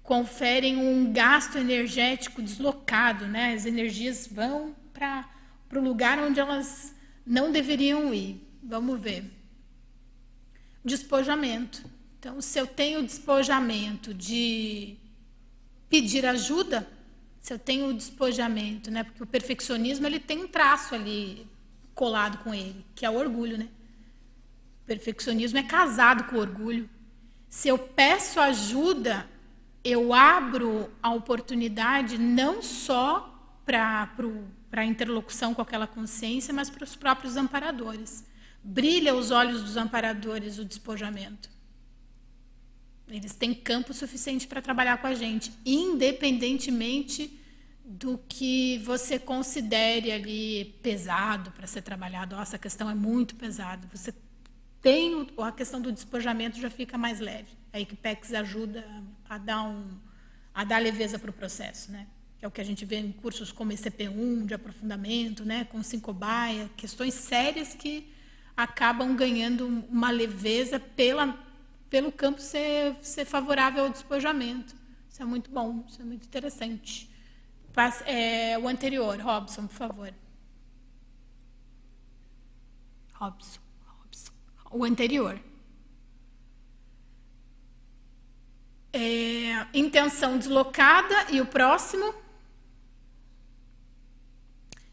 conferem 0.09 0.75
um 0.75 1.13
gasto 1.13 1.59
energético 1.59 2.41
deslocado, 2.41 3.27
né? 3.27 3.53
As 3.53 3.67
energias 3.67 4.25
vão 4.25 4.75
para 4.91 5.29
o 5.75 5.79
lugar 5.79 6.17
onde 6.17 6.39
elas 6.39 6.95
não 7.23 7.51
deveriam 7.51 8.11
ir. 8.11 8.43
Vamos 8.63 8.99
ver. 8.99 9.31
Despojamento. 10.83 11.85
Então, 12.17 12.41
se 12.41 12.57
eu 12.57 12.65
tenho 12.65 13.03
despojamento 13.03 14.11
de 14.11 14.97
pedir 15.87 16.25
ajuda, 16.25 16.89
se 17.39 17.53
eu 17.53 17.59
tenho 17.59 17.93
despojamento, 17.93 18.89
né? 18.89 19.03
Porque 19.03 19.21
o 19.21 19.27
perfeccionismo 19.27 20.07
ele 20.07 20.19
tem 20.19 20.39
um 20.43 20.47
traço 20.47 20.95
ali 20.95 21.45
colado 21.93 22.39
com 22.39 22.51
ele, 22.51 22.83
que 22.95 23.05
é 23.05 23.09
o 23.11 23.15
orgulho, 23.15 23.59
né? 23.59 23.67
O 24.81 24.87
perfeccionismo 24.87 25.59
é 25.59 25.63
casado 25.63 26.23
com 26.23 26.35
o 26.35 26.39
orgulho. 26.39 26.89
Se 27.47 27.67
eu 27.67 27.77
peço 27.77 28.39
ajuda, 28.39 29.29
eu 29.83 30.13
abro 30.13 30.89
a 31.01 31.11
oportunidade 31.11 32.17
não 32.17 32.61
só 32.61 33.35
para 33.65 34.09
a 34.71 34.85
interlocução 34.85 35.53
com 35.53 35.61
aquela 35.61 35.87
consciência, 35.87 36.53
mas 36.53 36.69
para 36.69 36.83
os 36.83 36.95
próprios 36.95 37.37
amparadores. 37.37 38.25
Brilha 38.63 39.15
os 39.15 39.31
olhos 39.31 39.63
dos 39.63 39.77
amparadores 39.77 40.57
o 40.57 40.65
despojamento. 40.65 41.49
Eles 43.07 43.33
têm 43.33 43.53
campo 43.53 43.93
suficiente 43.93 44.47
para 44.47 44.61
trabalhar 44.61 44.97
com 44.97 45.07
a 45.07 45.13
gente, 45.13 45.51
independentemente 45.65 47.39
do 47.83 48.19
que 48.27 48.77
você 48.79 49.17
considere 49.17 50.11
ali 50.11 50.65
pesado 50.83 51.51
para 51.51 51.65
ser 51.65 51.81
trabalhado. 51.81 52.35
Nossa, 52.35 52.55
a 52.55 52.59
questão 52.59 52.87
é 52.87 52.93
muito 52.93 53.35
pesada. 53.35 53.87
Você 53.91 54.13
tem 54.79 55.27
a 55.39 55.51
questão 55.51 55.81
do 55.81 55.91
despojamento 55.91 56.59
já 56.59 56.69
fica 56.69 56.97
mais 56.97 57.19
leve. 57.19 57.57
A 57.73 57.79
Equipex 57.79 58.31
ajuda 58.33 58.85
a 59.29 59.37
dar 59.37 59.63
um 59.63 59.97
a 60.53 60.63
dar 60.65 60.79
leveza 60.79 61.17
para 61.17 61.29
o 61.29 61.33
processo, 61.33 61.91
né? 61.91 62.07
Que 62.37 62.43
é 62.43 62.47
o 62.47 62.51
que 62.51 62.59
a 62.59 62.63
gente 62.65 62.83
vê 62.83 62.97
em 62.97 63.11
cursos 63.11 63.51
como 63.51 63.71
ECP1 63.71 64.45
de 64.45 64.53
aprofundamento, 64.53 65.45
né, 65.45 65.63
com 65.65 65.81
Sincobaia, 65.83 66.69
questões 66.75 67.13
sérias 67.13 67.73
que 67.73 68.11
acabam 68.57 69.15
ganhando 69.15 69.67
uma 69.89 70.09
leveza 70.09 70.79
pela 70.79 71.47
pelo 71.89 72.11
campo 72.11 72.39
ser, 72.39 72.95
ser 73.01 73.25
favorável 73.25 73.85
ao 73.85 73.89
despojamento. 73.89 74.75
Isso 75.09 75.21
é 75.21 75.25
muito 75.25 75.49
bom, 75.49 75.83
isso 75.87 76.01
é 76.01 76.05
muito 76.05 76.25
interessante. 76.25 77.09
É, 78.05 78.57
o 78.59 78.67
anterior, 78.67 79.17
Robson, 79.19 79.65
por 79.65 79.75
favor. 79.75 80.13
Robson, 83.13 83.59
Robson. 83.87 84.31
O 84.71 84.83
anterior. 84.83 85.39
É, 88.91 89.67
intenção 89.73 90.37
deslocada 90.37 91.31
e 91.31 91.39
o 91.41 91.45
próximo? 91.45 92.13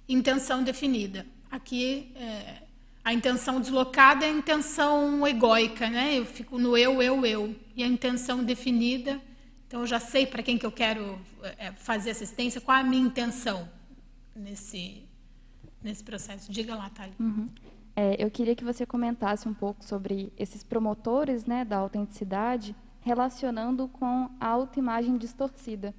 Intenção 0.09 0.62
definida. 0.62 1.27
Aqui, 1.51 2.12
é, 2.14 2.62
a 3.02 3.12
intenção 3.12 3.60
deslocada 3.60 4.27
é 4.27 4.28
a 4.28 4.32
intenção 4.32 5.27
egóica, 5.27 5.89
né? 5.89 6.18
Eu 6.18 6.27
fico 6.27 6.59
no 6.59 6.77
eu, 6.77 7.02
eu, 7.02 7.24
eu. 7.24 7.56
E 7.74 7.82
a 7.82 7.86
intenção 7.86 8.44
definida 8.44 9.20
então, 9.66 9.81
eu 9.81 9.86
já 9.86 9.98
sei 9.98 10.27
para 10.27 10.43
quem 10.43 10.56
que 10.56 10.64
eu 10.64 10.70
quero 10.70 11.18
é, 11.59 11.73
fazer 11.73 12.10
assistência, 12.10 12.60
qual 12.60 12.78
é 12.78 12.81
a 12.81 12.85
minha 12.85 13.05
intenção 13.05 13.68
nesse, 14.35 15.02
nesse 15.82 16.05
processo. 16.05 16.52
Diga 16.52 16.77
lá, 16.77 16.89
Thalia. 16.90 17.14
Uhum. 17.18 17.48
É, 17.97 18.23
eu 18.23 18.31
queria 18.31 18.55
que 18.55 18.62
você 18.62 18.86
comentasse 18.86 19.48
um 19.48 19.55
pouco 19.55 19.85
sobre 19.85 20.32
esses 20.39 20.62
promotores 20.62 21.47
né, 21.47 21.64
da 21.64 21.78
autenticidade 21.78 22.77
relacionando 23.06 23.88
com 23.88 24.28
a 24.38 24.48
autoimagem 24.48 25.16
distorcida. 25.16 25.94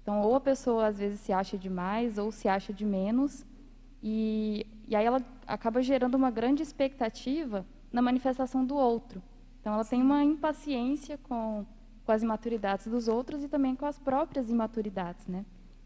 Então, 0.00 0.22
ou 0.22 0.34
a 0.34 0.40
pessoa 0.40 0.86
às 0.86 0.98
vezes 0.98 1.20
se 1.20 1.32
acha 1.32 1.58
demais 1.58 2.18
ou 2.18 2.32
se 2.32 2.48
acha 2.48 2.72
de 2.72 2.84
menos, 2.84 3.44
e, 4.02 4.66
e 4.88 4.96
aí 4.96 5.04
ela 5.04 5.20
acaba 5.46 5.82
gerando 5.82 6.14
uma 6.14 6.30
grande 6.30 6.62
expectativa 6.62 7.66
na 7.92 8.00
manifestação 8.00 8.64
do 8.64 8.76
outro. 8.76 9.22
Então, 9.60 9.74
ela 9.74 9.84
tem 9.84 10.00
uma 10.00 10.24
impaciência 10.24 11.18
com 11.18 11.66
com 12.04 12.12
as 12.12 12.22
imaturidades 12.22 12.86
dos 12.86 13.08
outros 13.08 13.44
e 13.44 13.48
também 13.48 13.76
com 13.76 13.86
as 13.86 13.98
próprias 13.98 14.50
imaturidades, 14.50 15.26
né? 15.26 15.44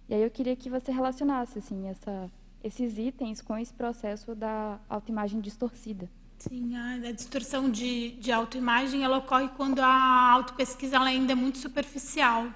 E 0.09 0.15
aí 0.15 0.23
eu 0.23 0.31
queria 0.31 0.57
que 0.57 0.71
você 0.71 0.93
relacionasse 0.93 1.59
assim 1.59 1.89
essa, 1.89 2.31
esses 2.63 2.97
itens 2.97 3.43
com 3.43 3.57
esse 3.59 3.75
processo 3.75 4.35
da 4.35 4.81
autoimagem 4.89 5.41
distorcida. 5.41 6.09
Sim, 6.39 6.77
a, 6.77 7.09
a 7.09 7.13
distorção 7.13 7.71
de, 7.71 8.13
de 8.13 8.31
autoimagem 8.31 9.03
ela 9.03 9.19
ocorre 9.19 9.49
quando 9.57 9.81
a 9.81 10.31
autopesquisa 10.33 10.99
ainda 11.01 11.33
é 11.33 11.35
muito 11.35 11.59
superficial. 11.59 12.53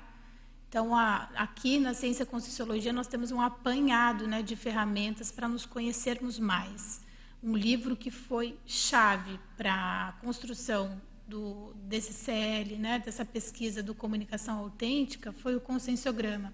Então, 0.68 0.94
a, 0.94 1.28
aqui 1.34 1.80
na 1.80 1.94
Ciência 1.94 2.24
Conscienciologia, 2.24 2.92
nós 2.92 3.08
temos 3.08 3.32
um 3.32 3.40
apanhado 3.40 4.28
né, 4.28 4.42
de 4.42 4.54
ferramentas 4.54 5.32
para 5.32 5.48
nos 5.48 5.66
conhecermos 5.66 6.38
mais. 6.38 7.00
Um 7.42 7.56
livro 7.56 7.96
que 7.96 8.10
foi 8.10 8.56
chave 8.66 9.40
para 9.56 10.08
a 10.08 10.12
construção 10.20 11.00
do, 11.26 11.72
desse 11.74 12.12
CL, 12.12 12.76
né, 12.76 12.98
dessa 12.98 13.24
pesquisa 13.24 13.82
do 13.82 13.94
comunicação 13.94 14.58
autêntica, 14.58 15.32
foi 15.32 15.56
o 15.56 15.60
conscienciograma. 15.60 16.52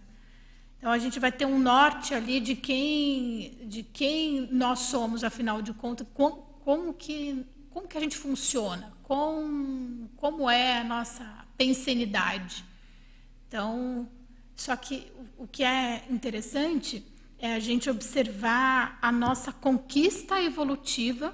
Então 0.78 0.90
a 0.90 0.98
gente 0.98 1.18
vai 1.18 1.32
ter 1.32 1.44
um 1.44 1.58
norte 1.58 2.14
ali 2.14 2.38
de 2.40 2.54
quem, 2.54 3.58
de 3.66 3.82
quem 3.82 4.48
nós 4.52 4.80
somos, 4.80 5.24
afinal 5.24 5.60
de 5.60 5.72
contas, 5.74 6.06
como, 6.66 6.92
que, 6.92 7.46
como 7.70 7.86
que 7.86 7.96
a 7.96 8.00
gente 8.00 8.16
funciona, 8.16 8.92
com, 9.04 10.08
como 10.16 10.50
é 10.50 10.80
a 10.80 10.82
nossa 10.82 11.46
pensenidade. 11.56 12.64
Então, 13.46 14.08
só 14.56 14.74
que 14.74 15.06
o 15.38 15.46
que 15.46 15.62
é 15.62 16.04
interessante 16.10 17.06
é 17.38 17.54
a 17.54 17.60
gente 17.60 17.88
observar 17.88 18.98
a 19.00 19.12
nossa 19.12 19.52
conquista 19.52 20.42
evolutiva 20.42 21.32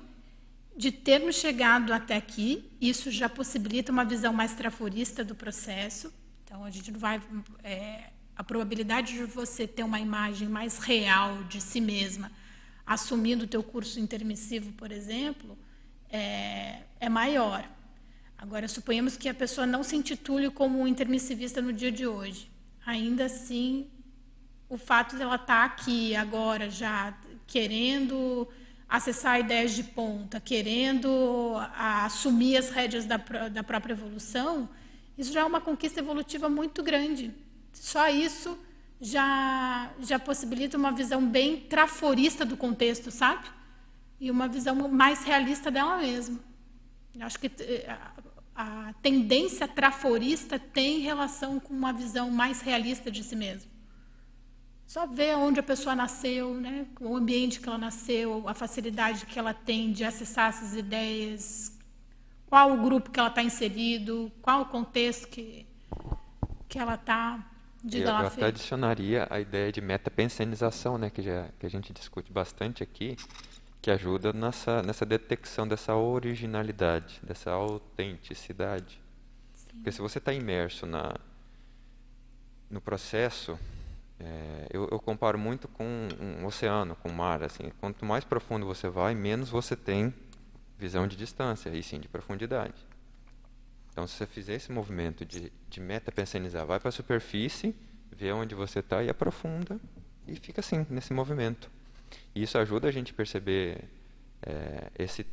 de 0.77 0.93
termos 0.93 1.37
chegado 1.37 1.95
até 1.95 2.15
aqui, 2.15 2.71
isso 2.79 3.11
já 3.11 3.27
possibilita 3.27 3.91
uma 3.91 4.05
visão 4.05 4.35
mais 4.35 4.53
traforista 4.55 5.25
do 5.25 5.35
processo. 5.35 6.13
Então, 6.45 6.63
a 6.63 6.69
gente 6.69 6.93
não 6.93 7.01
vai. 7.01 7.23
É, 7.65 8.11
a 8.37 8.45
probabilidade 8.45 9.15
de 9.15 9.25
você 9.25 9.67
ter 9.67 9.83
uma 9.83 9.99
imagem 9.99 10.47
mais 10.47 10.77
real 10.77 11.43
de 11.45 11.59
si 11.59 11.81
mesma, 11.81 12.31
assumindo 12.87 13.45
o 13.45 13.49
teu 13.49 13.63
curso 13.63 13.99
intermissivo, 14.01 14.73
por 14.73 14.91
exemplo, 14.91 15.57
é, 16.11 16.81
é 17.01 17.09
maior. 17.09 17.69
Agora, 18.37 18.67
suponhamos 18.67 19.17
que 19.17 19.29
a 19.29 19.35
pessoa 19.35 19.67
não 19.67 19.83
se 19.83 19.97
intitule 19.97 20.51
como 20.51 20.81
um 20.81 20.87
intermissivista 20.87 21.63
no 21.63 21.73
dia 21.73 21.93
de 21.93 22.07
hoje. 22.07 22.51
Ainda 22.85 23.27
assim, 23.27 23.87
o 24.69 24.77
fato 24.77 25.17
de 25.17 25.23
ela 25.23 25.37
estar 25.37 25.65
aqui 25.65 26.17
agora 26.17 26.69
já 26.69 27.17
querendo 27.47 28.49
acessar 28.89 29.41
ideias 29.41 29.73
de 29.73 29.85
ponta, 29.85 30.41
querendo 30.41 31.57
assumir 31.77 32.57
as 32.57 32.71
rédeas 32.71 33.07
da, 33.07 33.17
da 33.17 33.63
própria 33.63 33.93
evolução, 33.93 34.69
isso 35.17 35.33
já 35.33 35.41
é 35.41 35.45
uma 35.45 35.61
conquista 35.61 36.01
evolutiva 36.01 36.49
muito 36.49 36.83
grande. 36.83 37.33
Só 37.73 38.09
isso 38.09 38.59
já, 39.03 39.91
já 40.01 40.19
possibilita 40.19 40.79
uma 40.79 40.93
visão 40.93 41.27
bem 41.27 41.59
traforista 41.59 42.45
do 42.45 42.57
contexto, 42.57 43.11
sabe? 43.11 43.45
E 44.21 44.31
uma 44.31 44.47
visão 44.47 44.89
mais 44.89 45.25
realista 45.25 45.73
dela 45.73 45.99
mesma. 45.99 46.39
Eu 47.13 47.27
acho 47.27 47.39
que 47.41 47.51
eh, 47.59 47.91
a, 48.55 48.89
a 48.89 48.93
tendência 49.03 49.67
traforista 49.67 50.57
tem 50.57 51.01
relação 51.01 51.59
com 51.59 51.75
uma 51.75 51.93
visão 51.93 52.31
mais 52.31 52.61
realista 52.61 53.11
de 53.11 53.25
si 53.25 53.35
mesmo. 53.35 53.73
Só 54.87 55.05
ver 55.05 55.37
onde 55.37 55.59
a 55.59 55.63
pessoa 55.65 55.97
nasceu, 55.97 56.55
né? 56.55 56.87
o 57.01 57.17
ambiente 57.17 57.59
que 57.59 57.69
ela 57.69 57.79
nasceu, 57.79 58.49
a 58.49 58.55
facilidade 58.55 59.27
que 59.27 59.39
ela 59.39 59.53
tem 59.53 59.91
de 59.91 60.05
acessar 60.05 60.51
essas 60.51 60.77
ideias, 60.77 61.77
qual 62.47 62.73
o 62.73 62.83
grupo 62.83 63.11
que 63.11 63.19
ela 63.19 63.31
está 63.31 63.43
inserido, 63.43 64.31
qual 64.41 64.61
o 64.61 64.67
contexto 64.67 65.27
que, 65.27 65.67
que 66.69 66.79
ela 66.79 66.95
está. 66.95 67.52
Eu, 67.91 68.03
eu 68.03 68.17
até 68.17 68.47
adicionaria 68.47 69.27
a 69.29 69.41
ideia 69.41 69.73
de 69.73 69.81
metapensenização, 69.81 70.97
né, 70.97 71.11
que, 71.11 71.23
já, 71.23 71.49
que 71.59 71.67
a 71.67 71.69
gente 71.69 71.93
discute 71.93 72.33
bastante 72.33 72.83
aqui, 72.83 73.17
que 73.81 73.91
ajuda 73.91 74.33
nessa, 74.33 74.83
nessa 74.83 75.05
detecção 75.05 75.67
dessa 75.67 75.95
originalidade, 75.97 77.21
dessa 77.23 77.51
autenticidade. 77.51 79.01
Sim. 79.55 79.69
Porque 79.75 79.91
se 79.91 80.01
você 80.01 80.19
está 80.19 80.33
imerso 80.33 80.87
na, 80.87 81.13
no 82.71 82.81
processo, 82.81 83.59
é, 84.21 84.67
eu, 84.71 84.89
eu, 84.93 85.01
comparo 85.01 85.37
muito 85.37 85.67
com 85.67 85.85
um 86.21 86.47
oceano, 86.47 86.95
com 86.95 87.09
um 87.09 87.13
mar. 87.13 87.43
Assim, 87.43 87.73
quanto 87.81 88.05
mais 88.05 88.25
profundo 88.25 88.65
você 88.65 88.89
vai, 88.89 89.17
menos 89.17 89.51
você 89.51 89.75
tem 89.75 90.15
visão 90.79 91.09
de 91.09 91.17
distância, 91.17 91.71
e 91.71 91.83
sim 91.83 91.99
de 91.99 92.09
profundidade. 92.09 92.92
Então, 93.93 94.07
se 94.07 94.17
você 94.17 94.27
fizer 94.27 94.55
esse 94.55 94.73
movimento 94.73 95.25
de, 95.25 95.53
de 95.69 95.81
meta-pensionizar, 95.81 96.67
vai 96.67 96.81
para 96.81 96.89
a 96.89 96.93
superfície, 96.93 97.75
vê 98.11 98.33
onde 98.33 98.55
você 98.55 98.81
está 98.81 99.03
e 99.03 99.11
aprofunda, 99.11 99.79
e 100.27 100.35
fica 100.37 100.61
assim, 100.61 100.87
nesse 100.89 101.13
movimento. 101.13 101.71
E 102.35 102.43
isso 102.43 102.57
ajuda 102.59 102.89
a 102.89 102.91
gente 102.91 103.13
a 103.13 103.15
perceber 103.15 103.85
é, 104.43 104.91
esse, 104.99 105.27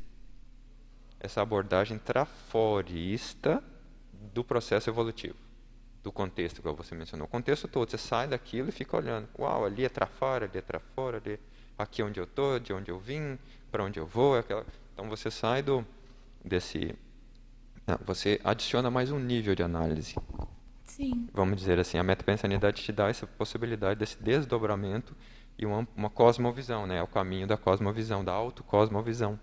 essa 1.19 1.41
abordagem 1.41 1.97
traforista 1.97 3.63
do 4.33 4.43
processo 4.43 4.89
evolutivo 4.89 5.49
do 6.03 6.11
contexto, 6.11 6.61
que 6.61 6.69
você 6.69 6.95
mencionou. 6.95 7.27
O 7.27 7.29
contexto 7.29 7.67
todo, 7.67 7.89
você 7.89 7.97
sai 7.97 8.27
daquilo 8.27 8.69
e 8.69 8.71
fica 8.71 8.95
olhando. 8.97 9.27
Uau, 9.37 9.65
ali 9.65 9.85
é 9.85 9.89
fora, 10.05 10.45
ali 10.45 10.57
é 10.57 10.79
fora, 10.95 11.17
ali, 11.17 11.39
aqui 11.77 12.01
é 12.01 12.05
onde 12.05 12.19
eu 12.19 12.23
estou, 12.23 12.59
de 12.59 12.73
onde 12.73 12.89
eu 12.89 12.99
vim, 12.99 13.37
para 13.71 13.83
onde 13.83 13.99
eu 13.99 14.05
vou. 14.05 14.37
Aquela... 14.37 14.65
Então 14.93 15.09
você 15.09 15.29
sai 15.29 15.61
do 15.61 15.85
desse. 16.43 16.95
Não, 17.89 17.99
você 18.05 18.39
adiciona 18.43 18.91
mais 18.91 19.11
um 19.11 19.17
nível 19.17 19.55
de 19.55 19.63
análise. 19.63 20.15
Sim. 20.85 21.27
Vamos 21.33 21.57
dizer 21.57 21.79
assim, 21.79 21.97
a 21.97 22.03
metapensanidade 22.03 22.83
te 22.83 22.91
dá 22.91 23.09
essa 23.09 23.25
possibilidade 23.25 23.99
desse 23.99 24.21
desdobramento 24.21 25.15
e 25.57 25.65
uma, 25.65 25.87
uma 25.95 26.07
cosmovisão, 26.07 26.85
né? 26.85 26.97
É 26.97 27.01
o 27.01 27.07
caminho 27.07 27.47
da 27.47 27.57
cosmovisão, 27.57 28.23
da 28.23 28.31
autocosmovisão. 28.31 29.39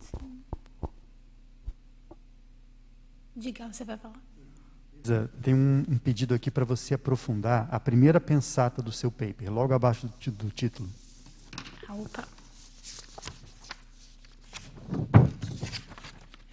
Sim. 0.00 0.42
Diga, 3.34 3.72
você 3.72 3.86
vai 3.86 3.96
falar. 3.96 4.20
Tem 5.40 5.54
um, 5.54 5.82
um 5.88 5.96
pedido 5.96 6.34
aqui 6.34 6.50
para 6.50 6.66
você 6.66 6.92
aprofundar 6.92 7.66
a 7.70 7.80
primeira 7.80 8.20
pensata 8.20 8.82
do 8.82 8.92
seu 8.92 9.10
paper, 9.10 9.50
logo 9.50 9.72
abaixo 9.72 10.06
do, 10.06 10.30
do 10.32 10.50
título. 10.50 10.90
Opa. 11.88 12.28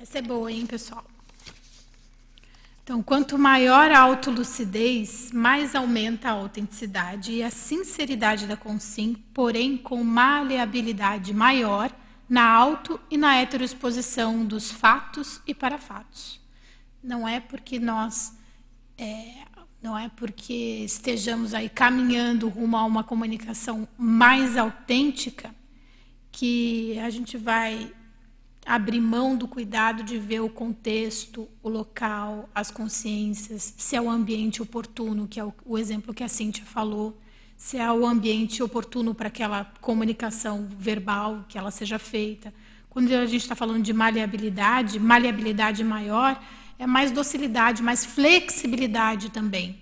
Essa 0.10 0.20
é 0.20 0.22
boa, 0.22 0.50
hein, 0.50 0.66
pessoal? 0.66 1.04
Então, 2.82 3.04
quanto 3.04 3.38
maior 3.38 3.92
a 3.92 4.00
autolucidez, 4.00 5.34
mais 5.34 5.76
aumenta 5.76 6.30
a 6.30 6.32
autenticidade 6.32 7.34
e 7.34 7.44
a 7.44 7.52
sinceridade 7.52 8.48
da 8.48 8.56
consim, 8.56 9.18
porém 9.34 9.76
com 9.76 10.02
maleabilidade 10.06 11.34
maior 11.34 11.92
na 12.30 12.50
auto 12.50 12.98
e 13.12 13.18
na 13.18 13.36
heteroexposição 13.36 14.46
dos 14.46 14.72
fatos 14.72 15.42
e 15.46 15.54
para 15.54 15.78
fatos. 15.78 16.40
Não 17.04 17.28
é 17.28 17.42
porque 17.42 17.78
nós 17.78 18.34
é, 18.98 19.44
não 19.84 19.98
é 19.98 20.08
porque 20.08 20.86
estejamos 20.86 21.54
aí 21.54 21.68
caminhando 21.68 22.48
rumo 22.48 22.78
a 22.78 22.86
uma 22.86 23.04
comunicação 23.04 23.86
mais 23.98 24.56
autêntica 24.56 25.54
que 26.32 26.98
a 27.00 27.10
gente 27.10 27.36
vai 27.36 27.92
abrir 28.68 29.00
mão 29.00 29.38
do 29.38 29.48
cuidado 29.48 30.04
de 30.04 30.18
ver 30.18 30.42
o 30.42 30.50
contexto, 30.50 31.48
o 31.64 31.70
local, 31.70 32.50
as 32.54 32.70
consciências, 32.70 33.74
se 33.78 33.96
é 33.96 34.02
o 34.02 34.10
ambiente 34.10 34.62
oportuno, 34.62 35.26
que 35.26 35.40
é 35.40 35.44
o, 35.46 35.54
o 35.66 35.78
exemplo 35.78 36.14
que 36.14 36.24
a 36.24 36.28
Cíntia 36.28 36.66
falou, 36.66 37.18
se 37.56 37.78
é 37.78 37.92
o 37.92 38.06
ambiente 38.06 38.62
oportuno 38.62 39.16
para 39.16 39.30
aquela 39.30 39.72
comunicação 39.80 40.68
verbal 40.78 41.46
que 41.48 41.58
ela 41.58 41.72
seja 41.72 41.98
feita. 41.98 42.54
Quando 42.90 43.12
a 43.14 43.26
gente 43.26 43.42
está 43.42 43.56
falando 43.56 43.82
de 43.82 43.94
maleabilidade, 43.94 45.00
maleabilidade 45.00 45.84
maior, 45.84 46.38
é 46.78 46.86
mais 46.86 47.10
docilidade, 47.10 47.82
mais 47.82 48.06
flexibilidade 48.06 49.32
também. 49.32 49.80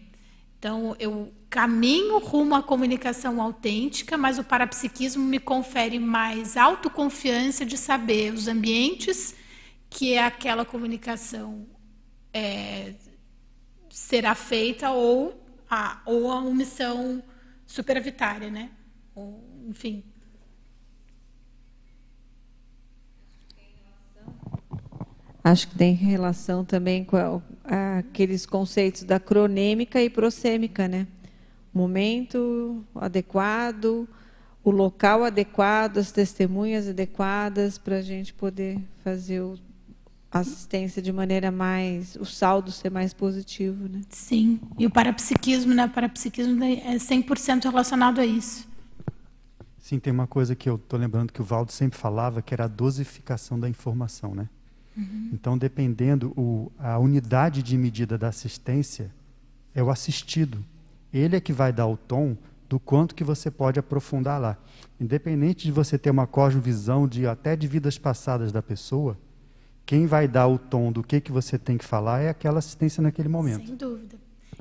Então, 0.60 0.96
eu 1.00 1.34
caminho 1.56 2.20
rumo 2.20 2.54
à 2.54 2.62
comunicação 2.62 3.42
autêntica, 3.42 4.18
mas 4.18 4.38
o 4.38 4.44
parapsiquismo 4.44 5.24
me 5.24 5.40
confere 5.40 5.98
mais 5.98 6.58
autoconfiança 6.58 7.66
de 7.66 7.78
saber 7.78 8.34
os 8.34 8.50
ambientes 8.50 9.34
que 9.90 10.18
aquela 10.18 10.66
comunicação 10.66 11.66
é, 12.34 12.96
será 13.90 14.36
feita 14.36 14.92
ou 14.92 15.42
a, 15.70 16.02
ou 16.06 16.30
a 16.30 16.42
omissão 16.42 17.24
superavitária, 17.66 18.52
né? 18.52 18.70
Ou, 19.16 19.42
enfim. 19.70 20.04
Acho 25.42 25.70
que 25.70 25.78
tem 25.78 25.94
relação 25.94 26.66
também 26.66 27.06
com 27.06 27.42
aqueles 27.98 28.46
conceitos 28.46 29.04
da 29.04 29.22
cronêmica 29.22 30.02
e 30.04 30.10
prosêmica, 30.10 30.86
né? 30.90 31.08
Momento 31.76 32.84
adequado, 32.96 34.08
o 34.64 34.72
local 34.72 35.24
adequado, 35.24 35.98
as 35.98 36.12
testemunhas 36.12 36.88
adequadas 36.88 37.78
para 37.78 37.98
a 37.98 38.02
gente 38.02 38.34
poder 38.34 38.80
fazer 39.04 39.42
o, 39.42 39.56
a 40.32 40.40
assistência 40.40 41.02
de 41.02 41.12
maneira 41.12 41.52
mais, 41.52 42.16
o 42.16 42.26
saldo 42.26 42.72
ser 42.72 42.90
mais 42.90 43.14
positivo, 43.14 43.88
né? 43.88 44.02
Sim, 44.10 44.60
e 44.80 44.86
o 44.86 44.90
parapsiquismo, 44.90 45.74
né? 45.74 45.86
O 45.86 45.90
parapsiquismo 45.90 46.64
é 46.64 46.96
100% 46.96 47.64
relacionado 47.66 48.20
a 48.20 48.26
isso. 48.26 48.68
Sim, 49.78 50.00
tem 50.00 50.12
uma 50.12 50.26
coisa 50.26 50.56
que 50.56 50.68
eu 50.68 50.78
estou 50.78 50.98
lembrando 50.98 51.32
que 51.32 51.42
o 51.42 51.46
Valdo 51.46 51.72
sempre 51.72 52.00
falava, 52.00 52.42
que 52.42 52.54
era 52.54 52.64
a 52.64 52.68
dosificação 52.68 53.60
da 53.60 53.70
informação, 53.70 54.34
né? 54.34 54.50
Uhum. 54.98 55.30
Então, 55.32 55.58
dependendo, 55.58 56.34
o, 56.36 56.72
a 56.80 56.98
unidade 56.98 57.62
de 57.62 57.78
medida 57.78 58.18
da 58.18 58.30
assistência 58.30 59.12
é 59.76 59.84
o 59.84 59.92
assistido. 59.92 60.66
Ele 61.18 61.38
é 61.38 61.40
que 61.40 61.54
vai 61.54 61.72
dar 61.72 61.88
o 61.88 61.96
tom 61.96 62.36
do 62.68 62.78
quanto 62.78 63.16
que 63.16 63.24
você 63.24 63.50
pode 63.50 63.80
aprofundar 63.80 64.38
lá. 64.38 64.58
Independente 65.00 65.64
de 65.64 65.72
você 65.72 65.98
ter 65.98 66.10
uma 66.10 66.28
cosmovisão 66.28 67.08
de 67.08 67.26
até 67.26 67.56
de 67.56 67.68
vidas 67.70 67.98
passadas 67.98 68.52
da 68.52 68.62
pessoa, 68.62 69.18
quem 69.86 70.08
vai 70.08 70.28
dar 70.28 70.48
o 70.48 70.60
tom 70.60 70.92
do 70.92 71.02
que, 71.02 71.22
que 71.22 71.32
você 71.32 71.58
tem 71.58 71.78
que 71.78 71.86
falar 71.86 72.20
é 72.20 72.28
aquela 72.28 72.60
assistência 72.60 73.02
naquele 73.02 73.30
momento. 73.30 73.66
Sem 73.66 73.78
dúvida. 73.78 74.18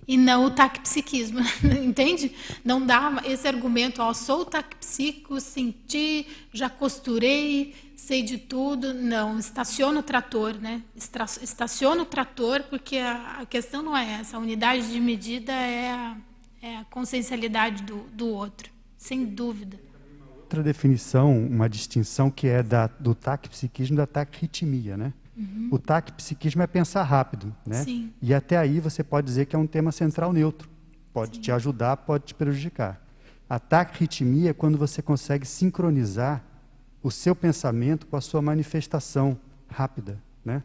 E 0.06 0.16
não 0.16 0.44
o 0.44 0.50
taquipsiquismo, 0.50 1.40
entende? 1.82 2.30
Não 2.64 2.86
dá 2.86 3.20
esse 3.24 3.48
argumento, 3.48 4.00
ó, 4.00 4.12
sou 4.12 4.44
taquipsico, 4.44 5.40
senti, 5.40 6.28
já 6.52 6.70
costurei, 6.70 7.74
sei 7.96 8.22
de 8.22 8.38
tudo. 8.38 8.94
Não, 8.94 9.40
estaciona 9.40 9.98
o 9.98 10.02
trator, 10.04 10.54
né? 10.54 10.82
Estaciona 10.94 12.02
o 12.02 12.06
trator, 12.06 12.62
porque 12.70 12.98
a 12.98 13.44
questão 13.50 13.82
não 13.82 13.96
é 13.96 14.20
essa. 14.20 14.36
A 14.36 14.40
unidade 14.40 14.92
de 14.92 15.00
medida 15.00 15.52
é 15.52 15.90
a 15.90 16.16
é 16.64 16.78
a 16.78 16.84
consciencialidade 16.84 17.82
do, 17.82 18.04
do 18.14 18.26
outro, 18.26 18.70
sem 18.96 19.26
dúvida. 19.26 19.78
Outra 20.38 20.62
definição, 20.62 21.36
uma 21.46 21.68
distinção 21.68 22.30
que 22.30 22.46
é 22.46 22.62
da, 22.62 22.86
do 22.86 23.14
taquipsiquismo 23.14 23.98
da 23.98 24.06
taquirritmia, 24.06 24.96
né? 24.96 25.12
Uhum. 25.36 25.68
O 25.70 25.78
taquipsiquismo 25.78 26.62
é 26.62 26.66
pensar 26.66 27.02
rápido, 27.02 27.54
né? 27.66 27.84
Sim. 27.84 28.14
E 28.22 28.32
até 28.32 28.56
aí 28.56 28.80
você 28.80 29.04
pode 29.04 29.26
dizer 29.26 29.44
que 29.44 29.54
é 29.54 29.58
um 29.58 29.66
tema 29.66 29.92
central 29.92 30.32
neutro. 30.32 30.70
Pode 31.12 31.36
Sim. 31.36 31.42
te 31.42 31.52
ajudar, 31.52 31.98
pode 31.98 32.24
te 32.24 32.34
prejudicar. 32.34 32.98
A 33.48 33.58
taquirritmia 33.58 34.50
é 34.50 34.54
quando 34.54 34.78
você 34.78 35.02
consegue 35.02 35.46
sincronizar 35.46 36.42
o 37.02 37.10
seu 37.10 37.36
pensamento 37.36 38.06
com 38.06 38.16
a 38.16 38.22
sua 38.22 38.40
manifestação 38.40 39.38
rápida, 39.68 40.18
né? 40.42 40.62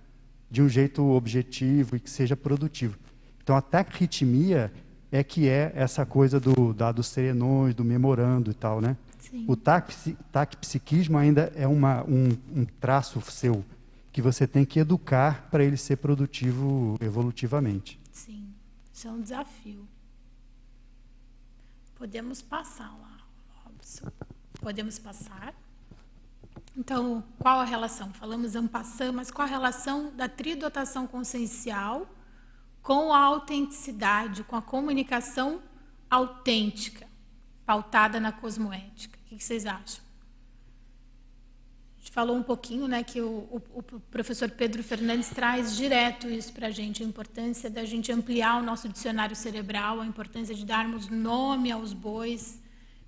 De 0.50 0.62
um 0.62 0.70
jeito 0.70 1.04
objetivo 1.04 1.98
e 1.98 2.00
que 2.00 2.10
seja 2.10 2.38
produtivo. 2.38 2.98
Então 3.44 3.54
a 3.54 3.62
taquirritmia 3.62 4.72
é 5.12 5.24
que 5.24 5.48
é 5.48 5.72
essa 5.76 6.06
coisa 6.06 6.40
do, 6.40 6.74
da, 6.74 6.92
dos 6.92 7.08
serenões, 7.08 7.74
do 7.74 7.84
memorando 7.84 8.52
e 8.52 8.54
tal, 8.54 8.80
né? 8.80 8.96
Sim. 9.20 9.46
O 9.48 9.56
taquipsiquismo 9.56 11.18
ainda 11.18 11.52
é 11.56 11.68
uma, 11.68 12.04
um, 12.04 12.30
um 12.56 12.66
traço 12.66 13.22
seu 13.22 13.64
que 14.12 14.22
você 14.22 14.48
tem 14.48 14.66
que 14.66 14.80
educar 14.80 15.48
para 15.52 15.64
ele 15.64 15.78
ser 15.78 15.98
produtivo 15.98 16.98
evolutivamente. 17.00 18.00
Sim, 18.12 18.54
isso 18.94 19.08
é 19.08 19.12
um 19.12 19.22
desafio. 19.22 19.88
Podemos 21.96 22.42
passar 22.42 22.90
lá, 22.90 23.18
Robson. 23.64 24.08
Podemos 24.60 24.98
passar. 24.98 25.54
Então, 26.76 27.24
qual 27.38 27.60
a 27.60 27.66
relação? 27.66 28.12
Falamos 28.14 28.56
ampassão, 28.56 29.14
mas 29.14 29.30
qual 29.30 29.48
a 29.48 29.52
relação 29.52 30.12
da 30.16 30.28
tridotação 30.28 31.06
consciencial 31.06 32.08
com 32.90 33.14
a 33.14 33.20
autenticidade, 33.20 34.44
com 34.44 34.56
a 34.56 34.64
comunicação 34.64 35.62
autêntica, 36.10 37.06
pautada 37.64 38.20
na 38.20 38.32
cosmoética. 38.32 39.20
O 39.28 39.30
que 39.30 39.44
vocês 39.44 39.68
acham? 39.68 40.04
A 41.96 42.00
gente 42.00 42.12
falou 42.12 42.36
um 42.36 42.42
pouquinho, 42.42 42.88
né, 42.88 43.04
que 43.04 43.22
o, 43.22 43.48
o, 43.52 43.62
o 43.76 44.00
professor 44.10 44.50
Pedro 44.50 44.82
Fernandes 44.82 45.30
traz 45.30 45.78
direto 45.78 46.28
isso 46.28 46.52
para 46.52 46.66
a 46.66 46.72
gente, 46.72 47.04
a 47.04 47.06
importância 47.06 47.70
da 47.70 47.86
gente 47.86 48.12
ampliar 48.12 48.60
o 48.60 48.64
nosso 48.64 48.90
dicionário 48.90 49.36
cerebral, 49.36 50.02
a 50.02 50.06
importância 50.08 50.56
de 50.56 50.66
darmos 50.66 51.10
nome 51.10 51.72
aos 51.72 51.94
bois, 51.94 52.60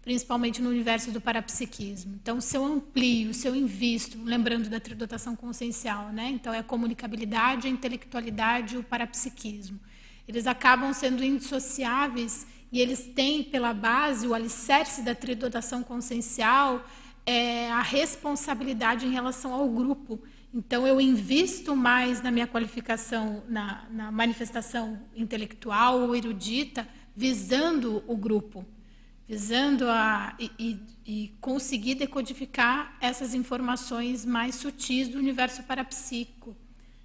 principalmente 0.01 0.61
no 0.61 0.69
universo 0.69 1.11
do 1.11 1.21
parapsiquismo. 1.21 2.15
Então, 2.21 2.41
se 2.41 2.57
eu 2.57 2.65
amplio, 2.65 3.33
se 3.33 3.47
eu 3.47 3.55
invisto, 3.55 4.17
lembrando 4.23 4.69
da 4.69 4.79
tridotação 4.79 5.35
consciencial, 5.35 6.09
né? 6.09 6.29
então 6.29 6.53
é 6.53 6.59
a 6.59 6.63
comunicabilidade, 6.63 7.67
a 7.67 7.69
intelectualidade 7.69 8.75
e 8.75 8.77
o 8.79 8.83
parapsiquismo. 8.83 9.79
Eles 10.27 10.47
acabam 10.47 10.91
sendo 10.93 11.23
indissociáveis 11.23 12.47
e 12.71 12.79
eles 12.79 13.05
têm 13.13 13.43
pela 13.43 13.73
base 13.73 14.27
o 14.27 14.33
alicerce 14.33 15.03
da 15.03 15.13
tridotação 15.13 15.83
consciencial 15.83 16.83
é 17.25 17.69
a 17.71 17.81
responsabilidade 17.81 19.05
em 19.05 19.11
relação 19.11 19.53
ao 19.53 19.69
grupo. 19.69 20.19
Então, 20.53 20.87
eu 20.87 20.99
invisto 20.99 21.75
mais 21.75 22.21
na 22.21 22.31
minha 22.31 22.47
qualificação, 22.47 23.43
na, 23.47 23.85
na 23.91 24.11
manifestação 24.11 24.99
intelectual 25.15 26.01
ou 26.01 26.15
erudita, 26.15 26.87
visando 27.15 28.03
o 28.07 28.17
grupo 28.17 28.65
visando 29.31 29.89
a, 29.89 30.35
e, 30.37 30.77
e, 31.05 31.33
conseguir 31.39 31.95
decodificar 31.95 32.97
essas 32.99 33.33
informações 33.33 34.25
mais 34.25 34.55
sutis 34.55 35.07
do 35.07 35.17
universo 35.17 35.63
parapsíquico. 35.63 36.53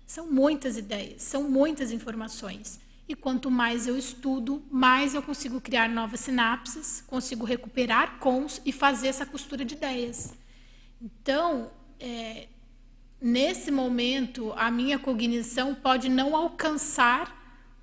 São 0.04 0.26
muitas 0.26 0.76
ideias, 0.76 1.22
são 1.22 1.48
muitas 1.48 1.92
informações. 1.92 2.80
E 3.08 3.14
quanto 3.14 3.48
mais 3.48 3.86
eu 3.86 3.96
estudo, 3.96 4.60
mais 4.68 5.14
eu 5.14 5.22
consigo 5.22 5.60
criar 5.60 5.88
novas 5.88 6.18
sinapses, 6.18 7.00
consigo 7.06 7.44
recuperar 7.44 8.18
cons 8.18 8.60
e 8.66 8.72
fazer 8.72 9.06
essa 9.06 9.24
costura 9.24 9.64
de 9.64 9.76
ideias. 9.76 10.34
Então, 11.00 11.70
é, 12.00 12.48
nesse 13.20 13.70
momento, 13.70 14.52
a 14.56 14.68
minha 14.68 14.98
cognição 14.98 15.76
pode 15.76 16.08
não 16.08 16.34
alcançar 16.34 17.35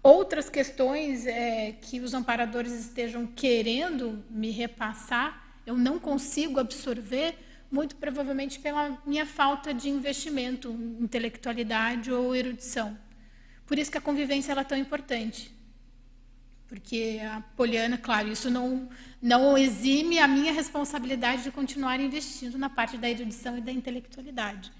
outras 0.03 0.49
questões 0.49 1.25
é, 1.25 1.71
que 1.81 2.01
os 2.01 2.13
amparadores 2.13 2.73
estejam 2.73 3.25
querendo 3.25 4.23
me 4.29 4.51
repassar, 4.51 5.41
eu 5.65 5.77
não 5.77 5.97
consigo 5.97 6.59
absorver, 6.59 7.35
muito 7.71 7.95
provavelmente 7.95 8.59
pela 8.59 9.01
minha 9.07 9.25
falta 9.25 9.73
de 9.73 9.89
investimento, 9.89 10.69
intelectualidade 10.99 12.11
ou 12.11 12.35
erudição. 12.35 12.95
Por 13.65 13.79
isso 13.79 13.89
que 13.89 13.97
a 13.97 14.01
convivência 14.01 14.51
ela 14.51 14.61
é 14.61 14.65
tão 14.65 14.77
importante. 14.77 15.51
Porque 16.67 17.19
a 17.23 17.41
Poliana, 17.55 17.97
claro, 17.97 18.29
isso 18.29 18.49
não, 18.49 18.89
não 19.21 19.57
exime 19.57 20.19
a 20.19 20.27
minha 20.27 20.51
responsabilidade 20.51 21.43
de 21.43 21.51
continuar 21.51 21.99
investindo 21.99 22.57
na 22.57 22.69
parte 22.69 22.97
da 22.97 23.09
erudição 23.09 23.57
e 23.57 23.61
da 23.61 23.71
intelectualidade. 23.71 24.71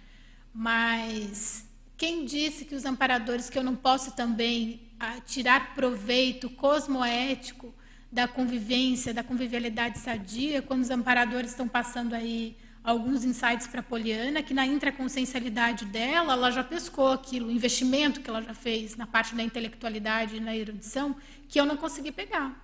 Mas 0.54 1.66
quem 1.96 2.26
disse 2.26 2.66
que 2.66 2.76
os 2.76 2.86
amparadores, 2.86 3.50
que 3.50 3.58
eu 3.58 3.64
não 3.64 3.76
posso 3.76 4.16
também 4.16 4.93
tirar 5.26 5.74
proveito 5.76 6.50
cosmoético 6.50 7.74
da 8.12 8.28
convivência, 8.28 9.14
da 9.14 9.24
convivialidade 9.24 9.98
sadia, 9.98 10.62
quando 10.62 10.82
os 10.82 10.92
amparadores 10.92 11.52
estão 11.52 11.68
passando 11.68 12.14
aí 12.14 12.56
alguns 12.84 13.24
insights 13.24 13.66
para 13.66 13.80
a 13.80 13.84
Poliana, 13.84 14.44
que 14.44 14.54
na 14.54 14.68
intraconsciencialidade 14.68 15.86
dela, 15.86 16.34
ela 16.34 16.52
já 16.52 16.64
pescou 16.64 17.12
aquilo, 17.12 17.48
o 17.48 17.52
investimento 17.52 18.20
que 18.22 18.30
ela 18.30 18.42
já 18.42 18.54
fez 18.54 18.96
na 18.96 19.08
parte 19.08 19.34
da 19.34 19.42
intelectualidade 19.42 20.36
e 20.36 20.40
na 20.40 20.56
erudição, 20.56 21.16
que 21.48 21.60
eu 21.60 21.66
não 21.66 21.78
consegui 21.78 22.12
pegar. 22.12 22.62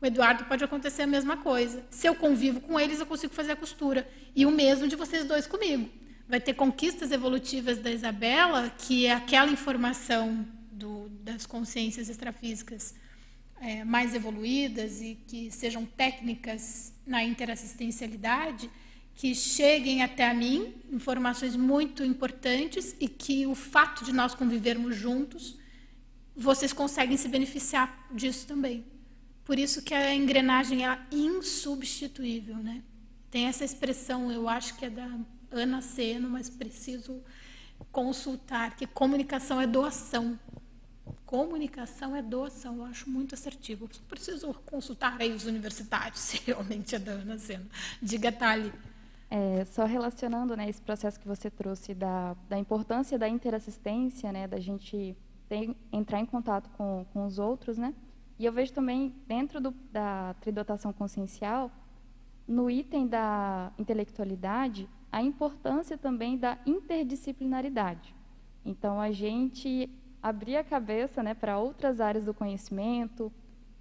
O 0.00 0.06
Eduardo 0.06 0.44
pode 0.46 0.64
acontecer 0.64 1.02
a 1.02 1.06
mesma 1.06 1.36
coisa. 1.36 1.84
Se 1.88 2.08
eu 2.08 2.14
convivo 2.14 2.60
com 2.60 2.78
eles, 2.78 2.98
eu 2.98 3.06
consigo 3.06 3.32
fazer 3.32 3.52
a 3.52 3.56
costura. 3.56 4.06
E 4.34 4.44
o 4.44 4.50
mesmo 4.50 4.88
de 4.88 4.96
vocês 4.96 5.24
dois 5.24 5.46
comigo. 5.46 5.88
Vai 6.28 6.40
ter 6.40 6.54
conquistas 6.54 7.12
evolutivas 7.12 7.78
da 7.78 7.88
Isabela, 7.88 8.68
que 8.76 9.06
é 9.06 9.12
aquela 9.12 9.48
informação 9.48 10.44
do, 10.82 11.08
das 11.22 11.46
consciências 11.46 12.08
extrafísicas 12.08 12.94
é, 13.60 13.84
mais 13.84 14.14
evoluídas 14.14 15.00
e 15.00 15.14
que 15.28 15.50
sejam 15.52 15.86
técnicas 15.86 16.92
na 17.06 17.22
interassistencialidade, 17.22 18.68
que 19.14 19.34
cheguem 19.34 20.02
até 20.02 20.28
a 20.28 20.34
mim 20.34 20.74
informações 20.90 21.54
muito 21.54 22.04
importantes 22.04 22.96
e 22.98 23.06
que 23.06 23.46
o 23.46 23.54
fato 23.54 24.04
de 24.04 24.12
nós 24.12 24.34
convivermos 24.34 24.96
juntos, 24.96 25.56
vocês 26.34 26.72
conseguem 26.72 27.16
se 27.16 27.28
beneficiar 27.28 28.08
disso 28.12 28.46
também. 28.46 28.84
Por 29.44 29.58
isso 29.58 29.82
que 29.82 29.94
a 29.94 30.14
engrenagem 30.14 30.84
é 30.86 30.98
insubstituível, 31.12 32.56
né? 32.56 32.82
Tem 33.30 33.46
essa 33.46 33.64
expressão, 33.64 34.30
eu 34.32 34.48
acho 34.48 34.76
que 34.76 34.86
é 34.86 34.90
da 34.90 35.08
Ana 35.50 35.80
Seno, 35.80 36.28
mas 36.28 36.48
preciso 36.48 37.22
consultar 37.92 38.76
que 38.76 38.86
comunicação 38.86 39.60
é 39.60 39.66
doação. 39.66 40.38
Comunicação 41.32 42.14
é 42.14 42.20
doação, 42.20 42.76
eu 42.76 42.84
acho 42.84 43.08
muito 43.08 43.34
assertivo. 43.34 43.88
Preciso 44.06 44.52
consultar 44.66 45.16
aí 45.18 45.32
os 45.32 45.46
universitários, 45.46 46.20
se 46.20 46.36
realmente 46.44 46.94
é 46.94 46.98
da 46.98 47.12
Ana 47.12 47.38
Seno. 47.38 47.64
Diga, 48.02 48.30
Thali. 48.30 48.70
É, 49.30 49.64
só 49.64 49.86
relacionando 49.86 50.54
né, 50.54 50.68
esse 50.68 50.82
processo 50.82 51.18
que 51.18 51.26
você 51.26 51.48
trouxe 51.48 51.94
da, 51.94 52.36
da 52.50 52.58
importância 52.58 53.18
da 53.18 53.26
interassistência, 53.26 54.30
né, 54.30 54.46
da 54.46 54.60
gente 54.60 55.16
ter, 55.48 55.74
entrar 55.90 56.20
em 56.20 56.26
contato 56.26 56.68
com, 56.76 57.06
com 57.14 57.24
os 57.24 57.38
outros, 57.38 57.78
né? 57.78 57.94
E 58.38 58.44
eu 58.44 58.52
vejo 58.52 58.74
também, 58.74 59.14
dentro 59.26 59.58
do, 59.58 59.70
da 59.90 60.34
tridotação 60.38 60.92
consciencial, 60.92 61.70
no 62.46 62.70
item 62.70 63.06
da 63.06 63.72
intelectualidade, 63.78 64.86
a 65.10 65.22
importância 65.22 65.96
também 65.96 66.36
da 66.36 66.58
interdisciplinaridade. 66.66 68.14
Então, 68.66 69.00
a 69.00 69.10
gente 69.10 69.88
abrir 70.22 70.56
a 70.56 70.64
cabeça 70.64 71.22
né, 71.22 71.34
para 71.34 71.58
outras 71.58 72.00
áreas 72.00 72.24
do 72.24 72.32
conhecimento, 72.32 73.32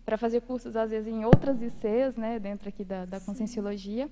para 0.03 0.17
fazer 0.17 0.41
cursos, 0.41 0.75
às 0.75 0.89
vezes, 0.89 1.07
em 1.07 1.23
outras 1.23 1.61
ICs, 1.61 2.17
né, 2.17 2.39
dentro 2.39 2.67
aqui 2.67 2.83
da, 2.83 3.05
da 3.05 3.19
conscienciologia, 3.19 4.09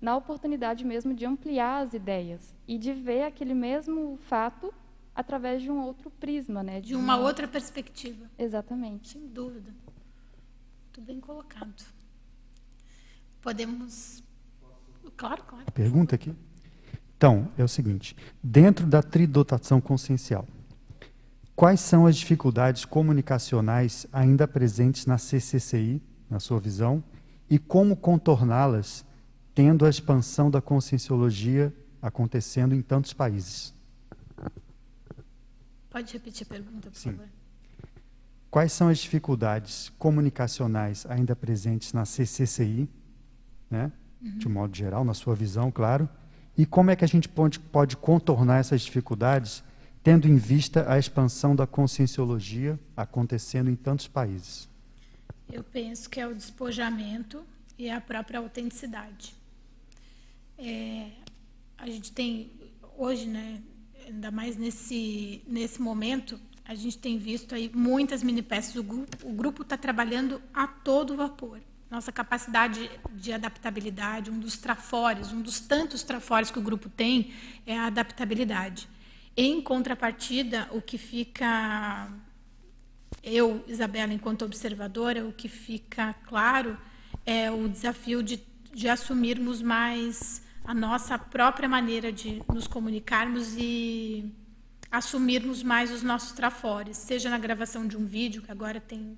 na 0.00 0.16
oportunidade 0.16 0.84
mesmo 0.84 1.14
de 1.14 1.24
ampliar 1.24 1.86
as 1.86 1.94
ideias 1.94 2.54
e 2.68 2.78
de 2.78 2.92
ver 2.92 3.22
aquele 3.22 3.54
mesmo 3.54 4.18
fato 4.28 4.72
através 5.14 5.62
de 5.62 5.70
um 5.70 5.80
outro 5.82 6.10
prisma, 6.10 6.62
né? 6.62 6.80
De, 6.80 6.88
de 6.88 6.94
uma, 6.94 7.16
uma, 7.16 7.26
outra 7.26 7.46
perspectiva. 7.46 8.30
Exatamente. 8.38 9.10
Sem 9.10 9.26
dúvida. 9.26 9.70
Muito 10.84 11.00
bem 11.02 11.20
colocado. 11.20 11.84
Podemos. 13.42 14.22
Claro, 15.16 15.42
claro. 15.44 15.70
Pergunta 15.72 16.14
aqui. 16.14 16.34
Então, 17.16 17.50
é 17.58 17.64
o 17.64 17.68
seguinte: 17.68 18.16
dentro 18.42 18.86
da 18.86 19.02
tridotação 19.02 19.80
consciencial, 19.80 20.46
quais 21.60 21.78
são 21.80 22.06
as 22.06 22.16
dificuldades 22.16 22.86
comunicacionais 22.86 24.06
ainda 24.10 24.48
presentes 24.48 25.04
na 25.04 25.18
CCCI, 25.18 26.00
na 26.30 26.40
sua 26.40 26.58
visão, 26.58 27.04
e 27.50 27.58
como 27.58 27.94
contorná-las 27.94 29.04
tendo 29.54 29.84
a 29.84 29.90
expansão 29.90 30.50
da 30.50 30.62
conscienciologia 30.62 31.70
acontecendo 32.00 32.74
em 32.74 32.80
tantos 32.80 33.12
países. 33.12 33.74
Pode 35.90 36.10
repetir 36.14 36.46
a 36.46 36.48
pergunta, 36.48 36.90
por 36.90 36.96
Sim. 36.96 37.10
favor? 37.10 37.28
Quais 38.50 38.72
são 38.72 38.88
as 38.88 38.96
dificuldades 38.96 39.92
comunicacionais 39.98 41.04
ainda 41.10 41.36
presentes 41.36 41.92
na 41.92 42.06
CCCI, 42.06 42.88
né? 43.70 43.92
Uhum. 44.22 44.38
de 44.38 44.48
um 44.48 44.50
modo 44.50 44.74
geral, 44.74 45.04
na 45.04 45.12
sua 45.12 45.34
visão, 45.34 45.70
claro, 45.70 46.08
e 46.56 46.64
como 46.64 46.90
é 46.90 46.96
que 46.96 47.04
a 47.04 47.08
gente 47.08 47.28
pode, 47.28 47.60
pode 47.60 47.98
contornar 47.98 48.60
essas 48.60 48.80
dificuldades, 48.80 49.62
tendo 50.02 50.26
em 50.26 50.36
vista 50.36 50.90
a 50.90 50.98
expansão 50.98 51.54
da 51.54 51.66
conscienciologia 51.66 52.78
acontecendo 52.96 53.70
em 53.70 53.76
tantos 53.76 54.08
países? 54.08 54.68
Eu 55.52 55.64
penso 55.64 56.08
que 56.08 56.20
é 56.20 56.26
o 56.26 56.34
despojamento 56.34 57.44
e 57.78 57.90
a 57.90 58.00
própria 58.00 58.38
autenticidade. 58.38 59.34
É, 60.56 61.08
a 61.76 61.86
gente 61.86 62.12
tem 62.12 62.50
hoje, 62.96 63.26
né, 63.26 63.60
ainda 64.06 64.30
mais 64.30 64.56
nesse 64.56 65.42
nesse 65.46 65.80
momento, 65.80 66.38
a 66.64 66.74
gente 66.74 66.98
tem 66.98 67.18
visto 67.18 67.54
aí 67.54 67.70
muitas 67.74 68.22
mini 68.22 68.42
peças. 68.42 68.76
O 68.76 68.82
grupo 68.82 69.28
o 69.28 69.32
grupo 69.32 69.62
está 69.62 69.76
trabalhando 69.76 70.40
a 70.54 70.66
todo 70.66 71.16
vapor. 71.16 71.60
Nossa 71.90 72.12
capacidade 72.12 72.88
de 73.14 73.32
adaptabilidade, 73.32 74.30
um 74.30 74.38
dos 74.38 74.56
trafores, 74.56 75.32
um 75.32 75.40
dos 75.40 75.58
tantos 75.58 76.04
trafores 76.04 76.48
que 76.48 76.58
o 76.58 76.62
grupo 76.62 76.88
tem, 76.88 77.32
é 77.66 77.76
a 77.76 77.86
adaptabilidade. 77.86 78.88
Em 79.42 79.62
contrapartida, 79.62 80.68
o 80.70 80.82
que 80.82 80.98
fica 80.98 82.12
eu, 83.22 83.64
Isabela, 83.66 84.12
enquanto 84.12 84.44
observadora, 84.44 85.24
o 85.26 85.32
que 85.32 85.48
fica 85.48 86.12
claro 86.28 86.76
é 87.24 87.50
o 87.50 87.66
desafio 87.66 88.22
de, 88.22 88.38
de 88.70 88.86
assumirmos 88.86 89.62
mais 89.62 90.42
a 90.62 90.74
nossa 90.74 91.18
própria 91.18 91.66
maneira 91.66 92.12
de 92.12 92.42
nos 92.52 92.66
comunicarmos 92.66 93.54
e 93.56 94.30
assumirmos 94.90 95.62
mais 95.62 95.90
os 95.90 96.02
nossos 96.02 96.32
trafores, 96.32 96.98
seja 96.98 97.30
na 97.30 97.38
gravação 97.38 97.86
de 97.88 97.96
um 97.96 98.04
vídeo, 98.04 98.42
que 98.42 98.52
agora 98.52 98.78
tem, 98.78 99.16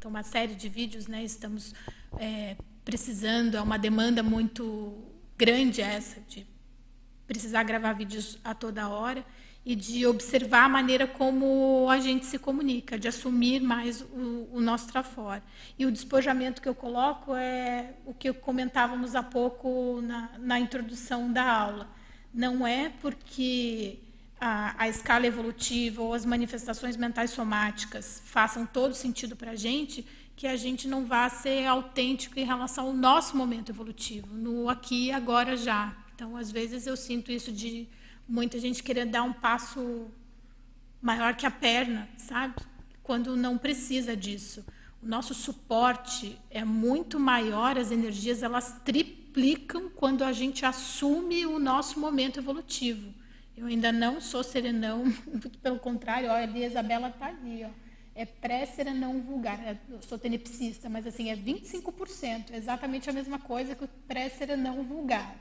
tem 0.00 0.10
uma 0.10 0.22
série 0.22 0.54
de 0.54 0.70
vídeos, 0.70 1.06
né? 1.06 1.22
estamos 1.22 1.74
é, 2.18 2.56
precisando, 2.86 3.54
é 3.54 3.60
uma 3.60 3.78
demanda 3.78 4.22
muito 4.22 4.96
grande 5.36 5.82
essa, 5.82 6.22
de 6.22 6.46
precisar 7.26 7.62
gravar 7.64 7.92
vídeos 7.92 8.38
a 8.42 8.54
toda 8.54 8.88
hora, 8.88 9.22
e 9.68 9.76
de 9.76 10.06
observar 10.06 10.64
a 10.64 10.68
maneira 10.68 11.06
como 11.06 11.90
a 11.90 12.00
gente 12.00 12.24
se 12.24 12.38
comunica, 12.38 12.98
de 12.98 13.06
assumir 13.06 13.60
mais 13.60 14.00
o, 14.00 14.48
o 14.50 14.60
nosso 14.62 14.88
trafor. 14.88 15.42
E 15.78 15.84
o 15.84 15.92
despojamento 15.92 16.62
que 16.62 16.68
eu 16.70 16.74
coloco 16.74 17.34
é 17.34 17.92
o 18.06 18.14
que 18.14 18.32
comentávamos 18.32 19.14
há 19.14 19.22
pouco 19.22 20.00
na, 20.00 20.30
na 20.38 20.58
introdução 20.58 21.30
da 21.30 21.44
aula. 21.44 21.86
Não 22.32 22.66
é 22.66 22.88
porque 23.02 23.98
a, 24.40 24.84
a, 24.84 24.88
escala 24.88 25.26
evolutiva 25.26 26.00
ou 26.00 26.14
as 26.14 26.24
manifestações 26.24 26.96
mentais 26.96 27.32
somáticas 27.32 28.22
façam 28.24 28.64
todo 28.64 28.94
sentido 28.94 29.36
para 29.36 29.50
a 29.50 29.56
gente, 29.56 30.02
que 30.34 30.46
a 30.46 30.56
gente 30.56 30.88
não 30.88 31.04
vá 31.04 31.28
ser 31.28 31.66
autêntico 31.66 32.40
em 32.40 32.44
relação 32.44 32.86
ao 32.86 32.94
nosso 32.94 33.36
momento 33.36 33.70
evolutivo, 33.70 34.28
no 34.34 34.70
aqui, 34.70 35.12
agora, 35.12 35.58
já. 35.58 35.94
Então, 36.14 36.38
às 36.38 36.50
vezes, 36.50 36.86
eu 36.86 36.96
sinto 36.96 37.30
isso 37.30 37.52
de 37.52 37.86
muita 38.28 38.58
gente 38.60 38.82
querendo 38.82 39.12
dar 39.12 39.22
um 39.22 39.32
passo 39.32 40.10
maior 41.00 41.34
que 41.34 41.46
a 41.46 41.50
perna, 41.50 42.08
sabe? 42.18 42.54
Quando 43.02 43.34
não 43.34 43.56
precisa 43.56 44.14
disso. 44.14 44.64
O 45.02 45.06
nosso 45.06 45.32
suporte 45.32 46.38
é 46.50 46.64
muito 46.64 47.18
maior, 47.18 47.78
as 47.78 47.90
energias 47.90 48.42
elas 48.42 48.80
triplicam 48.84 49.88
quando 49.88 50.22
a 50.24 50.32
gente 50.32 50.66
assume 50.66 51.46
o 51.46 51.58
nosso 51.58 51.98
momento 51.98 52.40
evolutivo. 52.40 53.14
Eu 53.56 53.66
ainda 53.66 53.90
não 53.90 54.20
sou 54.20 54.44
serenão, 54.44 55.04
pelo 55.62 55.78
contrário, 55.78 56.28
olha, 56.28 56.52
a 56.52 56.66
Isabela 56.66 57.08
está 57.08 57.26
ali, 57.26 57.64
ó. 57.64 57.70
É 58.14 58.26
pré-serenão 58.26 59.20
vulgar. 59.20 59.78
Eu 59.88 60.02
sou 60.02 60.18
tenepsista, 60.18 60.88
mas 60.88 61.06
assim, 61.06 61.30
é 61.30 61.36
25%, 61.36 62.50
é 62.50 62.56
exatamente 62.56 63.08
a 63.08 63.12
mesma 63.12 63.38
coisa 63.38 63.76
que 63.76 63.84
o 63.84 63.88
pré-serenão 64.08 64.82
vulgar. 64.82 65.36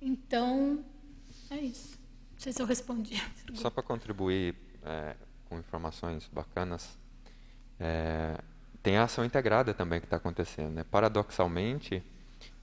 Então, 0.00 0.84
é 1.48 1.58
isso 1.58 2.01
sei 2.42 2.52
se 2.52 2.60
eu 2.60 2.66
respondi. 2.66 3.22
Só 3.54 3.70
para 3.70 3.82
contribuir 3.82 4.54
é, 4.84 5.14
com 5.48 5.58
informações 5.58 6.28
bacanas, 6.32 6.98
é, 7.78 8.36
tem 8.82 8.96
a 8.96 9.04
ação 9.04 9.24
integrada 9.24 9.72
também 9.72 10.00
que 10.00 10.06
está 10.06 10.16
acontecendo. 10.16 10.74
Né? 10.74 10.84
Paradoxalmente, 10.84 12.02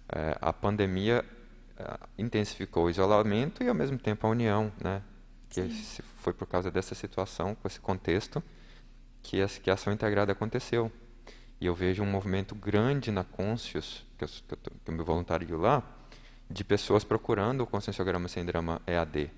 é, 0.09 0.37
a 0.41 0.51
pandemia 0.51 1.23
é, 1.77 1.97
intensificou 2.17 2.85
o 2.85 2.89
isolamento 2.89 3.63
e, 3.63 3.69
ao 3.69 3.75
mesmo 3.75 3.97
tempo, 3.97 4.27
a 4.27 4.29
união, 4.29 4.71
né? 4.83 5.01
que 5.49 5.67
foi 6.17 6.33
por 6.33 6.45
causa 6.45 6.69
dessa 6.69 6.93
situação, 6.93 7.55
com 7.55 7.67
esse 7.67 7.79
contexto, 7.79 8.43
que, 9.23 9.39
essa, 9.39 9.59
que 9.59 9.69
a 9.69 9.73
ação 9.73 9.93
integrada 9.93 10.31
aconteceu. 10.31 10.91
E 11.59 11.65
eu 11.65 11.73
vejo 11.73 12.03
um 12.03 12.05
movimento 12.05 12.53
grande 12.53 13.11
na 13.11 13.23
Conscius, 13.23 14.05
que 14.17 14.25
eu, 14.25 14.27
que 14.27 14.53
eu, 14.53 14.57
que 14.57 14.91
eu 14.91 14.93
me 14.93 15.03
voluntario 15.03 15.57
lá, 15.57 15.83
de 16.49 16.63
pessoas 16.63 17.03
procurando 17.03 17.61
o 17.61 17.67
conscienciograma 17.67 18.27
sem 18.27 18.45
drama 18.45 18.81
EAD. 18.85 19.31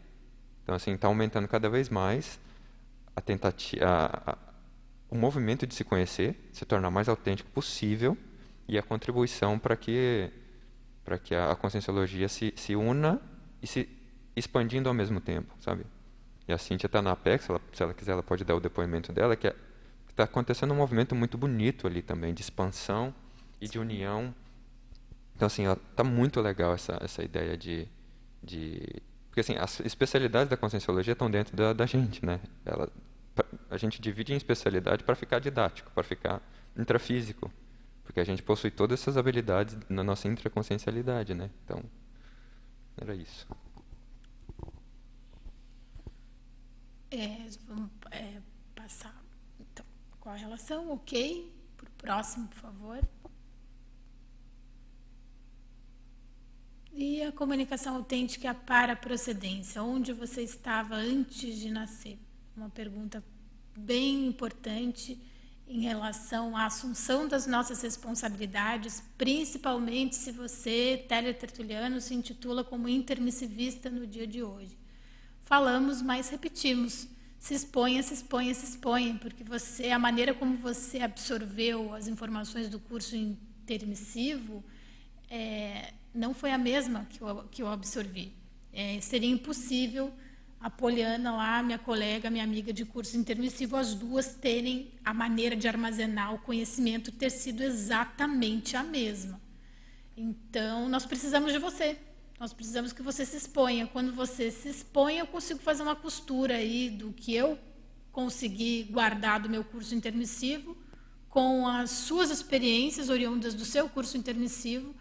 Então, 0.71 0.77
assim, 0.77 0.93
está 0.93 1.09
aumentando 1.09 1.49
cada 1.49 1.69
vez 1.69 1.89
mais 1.89 2.39
a 3.13 3.19
tentativa, 3.19 3.85
a, 3.85 4.31
a, 4.31 4.37
o 5.09 5.17
movimento 5.17 5.67
de 5.67 5.75
se 5.75 5.83
conhecer, 5.83 6.49
se 6.53 6.63
tornar 6.63 6.89
mais 6.89 7.09
autêntico 7.09 7.51
possível 7.51 8.17
e 8.69 8.77
a 8.77 8.81
contribuição 8.81 9.59
para 9.59 9.75
que 9.75 10.31
para 11.03 11.17
que 11.17 11.35
a, 11.35 11.51
a 11.51 11.55
conscienciologia 11.57 12.29
se, 12.29 12.53
se 12.55 12.73
una 12.73 13.19
e 13.61 13.67
se 13.67 13.89
expandindo 14.33 14.87
ao 14.87 14.95
mesmo 14.95 15.19
tempo, 15.19 15.53
sabe? 15.59 15.85
E 16.47 16.53
a 16.53 16.57
Cintia 16.57 16.87
está 16.87 17.01
na 17.01 17.11
Apex, 17.11 17.49
ela, 17.49 17.59
se 17.73 17.83
ela 17.83 17.93
quiser 17.93 18.13
ela 18.13 18.23
pode 18.23 18.45
dar 18.45 18.55
o 18.55 18.61
depoimento 18.61 19.11
dela, 19.11 19.35
que 19.35 19.47
está 19.47 20.23
é, 20.23 20.25
acontecendo 20.25 20.73
um 20.73 20.77
movimento 20.77 21.13
muito 21.13 21.37
bonito 21.37 21.85
ali 21.85 22.01
também, 22.01 22.33
de 22.33 22.43
expansão 22.43 23.13
e 23.59 23.67
de 23.67 23.77
união. 23.77 24.33
Então, 25.35 25.47
assim, 25.47 25.69
está 25.69 26.03
muito 26.03 26.39
legal 26.39 26.73
essa, 26.73 26.97
essa 27.01 27.21
ideia 27.21 27.57
de, 27.57 27.89
de... 28.41 29.01
Porque, 29.31 29.39
assim, 29.39 29.55
as 29.55 29.79
especialidades 29.79 30.49
da 30.49 30.57
conscienciologia 30.57 31.13
estão 31.13 31.31
dentro 31.31 31.55
da, 31.55 31.71
da 31.71 31.85
gente, 31.85 32.25
né? 32.25 32.41
Ela, 32.65 32.91
a 33.69 33.77
gente 33.77 34.01
divide 34.01 34.33
em 34.33 34.35
especialidade 34.35 35.05
para 35.05 35.15
ficar 35.15 35.39
didático, 35.39 35.89
para 35.91 36.03
ficar 36.03 36.41
intrafísico, 36.77 37.49
porque 38.03 38.19
a 38.19 38.25
gente 38.25 38.43
possui 38.43 38.69
todas 38.69 38.99
essas 38.99 39.15
habilidades 39.15 39.77
na 39.87 40.03
nossa 40.03 40.27
intraconsciencialidade, 40.27 41.33
né? 41.33 41.49
Então, 41.63 41.81
era 42.97 43.15
isso. 43.15 43.47
É, 47.09 47.47
vamos 47.65 47.89
é, 48.11 48.41
passar 48.75 49.15
então, 49.57 49.85
qual 50.19 50.35
a 50.35 50.37
relação, 50.37 50.91
ok? 50.91 51.55
Para 51.77 51.87
o 51.87 51.91
próximo, 51.91 52.49
por 52.49 52.57
favor. 52.57 52.99
E 56.93 57.23
a 57.23 57.31
comunicação 57.31 57.95
autêntica 57.95 58.53
para 58.53 58.93
a 58.93 58.95
procedência, 58.95 59.81
onde 59.81 60.11
você 60.11 60.41
estava 60.41 60.95
antes 60.95 61.57
de 61.57 61.71
nascer? 61.71 62.19
Uma 62.55 62.69
pergunta 62.69 63.23
bem 63.77 64.27
importante 64.27 65.17
em 65.65 65.81
relação 65.81 66.55
à 66.55 66.65
assunção 66.65 67.29
das 67.29 67.47
nossas 67.47 67.81
responsabilidades, 67.81 69.01
principalmente 69.17 70.17
se 70.17 70.33
você, 70.33 71.05
teletertuliano, 71.07 72.01
se 72.01 72.13
intitula 72.13 72.61
como 72.61 72.89
intermissivista 72.89 73.89
no 73.89 74.05
dia 74.05 74.27
de 74.27 74.43
hoje. 74.43 74.77
Falamos, 75.43 76.01
mas 76.01 76.29
repetimos. 76.29 77.07
Se 77.39 77.53
exponha, 77.53 78.03
se 78.03 78.13
exponha, 78.13 78.53
se 78.53 78.65
exponha, 78.65 79.17
porque 79.19 79.45
você, 79.45 79.91
a 79.91 79.97
maneira 79.97 80.33
como 80.33 80.57
você 80.57 80.99
absorveu 80.99 81.93
as 81.93 82.07
informações 82.07 82.67
do 82.67 82.79
curso 82.79 83.15
intermissivo 83.15 84.63
é, 85.29 85.93
não 86.13 86.33
foi 86.33 86.51
a 86.51 86.57
mesma 86.57 87.05
que 87.09 87.21
eu, 87.21 87.43
que 87.49 87.61
eu 87.61 87.67
absorvi. 87.67 88.33
É, 88.73 88.99
seria 89.01 89.29
impossível 89.29 90.13
a 90.59 90.69
Poliana 90.69 91.31
lá, 91.31 91.63
minha 91.63 91.79
colega, 91.79 92.29
minha 92.29 92.43
amiga 92.43 92.71
de 92.71 92.85
curso 92.85 93.17
intermissivo, 93.17 93.75
as 93.75 93.95
duas 93.95 94.35
terem 94.35 94.91
a 95.03 95.13
maneira 95.13 95.55
de 95.55 95.67
armazenar 95.67 96.35
o 96.35 96.39
conhecimento 96.39 97.11
ter 97.11 97.31
sido 97.31 97.63
exatamente 97.63 98.77
a 98.77 98.83
mesma. 98.83 99.41
Então, 100.15 100.87
nós 100.87 101.05
precisamos 101.05 101.51
de 101.51 101.57
você. 101.57 101.97
Nós 102.39 102.53
precisamos 102.53 102.93
que 102.93 103.01
você 103.01 103.25
se 103.25 103.37
exponha. 103.37 103.87
Quando 103.87 104.13
você 104.13 104.51
se 104.51 104.69
expõe, 104.69 105.17
eu 105.17 105.27
consigo 105.27 105.59
fazer 105.59 105.81
uma 105.81 105.95
costura 105.95 106.55
aí 106.55 106.89
do 106.91 107.11
que 107.11 107.33
eu 107.33 107.57
consegui 108.11 108.83
guardar 108.91 109.39
do 109.39 109.49
meu 109.49 109.63
curso 109.63 109.95
intermissivo 109.95 110.77
com 111.29 111.65
as 111.65 111.89
suas 111.89 112.29
experiências 112.29 113.09
oriundas 113.09 113.53
do 113.53 113.63
seu 113.63 113.87
curso 113.89 114.17
intermissivo 114.17 114.93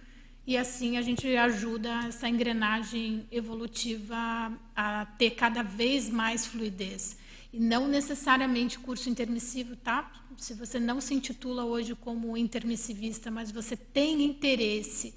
e 0.47 0.57
assim 0.57 0.97
a 0.97 1.03
gente 1.03 1.27
ajuda 1.37 2.07
essa 2.07 2.29
engrenagem 2.29 3.27
evolutiva 3.31 4.53
a 4.75 5.07
ter 5.19 5.31
cada 5.31 5.63
vez 5.63 6.09
mais 6.09 6.47
fluidez. 6.47 7.17
E 7.53 7.59
não 7.59 7.89
necessariamente 7.89 8.79
curso 8.79 9.09
intermissivo, 9.11 9.77
tá? 9.77 10.11
Se 10.37 10.55
você 10.55 10.79
não 10.79 11.01
se 11.01 11.15
intitula 11.15 11.65
hoje 11.65 11.95
como 11.95 12.37
intermissivista, 12.37 13.31
mas 13.31 13.51
você 13.51 13.77
tem 13.77 14.23
interesse 14.23 15.15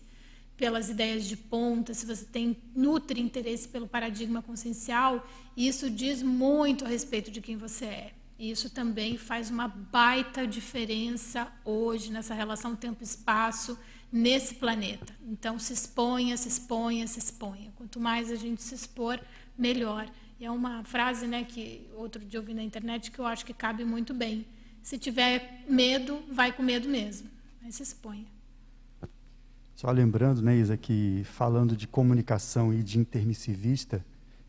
pelas 0.57 0.89
ideias 0.89 1.25
de 1.25 1.35
ponta, 1.35 1.93
se 1.93 2.05
você 2.05 2.25
tem 2.25 2.57
nutre 2.75 3.19
interesse 3.19 3.67
pelo 3.67 3.87
paradigma 3.87 4.41
consciencial, 4.41 5.27
isso 5.55 5.89
diz 5.89 6.21
muito 6.21 6.85
a 6.85 6.87
respeito 6.87 7.31
de 7.31 7.41
quem 7.41 7.57
você 7.57 7.85
é. 7.85 8.13
E 8.37 8.51
isso 8.51 8.69
também 8.69 9.17
faz 9.17 9.49
uma 9.49 9.67
baita 9.67 10.45
diferença 10.45 11.51
hoje 11.63 12.11
nessa 12.11 12.33
relação 12.33 12.75
tempo-espaço 12.75 13.77
nesse 14.13 14.53
planeta. 14.53 15.11
Então, 15.27 15.57
se 15.57 15.73
exponha, 15.73 16.37
se 16.37 16.47
exponha, 16.47 17.07
se 17.07 17.17
exponha. 17.17 17.73
Quanto 17.75 17.99
mais 17.99 18.31
a 18.31 18.35
gente 18.35 18.61
se 18.61 18.75
expor, 18.75 19.19
melhor. 19.57 20.07
E 20.39 20.45
é 20.45 20.51
uma 20.51 20.83
frase 20.83 21.25
né, 21.25 21.43
que 21.43 21.89
outro 21.95 22.23
dia 22.23 22.37
eu 22.37 22.43
vi 22.43 22.53
na 22.53 22.61
internet 22.61 23.09
que 23.09 23.17
eu 23.17 23.25
acho 23.25 23.43
que 23.43 23.55
cabe 23.55 23.83
muito 23.83 24.13
bem. 24.13 24.45
Se 24.83 24.99
tiver 24.99 25.63
medo, 25.67 26.21
vai 26.31 26.51
com 26.51 26.61
medo 26.61 26.87
mesmo. 26.87 27.27
Mas 27.59 27.75
se 27.75 27.81
exponha. 27.81 28.25
Só 29.75 29.89
lembrando, 29.89 30.43
né, 30.43 30.55
Isa, 30.57 30.77
que 30.77 31.23
falando 31.23 31.75
de 31.75 31.87
comunicação 31.87 32.71
e 32.71 32.83
de 32.83 32.99
intermissivista, 32.99 34.05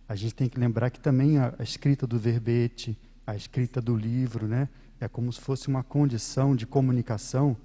a 0.07 0.15
gente 0.15 0.35
tem 0.35 0.47
que 0.47 0.61
lembrar 0.61 0.91
que 0.91 1.01
também 1.01 1.39
a, 1.39 1.55
a 1.59 1.63
escrita 1.63 2.07
do 2.07 2.19
verbete, 2.19 2.99
a 3.27 3.35
escrita 3.35 3.81
do 3.81 3.97
livro, 3.97 4.47
né, 4.47 4.69
é 5.01 5.09
como 5.09 5.33
se 5.33 5.41
fosse 5.41 5.69
uma 5.69 5.83
condição 5.83 6.55
de 6.55 6.67
comunicação 6.67 7.57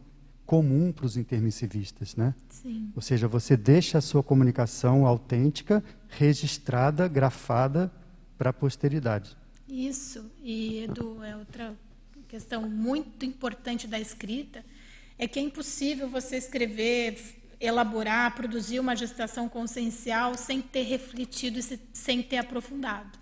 comum 0.50 0.92
para 0.92 1.06
os 1.06 1.16
intermissivistas, 1.16 2.16
né? 2.16 2.34
Sim. 2.50 2.92
Ou 2.96 3.04
seja, 3.04 3.28
você 3.28 3.56
deixa 3.56 4.00
a 4.00 4.02
sua 4.02 4.24
comunicação 4.24 5.06
autêntica, 5.06 5.84
registrada, 6.08 7.08
grafada 7.08 7.92
para 8.36 8.50
a 8.50 8.54
posteridade. 8.54 9.38
Isso. 9.68 10.26
E 10.42 10.86
Edu, 10.86 11.24
é 11.24 11.38
outra 11.38 11.76
questão 12.28 12.68
muito 12.68 13.28
importante 13.28 13.86
da 13.86 14.00
escrita 14.00 14.66
é 15.20 15.28
que 15.28 15.38
é 15.38 15.42
impossível 15.44 16.10
você 16.10 16.38
escrever, 16.38 17.20
elaborar, 17.60 18.34
produzir 18.34 18.80
uma 18.80 18.96
gestação 18.96 19.48
consciencial 19.48 20.34
sem 20.34 20.64
ter 20.64 20.82
refletido 20.82 21.60
e 21.60 21.80
sem 21.94 22.24
ter 22.24 22.38
aprofundado. 22.38 23.20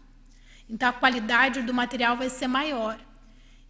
Então 0.69 0.87
a 0.87 0.93
qualidade 0.93 1.61
do 1.61 1.73
material 1.73 2.15
vai 2.15 2.29
ser 2.29 2.47
maior. 2.47 2.97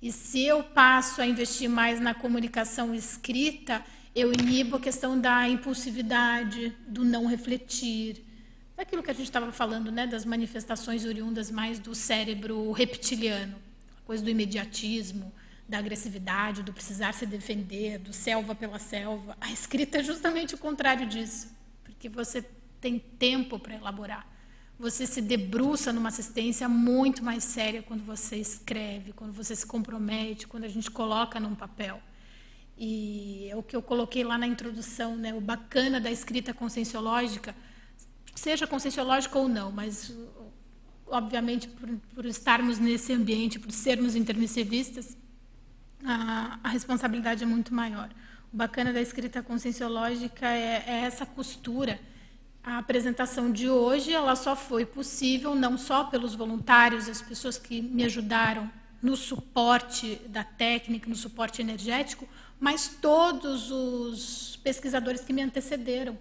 E 0.02 0.12
se 0.12 0.46
eu 0.46 0.64
passo 0.64 1.22
a 1.22 1.26
investir 1.26 1.70
mais 1.70 2.00
na 2.00 2.14
comunicação 2.14 2.94
escrita, 2.94 3.84
eu 4.16 4.32
inibo 4.32 4.76
a 4.76 4.80
questão 4.80 5.20
da 5.20 5.48
impulsividade, 5.50 6.76
do 6.88 7.04
não 7.04 7.26
refletir, 7.26 8.24
daquilo 8.76 9.02
que 9.02 9.10
a 9.10 9.14
gente 9.14 9.26
estava 9.26 9.52
falando, 9.52 9.92
né, 9.92 10.06
das 10.06 10.24
manifestações 10.24 11.04
oriundas 11.04 11.50
mais 11.50 11.80
do 11.80 11.96
cérebro 11.96 12.72
reptiliano, 12.72 13.56
a 13.98 14.02
coisa 14.06 14.24
do 14.24 14.30
imediatismo, 14.30 15.34
da 15.68 15.80
agressividade, 15.80 16.62
do 16.62 16.72
precisar 16.72 17.14
se 17.14 17.26
defender, 17.26 17.98
do 17.98 18.14
selva 18.14 18.54
pela 18.54 18.78
selva. 18.78 19.36
A 19.42 19.52
escrita 19.52 19.98
é 19.98 20.04
justamente 20.04 20.54
o 20.54 20.60
contrário 20.60 21.08
disso, 21.08 21.52
porque 21.84 22.08
você 22.08 22.46
tem 22.80 23.00
tempo 23.00 23.58
para 23.58 23.74
elaborar 23.74 24.37
você 24.80 25.08
se 25.08 25.22
debruça 25.22 25.92
numa 25.92 26.10
assistência 26.10 26.70
muito 26.70 27.24
mais 27.24 27.44
séria 27.44 27.82
quando 27.82 28.04
você 28.06 28.36
escreve, 28.36 29.12
quando 29.12 29.34
você 29.34 29.56
se 29.56 29.66
compromete, 29.66 30.48
quando 30.48 30.66
a 30.66 30.70
gente 30.70 30.92
coloca 30.92 31.40
num 31.40 31.56
papel. 31.56 32.00
E 32.78 33.50
é 33.50 33.56
o 33.56 33.64
que 33.64 33.76
eu 33.76 33.82
coloquei 33.82 34.24
lá 34.24 34.38
na 34.38 34.46
introdução, 34.46 35.16
né? 35.16 35.34
O 35.34 35.42
bacana 35.42 36.00
da 36.00 36.12
escrita 36.12 36.54
conscienciológica, 36.54 37.56
seja 38.36 38.68
conscienciológica 38.68 39.40
ou 39.40 39.50
não, 39.50 39.72
mas 39.72 40.16
obviamente 41.08 41.68
por, 41.68 41.90
por 42.14 42.26
estarmos 42.26 42.78
nesse 42.78 43.14
ambiente, 43.14 43.60
por 43.60 43.72
sermos 43.72 44.16
intermissivistas, 44.16 45.18
a, 46.04 46.60
a, 46.64 46.70
responsabilidade 46.70 47.44
é 47.44 47.48
muito 47.48 47.74
maior. 47.74 48.10
O 48.54 48.58
bacana 48.58 48.94
da 48.94 49.02
escrita 49.02 49.42
conscienciológica 49.42 50.48
é, 50.48 50.84
é 50.86 51.02
essa 51.02 51.26
costura 51.26 52.00
a 52.68 52.80
apresentação 52.80 53.50
de 53.50 53.70
hoje 53.70 54.12
ela 54.12 54.36
só 54.36 54.54
foi 54.54 54.86
possível 54.86 55.56
não 55.56 55.78
só 55.78 56.04
pelos 56.04 56.36
voluntários, 56.36 57.08
as 57.08 57.22
pessoas 57.22 57.58
que 57.58 57.82
me 57.82 58.04
ajudaram 58.04 58.70
no 59.02 59.16
suporte 59.16 60.16
da 60.28 60.44
técnica, 60.44 61.10
no 61.10 61.16
suporte 61.16 61.62
energético, 61.62 62.28
mas 62.60 62.90
todos 63.02 63.72
os 63.72 64.60
pesquisadores 64.62 65.22
que 65.22 65.32
me 65.32 65.42
antecederam. 65.42 66.20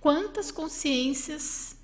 Quantas 0.00 0.50
consciências 0.50 1.76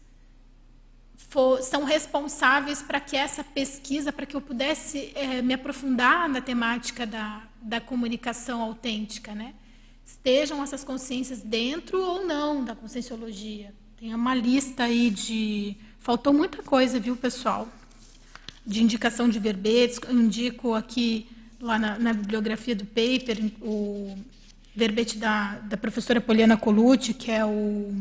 for, 1.14 1.60
são 1.62 1.84
responsáveis 1.84 2.80
para 2.80 3.00
que 3.00 3.14
essa 3.14 3.44
pesquisa, 3.44 4.10
para 4.10 4.24
que 4.24 4.34
eu 4.34 4.40
pudesse 4.40 5.12
é, 5.14 5.42
me 5.42 5.52
aprofundar 5.52 6.30
na 6.30 6.40
temática 6.40 7.04
da, 7.04 7.46
da 7.60 7.78
comunicação 7.78 8.62
autêntica, 8.62 9.34
né? 9.34 9.54
Estejam 10.02 10.62
essas 10.62 10.82
consciências 10.82 11.42
dentro 11.42 12.02
ou 12.02 12.24
não 12.24 12.64
da 12.64 12.74
conscienciologia. 12.74 13.74
Tem 14.00 14.14
uma 14.14 14.32
lista 14.32 14.84
aí 14.84 15.10
de. 15.10 15.76
Faltou 15.98 16.32
muita 16.32 16.62
coisa, 16.62 17.00
viu, 17.00 17.16
pessoal? 17.16 17.66
De 18.64 18.80
indicação 18.80 19.28
de 19.28 19.40
verbetes. 19.40 19.98
Eu 20.08 20.14
indico 20.14 20.72
aqui, 20.72 21.28
lá 21.60 21.80
na, 21.80 21.98
na 21.98 22.12
bibliografia 22.12 22.76
do 22.76 22.84
paper, 22.84 23.50
o 23.60 24.16
verbete 24.72 25.18
da, 25.18 25.56
da 25.64 25.76
professora 25.76 26.20
Poliana 26.20 26.56
Colucci, 26.56 27.12
que 27.12 27.28
é 27.28 27.44
o 27.44 27.92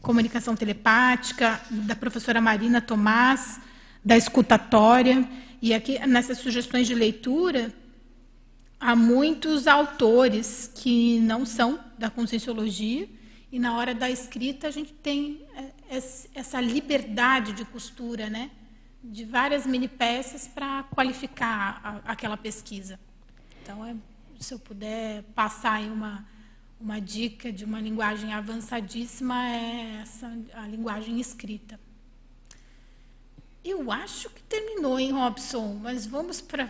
Comunicação 0.00 0.54
Telepática, 0.54 1.60
da 1.72 1.96
professora 1.96 2.40
Marina 2.40 2.80
Tomás, 2.80 3.58
da 4.04 4.16
escutatória. 4.16 5.28
E 5.60 5.74
aqui, 5.74 5.98
nessas 6.06 6.38
sugestões 6.38 6.86
de 6.86 6.94
leitura, 6.94 7.74
há 8.78 8.94
muitos 8.94 9.66
autores 9.66 10.70
que 10.72 11.18
não 11.18 11.44
são 11.44 11.80
da 11.98 12.08
conscienciologia 12.08 13.08
e 13.52 13.58
na 13.58 13.76
hora 13.76 13.94
da 13.94 14.10
escrita 14.10 14.66
a 14.66 14.70
gente 14.70 14.92
tem 14.94 15.46
é, 15.54 16.02
essa 16.34 16.60
liberdade 16.60 17.52
de 17.52 17.64
costura, 17.66 18.30
né? 18.30 18.50
De 19.04 19.24
várias 19.24 19.66
mini 19.66 19.88
peças 19.88 20.48
para 20.48 20.84
qualificar 20.84 21.80
a, 21.84 22.12
aquela 22.12 22.36
pesquisa. 22.36 22.98
Então, 23.62 23.84
é, 23.84 23.94
se 24.40 24.54
eu 24.54 24.58
puder 24.58 25.22
passar 25.34 25.74
aí 25.74 25.88
uma 25.90 26.26
uma 26.82 27.00
dica 27.00 27.52
de 27.52 27.64
uma 27.64 27.80
linguagem 27.80 28.32
avançadíssima 28.34 29.48
é 29.48 30.00
essa 30.02 30.36
a 30.52 30.66
linguagem 30.66 31.20
escrita. 31.20 31.78
Eu 33.64 33.92
acho 33.92 34.28
que 34.30 34.42
terminou, 34.42 34.98
hein, 34.98 35.12
Robson? 35.12 35.78
Mas 35.80 36.04
vamos 36.04 36.40
para 36.40 36.66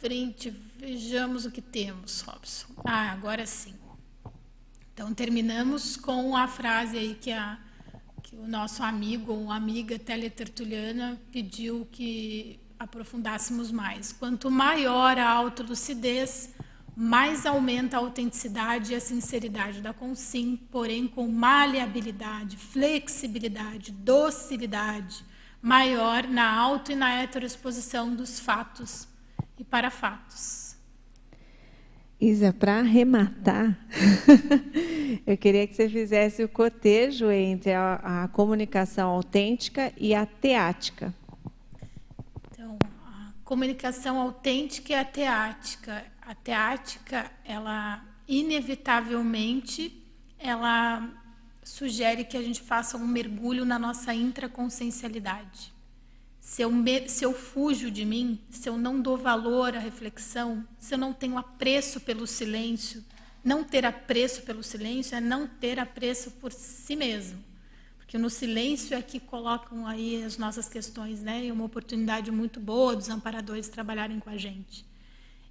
frente, 0.00 0.50
vejamos 0.76 1.46
o 1.46 1.50
que 1.52 1.62
temos, 1.62 2.22
Robson. 2.22 2.66
Ah, 2.84 3.12
agora 3.12 3.46
sim. 3.46 3.72
Então 4.94 5.12
terminamos 5.14 5.96
com 5.96 6.36
a 6.36 6.46
frase 6.46 6.98
aí 6.98 7.14
que, 7.14 7.32
a, 7.32 7.58
que 8.22 8.36
o 8.36 8.46
nosso 8.46 8.82
amigo 8.82 9.32
ou 9.32 9.50
amiga 9.50 9.98
teletertuliana 9.98 11.20
pediu 11.30 11.88
que 11.90 12.60
aprofundássemos 12.78 13.70
mais. 13.70 14.12
Quanto 14.12 14.50
maior 14.50 15.18
a 15.18 15.30
autolucidez, 15.30 16.50
mais 16.94 17.46
aumenta 17.46 17.96
a 17.96 18.00
autenticidade 18.00 18.92
e 18.92 18.94
a 18.94 19.00
sinceridade 19.00 19.80
da 19.80 19.94
consim, 19.94 20.56
porém 20.70 21.08
com 21.08 21.26
maleabilidade, 21.26 22.56
flexibilidade, 22.56 23.92
docilidade 23.92 25.24
maior 25.62 26.24
na 26.24 26.52
auto 26.52 26.90
e 26.90 26.96
na 26.96 27.22
heteroexposição 27.22 28.14
dos 28.14 28.40
fatos 28.40 29.08
e 29.56 29.64
para 29.64 29.90
fatos. 29.90 30.61
Isa, 32.24 32.52
para 32.52 32.78
arrematar, 32.78 33.76
eu 35.26 35.36
queria 35.36 35.66
que 35.66 35.74
você 35.74 35.88
fizesse 35.88 36.44
o 36.44 36.48
cotejo 36.48 37.30
entre 37.30 37.72
a, 37.72 38.24
a 38.24 38.28
comunicação 38.28 39.10
autêntica 39.10 39.92
e 39.96 40.14
a 40.14 40.24
teática. 40.24 41.12
Então, 42.50 42.78
a 43.04 43.32
comunicação 43.44 44.20
autêntica 44.20 44.92
e 44.92 44.94
a 44.94 45.04
teática 45.04 46.04
a 46.24 46.34
teática, 46.34 47.30
ela 47.44 48.02
inevitavelmente, 48.28 50.02
ela 50.38 51.10
sugere 51.62 52.24
que 52.24 52.36
a 52.36 52.42
gente 52.42 52.60
faça 52.60 52.96
um 52.96 53.06
mergulho 53.06 53.64
na 53.64 53.78
nossa 53.78 54.14
intraconsciencialidade. 54.14 55.72
Se 56.42 56.60
eu, 56.60 56.72
me, 56.72 57.08
se 57.08 57.24
eu 57.24 57.32
fujo 57.32 57.88
de 57.88 58.04
mim, 58.04 58.38
se 58.50 58.68
eu 58.68 58.76
não 58.76 59.00
dou 59.00 59.16
valor 59.16 59.76
à 59.76 59.78
reflexão, 59.78 60.66
se 60.76 60.92
eu 60.92 60.98
não 60.98 61.12
tenho 61.12 61.38
apreço 61.38 62.00
pelo 62.00 62.26
silêncio, 62.26 63.02
não 63.44 63.62
ter 63.62 63.86
apreço 63.86 64.42
pelo 64.42 64.62
silêncio 64.62 65.16
é 65.16 65.20
não 65.20 65.46
ter 65.46 65.78
apreço 65.78 66.32
por 66.32 66.52
si 66.52 66.96
mesmo. 66.96 67.42
Porque 67.96 68.18
no 68.18 68.28
silêncio 68.28 68.94
é 68.96 69.00
que 69.00 69.20
colocam 69.20 69.86
aí 69.86 70.22
as 70.24 70.36
nossas 70.36 70.68
questões, 70.68 71.22
né? 71.22 71.46
E 71.46 71.52
uma 71.52 71.64
oportunidade 71.64 72.30
muito 72.32 72.58
boa 72.58 72.96
dos 72.96 73.08
amparadores 73.08 73.68
trabalharem 73.68 74.18
com 74.18 74.28
a 74.28 74.36
gente. 74.36 74.84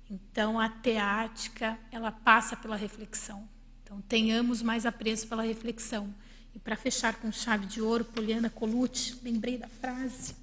Então, 0.09 0.59
a 0.59 0.67
teática, 0.67 1.79
ela 1.89 2.11
passa 2.11 2.55
pela 2.55 2.75
reflexão. 2.75 3.47
Então, 3.81 4.01
tenhamos 4.01 4.61
mais 4.61 4.85
apreço 4.85 5.25
pela 5.25 5.41
reflexão. 5.41 6.13
E 6.53 6.59
para 6.59 6.75
fechar 6.75 7.15
com 7.15 7.31
chave 7.31 7.65
de 7.65 7.81
ouro, 7.81 8.03
Poliana 8.03 8.49
Colucci, 8.49 9.17
lembrei 9.23 9.57
da 9.57 9.69
frase, 9.69 10.35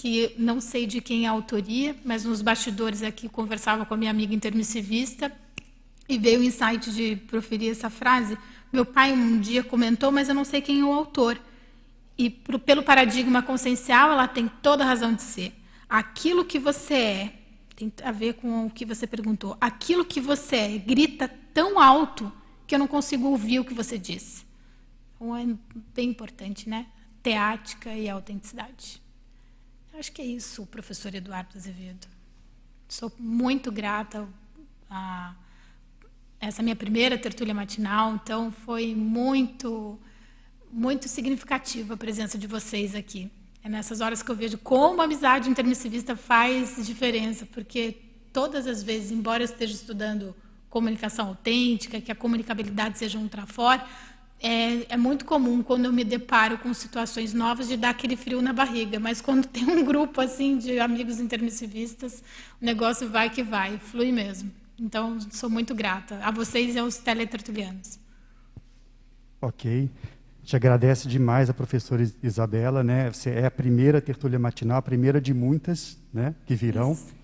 que 0.00 0.32
não 0.38 0.60
sei 0.60 0.86
de 0.86 1.00
quem 1.00 1.24
é 1.24 1.28
a 1.28 1.32
autoria, 1.32 1.96
mas 2.04 2.24
nos 2.24 2.40
bastidores 2.40 3.02
aqui 3.02 3.28
conversava 3.28 3.84
com 3.84 3.94
a 3.94 3.96
minha 3.96 4.12
amiga 4.12 4.32
intermissivista 4.32 5.32
e 6.08 6.16
veio 6.16 6.38
o 6.38 6.44
insight 6.44 6.92
de 6.92 7.16
proferir 7.16 7.72
essa 7.72 7.90
frase. 7.90 8.38
Meu 8.72 8.86
pai 8.86 9.12
um 9.12 9.40
dia 9.40 9.64
comentou, 9.64 10.12
mas 10.12 10.28
eu 10.28 10.36
não 10.36 10.44
sei 10.44 10.60
quem 10.60 10.82
é 10.82 10.84
o 10.84 10.92
autor. 10.92 11.36
E 12.16 12.30
pro, 12.30 12.60
pelo 12.60 12.84
paradigma 12.84 13.42
consciencial, 13.42 14.12
ela 14.12 14.28
tem 14.28 14.46
toda 14.62 14.84
a 14.84 14.86
razão 14.86 15.12
de 15.12 15.22
ser. 15.22 15.52
Aquilo 15.88 16.44
que 16.44 16.60
você 16.60 16.94
é, 16.94 17.32
tem 17.74 17.92
a 18.04 18.12
ver 18.12 18.34
com 18.34 18.66
o 18.66 18.70
que 18.70 18.84
você 18.84 19.04
perguntou. 19.04 19.56
Aquilo 19.60 20.04
que 20.04 20.20
você 20.20 20.56
é 20.56 20.78
grita 20.78 21.26
tão 21.52 21.76
alto 21.80 22.32
que 22.68 22.74
eu 22.76 22.78
não 22.78 22.86
consigo 22.86 23.26
ouvir 23.26 23.58
o 23.58 23.64
que 23.64 23.74
você 23.74 23.98
disse. 23.98 24.46
Então 25.16 25.36
é 25.36 25.44
bem 25.92 26.08
importante, 26.08 26.68
né? 26.68 26.86
Teática 27.20 27.92
e 27.92 28.08
autenticidade. 28.08 29.07
Acho 29.98 30.12
que 30.12 30.22
é 30.22 30.24
isso, 30.24 30.64
professor 30.66 31.12
Eduardo 31.12 31.58
Azevedo. 31.58 32.06
Sou 32.88 33.10
muito 33.18 33.72
grata 33.72 34.28
a 34.88 35.34
essa 36.40 36.62
minha 36.62 36.76
primeira 36.76 37.18
tertúlia 37.18 37.52
matinal, 37.52 38.14
então 38.14 38.52
foi 38.52 38.94
muito, 38.94 39.98
muito 40.70 41.08
significativa 41.08 41.94
a 41.94 41.96
presença 41.96 42.38
de 42.38 42.46
vocês 42.46 42.94
aqui. 42.94 43.28
É 43.64 43.68
nessas 43.68 44.00
horas 44.00 44.22
que 44.22 44.30
eu 44.30 44.36
vejo 44.36 44.56
como 44.58 45.00
a 45.00 45.04
amizade 45.04 45.50
intermissivista 45.50 46.14
faz 46.14 46.76
diferença, 46.86 47.44
porque 47.46 47.96
todas 48.32 48.68
as 48.68 48.84
vezes, 48.84 49.10
embora 49.10 49.42
eu 49.42 49.46
esteja 49.46 49.74
estudando 49.74 50.32
comunicação 50.70 51.26
autêntica, 51.26 52.00
que 52.00 52.12
a 52.12 52.14
comunicabilidade 52.14 52.98
seja 52.98 53.18
um 53.18 53.26
trafor, 53.26 53.82
é, 54.40 54.94
é, 54.94 54.96
muito 54.96 55.24
comum 55.24 55.62
quando 55.62 55.86
eu 55.86 55.92
me 55.92 56.04
deparo 56.04 56.58
com 56.58 56.72
situações 56.72 57.34
novas 57.34 57.68
de 57.68 57.76
dar 57.76 57.90
aquele 57.90 58.16
frio 58.16 58.40
na 58.40 58.52
barriga, 58.52 59.00
mas 59.00 59.20
quando 59.20 59.46
tem 59.46 59.64
um 59.64 59.84
grupo 59.84 60.20
assim 60.20 60.58
de 60.58 60.78
amigos 60.78 61.18
intermissivistas, 61.18 62.22
o 62.60 62.64
negócio 62.64 63.08
vai 63.08 63.30
que 63.30 63.42
vai, 63.42 63.78
flui 63.78 64.12
mesmo. 64.12 64.50
Então, 64.78 65.18
sou 65.32 65.50
muito 65.50 65.74
grata 65.74 66.20
a 66.22 66.30
vocês 66.30 66.76
e 66.76 66.78
aos 66.78 66.98
teletertulianos. 66.98 67.98
Ok. 69.40 69.90
Te 70.44 70.56
agradece 70.56 71.08
demais 71.08 71.50
a 71.50 71.54
professora 71.54 72.02
Isabela, 72.22 72.82
né? 72.82 73.10
Você 73.12 73.30
é 73.30 73.46
a 73.46 73.50
primeira 73.50 74.00
tertúlia 74.00 74.38
matinal, 74.38 74.78
a 74.78 74.82
primeira 74.82 75.20
de 75.20 75.34
muitas, 75.34 75.98
né, 76.12 76.34
que 76.46 76.54
virão. 76.54 76.92
Isso. 76.92 77.18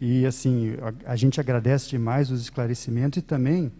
E 0.00 0.26
assim, 0.26 0.74
a, 1.06 1.12
a, 1.12 1.16
gente 1.16 1.40
agradece 1.40 1.88
demais 1.88 2.30
os 2.30 2.42
esclarecimentos 2.42 3.18
e 3.18 3.22
também 3.22 3.72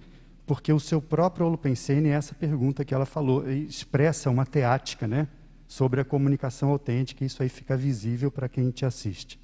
porque 0.47 0.73
o 0.73 0.79
seu 0.79 1.03
próprio 1.03 1.47
Olupensene, 1.47 2.09
essa 2.09 2.35
pergunta 2.35 2.85
que 2.85 2.95
ela 2.95 3.05
falou, 3.05 3.51
expressa 3.51 4.31
uma 4.31 4.47
teática, 4.47 5.07
né, 5.09 5.27
sobre 5.67 6.01
a 6.01 6.05
comunicação 6.05 6.71
autêntica, 6.71 7.25
e 7.25 7.27
isso 7.27 7.43
aí 7.43 7.49
fica 7.49 7.77
visível 7.77 8.31
para 8.31 8.49
quem 8.49 8.71
te 8.71 8.87
assiste. 8.87 9.39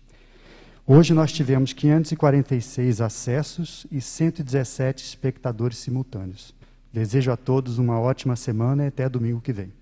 Hoje 0.87 1.13
nós 1.13 1.33
tivemos 1.33 1.73
546 1.73 3.01
acessos 3.01 3.87
e 3.91 4.01
117 4.01 5.05
espectadores 5.05 5.79
simultâneos. 5.79 6.55
Desejo 6.93 7.33
a 7.33 7.37
todos 7.37 7.79
uma 7.79 7.99
ótima 7.99 8.37
semana 8.37 8.85
e 8.85 8.89
até 8.89 9.09
domingo 9.09 9.41
que 9.41 9.53
vem. 9.53 9.73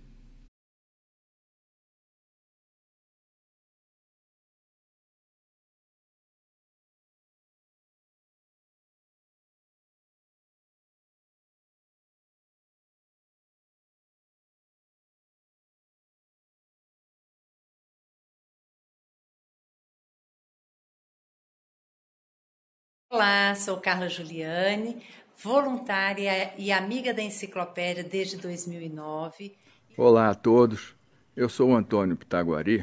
Olá, 23.20 23.54
sou 23.54 23.76
Carla 23.76 24.08
Juliane 24.08 24.96
voluntária 25.36 26.54
e 26.56 26.72
amiga 26.72 27.12
da 27.12 27.20
enciclopédia 27.20 28.02
desde 28.02 28.38
2009. 28.38 29.54
Olá 29.94 30.30
a 30.30 30.34
todos, 30.34 30.96
eu 31.36 31.46
sou 31.46 31.68
o 31.68 31.76
Antônio 31.76 32.16
Pitaguari 32.16 32.82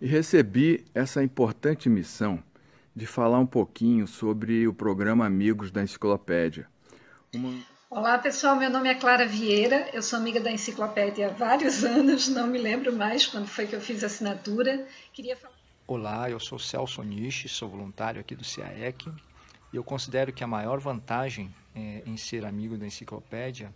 e 0.00 0.06
recebi 0.06 0.86
essa 0.94 1.22
importante 1.22 1.90
missão 1.90 2.42
de 2.96 3.06
falar 3.06 3.38
um 3.38 3.44
pouquinho 3.44 4.06
sobre 4.06 4.66
o 4.66 4.72
programa 4.72 5.26
Amigos 5.26 5.70
da 5.70 5.82
Enciclopédia. 5.82 6.66
Uma... 7.34 7.62
Olá 7.90 8.16
pessoal, 8.16 8.56
meu 8.56 8.70
nome 8.70 8.88
é 8.88 8.94
Clara 8.94 9.26
Vieira, 9.26 9.90
eu 9.92 10.02
sou 10.02 10.18
amiga 10.18 10.40
da 10.40 10.50
Enciclopédia 10.50 11.26
há 11.26 11.30
vários 11.30 11.84
anos, 11.84 12.26
não 12.28 12.46
me 12.46 12.56
lembro 12.56 12.90
mais 12.90 13.26
quando 13.26 13.48
foi 13.48 13.66
que 13.66 13.76
eu 13.76 13.82
fiz 13.82 14.02
a 14.02 14.06
assinatura. 14.06 14.86
Queria 15.12 15.36
falar... 15.36 15.52
Olá, 15.86 16.30
eu 16.30 16.40
sou 16.40 16.58
Celso 16.58 17.02
Nishi, 17.02 17.50
sou 17.50 17.68
voluntário 17.68 18.18
aqui 18.18 18.34
do 18.34 18.44
CIAEC 18.44 19.12
eu 19.76 19.84
considero 19.84 20.32
que 20.32 20.44
a 20.44 20.46
maior 20.46 20.78
vantagem 20.78 21.54
é, 21.74 22.02
em 22.06 22.16
ser 22.16 22.44
amigo 22.44 22.76
da 22.76 22.86
enciclopédia 22.86 23.72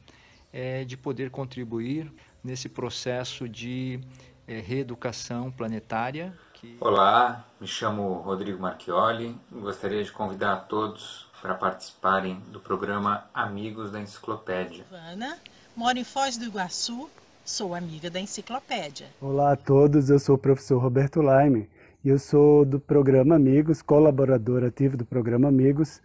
é 0.52 0.84
de 0.84 0.96
poder 0.96 1.30
contribuir 1.30 2.10
nesse 2.42 2.68
processo 2.68 3.48
de 3.48 4.00
é, 4.46 4.60
reeducação 4.60 5.50
planetária. 5.50 6.32
Que... 6.54 6.76
Olá, 6.80 7.44
me 7.60 7.66
chamo 7.66 8.14
Rodrigo 8.14 8.60
Marchioli 8.60 9.36
e 9.52 9.54
gostaria 9.58 10.02
de 10.02 10.12
convidar 10.12 10.52
a 10.52 10.56
todos 10.56 11.26
para 11.42 11.54
participarem 11.54 12.40
do 12.48 12.60
programa 12.60 13.24
Amigos 13.34 13.90
da 13.90 14.00
Enciclopédia. 14.00 14.84
Ana, 14.90 15.38
moro 15.76 15.98
em 15.98 16.04
Foz 16.04 16.36
do 16.36 16.44
Iguaçu, 16.44 17.08
sou 17.44 17.74
amiga 17.74 18.10
da 18.10 18.20
Enciclopédia. 18.20 19.08
Olá 19.20 19.52
a 19.52 19.56
todos, 19.56 20.10
eu 20.10 20.18
sou 20.18 20.36
o 20.36 20.38
professor 20.38 20.78
Roberto 20.78 21.20
Laime 21.20 21.68
eu 22.04 22.18
sou 22.18 22.64
do 22.64 22.80
programa 22.80 23.36
Amigos, 23.36 23.82
colaborador 23.82 24.64
ativo 24.64 24.96
do 24.96 25.04
programa 25.04 25.48
Amigos 25.48 26.00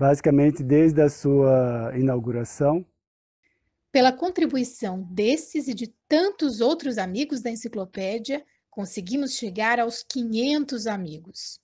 basicamente 0.00 0.62
desde 0.62 1.02
a 1.02 1.10
sua 1.10 1.92
inauguração. 1.94 2.86
Pela 3.92 4.10
contribuição 4.10 5.02
desses 5.02 5.68
e 5.68 5.74
de 5.74 5.88
tantos 6.08 6.62
outros 6.62 6.96
amigos 6.96 7.42
da 7.42 7.50
enciclopédia, 7.50 8.42
conseguimos 8.70 9.34
chegar 9.34 9.78
aos 9.78 10.02
500 10.02 10.86
amigos. 10.86 11.60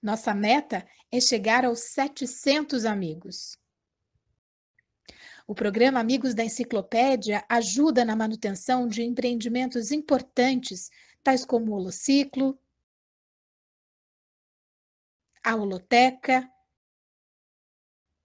Nossa 0.00 0.32
meta 0.32 0.86
é 1.10 1.18
chegar 1.18 1.64
aos 1.64 1.80
700 1.80 2.84
amigos. 2.84 3.58
O 5.48 5.56
programa 5.56 5.98
Amigos 5.98 6.34
da 6.34 6.44
Enciclopédia 6.44 7.44
ajuda 7.48 8.04
na 8.04 8.14
manutenção 8.14 8.86
de 8.86 9.02
empreendimentos 9.02 9.90
importantes, 9.90 10.88
tais 11.24 11.44
como 11.44 11.72
o 11.72 11.74
Holociclo, 11.76 12.56
a 15.42 15.56
Holoteca 15.56 16.48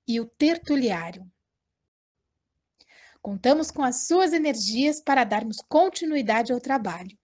e 0.06 0.20
o 0.20 0.26
Tertuliário. 0.26 1.30
Contamos 3.22 3.72
com 3.72 3.84
as 3.84 4.08
suas 4.08 4.34
energias 4.34 5.02
para 5.02 5.24
darmos 5.24 5.58
continuidade 5.68 6.52
ao 6.52 6.60
trabalho. 6.60 7.18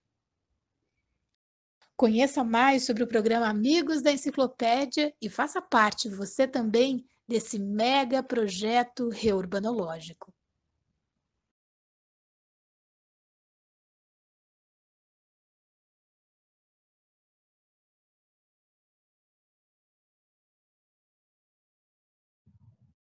Conheça 1.96 2.44
mais 2.44 2.84
sobre 2.84 3.02
o 3.02 3.08
programa 3.08 3.48
Amigos 3.48 4.02
da 4.02 4.12
Enciclopédia 4.12 5.14
e 5.20 5.30
faça 5.30 5.62
parte 5.62 6.08
você 6.08 6.46
também 6.46 7.06
desse 7.26 7.58
mega 7.58 8.22
projeto 8.22 9.08
reurbanológico. 9.08 10.32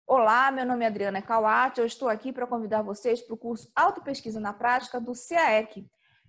Olá, 0.09 0.53
meu 0.53 0.65
nome 0.65 0.85
é 0.85 0.87
Adriana 0.87 1.21
Kawati, 1.21 1.81
eu 1.81 1.87
estou 1.87 2.09
aqui 2.09 2.33
para 2.33 2.47
convidar 2.47 2.81
vocês 2.81 3.21
para 3.21 3.35
o 3.35 3.37
curso 3.37 3.69
Autopesquisa 3.75 4.39
na 4.39 4.53
Prática 4.53 5.01
do 5.01 5.13
CAEC. 5.15 5.85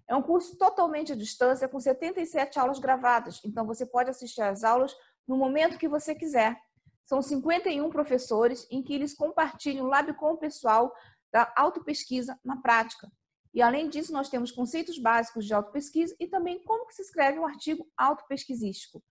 É 0.07 0.15
um 0.15 0.21
curso 0.23 0.57
totalmente 0.57 1.13
à 1.13 1.15
distância, 1.15 1.67
com 1.67 1.79
77 1.79 2.57
aulas 2.57 2.79
gravadas, 2.79 3.39
então 3.45 3.67
você 3.67 3.85
pode 3.85 4.09
assistir 4.09 4.41
às 4.41 4.63
aulas 4.63 4.95
no 5.27 5.37
momento 5.37 5.77
que 5.77 5.87
você 5.87 6.15
quiser. 6.15 6.59
São 7.05 7.21
51 7.21 7.87
professores 7.91 8.65
em 8.71 8.81
que 8.81 8.95
eles 8.95 9.13
compartilham 9.13 9.85
o 9.85 9.89
lab 9.89 10.11
com 10.15 10.31
o 10.31 10.37
pessoal 10.37 10.91
da 11.31 11.53
autopesquisa 11.55 12.35
na 12.43 12.57
prática. 12.57 13.07
E 13.53 13.61
além 13.61 13.89
disso, 13.89 14.11
nós 14.11 14.27
temos 14.27 14.51
conceitos 14.51 14.97
básicos 14.97 15.45
de 15.45 15.53
autopesquisa 15.53 16.15
e 16.19 16.25
também 16.25 16.63
como 16.63 16.87
que 16.87 16.95
se 16.95 17.03
escreve 17.03 17.37
um 17.37 17.45
artigo 17.45 17.87
autopesquisístico. 17.95 19.03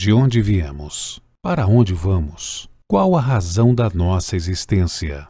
De 0.00 0.14
onde 0.14 0.40
viemos? 0.40 1.20
Para 1.42 1.66
onde 1.66 1.92
vamos? 1.92 2.70
Qual 2.88 3.14
a 3.14 3.20
razão 3.20 3.74
da 3.74 3.90
nossa 3.90 4.34
existência? 4.34 5.28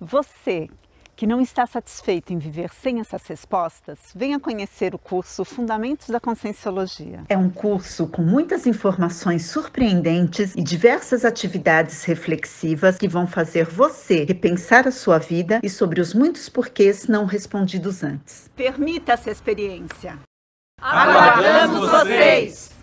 Você 0.00 0.68
que 1.14 1.24
não 1.24 1.40
está 1.40 1.64
satisfeito 1.68 2.32
em 2.32 2.38
viver 2.38 2.70
sem 2.82 2.98
essas 2.98 3.24
respostas, 3.28 4.00
venha 4.16 4.40
conhecer 4.40 4.92
o 4.92 4.98
curso 4.98 5.44
Fundamentos 5.44 6.08
da 6.08 6.18
Conscienciologia. 6.18 7.22
É 7.28 7.38
um 7.38 7.48
curso 7.48 8.08
com 8.08 8.20
muitas 8.20 8.66
informações 8.66 9.46
surpreendentes 9.46 10.52
e 10.56 10.64
diversas 10.64 11.24
atividades 11.24 12.02
reflexivas 12.02 12.98
que 12.98 13.06
vão 13.06 13.24
fazer 13.24 13.66
você 13.66 14.24
repensar 14.24 14.88
a 14.88 14.90
sua 14.90 15.18
vida 15.18 15.60
e 15.62 15.70
sobre 15.70 16.00
os 16.00 16.12
muitos 16.12 16.48
porquês 16.48 17.06
não 17.06 17.24
respondidos 17.24 18.02
antes. 18.02 18.50
Permita 18.56 19.12
essa 19.12 19.30
experiência. 19.30 20.18
Aguardamos 20.80 21.88
vocês! 21.88 22.77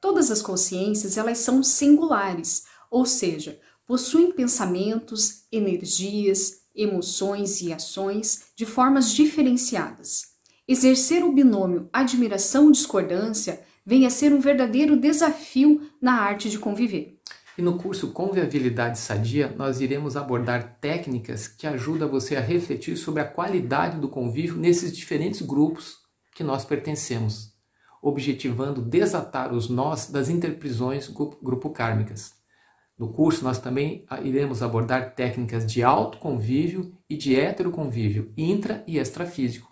Todas 0.00 0.30
as 0.30 0.40
consciências, 0.40 1.18
elas 1.18 1.38
são 1.38 1.62
singulares, 1.62 2.64
ou 2.90 3.04
seja, 3.04 3.60
possuem 3.86 4.32
pensamentos, 4.32 5.44
energias, 5.52 6.60
emoções 6.74 7.60
e 7.60 7.72
ações 7.72 8.46
de 8.56 8.64
formas 8.64 9.12
diferenciadas. 9.12 10.22
Exercer 10.66 11.22
o 11.22 11.32
binômio 11.32 11.88
admiração-discordância 11.92 13.60
vem 13.84 14.06
a 14.06 14.10
ser 14.10 14.32
um 14.32 14.40
verdadeiro 14.40 14.98
desafio 14.98 15.90
na 16.00 16.14
arte 16.14 16.48
de 16.48 16.58
conviver. 16.58 17.18
E 17.58 17.62
no 17.62 17.76
curso 17.76 18.12
Conviabilidade 18.12 18.98
Sadia, 18.98 19.54
nós 19.58 19.80
iremos 19.80 20.16
abordar 20.16 20.78
técnicas 20.80 21.46
que 21.46 21.66
ajudam 21.66 22.08
você 22.08 22.36
a 22.36 22.40
refletir 22.40 22.96
sobre 22.96 23.20
a 23.20 23.26
qualidade 23.26 23.98
do 23.98 24.08
convívio 24.08 24.56
nesses 24.56 24.96
diferentes 24.96 25.42
grupos 25.42 25.98
que 26.34 26.44
nós 26.44 26.64
pertencemos 26.64 27.49
objetivando 28.00 28.82
desatar 28.82 29.52
os 29.52 29.68
nós 29.68 30.10
das 30.10 30.28
interprisões 30.28 31.08
grupo 31.08 31.70
kármicas. 31.70 32.32
No 32.98 33.12
curso, 33.12 33.42
nós 33.44 33.58
também 33.58 34.04
ah, 34.08 34.20
iremos 34.20 34.62
abordar 34.62 35.14
técnicas 35.14 35.64
de 35.64 35.82
autoconvívio 35.82 36.94
e 37.08 37.16
de 37.16 37.34
heteroconvívio, 37.34 38.32
intra 38.36 38.84
e 38.86 38.98
extrafísico. 38.98 39.70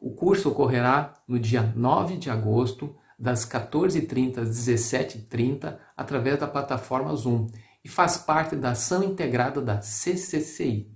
O 0.00 0.14
curso 0.14 0.48
ocorrerá 0.48 1.14
no 1.28 1.38
dia 1.38 1.62
9 1.76 2.16
de 2.16 2.30
agosto, 2.30 2.96
das 3.18 3.46
14h30 3.46 4.38
às 4.38 4.48
17h30, 4.48 5.78
através 5.96 6.40
da 6.40 6.48
plataforma 6.48 7.14
Zoom, 7.14 7.46
e 7.84 7.88
faz 7.88 8.16
parte 8.16 8.56
da 8.56 8.70
ação 8.70 9.04
integrada 9.04 9.60
da 9.60 9.80
CCCI. 9.80 10.90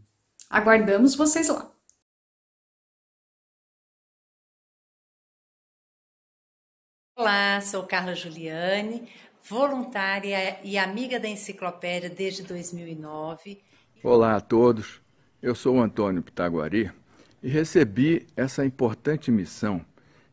Aguardamos 0.50 1.14
vocês 1.14 1.48
lá! 1.48 1.75
Olá, 7.26 7.60
sou 7.60 7.82
Carla 7.82 8.14
Juliane, 8.14 9.08
voluntária 9.42 10.60
e 10.62 10.78
amiga 10.78 11.18
da 11.18 11.26
Enciclopédia 11.26 12.08
desde 12.08 12.44
2009. 12.44 13.60
Olá 14.00 14.36
a 14.36 14.40
todos, 14.40 15.00
eu 15.42 15.52
sou 15.52 15.74
o 15.74 15.82
Antônio 15.82 16.22
Pitaguari 16.22 16.88
e 17.42 17.48
recebi 17.48 18.28
essa 18.36 18.64
importante 18.64 19.32
missão 19.32 19.84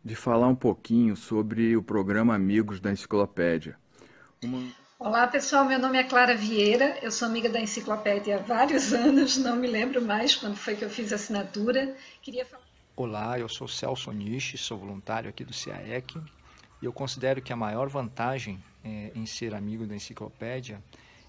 de 0.05 0.15
falar 0.15 0.47
um 0.47 0.53
pouquinho 0.53 1.15
sobre 1.15 1.75
o 1.75 1.81
programa 1.81 2.35
Amigos 2.35 2.79
da 2.79 2.91
Enciclopédia. 2.91 3.75
Uma... 4.43 4.71
Olá 4.99 5.25
pessoal, 5.25 5.65
meu 5.65 5.79
nome 5.79 5.97
é 5.97 6.03
Clara 6.03 6.35
Vieira, 6.35 6.99
eu 7.01 7.11
sou 7.11 7.27
amiga 7.27 7.49
da 7.49 7.59
Enciclopédia 7.59 8.35
há 8.35 8.39
vários 8.39 8.93
anos, 8.93 9.35
não 9.37 9.55
me 9.55 9.65
lembro 9.65 9.99
mais 9.99 10.35
quando 10.35 10.55
foi 10.55 10.75
que 10.75 10.85
eu 10.85 10.91
fiz 10.91 11.11
a 11.11 11.15
assinatura. 11.15 11.95
Queria 12.21 12.45
falar... 12.45 12.61
Olá, 12.95 13.39
eu 13.39 13.49
sou 13.49 13.67
Celso 13.67 14.11
Nishi, 14.11 14.59
sou 14.59 14.77
voluntário 14.77 15.27
aqui 15.27 15.43
do 15.43 15.55
CIAEC 15.55 16.21
e 16.83 16.85
eu 16.85 16.91
considero 16.91 17.41
que 17.41 17.53
a 17.53 17.55
maior 17.55 17.87
vantagem 17.87 18.61
é, 18.83 19.09
em 19.15 19.25
ser 19.25 19.55
amigo 19.55 19.87
da 19.87 19.95
enciclopédia 19.95 20.83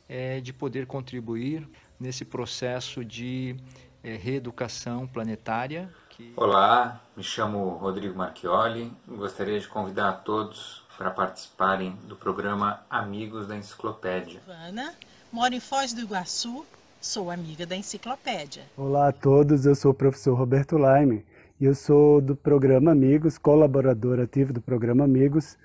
é 0.08 0.40
de 0.40 0.52
poder 0.52 0.84
contribuir 0.84 1.66
nesse 1.98 2.24
processo 2.24 3.04
de 3.04 3.56
é, 4.02 4.16
reeducação 4.16 5.06
planetária. 5.06 5.88
Que... 6.10 6.32
Olá, 6.36 7.00
me 7.16 7.22
chamo 7.22 7.68
Rodrigo 7.76 8.18
Marchioli 8.18 8.92
e 9.06 9.14
gostaria 9.14 9.60
de 9.60 9.68
convidar 9.68 10.08
a 10.08 10.12
todos 10.12 10.82
para 10.98 11.08
participarem 11.12 11.92
do 12.08 12.16
programa 12.16 12.80
Amigos 12.90 13.46
da 13.46 13.56
Enciclopédia. 13.56 14.42
Ana, 14.48 14.92
moro 15.32 15.54
em 15.54 15.60
Foz 15.60 15.94
do 15.94 16.00
Iguaçu, 16.00 16.66
sou 17.00 17.30
amiga 17.30 17.64
da 17.64 17.76
Enciclopédia. 17.76 18.64
Olá 18.76 19.10
a 19.10 19.12
todos, 19.12 19.66
eu 19.66 19.76
sou 19.76 19.92
o 19.92 19.94
professor 19.94 20.34
Roberto 20.34 20.76
Laime 20.76 21.24
eu 21.60 21.74
sou 21.74 22.20
do 22.20 22.34
programa 22.34 22.90
Amigos, 22.90 23.38
colaborador 23.38 24.18
ativo 24.18 24.52
do 24.52 24.60
programa 24.60 25.04
Amigos, 25.04 25.56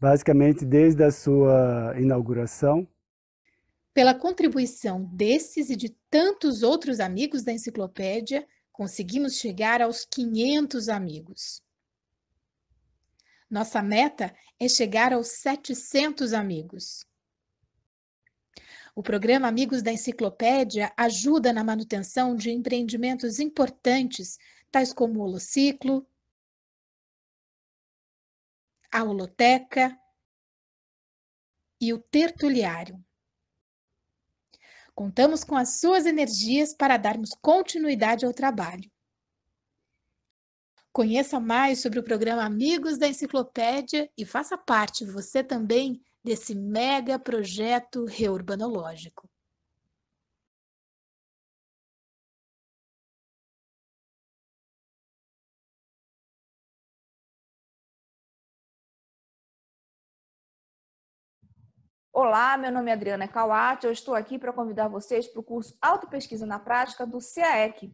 basicamente 0.00 0.64
desde 0.64 1.02
a 1.02 1.10
sua 1.10 1.94
inauguração. 1.98 2.86
Pela 3.92 4.14
contribuição 4.14 5.04
desses 5.12 5.68
e 5.68 5.76
de 5.76 5.90
tantos 6.08 6.62
outros 6.62 7.00
amigos 7.00 7.42
da 7.42 7.52
enciclopédia, 7.52 8.46
conseguimos 8.72 9.36
chegar 9.36 9.82
aos 9.82 10.04
500 10.04 10.88
amigos. 10.88 11.62
Nossa 13.50 13.82
meta 13.82 14.32
é 14.58 14.68
chegar 14.68 15.12
aos 15.12 15.28
700 15.28 16.32
amigos. 16.32 17.04
O 18.94 19.02
programa 19.02 19.48
Amigos 19.48 19.82
da 19.82 19.92
Enciclopédia 19.92 20.92
ajuda 20.96 21.52
na 21.52 21.64
manutenção 21.64 22.34
de 22.36 22.50
empreendimentos 22.50 23.38
importantes 23.38 24.38
tais 24.72 24.92
como 24.92 25.20
o 25.20 25.22
Holociclo, 25.22 26.04
a 28.90 29.04
Holoteca 29.04 29.96
e 31.80 31.92
o 31.92 31.98
Tertuliário. 31.98 33.02
Contamos 34.94 35.44
com 35.44 35.56
as 35.56 35.80
suas 35.80 36.06
energias 36.06 36.74
para 36.74 36.96
darmos 36.96 37.30
continuidade 37.40 38.24
ao 38.26 38.32
trabalho. 38.32 38.90
Conheça 40.92 41.40
mais 41.40 41.80
sobre 41.80 41.98
o 41.98 42.04
programa 42.04 42.44
Amigos 42.44 42.98
da 42.98 43.08
Enciclopédia 43.08 44.10
e 44.16 44.26
faça 44.26 44.58
parte 44.58 45.06
você 45.06 45.42
também 45.42 46.02
desse 46.22 46.54
mega 46.54 47.18
projeto 47.18 48.04
reurbanológico. 48.04 49.31
Olá, 62.14 62.58
meu 62.58 62.70
nome 62.70 62.90
é 62.90 62.92
Adriana 62.92 63.26
Kawati, 63.26 63.86
eu 63.86 63.92
estou 63.92 64.14
aqui 64.14 64.38
para 64.38 64.52
convidar 64.52 64.86
vocês 64.86 65.26
para 65.26 65.40
o 65.40 65.42
curso 65.42 65.74
Autopesquisa 65.80 66.44
na 66.44 66.58
Prática 66.58 67.06
do 67.06 67.18
CAEC. 67.20 67.90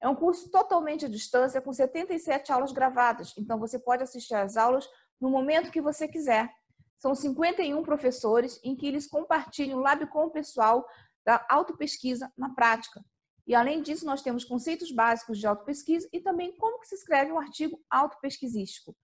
É 0.00 0.08
um 0.08 0.14
curso 0.16 0.50
totalmente 0.50 1.06
à 1.06 1.08
distância, 1.08 1.60
com 1.60 1.72
77 1.72 2.50
aulas 2.50 2.72
gravadas, 2.72 3.32
então 3.38 3.60
você 3.60 3.78
pode 3.78 4.02
assistir 4.02 4.34
às 4.34 4.56
aulas 4.56 4.88
no 5.20 5.30
momento 5.30 5.70
que 5.70 5.80
você 5.80 6.08
quiser. 6.08 6.52
São 6.98 7.14
51 7.14 7.80
professores 7.84 8.58
em 8.64 8.74
que 8.74 8.88
eles 8.88 9.06
compartilham 9.06 9.78
o 9.78 9.82
lab 9.82 10.04
com 10.08 10.24
o 10.24 10.30
pessoal 10.30 10.84
da 11.24 11.46
autopesquisa 11.48 12.28
na 12.36 12.52
prática. 12.52 13.00
E 13.46 13.54
além 13.54 13.82
disso, 13.82 14.04
nós 14.04 14.20
temos 14.20 14.44
conceitos 14.44 14.90
básicos 14.90 15.38
de 15.38 15.46
autopesquisa 15.46 16.08
e 16.12 16.18
também 16.18 16.56
como 16.56 16.80
que 16.80 16.88
se 16.88 16.96
escreve 16.96 17.30
um 17.30 17.38
artigo 17.38 17.80
autopesquisístico. 17.88 18.96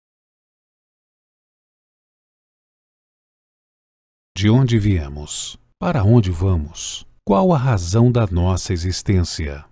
De 4.37 4.51
onde 4.51 4.77
viemos? 4.77 5.57
Para 5.79 6.03
onde 6.03 6.29
vamos? 6.29 7.07
Qual 7.25 7.51
a 7.51 7.57
razão 7.57 8.11
da 8.11 8.27
nossa 8.27 8.71
existência? 8.71 9.65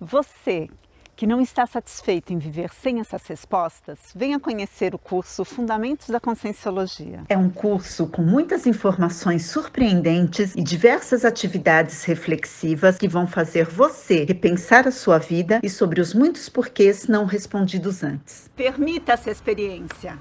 Você 0.00 0.68
que 1.14 1.24
não 1.24 1.40
está 1.40 1.64
satisfeito 1.68 2.32
em 2.32 2.38
viver 2.38 2.70
sem 2.72 2.98
essas 2.98 3.24
respostas, 3.28 4.12
venha 4.16 4.40
conhecer 4.40 4.92
o 4.92 4.98
curso 4.98 5.44
Fundamentos 5.44 6.08
da 6.08 6.18
Conscienciologia. 6.18 7.22
É 7.28 7.38
um 7.38 7.48
curso 7.48 8.08
com 8.08 8.20
muitas 8.20 8.66
informações 8.66 9.46
surpreendentes 9.46 10.52
e 10.56 10.64
diversas 10.64 11.24
atividades 11.24 12.02
reflexivas 12.02 12.98
que 12.98 13.06
vão 13.06 13.24
fazer 13.24 13.66
você 13.66 14.24
repensar 14.24 14.88
a 14.88 14.90
sua 14.90 15.18
vida 15.18 15.60
e 15.62 15.70
sobre 15.70 16.00
os 16.00 16.12
muitos 16.12 16.48
porquês 16.48 17.06
não 17.06 17.24
respondidos 17.24 18.02
antes. 18.02 18.50
Permita 18.56 19.12
essa 19.12 19.30
experiência. 19.30 20.18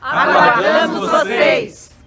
Aguardamos 0.00 1.08
vocês! 1.08 1.97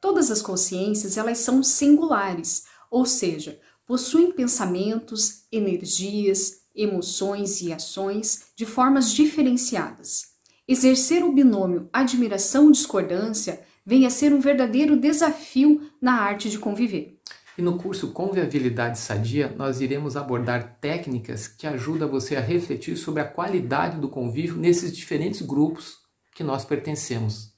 Todas 0.00 0.30
as 0.30 0.40
consciências, 0.40 1.18
elas 1.18 1.38
são 1.38 1.62
singulares, 1.62 2.64
ou 2.90 3.04
seja, 3.04 3.60
possuem 3.86 4.32
pensamentos, 4.32 5.42
energias, 5.52 6.60
emoções 6.74 7.60
e 7.60 7.72
ações 7.72 8.46
de 8.56 8.64
formas 8.64 9.12
diferenciadas. 9.12 10.28
Exercer 10.66 11.22
o 11.22 11.32
binômio 11.32 11.88
admiração-discordância 11.92 13.60
vem 13.84 14.06
a 14.06 14.10
ser 14.10 14.32
um 14.32 14.40
verdadeiro 14.40 14.98
desafio 14.98 15.90
na 16.00 16.14
arte 16.14 16.48
de 16.48 16.58
conviver. 16.58 17.18
E 17.58 17.62
no 17.62 17.76
curso 17.76 18.12
Conviabilidade 18.12 18.98
Sadia, 18.98 19.54
nós 19.58 19.80
iremos 19.80 20.16
abordar 20.16 20.78
técnicas 20.80 21.46
que 21.46 21.66
ajudam 21.66 22.08
você 22.08 22.36
a 22.36 22.40
refletir 22.40 22.96
sobre 22.96 23.20
a 23.20 23.28
qualidade 23.28 23.98
do 23.98 24.08
convívio 24.08 24.56
nesses 24.56 24.96
diferentes 24.96 25.42
grupos 25.42 25.98
que 26.34 26.44
nós 26.44 26.64
pertencemos 26.64 27.49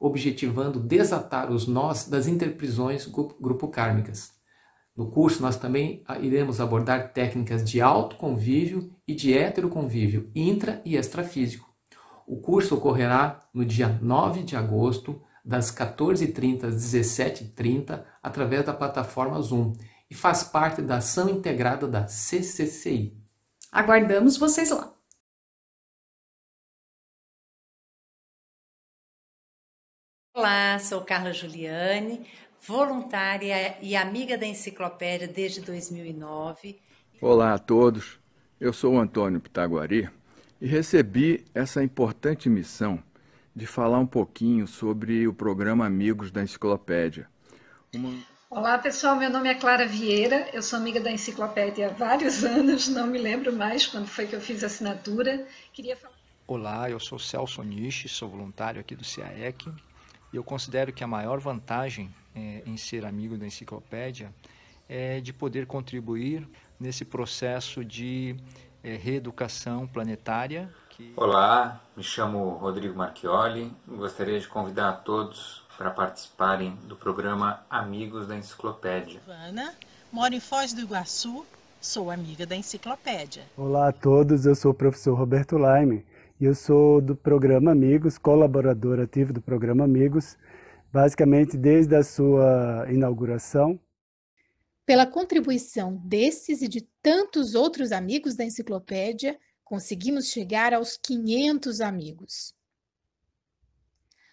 objetivando 0.00 0.80
desatar 0.80 1.50
os 1.50 1.66
nós 1.66 2.08
das 2.08 2.26
interprisões 2.26 3.06
grupo 3.06 3.68
kármicas. 3.68 4.32
No 4.96 5.10
curso, 5.10 5.40
nós 5.40 5.56
também 5.56 6.02
ah, 6.06 6.18
iremos 6.18 6.60
abordar 6.60 7.12
técnicas 7.12 7.62
de 7.62 7.80
autoconvívio 7.80 8.92
e 9.06 9.14
de 9.14 9.32
heteroconvívio 9.32 10.30
intra 10.34 10.82
e 10.84 10.96
extrafísico. 10.96 11.68
O 12.26 12.40
curso 12.40 12.74
ocorrerá 12.74 13.40
no 13.54 13.64
dia 13.64 13.88
9 14.02 14.42
de 14.42 14.56
agosto, 14.56 15.22
das 15.44 15.70
14h30 15.70 16.64
às 16.64 16.74
17h30, 16.74 18.04
através 18.22 18.66
da 18.66 18.74
plataforma 18.74 19.40
Zoom 19.40 19.72
e 20.10 20.14
faz 20.14 20.44
parte 20.44 20.82
da 20.82 20.96
ação 20.96 21.28
integrada 21.28 21.86
da 21.86 22.06
CCCI. 22.06 23.16
Aguardamos 23.72 24.36
vocês 24.36 24.70
lá! 24.70 24.97
Olá, 30.38 30.78
sou 30.78 31.00
Carla 31.00 31.32
Juliane, 31.32 32.24
voluntária 32.64 33.76
e 33.82 33.96
amiga 33.96 34.38
da 34.38 34.46
Enciclopédia 34.46 35.26
desde 35.26 35.60
2009. 35.62 36.80
Olá 37.20 37.54
a 37.54 37.58
todos, 37.58 38.20
eu 38.60 38.72
sou 38.72 39.00
Antônio 39.00 39.40
Pitaguari 39.40 40.08
e 40.60 40.66
recebi 40.68 41.44
essa 41.52 41.82
importante 41.82 42.48
missão 42.48 43.02
de 43.52 43.66
falar 43.66 43.98
um 43.98 44.06
pouquinho 44.06 44.68
sobre 44.68 45.26
o 45.26 45.34
programa 45.34 45.84
Amigos 45.84 46.30
da 46.30 46.40
Enciclopédia. 46.40 47.28
Uma... 47.92 48.16
Olá 48.48 48.78
pessoal, 48.78 49.16
meu 49.16 49.30
nome 49.30 49.48
é 49.48 49.56
Clara 49.56 49.88
Vieira, 49.88 50.48
eu 50.52 50.62
sou 50.62 50.78
amiga 50.78 51.00
da 51.00 51.10
Enciclopédia 51.10 51.88
há 51.88 51.90
vários 51.90 52.44
anos, 52.46 52.86
não 52.86 53.08
me 53.08 53.18
lembro 53.18 53.52
mais 53.52 53.88
quando 53.88 54.06
foi 54.06 54.28
que 54.28 54.36
eu 54.36 54.40
fiz 54.40 54.62
a 54.62 54.66
assinatura. 54.66 55.44
Queria 55.72 55.96
falar... 55.96 56.14
Olá, 56.46 56.88
eu 56.88 57.00
sou 57.00 57.18
Celso 57.18 57.60
Nishi, 57.64 58.08
sou 58.08 58.28
voluntário 58.28 58.80
aqui 58.80 58.94
do 58.94 59.02
CAEC 59.04 59.68
e 60.32 60.36
eu 60.36 60.44
considero 60.44 60.92
que 60.92 61.02
a 61.02 61.06
maior 61.06 61.38
vantagem 61.38 62.14
é, 62.34 62.62
em 62.66 62.76
ser 62.76 63.04
amigo 63.04 63.36
da 63.36 63.46
enciclopédia 63.46 64.32
é 64.88 65.20
de 65.20 65.32
poder 65.32 65.66
contribuir 65.66 66.46
nesse 66.78 67.04
processo 67.04 67.84
de 67.84 68.36
é, 68.82 68.94
reeducação 68.94 69.86
planetária. 69.86 70.68
Que... 70.90 71.12
Olá, 71.16 71.80
me 71.96 72.02
chamo 72.02 72.50
Rodrigo 72.50 72.96
Marchioli 72.96 73.72
e 73.86 73.94
gostaria 73.94 74.38
de 74.38 74.48
convidar 74.48 74.88
a 74.90 74.92
todos 74.92 75.62
para 75.76 75.90
participarem 75.90 76.74
do 76.84 76.96
programa 76.96 77.60
Amigos 77.70 78.26
da 78.26 78.36
Enciclopédia. 78.36 79.20
Ana, 79.28 79.74
moro 80.12 80.34
em 80.34 80.40
Foz 80.40 80.72
do 80.72 80.80
Iguaçu, 80.80 81.46
sou 81.80 82.10
amiga 82.10 82.44
da 82.44 82.56
Enciclopédia. 82.56 83.44
Olá 83.56 83.88
a 83.88 83.92
todos, 83.92 84.44
eu 84.44 84.54
sou 84.54 84.72
o 84.72 84.74
professor 84.74 85.14
Roberto 85.14 85.56
Laime 85.56 86.04
eu 86.46 86.54
sou 86.54 87.00
do 87.00 87.16
programa 87.16 87.72
Amigos, 87.72 88.16
colaborador 88.16 89.00
ativo 89.00 89.32
do 89.32 89.42
programa 89.42 89.84
Amigos, 89.84 90.38
basicamente 90.92 91.56
desde 91.56 91.96
a 91.96 92.04
sua 92.04 92.86
inauguração. 92.88 93.80
Pela 94.86 95.04
contribuição 95.04 95.96
desses 95.96 96.62
e 96.62 96.68
de 96.68 96.82
tantos 97.02 97.54
outros 97.54 97.90
amigos 97.90 98.36
da 98.36 98.44
enciclopédia, 98.44 99.38
conseguimos 99.64 100.28
chegar 100.28 100.72
aos 100.72 100.96
500 100.96 101.80
amigos. 101.80 102.54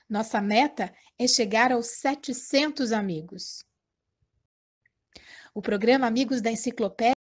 Nossa 0.07 0.39
meta 0.39 0.93
é 1.17 1.27
chegar 1.27 1.71
aos 1.71 1.87
700 1.87 2.91
amigos. 2.91 3.65
O 5.53 5.61
programa 5.61 6.05
Amigos 6.05 6.41
da 6.41 6.51
Enciclopédia 6.51 7.14